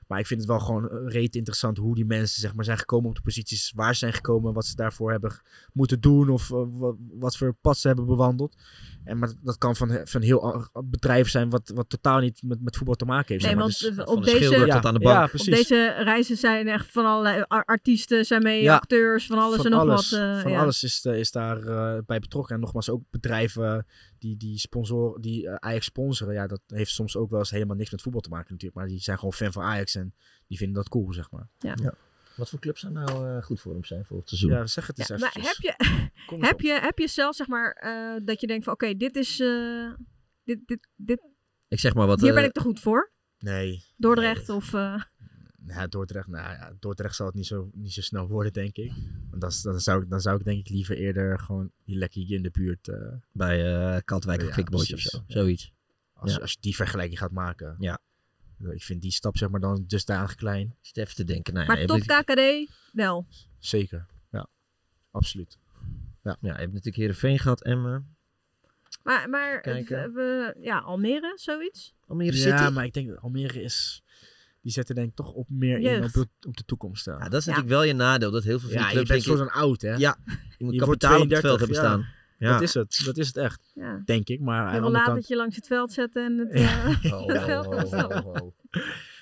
Maar 0.07 0.19
ik 0.19 0.27
vind 0.27 0.41
het 0.41 0.49
wel 0.49 0.61
gewoon 0.61 0.87
reet 1.09 1.37
interessant 1.37 1.77
hoe 1.77 1.95
die 1.95 2.05
mensen 2.05 2.41
zeg 2.41 2.55
maar, 2.55 2.65
zijn 2.65 2.79
gekomen 2.79 3.09
op 3.09 3.15
de 3.15 3.23
posities 3.23 3.73
waar 3.75 3.93
ze 3.93 3.99
zijn 3.99 4.13
gekomen. 4.13 4.53
Wat 4.53 4.67
ze 4.67 4.77
daarvoor 4.77 5.11
hebben 5.11 5.41
moeten 5.73 6.01
doen 6.01 6.29
of 6.29 6.51
uh, 6.51 6.63
wat, 6.71 6.97
wat, 7.13 7.37
voor 7.37 7.55
pad 7.61 7.79
ze 7.79 7.87
hebben 7.87 8.07
bewandeld. 8.07 8.57
En 9.05 9.19
maar 9.19 9.33
dat 9.43 9.59
kan 9.59 9.77
van, 9.77 10.01
van 10.05 10.23
heel 10.23 10.69
bedrijf 10.85 11.29
zijn 11.29 11.51
wat, 11.51 11.71
wat 11.75 11.89
totaal 11.89 12.21
niet 12.21 12.43
met, 12.43 12.63
met 12.63 12.77
voetbal 12.77 12.95
te 12.95 13.05
maken 13.05 13.33
heeft. 13.33 13.45
Nee, 13.45 13.71
zeg 13.71 13.83
maar. 13.83 13.97
want 13.97 13.97
dus, 13.97 14.15
op, 14.15 14.25
deze, 14.25 14.67
ja, 14.67 14.83
aan 14.83 14.95
de 14.95 15.01
bank. 15.01 15.17
Ja, 15.17 15.27
precies. 15.27 15.49
op 15.49 15.55
deze 15.55 15.95
reizen 16.03 16.37
zijn 16.37 16.69
echt 16.69 16.91
van 16.91 17.05
allerlei 17.05 17.45
artiesten 17.49 18.25
zijn 18.25 18.43
mee, 18.43 18.63
ja, 18.63 18.75
acteurs, 18.75 19.27
van 19.27 19.39
alles 19.39 19.57
van 19.57 19.65
en 19.65 19.71
nog 19.71 19.81
alles, 19.81 20.11
wat. 20.11 20.21
Uh, 20.21 20.41
van 20.41 20.51
ja. 20.51 20.61
alles 20.61 20.83
is, 20.83 21.05
is 21.05 21.31
daar 21.31 21.59
uh, 21.59 21.99
bij 22.07 22.19
betrokken. 22.19 22.55
En 22.55 22.61
nogmaals, 22.61 22.91
ook 22.91 23.03
bedrijven 23.11 23.87
die, 24.25 24.37
die, 24.37 24.59
sponsor, 24.59 25.21
die 25.21 25.45
uh, 25.45 25.55
Ajax 25.55 25.85
sponsoren. 25.85 26.35
Ja, 26.35 26.47
dat 26.47 26.61
heeft 26.67 26.91
soms 26.91 27.17
ook 27.17 27.31
wel 27.31 27.39
eens 27.39 27.51
helemaal 27.51 27.77
niks 27.77 27.91
met 27.91 28.03
voetbal 28.03 28.21
te 28.21 28.29
maken 28.29 28.53
natuurlijk. 28.53 28.81
Maar 28.81 28.89
die 28.89 29.01
zijn 29.01 29.19
gewoon 29.19 29.33
fan 29.33 29.53
van 29.53 29.63
Ajax 29.63 29.95
en 29.95 30.15
die 30.47 30.59
vinden 30.59 30.77
dat 30.77 30.89
cool, 30.89 31.13
zeg 31.13 31.31
maar. 31.31 31.49
Ja. 31.59 31.75
ja. 31.83 31.95
Wat 32.37 32.49
voor 32.49 32.59
clubs 32.59 32.81
zou 32.81 32.93
nou 32.93 33.29
uh, 33.29 33.43
goed 33.43 33.61
voor 33.61 33.73
hem 33.73 33.85
zijn 33.85 34.05
voor 34.05 34.19
het 34.19 34.29
seizoen? 34.29 34.51
Ja, 34.51 34.67
zeg 34.67 34.87
het 34.87 34.99
eens 34.99 35.09
ja, 35.09 35.15
even. 35.15 35.31
Maar 35.33 35.45
heb 35.45 35.57
je, 35.57 35.75
heb, 36.47 36.61
je, 36.61 36.81
heb 36.81 36.99
je 36.99 37.09
zelf 37.09 37.37
zeg 37.37 37.47
maar 37.47 37.83
uh, 37.85 38.27
dat 38.27 38.41
je 38.41 38.47
denkt 38.47 38.65
van 38.65 38.73
oké, 38.73 38.85
okay, 38.85 38.97
dit 38.97 39.17
is... 39.17 39.41
Uh, 39.41 39.93
dit, 40.45 40.59
dit, 40.67 40.89
dit, 40.97 41.23
ik 41.69 41.79
zeg 41.79 41.95
maar 41.95 42.07
wat... 42.07 42.21
Hier 42.21 42.35
ben 42.35 42.45
ik 42.45 42.53
te 42.53 42.61
goed 42.61 42.81
voor? 42.81 43.13
Nee. 43.39 43.85
Dordrecht 43.97 44.49
nee. 44.49 44.57
of... 44.57 44.73
Ja, 45.67 45.87
Dordrecht, 45.87 46.27
nou 46.27 46.53
ja, 46.53 46.73
Dordrecht 46.79 47.15
zal 47.15 47.27
het 47.27 47.35
niet 47.35 47.47
zo, 47.47 47.71
niet 47.75 47.93
zo 47.93 48.01
snel 48.01 48.29
worden, 48.29 48.53
denk 48.53 48.77
ik. 48.77 48.93
Want 49.31 49.43
dat, 49.43 49.61
dan, 49.63 49.81
zou 49.81 50.03
ik, 50.03 50.11
dan 50.11 50.21
zou 50.21 50.39
ik 50.39 50.45
denk 50.45 50.59
ik 50.59 50.69
liever 50.69 50.97
eerder 50.97 51.39
gewoon 51.39 51.71
hier 51.85 51.99
lekker 51.99 52.23
hier 52.23 52.37
in 52.37 52.43
de 52.43 52.51
buurt... 52.51 52.91
Bij 53.33 54.03
Katwijk 54.05 54.41
of 54.41 54.47
ja, 54.47 54.53
Quickboys 54.53 54.93
of 54.93 55.01
zo, 55.01 55.25
zoiets. 55.27 55.73
Als, 56.13 56.35
ja. 56.35 56.39
als 56.39 56.53
je 56.53 56.59
die 56.61 56.75
vergelijking 56.75 57.19
gaat 57.19 57.31
maken. 57.31 57.77
Ja. 57.79 57.99
Ik 58.71 58.83
vind 58.83 59.03
die 59.03 59.11
stap 59.11 59.37
zeg 59.37 59.49
maar 59.49 59.61
dan 59.61 59.85
dusdanig 59.87 60.35
klein. 60.35 60.67
Ik 60.67 60.87
zit 60.87 60.97
even 60.97 61.15
te 61.15 61.25
denken. 61.25 61.55
Nou, 61.55 61.67
maar 61.67 61.81
ja, 61.81 61.87
top 61.87 62.01
KKD 62.01 62.71
wel. 62.93 63.27
Zeker, 63.59 64.07
ja. 64.31 64.49
Absoluut. 65.11 65.59
Ja. 66.23 66.37
je 66.41 66.49
hebt 66.49 66.61
natuurlijk 66.61 66.97
Heerenveen 66.97 67.39
gehad, 67.39 67.63
Emmen. 67.63 68.17
Maar, 69.03 69.29
maar 69.29 69.61
we, 69.63 70.57
ja, 70.61 70.79
Almere, 70.79 71.33
zoiets? 71.35 71.95
Almere 72.07 72.37
Ja, 72.37 72.71
maar 72.71 72.85
ik 72.85 72.93
denk 72.93 73.09
dat 73.09 73.19
Almere 73.19 73.63
is... 73.63 74.03
Die 74.65 74.73
zetten 74.73 74.95
denk 74.95 75.09
ik 75.09 75.15
toch 75.15 75.33
op 75.33 75.49
meer 75.49 75.79
in 75.79 76.05
op 76.05 76.13
de, 76.13 76.27
op 76.47 76.57
de 76.57 76.65
toekomst. 76.65 77.05
Ja. 77.05 77.13
Ja, 77.13 77.29
dat 77.29 77.41
is 77.41 77.47
natuurlijk 77.47 77.75
wel 77.75 77.83
je 77.83 77.93
nadeel. 77.93 78.31
Dat 78.31 78.45
heel 78.45 78.59
veel 78.59 78.69
van 78.69 78.79
Ja, 78.79 78.89
die 78.89 78.99
je 78.99 79.05
clubs... 79.05 79.27
bent 79.27 79.39
zo'n 79.39 79.51
oud, 79.51 79.81
hè? 79.83 79.95
Ja, 79.95 80.17
je 80.59 80.65
moet 80.65 80.75
Je 80.75 80.85
wordt 80.85 81.01
kapitaal 81.01 81.21
op 81.21 81.31
het 81.31 81.41
32, 81.41 81.41
veld 81.41 81.59
hebben 81.59 81.77
ja. 81.77 81.83
staan. 81.83 82.07
Ja. 82.39 82.53
Dat 82.53 82.63
is 82.63 82.75
het. 82.75 83.03
Dat 83.05 83.17
is 83.17 83.27
het 83.27 83.37
echt. 83.37 83.73
Ja. 83.75 84.03
Denk 84.05 84.29
ik. 84.29 84.41
Maar 84.41 84.67
aan 84.67 84.83
de 84.83 84.91
laat 84.91 85.05
kant... 85.05 85.17
dat 85.17 85.29
je 85.29 85.37
langs 85.37 85.57
het 85.57 85.67
veld 85.67 85.93
zetten 85.93 86.25
en 86.25 86.39
het 86.39 86.59
Ja. 86.61 86.91
Oh, 87.17 87.27
oh, 88.27 88.27
oh. 88.27 88.53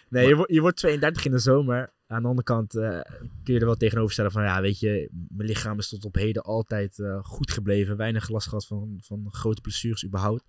Nee, 0.08 0.28
je, 0.28 0.36
wordt- 0.36 0.52
je 0.52 0.60
wordt 0.60 0.76
32 0.76 1.24
in 1.24 1.30
de 1.30 1.38
zomer. 1.38 1.92
Aan 2.06 2.22
de 2.22 2.28
andere 2.28 2.46
kant 2.46 2.74
eh, 2.74 3.00
kun 3.42 3.54
je 3.54 3.60
er 3.60 3.66
wel 3.66 3.76
tegenover 3.76 4.12
stellen 4.12 4.30
van... 4.30 4.42
Ja, 4.42 4.60
weet 4.60 4.80
je, 4.80 5.08
mijn 5.28 5.48
lichaam 5.48 5.78
is 5.78 5.88
tot 5.88 6.04
op 6.04 6.14
heden 6.14 6.42
altijd 6.42 6.98
eh, 6.98 7.18
goed 7.22 7.50
gebleven. 7.50 7.96
Weinig 7.96 8.28
last 8.28 8.48
gehad 8.48 8.66
van, 8.66 8.98
van 9.00 9.28
grote 9.30 9.60
blessures 9.60 10.04
überhaupt. 10.04 10.44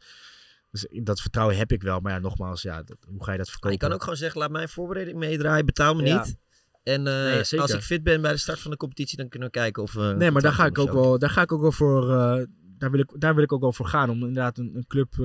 Dus 0.73 0.87
dat 1.03 1.21
vertrouwen 1.21 1.57
heb 1.57 1.71
ik 1.71 1.81
wel. 1.81 1.99
Maar 1.99 2.11
ja, 2.13 2.19
nogmaals, 2.19 2.61
ja, 2.61 2.83
dat- 2.83 2.97
hoe 3.07 3.23
ga 3.23 3.31
je 3.31 3.37
dat 3.37 3.49
verkopen? 3.49 3.71
je 3.71 3.77
kan 3.77 3.93
ook 3.93 4.01
gewoon 4.01 4.17
zeggen, 4.17 4.39
laat 4.39 4.51
mij 4.51 4.61
een 4.61 4.69
voorbereiding 4.69 5.17
meedraaien, 5.17 5.65
betaal 5.65 5.95
me 5.95 6.03
Ja. 6.05 6.23
niet. 6.25 6.35
En 6.83 7.07
eh, 7.07 7.13
Nee, 7.51 7.59
als 7.61 7.71
ik 7.73 7.81
fit 7.81 8.03
ben 8.03 8.21
bij 8.21 8.31
de 8.31 8.37
start 8.37 8.59
van 8.59 8.71
de 8.71 8.77
competitie, 8.77 9.17
dan 9.17 9.29
kunnen 9.29 9.47
we 9.47 9.53
kijken 9.59 9.83
of. 9.83 9.95
Nee, 9.95 10.31
maar 10.31 10.41
daar 10.41 10.53
ga, 10.53 10.65
ik 10.65 10.77
ook 10.77 10.87
zo. 10.91 10.93
wel, 11.01 11.19
daar 11.19 11.29
ga 11.29 11.41
ik 11.41 11.51
ook 11.51 11.61
wel 11.61 11.71
voor. 11.71 12.11
eh, 12.11 12.43
daar, 12.77 12.91
wil 12.91 12.99
ik, 12.99 13.11
daar 13.17 13.35
wil 13.35 13.43
ik 13.43 13.51
ook 13.51 13.61
wel 13.61 13.73
voor 13.73 13.85
gaan. 13.87 14.09
Om 14.09 14.17
inderdaad 14.19 14.57
een, 14.57 14.71
een 14.75 14.87
club 14.87 15.11
eh, 15.13 15.19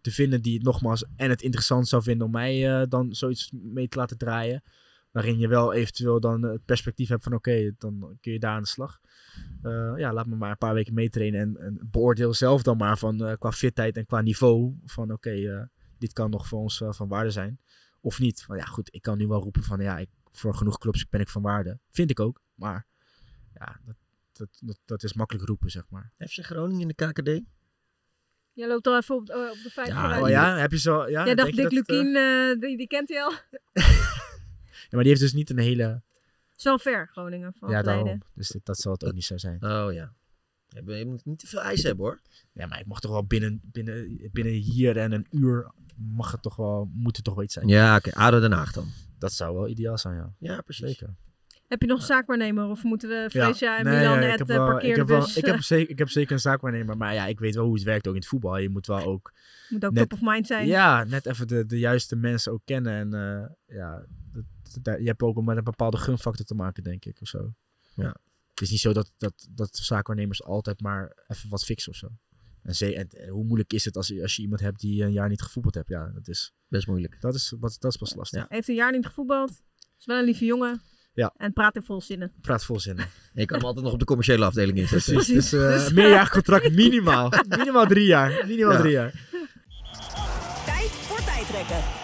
te 0.00 0.10
vinden 0.10 0.42
die 0.42 0.54
het 0.54 0.62
nogmaals 0.62 1.04
en 1.16 1.30
het 1.30 1.42
interessant 1.42 1.88
zou 1.88 2.02
vinden 2.02 2.26
om 2.26 2.32
mij 2.32 2.80
eh, 2.80 2.86
dan 2.88 3.14
zoiets 3.14 3.50
mee 3.52 3.88
te 3.88 3.98
laten 3.98 4.18
draaien. 4.18 4.62
Waarin 5.18 5.38
je 5.38 5.48
wel 5.48 5.72
eventueel 5.72 6.20
dan 6.20 6.42
het 6.42 6.64
perspectief 6.64 7.08
hebt 7.08 7.22
van 7.22 7.32
oké, 7.32 7.72
dan 7.78 8.18
kun 8.20 8.32
je 8.32 8.38
daar 8.38 8.54
aan 8.54 8.62
de 8.62 8.68
slag. 8.68 9.00
Eh, 9.62 9.92
ja, 9.96 10.12
laat 10.12 10.26
me 10.26 10.36
maar 10.36 10.50
een 10.50 10.58
paar 10.58 10.74
weken 10.74 10.94
meetrainen 10.94 11.40
en, 11.40 11.56
en 11.56 11.88
beoordeel 11.90 12.34
zelf 12.34 12.62
dan 12.62 12.76
maar 12.76 12.98
van 12.98 13.24
eh, 13.24 13.36
qua 13.38 13.52
fitheid 13.52 13.96
en 13.96 14.06
qua 14.06 14.20
niveau. 14.20 14.78
Van 14.84 15.12
oké, 15.12 15.30
eh, 15.30 15.62
dit 15.98 16.12
kan 16.12 16.30
nog 16.30 16.48
voor 16.48 16.58
ons 16.58 16.82
van 16.88 17.08
waarde 17.08 17.30
zijn. 17.30 17.60
Of 18.00 18.18
niet. 18.18 18.44
Maar 18.48 18.56
ja, 18.56 18.64
goed, 18.64 18.94
ik 18.94 19.02
kan 19.02 19.18
nu 19.18 19.26
wel 19.26 19.42
roepen 19.42 19.62
van 19.62 19.80
ja, 19.80 19.98
ik, 19.98 20.08
voor 20.30 20.54
genoeg 20.54 20.78
clubs 20.78 21.08
ben 21.08 21.20
ik 21.20 21.28
van 21.28 21.42
waarde. 21.42 21.78
Vind 21.90 22.10
ik 22.10 22.20
ook. 22.20 22.40
Maar 22.54 22.86
ja, 23.54 23.80
dat, 23.84 23.96
dat, 24.32 24.48
dat, 24.60 24.78
dat 24.84 25.02
is 25.02 25.12
makkelijk 25.12 25.46
roepen, 25.46 25.70
zeg 25.70 25.84
maar. 25.88 26.12
FC 26.18 26.44
Groningen 26.44 26.80
in 26.80 26.94
de 26.96 27.06
KKD? 27.06 27.40
Jij 28.52 28.68
loopt 28.68 28.86
al 28.86 28.96
even 28.96 29.14
op, 29.14 29.20
op 29.20 29.58
de 29.62 29.70
vijf 29.70 29.88
Ja, 29.88 30.00
vooruit. 30.00 30.22
oh 30.22 30.28
ja, 30.28 30.56
heb 30.56 30.70
je 30.70 30.78
zo. 30.78 31.08
Ja, 31.08 31.24
Jij 31.24 31.34
dacht 31.34 31.54
Dick 31.54 31.62
dat, 31.62 31.72
Lukien, 31.72 32.16
eh, 32.16 32.60
die, 32.60 32.76
die 32.76 32.86
kent 32.86 33.08
hij 33.08 33.22
al. 33.22 33.32
ja, 34.80 34.88
maar 34.90 35.00
die 35.00 35.08
heeft 35.08 35.20
dus 35.20 35.32
niet 35.32 35.50
een 35.50 35.58
hele. 35.58 36.02
wel 36.62 36.78
ver, 36.78 37.08
Groningen, 37.12 37.52
van 37.58 37.70
ja, 37.70 37.82
daarom. 37.82 38.02
verleden. 38.04 38.26
Dus 38.34 38.48
dit- 38.48 38.64
dat 38.66 38.78
zal 38.78 38.92
het 38.92 39.04
ook 39.04 39.12
niet 39.12 39.24
zo 39.24 39.36
zijn. 39.38 39.64
Oh 39.64 39.92
ja. 39.92 40.12
Je, 40.68 41.04
moet 41.06 41.24
niet 41.24 41.38
te 41.38 41.46
veel 41.46 41.60
ijs 41.60 41.82
hebben 41.82 42.04
hoor. 42.04 42.20
Ja, 42.52 42.66
maar 42.66 42.80
ik 42.80 42.86
mag 42.86 43.00
toch 43.00 43.10
wel 43.10 43.24
binnen, 43.24 43.60
binnen, 43.64 44.28
binnen 44.32 44.52
hier 44.52 44.96
en 44.96 45.12
een 45.12 45.26
uur. 45.30 45.70
Mag 45.96 46.32
het 46.32 46.42
toch 46.42 46.56
wel, 46.56 46.90
moet 46.92 47.16
het 47.16 47.24
toch 47.24 47.34
wel 47.34 47.44
iets 47.44 47.54
zijn. 47.54 47.68
Ja, 47.68 47.96
oké. 47.96 48.14
ADO 48.14 48.40
Den 48.40 48.52
Haag 48.52 48.72
dan. 48.72 48.88
Dat 49.18 49.32
zou 49.32 49.54
wel 49.54 49.68
ideaal 49.68 49.98
zijn, 49.98 50.14
ja. 50.14 50.32
Ja, 50.38 50.60
precies. 50.60 50.86
Zeker. 50.86 51.14
Heb 51.68 51.80
je 51.80 51.86
nog 51.86 51.98
een 52.00 52.06
zaakwaarnemer 52.06 52.68
of 52.68 52.82
moeten 52.82 53.08
we 53.08 53.26
Freesia 53.30 53.78
en 53.78 53.84
nee, 53.84 53.98
Milan 53.98 54.20
ja, 54.22 54.32
ik 54.32 54.38
het 54.38 54.50
uh, 54.50 54.56
wel- 54.56 54.80
ik 54.82 54.96
heb 54.96 55.06
wel- 55.06 55.18
bus? 55.20 55.36
ik, 55.36 55.44
heb 55.44 55.60
zeker, 55.60 55.90
ik 55.90 55.98
heb 55.98 56.08
zeker 56.08 56.32
een 56.32 56.40
zaakwaarnemer, 56.40 56.96
maar 56.96 57.14
ja, 57.14 57.26
ik 57.26 57.38
weet 57.38 57.54
wel 57.54 57.64
hoe 57.64 57.74
het 57.74 57.82
werkt 57.82 58.06
ook 58.06 58.14
in 58.14 58.20
het 58.20 58.28
voetbal. 58.28 58.56
Je 58.58 58.68
moet 58.68 58.86
wel 58.86 59.02
ook... 59.04 59.32
Moet 59.68 59.84
ook 59.84 59.92
net- 59.92 60.08
top 60.08 60.18
of 60.22 60.32
mind 60.32 60.46
zijn. 60.46 60.66
Ja, 60.66 61.04
net 61.04 61.26
even 61.26 61.46
de, 61.48 61.66
de 61.66 61.78
juiste 61.78 62.16
mensen 62.16 62.52
ook 62.52 62.62
kennen. 62.64 62.92
En 62.92 63.14
eh, 63.14 63.76
ja, 63.76 64.04
je 64.82 65.06
hebt 65.06 65.22
ook 65.22 65.42
met 65.42 65.56
een 65.56 65.64
bepaalde 65.64 65.96
gunfactor 65.96 66.44
te 66.46 66.54
maken, 66.54 66.82
denk 66.82 67.04
ik, 67.04 67.20
of 67.20 67.28
zo. 67.28 67.52
Ja. 67.94 68.14
Het 68.48 68.60
is 68.60 68.70
niet 68.70 68.80
zo 68.80 68.92
dat, 68.92 69.12
dat, 69.16 69.46
dat 69.50 69.76
zaakwaarnemers 69.76 70.42
altijd 70.44 70.80
maar 70.80 71.12
even 71.26 71.48
wat 71.50 71.64
fixen 71.64 71.92
of 71.92 71.98
zo. 71.98 72.08
En, 72.62 72.74
ze, 72.74 72.94
en, 72.94 73.28
hoe 73.28 73.44
moeilijk 73.44 73.72
is 73.72 73.84
het 73.84 73.96
als, 73.96 74.08
je- 74.08 74.22
als 74.22 74.36
je 74.36 74.42
iemand 74.42 74.60
hebt 74.60 74.80
die 74.80 75.02
een 75.04 75.12
jaar 75.12 75.28
niet 75.28 75.42
gevoetbald 75.42 75.74
hebt? 75.74 75.88
Ja, 75.88 76.06
dat 76.14 76.28
is... 76.28 76.52
Best 76.68 76.86
moeilijk. 76.86 77.20
Dat 77.20 77.34
is, 77.34 77.54
wat, 77.60 77.76
dat 77.78 77.90
is 77.92 77.96
pas 77.98 78.14
lastig. 78.14 78.44
Heeft 78.48 78.68
een 78.68 78.74
jaar 78.74 78.92
niet 78.92 79.06
gevoetbald. 79.06 79.50
Is 79.98 80.04
wel 80.06 80.18
een 80.18 80.24
lieve 80.24 80.44
jongen. 80.44 80.80
Ja. 81.12 81.34
En 81.36 81.52
praat 81.52 81.76
in 81.76 81.82
vol 81.82 82.00
zinnen. 82.00 82.32
Praat 82.40 82.64
vol 82.64 82.80
zinnen. 82.80 83.06
Je 83.32 83.44
kan 83.46 83.56
hem 83.58 83.66
altijd 83.66 83.84
nog 83.84 83.92
op 83.94 83.98
de 83.98 84.04
commerciële 84.04 84.44
afdeling 84.44 84.78
inzetten. 84.78 85.12
Precies. 85.14 85.50
Dus 85.50 85.52
eh, 85.86 85.90
meerjarig 85.94 86.30
contract 86.30 86.72
minimaal. 86.72 87.32
minimaal 87.58 87.86
drie 87.86 88.06
jaar. 88.06 88.46
Minimaal 88.46 88.72
Ja. 88.72 88.78
drie 88.78 88.92
jaar. 88.92 89.10
Tijd 90.64 90.90
voor 90.90 91.24
tijdrekken. 91.24 91.97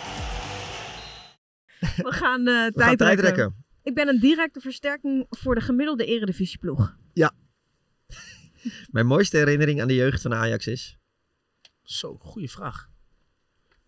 We 1.97 2.13
gaan 2.13 2.41
eh 2.41 2.45
We 2.45 2.51
gaan 2.51 2.73
tijdrekken. 2.73 3.07
tijdrekken. 3.07 3.65
Ik 3.83 3.95
ben 3.95 4.09
een 4.09 4.21
directe 4.21 4.61
versterking 4.61 5.27
voor 5.31 5.55
de 5.55 5.61
gemiddelde 5.61 6.05
eredivisieploeg. 6.05 6.97
Ja. 7.13 7.33
Mijn 8.91 9.07
mooiste 9.07 9.37
herinnering 9.37 9.81
aan 9.81 9.89
de 9.89 9.95
jeugd 9.95 10.23
van 10.23 10.35
Ajax 10.35 10.67
is? 10.67 10.99
Zo, 11.83 12.17
goede 12.21 12.49
vraag. 12.49 12.89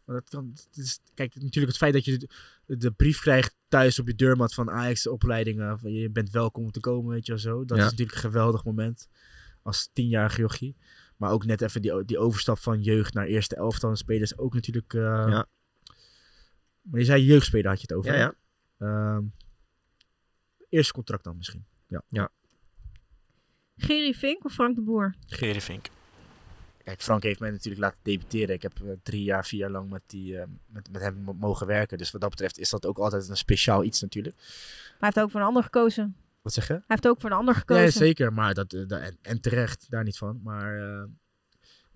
Maar 0.04 0.16
dat 0.16 0.28
kan, 0.28 0.50
het 0.70 0.76
is, 0.84 1.00
kijk, 1.14 1.34
natuurlijk 1.34 1.66
het 1.66 1.76
feit 1.76 1.92
dat 1.92 2.04
je 2.04 2.18
de, 2.66 2.76
de 2.76 2.90
brief 2.90 3.20
krijgt 3.20 3.54
thuis 3.68 3.98
op 3.98 4.06
je 4.06 4.14
deurmat 4.14 4.54
van 4.54 4.70
Ajax 4.70 5.06
opleidingen. 5.08 5.78
Van 5.78 5.92
je 5.92 6.10
bent 6.10 6.30
welkom 6.30 6.64
om 6.64 6.70
te 6.70 6.80
komen, 6.80 7.10
weet 7.10 7.26
je 7.26 7.32
wel 7.32 7.40
zo. 7.40 7.64
Dat 7.64 7.76
Ja. 7.78 7.84
is 7.84 7.90
natuurlijk 7.90 8.16
een 8.16 8.22
geweldig 8.30 8.64
moment. 8.64 9.08
Als 9.62 9.90
tienjarige 9.92 10.40
jochie. 10.40 10.76
Maar 11.16 11.30
ook 11.30 11.44
net 11.46 11.60
even 11.62 11.82
die, 11.82 12.04
die 12.04 12.18
overstap 12.18 12.58
van 12.58 12.82
jeugd 12.82 13.14
naar 13.14 13.26
eerste 13.26 13.56
elftal 13.56 13.96
spelers 13.96 14.38
ook 14.38 14.54
natuurlijk... 14.54 14.94
eh, 14.94 15.00
Ja. 15.28 15.46
Maar 16.90 17.00
je 17.00 17.06
zei 17.06 17.24
jeugdspeler 17.24 17.68
had 17.70 17.80
je 17.80 17.86
het 17.88 17.96
over. 17.96 18.16
Ja. 18.16 18.34
Ehm, 18.78 19.24
eerste 20.68 20.92
contract 20.92 21.24
dan 21.24 21.36
misschien. 21.36 21.64
Ja. 21.86 22.02
ja. 22.08 22.28
Gerry 23.76 24.14
Vink 24.14 24.44
of 24.44 24.52
Frank 24.52 24.74
de 24.74 24.80
Boer? 24.82 25.14
Gerry 25.26 25.60
Vink. 25.60 25.86
Kijk, 26.84 27.02
Frank 27.02 27.22
heeft 27.22 27.40
mij 27.40 27.50
natuurlijk 27.50 27.82
laten 27.82 27.98
debuteren. 28.02 28.54
Ik 28.54 28.62
heb 28.62 28.72
eh, 28.80 28.90
drie 29.02 29.22
jaar, 29.22 29.44
vier 29.46 29.60
jaar 29.60 29.70
lang 29.70 29.90
met, 29.90 30.02
die, 30.06 30.38
eh, 30.38 30.46
met, 30.66 30.90
met 30.92 31.02
hem 31.02 31.14
mo- 31.14 31.32
mogen 31.32 31.66
werken. 31.66 31.98
Dus 31.98 32.10
wat 32.10 32.20
dat 32.20 32.30
betreft 32.30 32.58
is 32.58 32.70
dat 32.70 32.86
ook 32.86 32.98
altijd 32.98 33.28
een 33.28 33.36
speciaal 33.36 33.84
iets 33.84 34.00
natuurlijk. 34.00 34.36
Maar 34.36 34.46
hij 34.98 35.08
heeft 35.08 35.20
ook 35.20 35.30
voor 35.30 35.40
een 35.40 35.46
ander 35.46 35.62
gekozen. 35.62 36.16
Wat 36.42 36.52
zeg 36.52 36.66
je? 36.66 36.72
Hij 36.72 36.82
heeft 36.86 37.08
ook 37.08 37.20
voor 37.20 37.30
een 37.30 37.36
ander 37.36 37.54
gekozen. 37.54 37.84
Ja, 37.84 37.90
zeker. 37.90 38.32
Maar 38.32 38.54
dat, 38.54 38.72
eh, 38.72 39.04
en, 39.06 39.18
en 39.22 39.40
terecht, 39.40 39.90
daar 39.90 40.04
niet 40.04 40.18
van. 40.18 40.40
Maar 40.42 40.78
eh, 40.78 41.04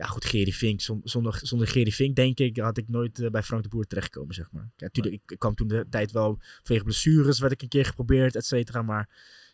ja, 0.01 0.07
goed, 0.07 0.25
Gerry 0.25 0.53
Vink. 0.53 0.81
Zon- 0.81 1.01
Zonder, 1.05 1.41
zonder 1.43 1.69
Gerry 1.69 1.91
Vink, 1.91 2.17
denk 2.17 2.39
ik, 2.39 2.57
had 2.59 2.77
ik 2.77 2.89
nooit 2.89 3.19
eh, 3.19 3.31
bij 3.31 3.43
Frank 3.43 3.63
de 3.63 3.69
Boer 3.69 3.87
terechtgekomen, 3.87 4.35
zeg 4.35 4.53
maar. 4.53 4.71
Ja, 4.77 4.89
ik, 4.93 5.05
ik 5.05 5.39
kwam 5.39 5.55
toen 5.55 5.69
de 5.69 5.87
tijd 5.91 6.13
wel 6.13 6.39
vanwege 6.63 6.85
blessures, 6.85 7.39
werd 7.39 7.53
ik 7.53 7.63
een 7.63 7.69
keer 7.69 7.85
geprobeerd, 7.85 8.37
et 8.37 8.45
cetera. 8.47 8.83
Maar 8.83 9.09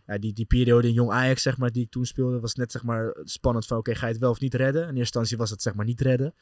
ja, 0.07 0.19
die, 0.19 0.33
die 0.33 0.45
periode 0.47 0.89
in 0.89 0.95
Jong 0.95 1.11
Ajax, 1.11 1.43
zeg 1.43 1.59
maar, 1.59 1.73
die 1.73 1.83
ik 1.83 1.91
toen 1.91 2.05
speelde, 2.05 2.41
was 2.41 2.55
net, 2.55 2.73
zeg 2.73 2.83
maar, 2.83 3.17
spannend 3.25 3.67
van, 3.67 3.79
oké, 3.79 3.95
ga 3.95 4.07
je 4.07 4.13
het 4.13 4.21
wel 4.21 4.31
of 4.31 4.41
niet 4.41 4.55
redden? 4.55 4.81
In 4.83 4.87
eerste 4.89 5.01
instantie 5.01 5.37
was 5.37 5.51
het, 5.51 5.63
zeg 5.63 5.75
maar, 5.75 5.85
niet 5.85 6.01
redden. 6.01 6.35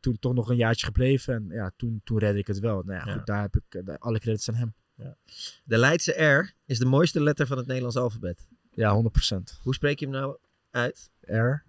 Toen 0.00 0.18
toch 0.18 0.34
nog 0.34 0.48
een 0.50 0.56
jaartje 0.56 0.86
gebleven 0.86 1.34
en 1.34 1.46
ja, 1.50 1.72
toen, 1.76 2.00
toen 2.04 2.18
redde 2.18 2.38
ik 2.38 2.46
het 2.46 2.58
wel. 2.58 2.82
Nou 2.82 2.98
ja, 2.98 3.06
Ja. 3.06 3.12
goed, 3.12 3.26
daar 3.26 3.40
heb 3.40 3.56
ik 3.56 3.74
eh, 3.74 3.84
daar- 3.84 3.98
alle 3.98 4.18
credits 4.18 4.48
aan 4.48 4.54
hem. 4.54 4.74
De 5.64 5.78
Leidse 5.78 6.12
R 6.22 6.54
is 6.66 6.78
de 6.78 6.84
mooiste 6.84 7.22
letter 7.22 7.46
van 7.46 7.56
het 7.56 7.66
Nederlands 7.66 7.96
alfabet. 7.96 8.46
Ja, 8.70 8.92
100%. 8.94 9.58
Hoe 9.62 9.74
spreek 9.74 9.98
je 9.98 10.04
hem 10.06 10.14
nou 10.14 10.36
uit? 10.70 11.10
R. 11.20 11.64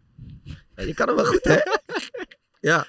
Ja, 0.75 0.83
je 0.83 0.93
kan 0.93 1.07
hem 1.07 1.15
wel 1.15 1.25
goed, 1.25 1.43
hè? 1.43 1.57
Ja. 2.59 2.87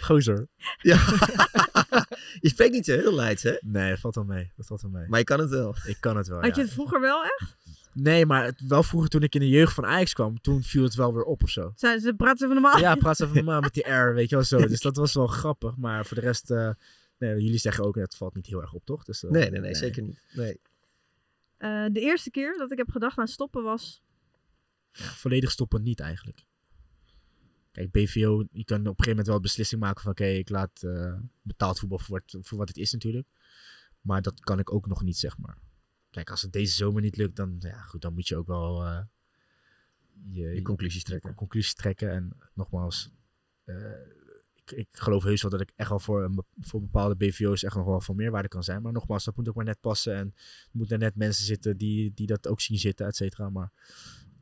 Gozer. 0.00 0.48
Ja. 0.76 0.96
je 2.40 2.48
spreekt 2.48 2.72
niet 2.72 2.84
zo 2.84 2.92
heel 2.92 3.14
Leids, 3.14 3.42
hè? 3.42 3.56
Nee, 3.60 3.90
dat 3.90 3.98
valt 3.98 4.14
wel 4.14 4.24
mee. 4.24 4.52
Dat 4.56 4.66
valt 4.66 4.82
wel 4.82 4.90
mee. 4.90 5.08
Maar 5.08 5.18
je 5.18 5.24
kan 5.24 5.40
het 5.40 5.50
wel. 5.50 5.74
Ik 5.84 5.96
kan 6.00 6.16
het 6.16 6.28
wel, 6.28 6.40
Had 6.40 6.46
ja. 6.46 6.54
je 6.54 6.62
het 6.62 6.72
vroeger 6.72 7.00
wel 7.00 7.24
echt? 7.24 7.56
Nee, 7.92 8.26
maar 8.26 8.44
het, 8.44 8.60
wel 8.66 8.82
vroeger 8.82 9.10
toen 9.10 9.22
ik 9.22 9.34
in 9.34 9.40
de 9.40 9.48
jeugd 9.48 9.74
van 9.74 9.86
Ajax 9.86 10.12
kwam, 10.12 10.40
toen 10.40 10.62
viel 10.62 10.82
het 10.82 10.94
wel 10.94 11.14
weer 11.14 11.22
op 11.22 11.42
of 11.42 11.50
zo. 11.50 11.72
Ze, 11.76 11.98
ze 12.02 12.14
praten 12.14 12.44
even 12.44 12.62
normaal. 12.62 12.78
Ja, 12.78 12.94
praat 12.94 13.16
ze 13.16 13.24
even 13.24 13.36
normaal 13.36 13.60
met 13.60 13.74
die 13.74 13.92
R, 13.92 14.14
weet 14.14 14.28
je 14.28 14.34
wel 14.34 14.44
zo. 14.44 14.66
Dus 14.72 14.80
dat 14.80 14.96
was 14.96 15.14
wel 15.14 15.26
grappig. 15.26 15.76
Maar 15.76 16.06
voor 16.06 16.16
de 16.16 16.22
rest, 16.22 16.50
eh, 16.50 16.70
nee, 17.18 17.42
jullie 17.42 17.58
zeggen 17.58 17.84
ook, 17.84 17.94
het 17.94 18.16
valt 18.16 18.34
niet 18.34 18.46
heel 18.46 18.60
erg 18.60 18.72
op, 18.72 18.84
toch? 18.84 19.04
Dus, 19.04 19.24
eh, 19.24 19.30
Nee, 19.30 19.50
nee, 19.50 19.60
nee, 19.60 19.74
zeker 19.74 20.02
niet. 20.02 20.22
Nee. 20.32 20.60
Eh, 21.56 21.86
de 21.92 22.00
eerste 22.00 22.30
keer 22.30 22.56
dat 22.58 22.72
ik 22.72 22.78
heb 22.78 22.90
gedacht 22.90 23.18
aan 23.18 23.28
stoppen 23.28 23.62
was... 23.62 24.02
Ja, 24.92 25.04
volledig 25.04 25.50
stoppen 25.50 25.82
niet 25.82 26.00
eigenlijk. 26.00 26.44
Kijk, 27.72 27.90
BVO, 27.90 28.44
je 28.50 28.64
kan 28.64 28.78
op 28.80 28.86
een 28.86 29.04
gegeven 29.04 29.08
moment 29.08 29.26
wel 29.26 29.36
een 29.36 29.42
beslissing 29.42 29.80
maken 29.80 30.02
van 30.02 30.10
oké, 30.10 30.24
ik 30.24 30.48
laat 30.48 30.82
eh, 30.82 31.14
betaald 31.42 31.78
voetbal 31.78 31.98
voor, 31.98 32.22
wat- 32.26 32.44
voor 32.46 32.58
wat 32.58 32.68
het 32.68 32.76
is 32.76 32.92
natuurlijk. 32.92 33.28
Maar 34.00 34.22
dat 34.22 34.40
kan 34.40 34.58
ik 34.58 34.72
ook 34.72 34.86
nog 34.86 35.02
niet, 35.02 35.16
zeg 35.18 35.38
maar. 35.38 35.58
Kijk, 36.10 36.30
als 36.30 36.42
het 36.42 36.52
deze 36.52 36.74
zomer 36.74 37.02
niet 37.02 37.16
lukt, 37.16 37.36
dan, 37.36 37.56
ja, 37.58 37.80
goed, 37.80 38.02
dan 38.02 38.14
moet 38.14 38.28
je 38.28 38.36
ook 38.36 38.46
wel 38.46 38.84
eh, 38.84 39.00
je, 40.30 40.48
Je 40.48 40.62
conclusies 40.62 41.02
trekken. 41.02 41.34
conclusies 41.34 41.74
trekken. 41.74 42.10
En 42.10 42.36
nogmaals, 42.54 43.10
eh, 43.64 43.76
ik, 44.54 44.70
ik 44.70 44.88
geloof 44.90 45.22
heus 45.22 45.42
wel 45.42 45.50
dat 45.50 45.60
ik 45.60 45.72
echt 45.76 45.88
wel 45.88 45.98
voor, 46.00 46.24
een, 46.24 46.44
voor 46.60 46.80
bepaalde 46.80 47.16
BVO's 47.16 47.62
echt 47.62 47.74
nog 47.76 47.86
wel 47.86 48.00
van 48.00 48.16
meerwaarde 48.16 48.48
kan 48.48 48.62
zijn. 48.64 48.82
Maar 48.82 48.92
nogmaals, 48.92 49.24
dat 49.24 49.36
moet 49.36 49.48
ook 49.48 49.54
maar 49.54 49.64
net 49.64 49.80
passen. 49.80 50.14
En 50.16 50.32
er 50.36 50.68
moeten 50.72 50.98
net 50.98 51.16
mensen 51.16 51.44
zitten 51.44 51.76
die, 51.76 52.12
die 52.14 52.26
dat 52.26 52.48
ook 52.48 52.60
zien 52.60 52.78
zitten, 52.78 53.06
et 53.06 53.16
cetera. 53.16 53.50
Maar 53.50 53.72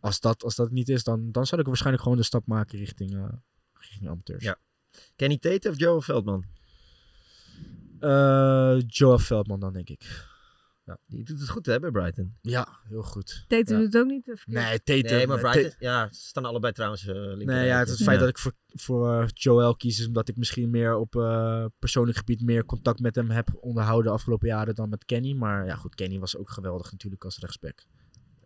als 0.01 0.20
dat, 0.20 0.42
als 0.42 0.57
dat 0.57 0.70
niet 0.70 0.88
is, 0.88 1.05
dan, 1.05 1.32
dan 1.32 1.46
zal 1.46 1.59
ik 1.59 1.66
waarschijnlijk 1.66 2.03
gewoon 2.03 2.18
de 2.18 2.24
stap 2.24 2.46
maken 2.46 2.78
richting, 2.78 3.14
eh, 3.14 3.32
richting 3.72 4.11
amateurs. 4.11 4.44
Ja. 4.44 4.59
Kenny 5.16 5.38
Tate 5.38 5.68
of 5.68 5.78
Joe 5.78 6.03
Veldman? 6.03 6.44
Eh, 8.01 8.78
Joe 8.86 9.18
Veldman 9.18 9.61
dan, 9.61 9.72
denk 9.72 9.88
ik. 9.88 10.28
Ja, 10.84 10.98
die 11.07 11.24
doet 11.24 11.40
het 11.40 11.48
goed 11.48 11.66
hè, 11.66 11.80
bij 11.80 11.90
Brighton. 11.90 12.36
Ja, 12.40 12.68
heel 12.88 13.03
goed. 13.03 13.44
Ja. 13.48 13.62
doet 13.62 13.82
het 13.82 13.96
ook 13.96 14.07
niet. 14.07 14.24
verkeerd. 14.24 14.46
Nee, 14.46 14.82
Tatum. 14.82 15.16
Nee, 15.16 15.26
maar 15.26 15.44
eh, 15.44 15.51
Brighton, 15.51 15.74
ja, 15.78 16.12
ze 16.12 16.20
staan 16.20 16.44
allebei 16.44 16.72
trouwens 16.72 17.07
uh, 17.07 17.14
linker. 17.14 17.46
Nee, 17.46 17.66
ja, 17.66 17.78
het, 17.78 18.03
feit 18.03 18.20
dat 18.20 18.28
ik 18.28 18.38
voor, 18.38 18.53
voor 18.66 19.22
uh, 19.22 19.28
Joel 19.32 19.76
kies 19.76 19.98
is 19.98 20.07
omdat 20.07 20.28
ik 20.28 20.36
misschien 20.36 20.70
meer 20.70 20.96
op 20.96 21.14
uh, 21.14 21.64
persoonlijk 21.78 22.18
gebied 22.18 22.42
meer 22.42 22.64
contact 22.64 23.01
met 23.01 23.14
hem 23.14 23.30
heb 23.30 23.48
onderhouden 23.61 24.07
de 24.07 24.16
afgelopen 24.16 24.48
jaren 24.48 24.74
dan 24.74 24.88
met 24.88 25.05
Kenny. 25.05 25.32
Maar 25.32 25.66
ja, 25.66 25.74
goed, 25.74 25.94
Kenny 25.94 26.18
was 26.18 26.36
ook 26.36 26.51
geweldig 26.51 26.92
natuurlijk 26.92 27.24
als 27.24 27.38
rechtsback. 27.38 27.84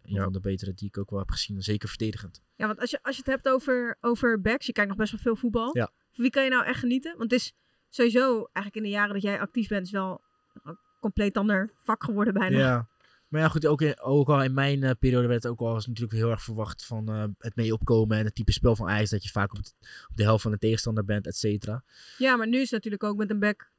Een 0.04 0.14
ja. 0.14 0.22
van 0.22 0.32
de 0.32 0.40
betere 0.40 0.74
die 0.74 0.88
ik 0.88 0.98
ook 0.98 1.10
wel 1.10 1.18
heb 1.18 1.30
gezien, 1.30 1.62
zeker 1.62 1.88
verdedigend. 1.88 2.42
Ja, 2.54 2.66
want 2.66 2.80
als 2.80 2.90
je, 2.90 2.98
als 3.02 3.16
je 3.16 3.22
het 3.24 3.30
hebt 3.30 3.48
over, 3.48 3.96
over 4.00 4.40
backs, 4.40 4.66
je 4.66 4.72
kijkt 4.72 4.88
nog 4.88 4.98
best 4.98 5.12
wel 5.12 5.20
veel 5.20 5.36
voetbal. 5.36 5.76
Ja. 5.76 5.90
Wie 6.12 6.30
kan 6.30 6.44
je 6.44 6.50
nou 6.50 6.64
echt 6.64 6.78
genieten? 6.78 7.16
Want 7.18 7.30
het 7.30 7.40
is 7.40 7.52
sowieso 7.88 8.48
eigenlijk 8.52 8.76
in 8.76 8.82
de 8.82 8.88
jaren 8.88 9.12
dat 9.12 9.22
jij 9.22 9.40
actief 9.40 9.68
bent, 9.68 9.86
is 9.86 9.92
wel 9.92 10.22
een 10.62 10.78
compleet 11.00 11.36
ander 11.36 11.72
vak 11.74 12.04
geworden 12.04 12.34
bijna. 12.34 12.58
Ja. 12.58 12.88
Maar 13.28 13.42
ja, 13.42 13.48
goed, 13.48 13.66
ook, 13.66 13.80
in, 13.80 14.00
ook 14.00 14.28
al 14.28 14.42
in 14.42 14.54
mijn 14.54 14.82
uh, 14.82 14.90
periode 14.98 15.28
werd 15.28 15.42
het 15.42 15.52
ook 15.52 15.60
al 15.60 15.74
natuurlijk 15.74 16.12
heel 16.12 16.30
erg 16.30 16.42
verwacht 16.42 16.86
van 16.86 17.10
uh, 17.10 17.24
het 17.38 17.56
mee 17.56 17.72
opkomen 17.72 18.18
en 18.18 18.24
het 18.24 18.34
type 18.34 18.52
spel 18.52 18.76
van 18.76 18.88
IJs, 18.88 19.10
dat 19.10 19.22
je 19.22 19.30
vaak 19.30 19.52
op, 19.52 19.56
het, 19.56 19.74
op 20.10 20.16
de 20.16 20.22
helft 20.22 20.42
van 20.42 20.52
de 20.52 20.58
tegenstander 20.58 21.04
bent, 21.04 21.26
et 21.26 21.36
cetera. 21.36 21.84
Ja, 22.18 22.36
maar 22.36 22.48
nu 22.48 22.56
is 22.56 22.62
het 22.62 22.70
natuurlijk 22.70 23.04
ook 23.04 23.16
met 23.16 23.30
een 23.30 23.38
back, 23.38 23.70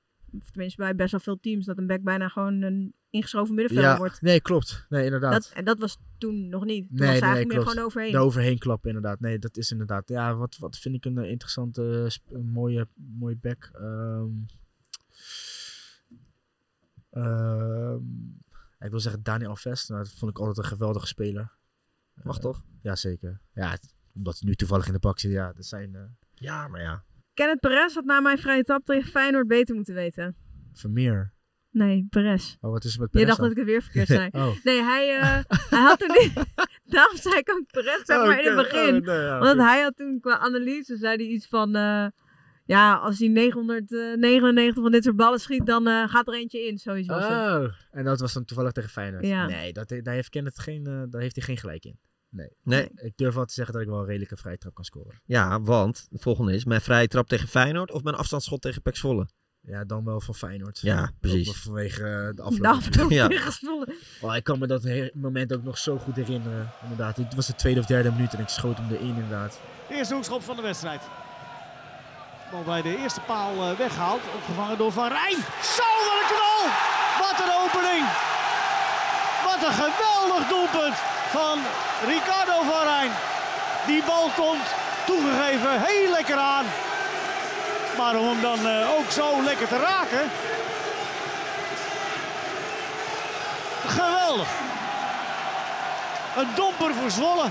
of 0.41 0.49
tenminste 0.49 0.81
bij 0.81 0.95
best 0.95 1.11
wel 1.11 1.19
veel 1.19 1.39
teams, 1.39 1.65
dat 1.65 1.77
een 1.77 1.87
back 1.87 2.01
bijna 2.01 2.27
gewoon 2.27 2.61
een 2.61 2.93
ingeschoven 3.09 3.55
middenvelder 3.55 3.91
ja, 3.91 3.97
wordt. 3.97 4.21
Nee, 4.21 4.41
klopt. 4.41 4.85
Nee, 4.89 5.05
inderdaad. 5.05 5.31
Dat, 5.31 5.51
en 5.53 5.65
dat 5.65 5.79
was 5.79 5.97
toen 6.17 6.49
nog 6.49 6.65
niet. 6.65 6.87
Toen 6.87 6.97
nee, 6.97 7.19
was 7.19 7.29
nee, 7.29 7.31
klopt. 7.31 7.47
meer 7.47 7.67
gewoon 7.67 7.85
overheen. 7.85 8.11
De 8.11 8.17
overheen 8.17 8.57
klappen, 8.57 8.89
inderdaad. 8.89 9.19
Nee, 9.19 9.39
dat 9.39 9.57
is 9.57 9.71
inderdaad. 9.71 10.09
Ja, 10.09 10.35
wat, 10.35 10.57
wat 10.57 10.77
vind 10.77 10.95
ik 10.95 11.05
een 11.05 11.17
uh, 11.17 11.29
interessante, 11.29 12.11
een 12.29 12.49
mooie, 12.49 12.87
mooie 12.93 13.35
back. 13.35 13.71
Um, 13.81 14.45
um, 17.11 18.43
ik 18.79 18.91
wil 18.91 18.99
zeggen 18.99 19.23
Daniel 19.23 19.49
Alves. 19.49 19.87
Nou, 19.87 20.03
dat 20.03 20.13
vond 20.13 20.31
ik 20.31 20.39
altijd 20.39 20.57
een 20.57 20.63
geweldige 20.63 21.07
speler. 21.07 21.51
Mag 22.23 22.35
uh, 22.35 22.41
toch? 22.41 22.63
Ja, 22.81 22.95
zeker. 22.95 23.41
Ja, 23.53 23.69
het, 23.69 23.95
omdat 24.13 24.39
hij 24.39 24.49
nu 24.49 24.55
toevallig 24.55 24.87
in 24.87 24.93
de 24.93 24.99
bak 24.99 25.19
zit. 25.19 25.31
Ja, 25.31 25.53
dat 25.53 25.65
zijn... 25.65 25.93
Uh, 25.93 26.01
ja, 26.33 26.67
maar 26.67 26.81
ja. 26.81 27.03
Kenneth 27.35 27.59
Perez 27.59 27.93
had 27.93 28.05
na 28.05 28.19
mijn 28.19 28.37
vrije 28.37 28.63
tap 28.63 28.85
tegen 28.85 29.09
Feyenoord 29.09 29.47
beter 29.47 29.75
moeten 29.75 29.93
weten. 29.93 30.35
Vermeer. 30.73 31.33
Nee, 31.71 32.07
Perez. 32.09 32.55
Oh, 32.61 32.71
wat 32.71 32.83
is 32.83 32.93
er 32.93 32.99
met 32.99 33.09
Perez 33.09 33.23
Je 33.23 33.27
dacht 33.27 33.39
dan? 33.39 33.49
dat 33.49 33.57
ik 33.57 33.63
het 33.63 33.71
weer 33.71 33.81
verkeerd 33.81 34.07
zei. 34.19 34.29
oh. 34.31 34.63
Nee, 34.63 34.81
hij, 34.81 35.17
uh, 35.17 35.39
hij 35.69 35.79
had 35.79 35.99
toen 35.99 36.17
niet... 36.21 36.33
Daarom 36.95 37.17
zei 37.17 37.35
ik 37.35 37.51
ook 37.51 37.65
Perez, 37.71 38.01
zeg 38.03 38.17
maar, 38.17 38.39
in 38.39 38.45
het 38.45 38.55
begin. 38.55 38.95
Oh, 38.95 39.05
nee, 39.05 39.15
ja, 39.15 39.39
Want 39.39 39.59
hij 39.59 39.81
had 39.81 39.95
toen 39.95 40.19
qua 40.19 40.37
analyse, 40.37 40.97
zei 40.97 41.15
hij 41.15 41.25
iets 41.25 41.47
van... 41.47 41.75
Uh, 41.75 42.07
ja, 42.65 42.95
als 42.95 43.19
hij 43.19 43.27
999 43.27 44.83
van 44.83 44.91
dit 44.91 45.03
soort 45.03 45.15
ballen 45.15 45.39
schiet, 45.39 45.65
dan 45.65 45.87
uh, 45.87 46.09
gaat 46.09 46.27
er 46.27 46.33
eentje 46.33 46.67
in, 46.67 46.77
sowieso. 46.77 47.13
Oh, 47.13 47.65
en 47.91 48.03
dat 48.03 48.19
was 48.19 48.33
dan 48.33 48.45
toevallig 48.45 48.71
tegen 48.71 48.89
Feyenoord. 48.89 49.25
Ja. 49.25 49.45
Nee, 49.45 49.73
dat, 49.73 49.89
daar, 49.89 50.13
heeft 50.13 50.29
Kenneth 50.29 50.59
geen, 50.59 50.83
daar 51.09 51.21
heeft 51.21 51.35
hij 51.35 51.45
geen 51.45 51.57
gelijk 51.57 51.85
in. 51.85 51.99
Nee. 52.35 52.49
nee. 52.63 52.89
Ik 52.95 53.13
durf 53.15 53.33
wel 53.33 53.45
te 53.45 53.53
zeggen 53.53 53.73
dat 53.73 53.83
ik 53.83 53.89
wel 53.89 53.99
een 53.99 54.05
redelijke 54.05 54.37
vrije 54.37 54.57
trap 54.57 54.73
kan 54.73 54.83
scoren. 54.83 55.21
Ja, 55.25 55.61
want 55.61 56.07
het 56.09 56.21
volgende 56.21 56.53
is 56.53 56.65
mijn 56.65 56.81
vrije 56.81 57.07
trap 57.07 57.27
tegen 57.27 57.47
Feyenoord 57.47 57.91
of 57.91 58.03
mijn 58.03 58.15
afstandsschot 58.15 58.61
tegen 58.61 58.81
Pek 58.81 58.95
Zwolle. 58.95 59.27
Ja, 59.61 59.83
dan 59.83 60.05
wel 60.05 60.21
van 60.21 60.35
Feyenoord. 60.35 60.79
Ja, 60.79 61.11
precies. 61.19 61.49
Ook 61.49 61.55
vanwege 61.55 62.01
uh, 62.01 62.35
de 62.35 62.41
afloop. 62.41 62.61
De 62.61 62.67
afloop 62.67 63.11
ja. 63.21 63.29
oh, 64.21 64.35
ik 64.35 64.43
kan 64.43 64.59
me 64.59 64.67
dat 64.67 65.11
moment 65.13 65.53
ook 65.53 65.63
nog 65.63 65.77
zo 65.77 65.97
goed 65.97 66.15
herinneren. 66.15 66.71
Inderdaad, 66.81 67.17
het 67.17 67.35
was 67.35 67.47
de 67.47 67.55
tweede 67.55 67.79
of 67.79 67.85
derde 67.85 68.11
minuut 68.11 68.33
en 68.33 68.39
ik 68.39 68.47
schoot 68.47 68.77
hem 68.77 68.91
erin 68.91 69.07
inderdaad. 69.07 69.59
Eerste 69.89 70.13
hoekschop 70.13 70.43
van 70.43 70.55
de 70.55 70.61
wedstrijd. 70.61 71.01
Bal 72.51 72.63
bij 72.63 72.81
de 72.81 72.97
eerste 72.97 73.21
paal 73.21 73.71
uh, 73.71 73.77
weggehaald. 73.77 74.21
Opgevangen 74.35 74.77
door 74.77 74.91
Van 74.91 75.07
Rijn. 75.07 75.37
Zo, 75.77 75.89
wat 76.07 76.17
een 76.21 76.29
knal! 76.33 76.63
Wat 77.23 77.37
een 77.43 77.53
opening! 77.63 78.05
Wat 79.47 79.61
een 79.67 79.77
geweldig 79.83 80.47
doelpunt 80.47 81.14
van 81.29 81.59
Ricardo 82.05 82.61
van 82.71 82.83
Rijn. 82.83 83.11
Die 83.85 84.03
bal 84.03 84.29
komt, 84.35 84.67
toegegeven, 85.05 85.81
heel 85.81 86.11
lekker 86.11 86.37
aan. 86.37 86.65
Maar 87.97 88.15
om 88.15 88.27
hem 88.27 88.41
dan 88.41 88.59
uh, 88.67 88.89
ook 88.97 89.11
zo 89.11 89.43
lekker 89.43 89.67
te 89.67 89.77
raken. 89.77 90.29
Geweldig. 93.85 94.47
Een 96.37 96.47
domper 96.55 96.93
voor 96.93 97.11
Zwolle. 97.11 97.49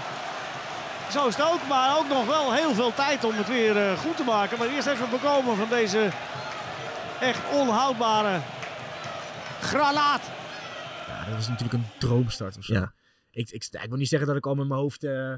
Zo 1.10 1.26
is 1.26 1.36
het 1.36 1.46
ook, 1.46 1.66
maar 1.68 1.98
ook 1.98 2.08
nog 2.08 2.26
wel 2.26 2.52
heel 2.52 2.74
veel 2.74 2.94
tijd 2.94 3.24
om 3.24 3.36
het 3.36 3.48
weer 3.48 3.76
uh, 3.76 3.98
goed 3.98 4.16
te 4.16 4.24
maken. 4.24 4.58
Maar 4.58 4.68
eerst 4.68 4.86
even 4.86 5.10
bekomen 5.10 5.56
van 5.56 5.68
deze 5.68 6.08
echt 7.20 7.40
onhoudbare 7.50 8.40
granaat. 9.60 10.20
Ja, 11.06 11.24
dat 11.24 11.34
was 11.34 11.48
natuurlijk 11.48 11.74
een 11.74 11.90
droomstart 11.98 12.56
of 12.56 12.64
zo. 12.64 12.74
Ja. 12.74 12.92
Ik, 13.34 13.50
ik, 13.50 13.66
ik, 13.70 13.88
wil 13.88 13.98
niet 13.98 14.08
zeggen 14.08 14.28
dat 14.28 14.36
ik 14.36 14.46
al 14.46 14.54
met 14.54 14.68
mijn 14.68 14.80
hoofd 14.80 15.04
uh, 15.04 15.34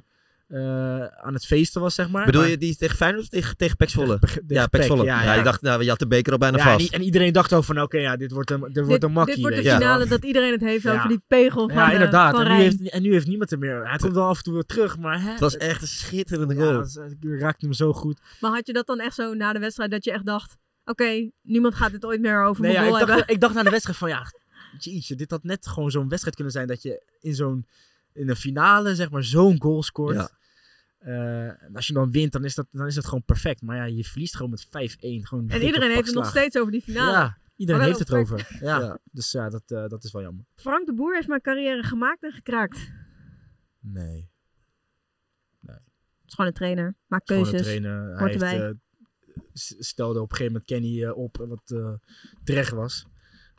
uh, 0.49 1.05
aan 1.05 1.35
het 1.35 1.47
feesten 1.47 1.81
was, 1.81 1.95
zeg 1.95 2.11
maar. 2.11 2.25
Bedoel 2.25 2.41
maar... 2.41 2.51
je 2.51 2.59
die 2.59 2.77
tegen 2.77 2.97
Feyenoord 2.97 3.23
of 3.23 3.29
tegen, 3.29 3.57
tegen? 3.57 3.77
Tegen, 3.77 4.45
ja, 4.47 4.67
Pek 4.67 4.83
Zwolle. 4.83 5.05
Ja, 5.05 5.23
ja. 5.23 5.25
ja, 5.25 5.35
je 5.35 5.43
dacht, 5.43 5.63
nou, 5.63 5.83
je 5.83 5.89
had 5.89 5.99
de 5.99 6.07
beker 6.07 6.33
al 6.33 6.39
bijna 6.39 6.57
ja, 6.57 6.65
vast. 6.65 6.93
En, 6.93 6.99
en, 6.99 7.05
iedereen 7.05 7.33
dacht 7.33 7.53
ook 7.53 7.65
van, 7.65 7.77
oké, 7.77 7.85
okay, 7.85 8.01
ja, 8.01 8.17
dit 8.17 8.33
wordt 8.33 8.51
een, 8.51 8.61
dit, 8.61 8.75
dit 8.75 8.87
wordt 8.87 9.03
een 9.03 9.13
makkie. 9.13 9.35
Dit 9.35 9.43
wordt 9.43 9.57
de 9.57 9.71
finale 9.71 10.05
ja. 10.05 10.11
dat 10.11 10.25
iedereen 10.25 10.53
het 10.53 10.61
heeft 10.61 10.89
over 10.89 11.09
die 11.09 11.23
pegel 11.27 11.69
van 11.69 11.77
Ja, 11.77 11.93
inderdaad. 11.93 12.33
Uh, 12.33 12.39
van 12.39 12.49
en, 12.49 12.57
nu 12.57 12.63
heeft, 12.63 12.91
en 12.91 13.03
nu 13.03 13.13
heeft 13.13 13.27
niemand 13.27 13.53
er 13.53 13.59
meer. 13.59 13.89
Hij 13.89 13.99
komt 13.99 14.15
wel 14.15 14.29
af 14.29 14.37
en 14.37 14.43
toe 14.43 14.53
weer 14.53 14.65
terug, 14.65 14.99
maar... 14.99 15.23
Hè, 15.23 15.31
het 15.31 15.41
was 15.41 15.57
echt 15.57 15.83
een 15.83 15.89
schitterende 15.89 16.55
goal. 16.55 16.85
Ja, 17.21 17.39
raakte 17.39 17.65
hem 17.65 17.75
zo 17.75 17.93
goed. 17.93 18.21
Maar 18.41 18.51
had 18.51 18.67
je 18.67 18.73
dat 18.73 18.87
dan 18.87 19.01
echt 19.01 19.15
zo 19.15 19.35
na 19.35 19.53
de 19.53 19.59
wedstrijd 19.59 19.91
dat 19.91 20.05
je 20.05 20.13
echt 20.13 20.27
dacht... 20.27 20.57
Oké, 20.85 21.03
okay, 21.03 21.33
niemand 21.43 21.75
gaat 21.75 21.91
dit 21.91 22.05
ooit 22.05 22.21
meer 22.21 22.45
over 22.45 22.63
nee, 22.63 22.73
mijn 22.73 22.85
ja, 22.85 22.91
goal 22.91 23.01
ik 23.01 23.07
dacht, 23.07 23.19
hebben. 23.19 23.35
ik 23.35 23.41
dacht 23.41 23.55
na 23.55 23.63
de 23.63 23.71
wedstrijd 23.71 23.99
van, 23.99 24.09
ja, 24.09 24.27
jeetje, 24.85 25.15
dit 25.15 25.31
had 25.31 25.43
net 25.43 25.67
gewoon 25.67 25.91
zo'n 25.91 26.09
wedstrijd 26.09 26.35
kunnen 26.35 26.53
zijn 26.53 26.67
dat 26.67 26.83
je 26.83 27.03
in 27.21 27.35
zo'n 27.35 27.67
in 28.17 28.29
een 28.29 28.37
finale 28.37 28.95
zeg 28.95 29.11
maar 29.11 29.25
zo'n 29.25 29.63
goal 29.63 29.83
scoort. 29.83 30.15
Ja. 30.15 30.31
Uh, 31.07 31.63
en 31.63 31.75
als 31.75 31.87
je 31.87 31.93
dan 31.93 32.11
wint, 32.11 32.33
dan 32.33 32.45
is, 32.45 32.55
dat, 32.55 32.67
dan 32.71 32.87
is 32.87 32.95
dat 32.95 33.05
gewoon 33.05 33.25
perfect. 33.25 33.63
Maar 33.63 33.77
ja, 33.77 33.85
je 33.85 34.05
verliest 34.05 34.37
gewoon 34.37 34.51
met 34.51 34.67
5-1. 34.67 34.71
Gewoon 34.71 35.49
en 35.49 35.63
iedereen 35.63 35.91
heeft 35.91 36.07
het 36.07 36.15
nog 36.15 36.29
steeds 36.29 36.59
over 36.59 36.73
die 36.73 36.83
finale. 36.83 37.13
Ja, 37.13 37.39
iedereen 37.57 37.83
heeft 37.83 37.99
het 37.99 38.09
perfect. 38.09 38.51
over. 38.51 38.65
Ja, 38.65 38.81
ja. 38.81 38.99
Dus 39.11 39.33
ja, 39.33 39.49
dat, 39.49 39.63
uh, 39.67 39.87
dat 39.87 40.05
is 40.05 40.13
wel 40.13 40.23
jammer. 40.23 40.45
Frank 40.55 40.87
de 40.87 40.95
Boer 40.95 41.15
heeft 41.15 41.29
mijn 41.29 41.41
carrière 41.41 41.83
gemaakt 41.83 42.23
en 42.23 42.33
gekraakt. 42.33 42.93
Nee. 43.81 44.31
nee. 45.61 45.77
Het 45.77 46.27
is 46.27 46.35
gewoon 46.35 46.51
een 46.51 46.57
trainer. 46.57 46.97
Maakt 47.07 47.25
keuzes. 47.25 47.49
Gewoon 47.49 47.85
een 47.85 48.17
trainer. 48.17 48.41
Hij 48.41 48.59
heeft, 48.59 49.71
uh, 49.73 49.81
stelde 49.81 50.21
op 50.21 50.31
een 50.31 50.37
gegeven 50.37 50.53
moment 50.53 50.71
Kenny 50.71 51.07
op 51.09 51.37
wat 51.37 51.95
terecht 52.45 52.73
was. 52.73 53.07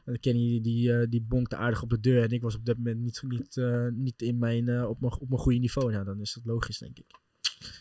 En 0.08 0.20
Kenny 0.20 0.62
die, 0.62 0.90
uh, 0.90 1.06
die 1.10 1.22
bonkte 1.22 1.56
aardig 1.56 1.82
op 1.82 1.90
de 1.90 2.00
deur. 2.00 2.24
En 2.24 2.30
ik 2.30 2.42
was 2.42 2.56
op 2.56 2.66
dat 2.66 2.78
moment 2.78 3.00
niet, 3.00 3.22
niet, 3.28 3.56
uh, 3.56 3.88
niet 3.92 4.22
in 4.22 4.38
mijn, 4.38 4.68
uh, 4.68 4.90
op, 4.90 5.00
mijn, 5.00 5.14
op 5.20 5.30
mijn 5.30 5.42
goede 5.42 5.60
niveau. 5.60 5.92
Nou, 5.92 6.06
dan 6.06 6.20
is 6.20 6.34
dat 6.34 6.46
logisch, 6.46 6.78
denk 6.78 6.98
ik. 6.98 7.06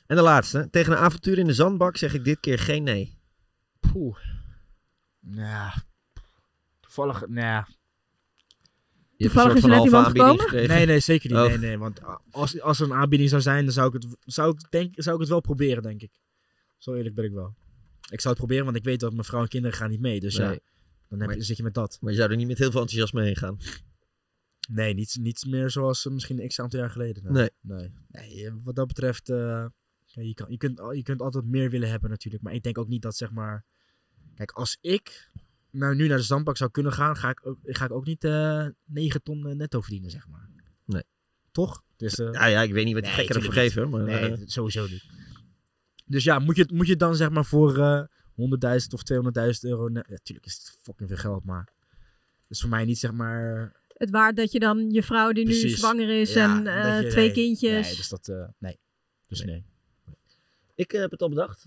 En 0.07 0.17
de 0.17 0.23
laatste. 0.23 0.69
Tegen 0.71 0.93
een 0.93 0.99
avontuur 0.99 1.39
in 1.39 1.47
de 1.47 1.55
zandbak 1.55 1.97
zeg 1.97 2.15
ik 2.15 2.25
dit 2.25 2.41
keer 2.41 2.59
geen 2.59 2.83
nee. 2.83 3.19
Poeh. 3.81 4.19
Ja. 5.21 5.75
Toevallig, 6.81 7.27
nou 7.29 7.65
Je 9.17 9.25
toevallig 9.25 9.51
soort 9.51 9.61
van 9.61 9.71
halve 9.71 9.97
aanbieding 9.97 10.41
gekregen? 10.41 10.69
Nee, 10.69 10.87
nee, 10.87 11.01
zeker 11.01 11.31
niet. 11.31 11.39
Oh. 11.39 11.47
Nee, 11.47 11.59
nee, 11.59 11.79
want 11.79 12.01
als, 12.31 12.61
als 12.61 12.81
er 12.81 12.87
een 12.87 12.97
aanbieding 12.97 13.31
zou 13.31 13.43
zijn, 13.43 13.65
dan 13.65 13.73
zou 13.73 13.97
ik, 13.97 14.03
het, 14.03 14.17
zou, 14.21 14.51
ik 14.51 14.71
denk, 14.71 14.93
zou 14.97 15.15
ik 15.15 15.21
het 15.21 15.31
wel 15.31 15.41
proberen, 15.41 15.83
denk 15.83 16.03
ik. 16.03 16.21
Zo 16.77 16.95
eerlijk 16.95 17.15
ben 17.15 17.25
ik 17.25 17.33
wel. 17.33 17.55
Ik 18.11 18.21
zou 18.21 18.35
het 18.35 18.39
proberen, 18.39 18.65
want 18.65 18.77
ik 18.77 18.85
weet 18.85 19.01
dat 19.01 19.13
mijn 19.13 19.25
vrouw 19.25 19.43
en 19.43 19.49
kinderen 19.49 19.77
gaan 19.77 19.91
niet 19.91 20.01
mee. 20.01 20.21
Dus 20.21 20.37
nee. 20.37 20.49
ja, 20.49 20.59
dan 21.09 21.21
heb 21.21 21.31
je, 21.31 21.43
zit 21.43 21.57
je 21.57 21.63
met 21.63 21.75
dat. 21.75 21.99
Maar 22.01 22.11
je 22.11 22.19
zou 22.19 22.31
er 22.31 22.37
niet 22.37 22.47
met 22.47 22.59
heel 22.59 22.71
veel 22.71 22.81
enthousiasme 22.81 23.23
heen 23.23 23.37
gaan? 23.37 23.59
Nee, 24.69 24.95
niet, 24.95 25.17
niet 25.21 25.45
meer 25.49 25.71
zoals 25.71 26.05
misschien 26.05 26.41
een 26.41 26.49
x 26.49 26.61
aantal 26.61 26.81
jaar 26.81 26.91
geleden. 26.91 27.33
Nee. 27.33 27.51
Nee. 27.61 27.93
nee. 28.09 28.35
nee 28.35 28.53
wat 28.63 28.75
dat 28.75 28.87
betreft, 28.87 29.29
uh, 29.29 29.67
je, 30.05 30.35
kan, 30.35 30.51
je, 30.51 30.57
kunt, 30.57 30.81
je 30.93 31.03
kunt 31.03 31.21
altijd 31.21 31.45
meer 31.45 31.71
willen 31.71 31.91
hebben 31.91 32.11
natuurlijk. 32.11 32.43
Maar 32.43 32.55
ik 32.55 32.63
denk 32.63 32.79
ook 32.79 32.89
niet 32.89 33.03
dat, 33.03 33.17
zeg 33.17 33.31
maar... 33.31 33.65
Kijk, 34.35 34.51
als 34.51 34.79
ik 34.81 35.31
nou, 35.71 35.95
nu 35.95 36.09
naar 36.09 36.17
de 36.17 36.23
zandbak 36.23 36.57
zou 36.57 36.71
kunnen 36.71 36.93
gaan, 36.93 37.17
ga 37.17 37.31
ik 37.31 37.47
ook, 37.47 37.59
ga 37.63 37.85
ik 37.85 37.93
ook 37.93 38.07
niet 38.07 38.25
uh, 38.25 38.67
9 38.85 39.23
ton 39.23 39.57
netto 39.57 39.81
verdienen, 39.81 40.11
zeg 40.11 40.29
maar. 40.29 40.49
Nee. 40.85 41.03
Toch? 41.51 41.83
Dus, 41.97 42.15
ja, 42.15 42.47
ja, 42.47 42.63
ik 42.63 42.73
weet 42.73 42.85
niet 42.85 42.95
wat 42.95 43.03
die 43.03 43.13
nee, 43.13 43.21
gekken 43.21 43.37
ervoor 43.37 43.53
geven. 43.53 43.91
Maar, 43.91 44.03
nee, 44.03 44.43
sowieso 44.45 44.87
niet. 44.87 45.05
Dus 46.05 46.25
ja, 46.25 46.39
moet 46.39 46.57
je, 46.57 46.71
moet 46.73 46.87
je 46.87 46.97
dan 46.97 47.17
zeg 47.17 47.31
maar 47.31 47.45
voor 47.45 48.09
100.000 48.37 48.45
of 48.91 49.03
200.000 49.13 49.61
euro... 49.61 49.89
Nee, 49.89 50.03
ja, 50.09 50.17
tuurlijk 50.23 50.47
is 50.47 50.55
het 50.55 50.79
fucking 50.83 51.09
veel 51.09 51.19
geld, 51.19 51.45
maar... 51.45 51.69
is 52.49 52.61
voor 52.61 52.71
mij 52.71 52.85
niet 52.85 52.99
zeg 52.99 53.13
maar... 53.13 53.73
Het 53.89 54.11
waard 54.11 54.37
dat 54.37 54.53
je 54.53 54.59
dan 54.59 54.91
je 54.91 55.03
vrouw 55.03 55.33
die 55.33 55.45
Precies. 55.45 55.63
nu 55.63 55.71
zwanger 55.71 56.21
is 56.21 56.33
ja, 56.33 56.65
en 56.65 57.03
je, 57.03 57.11
twee 57.11 57.25
nee, 57.25 57.35
kindjes... 57.35 57.87
Nee, 57.87 57.97
dus 57.97 58.09
dat... 58.09 58.55
nee. 58.59 58.79
Dus 59.27 59.39
nee. 59.39 59.49
nee. 59.49 59.65
Ik 60.75 60.91
heb 60.91 61.11
het 61.11 61.23
al 61.23 61.29
bedacht. 61.29 61.67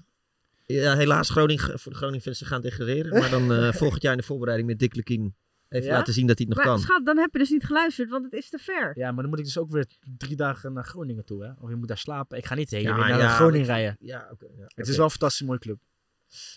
Ja, 0.65 0.95
helaas, 0.95 1.29
Groningen, 1.29 1.79
voor 1.79 1.91
de 1.91 1.97
Groningen 1.97 2.21
fans 2.21 2.41
gaan 2.41 2.61
degraderen. 2.61 3.19
Maar 3.19 3.29
dan 3.29 3.51
uh, 3.51 3.71
volgend 3.81 4.01
jaar 4.01 4.11
in 4.11 4.17
de 4.17 4.25
voorbereiding 4.25 4.69
met 4.69 4.79
Dick 4.79 4.95
Lukien 4.95 5.35
even 5.69 5.87
ja? 5.87 5.93
laten 5.93 6.13
zien 6.13 6.27
dat 6.27 6.37
hij 6.37 6.47
het 6.49 6.57
nog 6.57 6.65
maar, 6.65 6.75
kan. 6.75 6.83
Schat, 6.83 7.05
dan 7.05 7.17
heb 7.17 7.29
je 7.31 7.39
dus 7.39 7.49
niet 7.49 7.65
geluisterd, 7.65 8.09
want 8.09 8.23
het 8.23 8.33
is 8.33 8.49
te 8.49 8.57
ver. 8.57 8.97
Ja, 8.97 9.11
maar 9.11 9.21
dan 9.21 9.29
moet 9.29 9.39
ik 9.39 9.45
dus 9.45 9.57
ook 9.57 9.69
weer 9.69 9.85
drie 10.17 10.35
dagen 10.35 10.73
naar 10.73 10.85
Groningen 10.85 11.25
toe, 11.25 11.43
hè? 11.43 11.51
Of 11.59 11.69
je 11.69 11.75
moet 11.75 11.87
daar 11.87 11.97
slapen. 11.97 12.37
Ik 12.37 12.45
ga 12.45 12.55
niet 12.55 12.69
heen 12.69 12.81
ja, 12.81 12.95
weer 12.95 13.07
naar 13.07 13.19
ja, 13.19 13.35
Groningen 13.35 13.65
rijden. 13.65 13.97
Ja, 13.99 14.29
oké. 14.31 14.33
Okay, 14.33 14.57
ja, 14.57 14.63
het 14.63 14.71
okay. 14.71 14.89
is 14.89 14.95
wel 14.95 15.05
een 15.05 15.11
fantastische 15.11 15.45
mooie 15.45 15.59
club. 15.59 15.79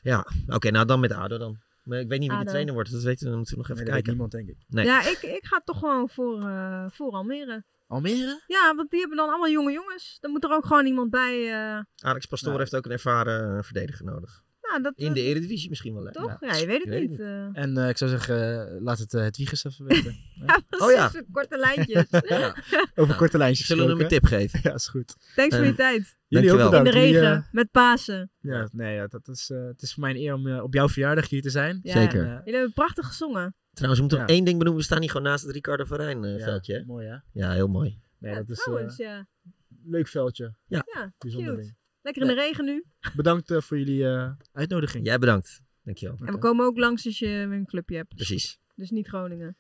Ja, 0.02 0.18
oké, 0.18 0.54
okay, 0.54 0.70
nou 0.70 0.86
dan 0.86 1.00
met 1.00 1.12
ADO 1.12 1.38
dan. 1.38 1.58
Maar 1.82 1.98
ik 2.00 2.08
weet 2.08 2.20
niet 2.20 2.30
wie 2.30 2.38
de 2.38 2.44
trainer 2.44 2.74
wordt. 2.74 2.92
Dat 2.92 3.02
weten 3.02 3.30
we, 3.30 3.36
moeten 3.36 3.54
we 3.54 3.60
nog 3.60 3.70
even 3.70 3.82
Nee, 3.82 3.92
kijken. 3.92 4.10
niemand, 4.10 4.32
denk 4.32 4.48
ik. 4.48 4.56
Nee. 4.68 4.84
Ja, 4.84 5.00
ik, 5.08 5.22
ik 5.22 5.44
ga 5.46 5.60
toch 5.64 5.78
gewoon 5.78 6.08
voor, 6.08 6.40
eh, 6.48 6.86
voor 6.90 7.12
Almere. 7.12 7.64
Almere? 7.88 8.40
Ja, 8.46 8.74
want 8.74 8.90
die 8.90 9.00
hebben 9.00 9.16
dan 9.18 9.28
allemaal 9.28 9.50
jonge 9.50 9.72
jongens. 9.72 10.16
Dan 10.20 10.30
moet 10.30 10.44
er 10.44 10.50
ook 10.52 10.66
gewoon 10.66 10.86
iemand 10.86 11.10
bij. 11.10 11.52
eh, 11.52 11.80
Alex 11.96 12.26
Pastoor 12.26 12.48
Nou. 12.48 12.60
heeft 12.62 12.76
ook 12.76 12.84
een 12.84 12.90
ervaren 12.90 13.64
verdediger 13.64 14.04
nodig. 14.04 14.42
Dat, 14.80 14.92
In 14.96 15.12
de 15.12 15.20
Eredivisie 15.20 15.68
misschien 15.68 15.94
wel. 15.94 16.04
hè? 16.04 16.12
Toch? 16.12 16.36
Ja, 16.40 16.54
je 16.56 16.66
weet 16.66 16.84
het 16.84 17.00
niet. 17.00 17.20
eh. 17.20 17.56
En 17.56 17.76
eh, 17.76 17.88
ik 17.88 17.96
zou 17.96 18.10
zeggen, 18.10 18.68
eh, 18.74 18.80
laat 18.82 18.98
het 18.98 19.12
uh, 19.12 19.22
het 19.22 19.36
Wiegers 19.36 19.64
even 19.64 19.84
weten. 19.84 20.16
Ja, 20.46 20.60
precies. 20.68 20.86
Oh 20.86 20.92
ja. 20.92 21.10
Korte 21.32 21.58
lijntjes. 21.58 22.06
Over 22.94 23.14
korte 23.16 23.38
lijntjes 23.38 23.66
Zullen 23.66 23.84
we 23.84 23.90
hem 23.92 24.00
een 24.00 24.08
tip 24.08 24.24
geven? 24.24 24.60
Ja, 24.70 24.74
is 24.74 24.88
goed. 24.88 25.16
Thanks 25.34 25.56
voor 25.56 25.64
je 25.64 25.70
Eh, 25.70 25.76
tijd. 25.76 26.18
Jullie 26.28 26.52
ook 26.52 26.58
Dankjewel. 26.58 26.78
In 26.78 26.84
de 26.84 26.90
bedankt. 26.90 27.12
Regen, 27.22 27.36
eh, 27.36 27.52
met 27.52 27.70
Pasen. 27.70 28.30
ja, 28.40 28.68
nee, 28.72 28.94
ja, 28.94 29.06
dat 29.06 29.28
is, 29.28 29.50
eh, 29.50 29.64
het 29.66 29.82
is 29.82 29.92
voor 29.94 30.02
mij 30.02 30.10
een 30.10 30.16
eer 30.20 30.34
om 30.34 30.46
eh, 30.46 30.62
op 30.62 30.74
jouw 30.74 30.88
verjaardag 30.88 31.28
hier 31.28 31.42
te 31.42 31.50
zijn. 31.50 31.80
Ja, 31.82 31.92
Zeker. 31.92 32.20
En, 32.24 32.26
eh, 32.30 32.36
Jullie 32.38 32.54
hebben 32.54 32.72
prachtig 32.72 33.06
gezongen. 33.06 33.54
Trouwens, 33.72 34.00
we 34.02 34.06
moeten 34.06 34.18
Ja. 34.18 34.24
nog 34.24 34.34
één 34.36 34.44
ding 34.44 34.58
benoemen. 34.58 34.80
We 34.82 34.86
staan 34.88 35.00
hier 35.00 35.10
gewoon 35.10 35.26
naast 35.26 35.44
het 35.44 35.52
Ricardo 35.54 35.84
van 35.84 35.96
Rijn 35.96 36.24
eh, 36.24 36.38
ja, 36.38 36.44
veldje. 36.44 36.74
hè? 36.74 36.84
Mooi 36.84 37.06
hè? 37.06 37.16
Ja, 37.32 37.52
heel 37.52 37.68
mooi. 37.68 38.00
Nee, 38.18 38.32
ja, 38.32 38.38
dat 38.38 38.48
is 38.50 38.58
eh, 38.58 38.64
trouwens, 38.64 38.96
ja. 38.96 39.26
leuk 39.84 40.08
veldje. 40.08 40.54
Ja, 40.66 40.84
Bijzonder 41.18 41.50
cute. 41.54 41.62
ding. 41.66 41.76
Lekker 42.02 42.22
in 42.22 42.28
de 42.28 42.34
regen 42.34 42.64
nu. 42.64 42.84
Bedankt 43.16 43.50
eh, 43.50 43.60
voor 43.60 43.78
jullie 43.78 44.04
eh, 44.08 44.30
uitnodiging. 44.52 45.06
Jij 45.06 45.18
bedankt. 45.18 45.60
Dankjewel. 45.82 46.16
En 46.20 46.32
we 46.32 46.38
komen 46.38 46.66
ook 46.66 46.78
langs 46.78 47.06
als 47.06 47.18
je 47.18 47.26
weer 47.26 47.52
een 47.52 47.66
clubje 47.66 47.96
hebt. 47.96 48.14
Precies. 48.14 48.58
Dus 48.74 48.90
niet 48.90 49.06
Groningen. 49.06 49.56